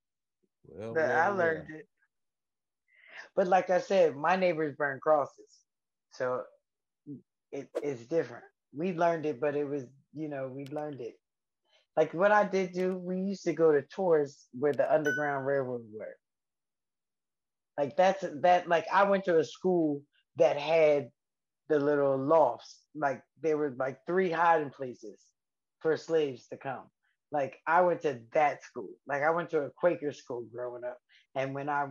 Well, 0.67 0.97
I 0.97 1.27
learned 1.29 1.67
well. 1.69 1.79
it. 1.79 1.87
But 3.35 3.47
like 3.47 3.69
I 3.69 3.79
said, 3.79 4.15
my 4.15 4.35
neighbors 4.35 4.75
burn 4.77 4.99
crosses, 5.01 5.65
so 6.11 6.43
it, 7.51 7.69
it's 7.81 8.05
different. 8.05 8.43
We 8.73 8.93
learned 8.93 9.25
it, 9.25 9.39
but 9.39 9.55
it 9.55 9.65
was 9.65 9.85
you 10.13 10.29
know 10.29 10.47
we 10.53 10.65
learned 10.67 11.01
it. 11.01 11.15
Like 11.97 12.13
what 12.13 12.31
I 12.31 12.45
did 12.45 12.73
do, 12.73 12.97
we 12.97 13.17
used 13.17 13.43
to 13.43 13.53
go 13.53 13.71
to 13.71 13.81
tours 13.81 14.47
where 14.57 14.73
the 14.73 14.91
Underground 14.93 15.45
Railroad 15.45 15.85
were. 15.93 16.15
Like 17.77 17.95
that's 17.97 18.25
that. 18.41 18.67
Like 18.67 18.85
I 18.91 19.03
went 19.03 19.25
to 19.25 19.39
a 19.39 19.43
school 19.43 20.01
that 20.37 20.57
had 20.57 21.09
the 21.69 21.79
little 21.79 22.17
lofts. 22.17 22.79
Like 22.95 23.21
there 23.41 23.57
were 23.57 23.73
like 23.77 23.99
three 24.07 24.31
hiding 24.31 24.71
places 24.71 25.19
for 25.79 25.97
slaves 25.97 26.47
to 26.47 26.57
come. 26.57 26.89
Like 27.31 27.57
I 27.65 27.81
went 27.81 28.01
to 28.01 28.19
that 28.33 28.63
school. 28.63 28.89
Like 29.07 29.23
I 29.23 29.29
went 29.31 29.49
to 29.51 29.61
a 29.61 29.69
Quaker 29.71 30.11
school 30.11 30.45
growing 30.53 30.83
up. 30.83 30.97
And 31.35 31.53
when 31.55 31.69
I 31.69 31.87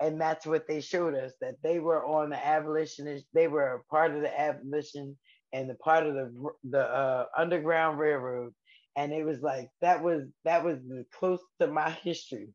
and 0.00 0.20
that's 0.20 0.46
what 0.46 0.66
they 0.66 0.80
showed 0.80 1.14
us 1.14 1.32
that 1.42 1.56
they 1.62 1.80
were 1.80 2.04
on 2.06 2.30
the 2.30 2.46
abolitionist, 2.46 3.26
they 3.34 3.46
were 3.46 3.74
a 3.74 3.84
part 3.94 4.14
of 4.14 4.22
the 4.22 4.40
abolition 4.40 5.18
and 5.52 5.68
the 5.68 5.74
part 5.74 6.06
of 6.06 6.14
the 6.14 6.32
the 6.70 6.80
uh, 6.80 7.26
underground 7.36 7.98
railroad. 7.98 8.54
And 8.96 9.12
it 9.12 9.24
was 9.24 9.42
like 9.42 9.68
that 9.82 10.02
was 10.02 10.24
that 10.44 10.64
was 10.64 10.78
the 10.88 11.04
close 11.12 11.40
to 11.60 11.66
my 11.66 11.90
history 12.02 12.48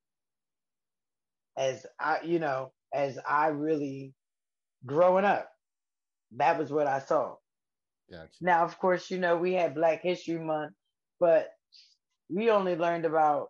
as 1.57 1.85
I 1.99 2.19
you 2.23 2.39
know 2.39 2.71
as 2.93 3.19
I 3.27 3.47
really 3.47 4.13
growing 4.85 5.25
up. 5.25 5.49
That 6.37 6.57
was 6.57 6.71
what 6.71 6.87
I 6.87 6.99
saw. 6.99 7.35
Gotcha. 8.11 8.29
Now, 8.41 8.63
of 8.63 8.77
course, 8.79 9.09
you 9.11 9.19
know 9.19 9.37
we 9.37 9.53
had 9.53 9.75
Black 9.75 10.01
History 10.01 10.39
Month, 10.39 10.73
but 11.19 11.49
we 12.29 12.49
only 12.51 12.75
learned 12.75 13.05
about. 13.05 13.49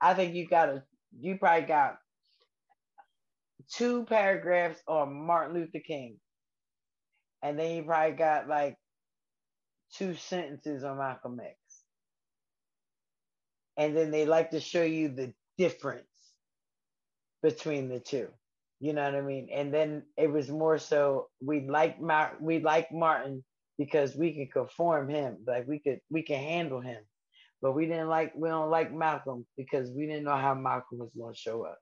I 0.00 0.14
think 0.14 0.34
you 0.34 0.46
got 0.48 0.68
a. 0.68 0.82
You 1.18 1.38
probably 1.38 1.66
got 1.66 1.98
two 3.72 4.04
paragraphs 4.04 4.80
on 4.86 5.26
Martin 5.26 5.54
Luther 5.54 5.80
King, 5.86 6.18
and 7.42 7.58
then 7.58 7.76
you 7.76 7.82
probably 7.84 8.16
got 8.16 8.48
like 8.48 8.76
two 9.94 10.14
sentences 10.14 10.84
on 10.84 10.98
Malcolm 10.98 11.40
X. 11.40 11.56
And 13.76 13.96
then 13.96 14.10
they 14.10 14.26
like 14.26 14.50
to 14.50 14.60
show 14.60 14.82
you 14.82 15.08
the 15.08 15.34
difference 15.58 16.06
between 17.42 17.88
the 17.88 18.00
two. 18.00 18.28
You 18.80 18.92
know 18.92 19.04
what 19.04 19.14
I 19.14 19.22
mean? 19.22 19.48
And 19.52 19.72
then 19.72 20.02
it 20.16 20.30
was 20.30 20.50
more 20.50 20.78
so 20.78 21.28
we 21.40 21.66
like 21.68 22.00
Mar- 22.00 22.36
we 22.40 22.60
like 22.60 22.92
Martin 22.92 23.44
because 23.78 24.16
we 24.16 24.34
can 24.34 24.48
conform 24.48 25.08
him, 25.08 25.38
like 25.46 25.66
we 25.66 25.78
could 25.78 26.00
we 26.10 26.22
can 26.22 26.40
handle 26.40 26.80
him. 26.80 27.02
But 27.62 27.72
we 27.72 27.86
didn't 27.86 28.08
like 28.08 28.32
we 28.36 28.48
don't 28.48 28.70
like 28.70 28.92
Malcolm 28.92 29.46
because 29.56 29.90
we 29.90 30.06
didn't 30.06 30.24
know 30.24 30.36
how 30.36 30.54
Malcolm 30.54 30.98
was 30.98 31.12
gonna 31.18 31.34
show 31.34 31.64
up. 31.64 31.78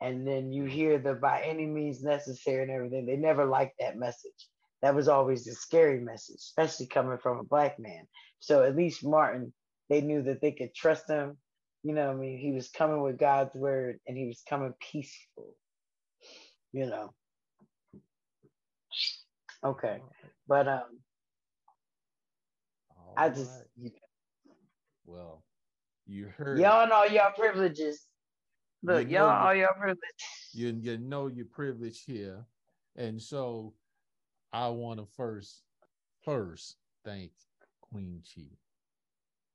And 0.00 0.26
then 0.26 0.52
you 0.52 0.64
hear 0.64 0.98
the 0.98 1.14
by 1.14 1.42
any 1.42 1.66
means 1.66 2.02
necessary 2.02 2.62
and 2.62 2.70
everything. 2.72 3.06
They 3.06 3.16
never 3.16 3.46
liked 3.46 3.76
that 3.80 3.96
message. 3.96 4.48
That 4.82 4.94
was 4.94 5.08
always 5.08 5.44
the 5.44 5.52
scary 5.54 6.00
message, 6.00 6.36
especially 6.36 6.86
coming 6.86 7.18
from 7.18 7.38
a 7.38 7.44
black 7.44 7.78
man. 7.78 8.06
So 8.40 8.62
at 8.62 8.76
least 8.76 9.04
Martin, 9.04 9.54
they 9.88 10.02
knew 10.02 10.22
that 10.24 10.40
they 10.42 10.52
could 10.52 10.74
trust 10.74 11.08
him. 11.08 11.38
You 11.82 11.94
know, 11.94 12.10
I 12.10 12.14
mean, 12.14 12.38
he 12.38 12.52
was 12.52 12.68
coming 12.68 13.00
with 13.00 13.18
God's 13.18 13.54
word 13.54 14.00
and 14.06 14.16
he 14.16 14.26
was 14.26 14.42
coming 14.48 14.74
peaceful 14.80 15.54
you 16.76 16.86
know. 16.86 17.12
Okay, 19.64 19.98
but 20.46 20.68
um, 20.68 20.82
All 22.90 23.14
I 23.16 23.30
just 23.30 23.50
right. 23.50 23.64
you 23.76 23.90
well, 25.06 25.44
you 26.06 26.26
heard 26.36 26.58
y'all 26.58 26.88
know 26.88 27.04
your 27.04 27.30
privileges. 27.36 28.06
Look, 28.82 29.08
you 29.10 29.18
all 29.18 29.44
know 29.44 29.50
your 29.52 29.72
privilege. 29.74 30.00
You 30.52 30.68
you 30.80 30.98
know 30.98 31.28
your 31.28 31.46
privilege 31.46 32.04
here, 32.04 32.44
and 32.96 33.20
so 33.20 33.74
I 34.52 34.68
want 34.68 35.00
to 35.00 35.06
first 35.16 35.62
first 36.22 36.76
thank 37.04 37.32
Queen 37.80 38.22
Chi 38.34 38.42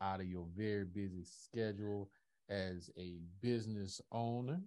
out 0.02 0.20
of 0.20 0.26
your 0.28 0.48
very 0.56 0.86
busy 0.86 1.24
schedule 1.24 2.10
as 2.50 2.90
a 2.98 3.20
business 3.42 4.02
owner 4.12 4.60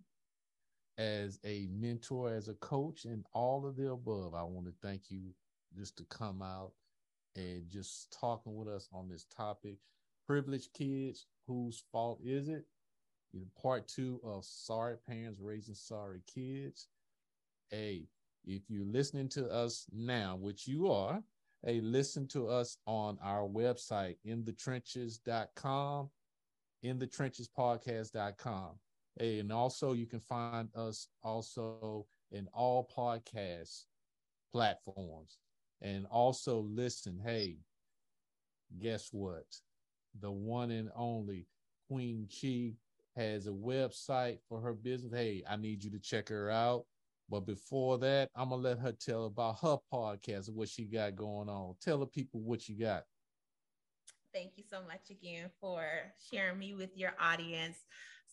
as 0.99 1.39
a 1.45 1.69
mentor, 1.73 2.33
as 2.33 2.49
a 2.49 2.55
coach, 2.55 3.05
and 3.05 3.25
all 3.33 3.67
of 3.67 3.77
the 3.77 3.91
above. 3.91 4.35
I 4.35 4.43
want 4.43 4.67
to 4.67 4.73
thank 4.83 5.11
you 5.11 5.35
just 5.77 5.97
to 5.99 6.05
come 6.05 6.43
out 6.43 6.73
and 7.37 7.65
just 7.69 8.17
talking 8.19 8.55
with 8.55 8.69
us 8.69 8.89
on 8.93 9.09
this 9.09 9.27
topic. 9.37 9.79
Privileged 10.27 10.73
kids, 10.73 11.27
whose 11.47 11.85
fault 11.93 12.21
is 12.25 12.49
it? 12.49 12.65
part 13.61 13.89
two 13.89 14.21
of 14.25 14.45
Sorry 14.45 14.97
Parents 15.09 15.41
Raising 15.41 15.75
Sorry 15.75 16.21
Kids. 16.33 16.89
Hey, 17.71 18.05
if 18.45 18.63
you're 18.69 18.87
listening 18.87 19.29
to 19.31 19.49
us 19.49 19.87
now, 19.93 20.37
which 20.37 20.69
you 20.69 20.91
are, 20.91 21.23
hey, 21.65 21.81
listen 21.81 22.29
to 22.29 22.49
us 22.49 22.77
on 22.87 23.19
our 23.23 23.49
website, 23.49 24.17
inthetrenches.com, 24.27 26.11
inthatrenchespodcast.com. 26.85 28.71
Hey, 29.19 29.39
and 29.39 29.53
also 29.53 29.93
you 29.93 30.07
can 30.07 30.21
find 30.21 30.69
us 30.75 31.09
also 31.23 32.07
in 32.33 32.49
all 32.53 32.89
podcast 32.97 33.85
platforms. 34.53 35.39
And 35.81 36.07
also 36.07 36.61
listen, 36.61 37.21
hey, 37.25 37.59
guess 38.81 39.09
what? 39.13 39.45
The 40.21 40.31
one 40.31 40.71
and 40.71 40.91
only 40.95 41.47
Queen 41.89 42.29
Chi 42.29 42.75
has 43.17 43.47
a 43.47 43.51
website 43.51 44.39
for 44.49 44.61
her 44.61 44.73
business. 44.73 45.13
Hey, 45.13 45.43
I 45.49 45.57
need 45.57 45.85
you 45.85 45.91
to 45.91 45.99
check 45.99 46.29
her 46.29 46.51
out. 46.51 46.85
But 47.31 47.47
before 47.47 47.99
that, 47.99 48.29
I'm 48.35 48.51
gonna 48.51 48.63
let 48.63 48.79
her 48.79 48.93
tell 48.93 49.27
about 49.27 49.61
her 49.61 49.79
podcast 49.93 50.49
and 50.49 50.57
what 50.57 50.69
she 50.69 50.85
got 50.85 51.17
going 51.17 51.49
on. 51.49 51.75
Tell 51.81 51.99
the 51.99 52.07
people 52.07 52.41
what 52.41 52.69
you 52.69 52.79
got. 52.79 53.05
Thank 54.33 54.53
you 54.57 54.65
so 54.69 54.83
much 54.83 55.11
again 55.11 55.49
for 55.61 55.85
sharing 56.31 56.59
me 56.59 56.75
with 56.75 56.91
your 56.97 57.13
audience. 57.21 57.79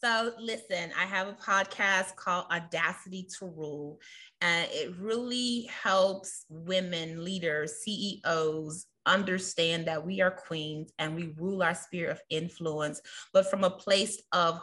So, 0.03 0.33
listen, 0.39 0.91
I 0.99 1.05
have 1.05 1.27
a 1.27 1.33
podcast 1.33 2.15
called 2.15 2.45
Audacity 2.51 3.27
to 3.37 3.45
Rule, 3.45 3.99
and 4.41 4.67
it 4.71 4.95
really 4.97 5.69
helps 5.83 6.45
women, 6.49 7.23
leaders, 7.23 7.83
CEOs 7.83 8.87
understand 9.05 9.87
that 9.87 10.05
we 10.05 10.21
are 10.21 10.31
queens 10.31 10.91
and 10.99 11.15
we 11.15 11.33
rule 11.37 11.63
our 11.63 11.75
sphere 11.75 12.09
of 12.09 12.21
influence, 12.29 13.01
but 13.33 13.49
from 13.49 13.63
a 13.63 13.69
place 13.69 14.21
of 14.31 14.59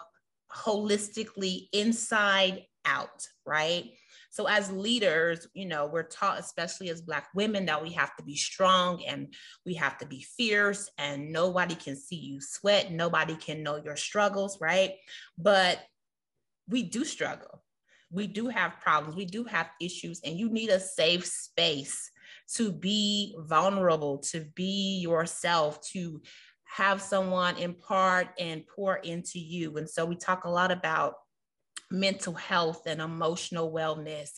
holistically 0.53 1.69
inside 1.73 2.65
out, 2.85 3.27
right? 3.45 3.93
So 4.31 4.47
as 4.47 4.71
leaders, 4.71 5.49
you 5.55 5.67
know, 5.67 5.87
we're 5.87 6.03
taught, 6.05 6.39
especially 6.39 6.91
as 6.91 7.01
Black 7.01 7.29
women, 7.35 7.67
that 7.67 7.83
we 7.83 7.93
have 7.93 8.15
to 8.17 8.23
be 8.23 8.37
strong 8.37 9.03
and 9.05 9.35
we 9.65 9.75
have 9.75 9.99
to 9.99 10.07
be 10.07 10.25
fierce 10.37 10.91
and 10.99 11.33
nobody 11.33 11.75
can 11.75 11.97
see 11.97 12.17
you 12.17 12.41
sweat. 12.41 12.93
Nobody 12.93 13.35
can 13.35 13.63
know 13.63 13.77
your 13.77 13.97
struggles, 13.97 14.59
right? 14.61 14.95
But 15.37 15.81
we 16.69 16.83
do 16.83 17.05
struggle. 17.05 17.63
We 18.11 18.27
do 18.27 18.49
have 18.49 18.81
problems. 18.81 19.17
We 19.17 19.27
do 19.27 19.45
have 19.45 19.69
issues, 19.81 20.21
and 20.25 20.39
you 20.39 20.49
need 20.49 20.71
a 20.71 20.81
safe 20.81 21.27
space 21.27 22.11
to 22.55 22.73
be 22.73 23.37
vulnerable, 23.39 24.19
to 24.19 24.47
be 24.55 24.99
yourself, 25.01 25.81
to 25.93 26.21
have 26.65 27.01
someone 27.01 27.57
impart 27.57 28.29
and 28.39 28.67
pour 28.67 28.97
into 28.97 29.39
you. 29.39 29.77
And 29.77 29.89
so 29.89 30.05
we 30.05 30.17
talk 30.17 30.45
a 30.45 30.51
lot 30.51 30.71
about 30.71 31.15
mental 31.91 32.35
health 32.35 32.83
and 32.87 33.01
emotional 33.01 33.73
wellness 33.73 34.31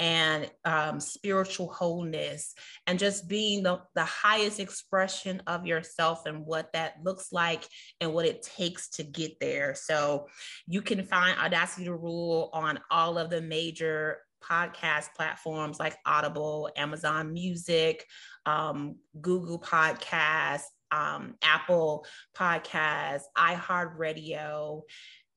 and 0.00 0.50
um, 0.64 0.98
spiritual 0.98 1.72
wholeness 1.72 2.54
and 2.86 2.98
just 2.98 3.28
being 3.28 3.62
the, 3.62 3.80
the 3.94 4.04
highest 4.04 4.58
expression 4.58 5.40
of 5.46 5.66
yourself 5.66 6.26
and 6.26 6.44
what 6.44 6.72
that 6.72 6.94
looks 7.04 7.32
like 7.32 7.64
and 8.00 8.12
what 8.12 8.26
it 8.26 8.42
takes 8.42 8.88
to 8.88 9.04
get 9.04 9.38
there 9.40 9.74
so 9.76 10.26
you 10.66 10.82
can 10.82 11.04
find 11.04 11.38
audacity 11.38 11.84
to 11.84 11.94
rule 11.94 12.50
on 12.52 12.78
all 12.90 13.18
of 13.18 13.30
the 13.30 13.40
major 13.40 14.18
podcast 14.42 15.08
platforms 15.16 15.78
like 15.78 15.96
audible 16.06 16.70
amazon 16.76 17.32
music 17.32 18.04
um, 18.46 18.96
google 19.20 19.60
podcasts 19.60 20.64
um, 20.92 21.34
apple 21.42 22.06
podcasts 22.36 23.24
iheartradio 23.36 24.82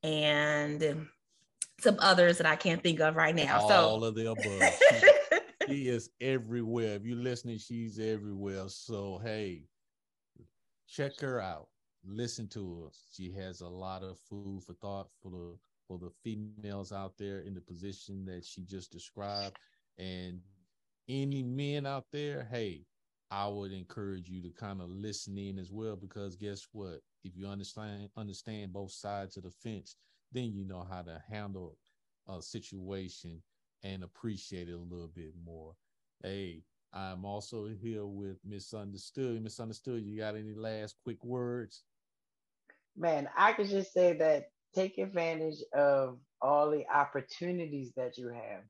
and 0.02 1.06
some 1.80 1.96
others 1.98 2.38
that 2.38 2.46
I 2.46 2.56
can't 2.56 2.82
think 2.82 3.00
of 3.00 3.16
right 3.16 3.34
now. 3.34 3.60
All 3.60 3.68
so 3.68 3.74
all 3.74 4.04
of 4.04 4.14
the 4.14 4.30
above. 4.30 4.44
She, 4.46 5.68
she 5.68 5.88
is 5.88 6.10
everywhere. 6.20 6.96
If 6.96 7.04
you're 7.04 7.16
listening, 7.16 7.58
she's 7.58 7.98
everywhere. 7.98 8.64
So 8.68 9.20
hey, 9.24 9.64
check 10.88 11.18
her 11.20 11.40
out. 11.40 11.68
Listen 12.04 12.48
to 12.48 12.82
her. 12.82 12.88
She 13.12 13.32
has 13.32 13.60
a 13.60 13.68
lot 13.68 14.02
of 14.02 14.18
food 14.28 14.62
for 14.66 14.74
thought 14.74 15.08
for 15.22 15.30
the 15.30 15.56
for 15.90 15.98
the 15.98 16.10
females 16.22 16.92
out 16.92 17.14
there 17.18 17.40
in 17.40 17.52
the 17.52 17.60
position 17.60 18.24
that 18.24 18.44
she 18.44 18.62
just 18.62 18.92
described. 18.92 19.56
And 19.98 20.38
any 21.08 21.42
men 21.42 21.84
out 21.84 22.04
there, 22.12 22.46
hey, 22.48 22.84
I 23.28 23.48
would 23.48 23.72
encourage 23.72 24.28
you 24.28 24.40
to 24.42 24.50
kind 24.50 24.80
of 24.80 24.88
listen 24.88 25.36
in 25.36 25.58
as 25.58 25.72
well 25.72 25.96
because 25.96 26.36
guess 26.36 26.68
what? 26.70 27.00
If 27.24 27.36
you 27.36 27.48
understand 27.48 28.08
understand 28.16 28.72
both 28.72 28.92
sides 28.92 29.36
of 29.36 29.42
the 29.42 29.50
fence, 29.50 29.96
then 30.30 30.52
you 30.52 30.64
know 30.64 30.86
how 30.88 31.02
to 31.02 31.20
handle 31.28 31.76
a 32.28 32.40
situation 32.40 33.42
and 33.82 34.04
appreciate 34.04 34.68
it 34.68 34.74
a 34.74 34.78
little 34.78 35.10
bit 35.12 35.32
more. 35.44 35.74
Hey, 36.22 36.62
I'm 36.92 37.24
also 37.24 37.68
here 37.82 38.06
with 38.06 38.36
Misunderstood. 38.44 39.42
Misunderstood, 39.42 40.04
you 40.04 40.18
got 40.18 40.36
any 40.36 40.54
last 40.54 40.94
quick 41.02 41.24
words? 41.24 41.82
Man, 42.96 43.28
I 43.36 43.52
could 43.54 43.68
just 43.68 43.92
say 43.92 44.16
that 44.18 44.50
take 44.74 44.98
advantage 44.98 45.58
of 45.74 46.18
all 46.40 46.70
the 46.70 46.84
opportunities 46.92 47.92
that 47.96 48.16
you 48.16 48.28
have. 48.28 48.62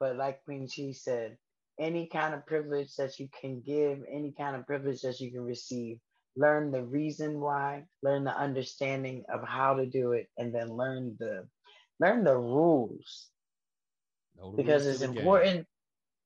But 0.00 0.16
like 0.16 0.44
Queen 0.44 0.68
Chi 0.68 0.92
said, 0.92 1.36
any 1.78 2.06
kind 2.06 2.34
of 2.34 2.46
privilege 2.46 2.94
that 2.96 3.18
you 3.18 3.28
can 3.40 3.60
give, 3.60 4.00
any 4.10 4.32
kind 4.36 4.56
of 4.56 4.66
privilege 4.66 5.02
that 5.02 5.20
you 5.20 5.30
can 5.32 5.42
receive, 5.42 5.98
learn 6.36 6.70
the 6.70 6.82
reason 6.82 7.40
why, 7.40 7.84
learn 8.02 8.24
the 8.24 8.36
understanding 8.36 9.24
of 9.32 9.46
how 9.46 9.74
to 9.74 9.86
do 9.86 10.12
it, 10.12 10.28
and 10.38 10.54
then 10.54 10.76
learn 10.76 11.16
the 11.18 11.46
learn 12.00 12.24
the 12.24 12.36
rules. 12.36 13.28
No 14.36 14.52
because 14.52 14.86
it's 14.86 15.02
important. 15.02 15.56
Game. 15.56 15.66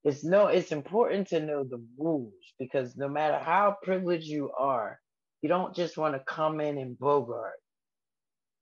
It's 0.05 0.25
no, 0.25 0.47
it's 0.47 0.73
important 0.73 1.29
to 1.29 1.41
know 1.41 1.65
the 1.65 1.85
rules 1.99 2.33
because 2.59 2.97
no 2.97 3.09
matter 3.09 3.39
how 3.39 3.77
privileged 3.83 4.27
you 4.27 4.51
are, 4.59 4.99
you 5.43 5.49
don't 5.49 5.75
just 5.75 5.99
want 5.99 6.15
to 6.15 6.21
come 6.21 6.61
in 6.61 6.79
and 6.79 6.99
bogart. 6.99 7.59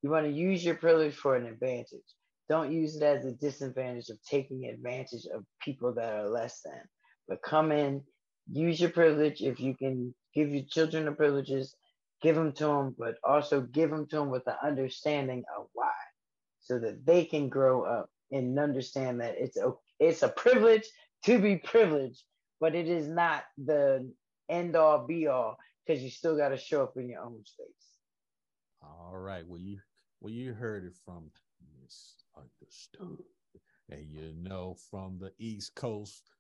You 0.03 0.11
want 0.11 0.27
to 0.27 0.33
use 0.33 0.65
your 0.65 0.77
privilege 0.77 1.15
for 1.15 1.37
an 1.37 1.47
advantage. 1.47 2.15
Don't 2.49 2.73
use 2.73 2.97
it 2.97 3.03
as 3.03 3.25
a 3.25 3.33
disadvantage 3.33 4.09
of 4.09 4.23
taking 4.23 4.67
advantage 4.67 5.27
of 5.35 5.45
people 5.61 5.93
that 5.95 6.15
are 6.15 6.29
less 6.29 6.61
than. 6.65 6.81
But 7.29 7.43
come 7.43 7.73
in, 7.73 8.03
use 8.53 8.81
your 8.81 8.91
privilege. 8.91 9.41
If 9.43 9.59
you 9.59 9.75
can 9.75 10.15
give 10.35 10.51
your 10.55 10.65
children 10.71 11.07
the 11.07 11.13
privileges, 11.13 11.75
give 12.23 12.37
them 12.37 12.53
to 12.53 12.65
them, 12.67 12.95
but 12.99 13.17
also 13.25 13.63
give 13.63 13.91
them 13.91 14.07
to 14.09 14.17
them 14.17 14.31
with 14.31 14.45
the 14.45 14.57
understanding 14.65 15.45
of 15.59 15.67
why, 15.73 15.91
so 16.61 16.79
that 16.79 17.05
they 17.05 17.25
can 17.25 17.49
grow 17.49 17.83
up 17.83 18.09
and 18.31 18.59
understand 18.59 19.21
that 19.21 19.35
it's 19.39 19.57
a 19.57 19.73
it's 19.99 20.23
a 20.23 20.29
privilege 20.29 20.85
to 21.25 21.39
be 21.41 21.57
privileged, 21.57 22.23
but 22.61 22.75
it 22.75 22.89
is 22.89 23.09
not 23.09 23.45
the 23.59 24.13
end 24.49 24.77
all 24.77 25.07
be 25.07 25.27
all 25.27 25.57
because 25.87 26.03
you 26.03 26.11
still 26.11 26.37
got 26.37 26.51
to 26.51 26.57
show 26.57 26.85
up 26.85 26.95
in 26.97 27.09
your 27.09 27.23
own 27.23 27.43
space. 27.45 27.96
All 28.87 29.19
right. 29.19 29.47
Well, 29.47 29.61
you 29.61 29.79
well 30.21 30.33
you 30.33 30.55
heard 30.55 30.85
it 30.85 30.95
from 31.05 31.31
misunderstood. 31.83 33.25
And 33.91 34.07
you 34.11 34.33
know, 34.37 34.77
from 34.91 35.19
the 35.19 35.33
East 35.39 35.75
Coast. 35.75 36.31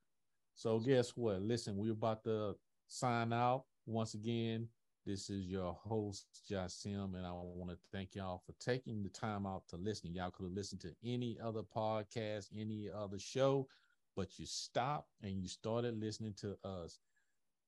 So 0.54 0.80
guess 0.80 1.10
what? 1.10 1.42
Listen, 1.42 1.76
we're 1.76 1.92
about 1.92 2.24
to 2.24 2.56
sign 2.88 3.32
out 3.32 3.64
once 3.86 4.14
again. 4.14 4.68
This 5.04 5.30
is 5.30 5.46
your 5.46 5.72
host, 5.72 6.26
Jassiem, 6.50 7.14
and 7.14 7.24
I 7.24 7.30
want 7.32 7.70
to 7.70 7.78
thank 7.92 8.16
y'all 8.16 8.42
for 8.44 8.54
taking 8.58 9.04
the 9.04 9.08
time 9.10 9.46
out 9.46 9.62
to 9.68 9.76
listen. 9.76 10.12
Y'all 10.12 10.32
could 10.32 10.44
have 10.44 10.52
listened 10.52 10.80
to 10.80 10.94
any 11.04 11.38
other 11.42 11.62
podcast, 11.62 12.48
any 12.58 12.90
other 12.92 13.18
show, 13.18 13.68
but 14.16 14.38
you 14.38 14.46
stopped 14.46 15.10
and 15.22 15.40
you 15.40 15.48
started 15.48 16.00
listening 16.00 16.34
to 16.40 16.56
us. 16.64 16.98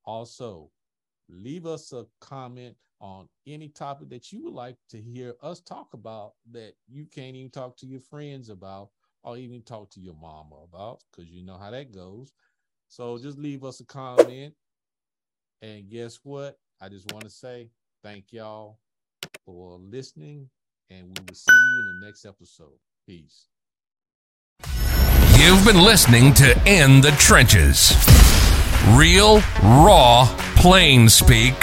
Also, 0.04 0.70
leave 1.28 1.66
us 1.66 1.92
a 1.92 2.06
comment 2.20 2.74
on 3.00 3.28
any 3.46 3.68
topic 3.68 4.08
that 4.10 4.32
you 4.32 4.44
would 4.44 4.54
like 4.54 4.76
to 4.90 5.00
hear 5.00 5.34
us 5.42 5.60
talk 5.60 5.94
about 5.94 6.32
that 6.50 6.72
you 6.88 7.06
can't 7.06 7.36
even 7.36 7.50
talk 7.50 7.76
to 7.76 7.86
your 7.86 8.00
friends 8.00 8.48
about 8.48 8.90
or 9.22 9.36
even 9.36 9.62
talk 9.62 9.90
to 9.90 10.00
your 10.00 10.14
mama 10.14 10.56
about 10.64 11.02
because 11.10 11.30
you 11.30 11.44
know 11.44 11.56
how 11.56 11.70
that 11.70 11.92
goes. 11.92 12.32
So 12.88 13.18
just 13.18 13.38
leave 13.38 13.64
us 13.64 13.80
a 13.80 13.84
comment. 13.84 14.54
And 15.62 15.88
guess 15.88 16.20
what? 16.22 16.58
I 16.80 16.88
just 16.88 17.12
want 17.12 17.24
to 17.24 17.30
say 17.30 17.70
thank 18.02 18.32
y'all 18.32 18.78
for 19.44 19.78
listening, 19.78 20.48
and 20.90 21.06
we 21.06 21.24
will 21.26 21.34
see 21.34 21.52
you 21.52 21.80
in 21.80 22.00
the 22.00 22.06
next 22.06 22.24
episode. 22.24 22.78
Peace. 23.06 23.48
You've 25.36 25.64
been 25.64 25.82
listening 25.82 26.34
to 26.34 26.50
In 26.66 27.00
the 27.00 27.10
Trenches. 27.18 28.17
Real, 28.96 29.42
raw, 29.62 30.26
plain 30.56 31.08
speak 31.08 31.54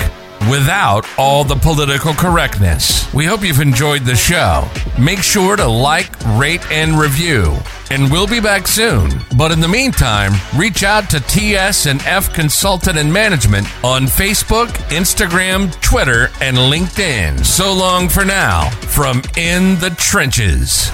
without 0.50 1.06
all 1.18 1.44
the 1.44 1.56
political 1.56 2.14
correctness. 2.14 3.12
We 3.14 3.26
hope 3.26 3.44
you've 3.44 3.62
enjoyed 3.62 4.04
the 4.04 4.16
show. 4.16 4.68
Make 5.00 5.20
sure 5.20 5.56
to 5.56 5.66
like, 5.66 6.14
rate, 6.38 6.70
and 6.72 7.00
review. 7.00 7.58
And 7.92 8.12
we'll 8.12 8.28
be 8.28 8.40
back 8.40 8.68
soon. 8.68 9.10
But 9.38 9.52
in 9.52 9.60
the 9.60 9.68
meantime, 9.68 10.34
reach 10.56 10.84
out 10.84 11.10
to 11.12 11.20
TS 11.20 11.86
and 11.86 12.02
F 12.06 12.34
Consultant 12.34 12.98
and 12.98 13.12
Management 13.12 13.68
on 13.84 14.04
Facebook, 14.04 14.68
Instagram, 14.90 15.72
Twitter, 15.82 16.30
and 16.42 16.58
LinkedIn. 16.58 17.46
So 17.46 17.74
long 17.74 18.10
for 18.10 18.26
now 18.26 18.70
from 18.70 19.22
In 19.38 19.80
the 19.80 19.96
Trenches. 19.98 20.92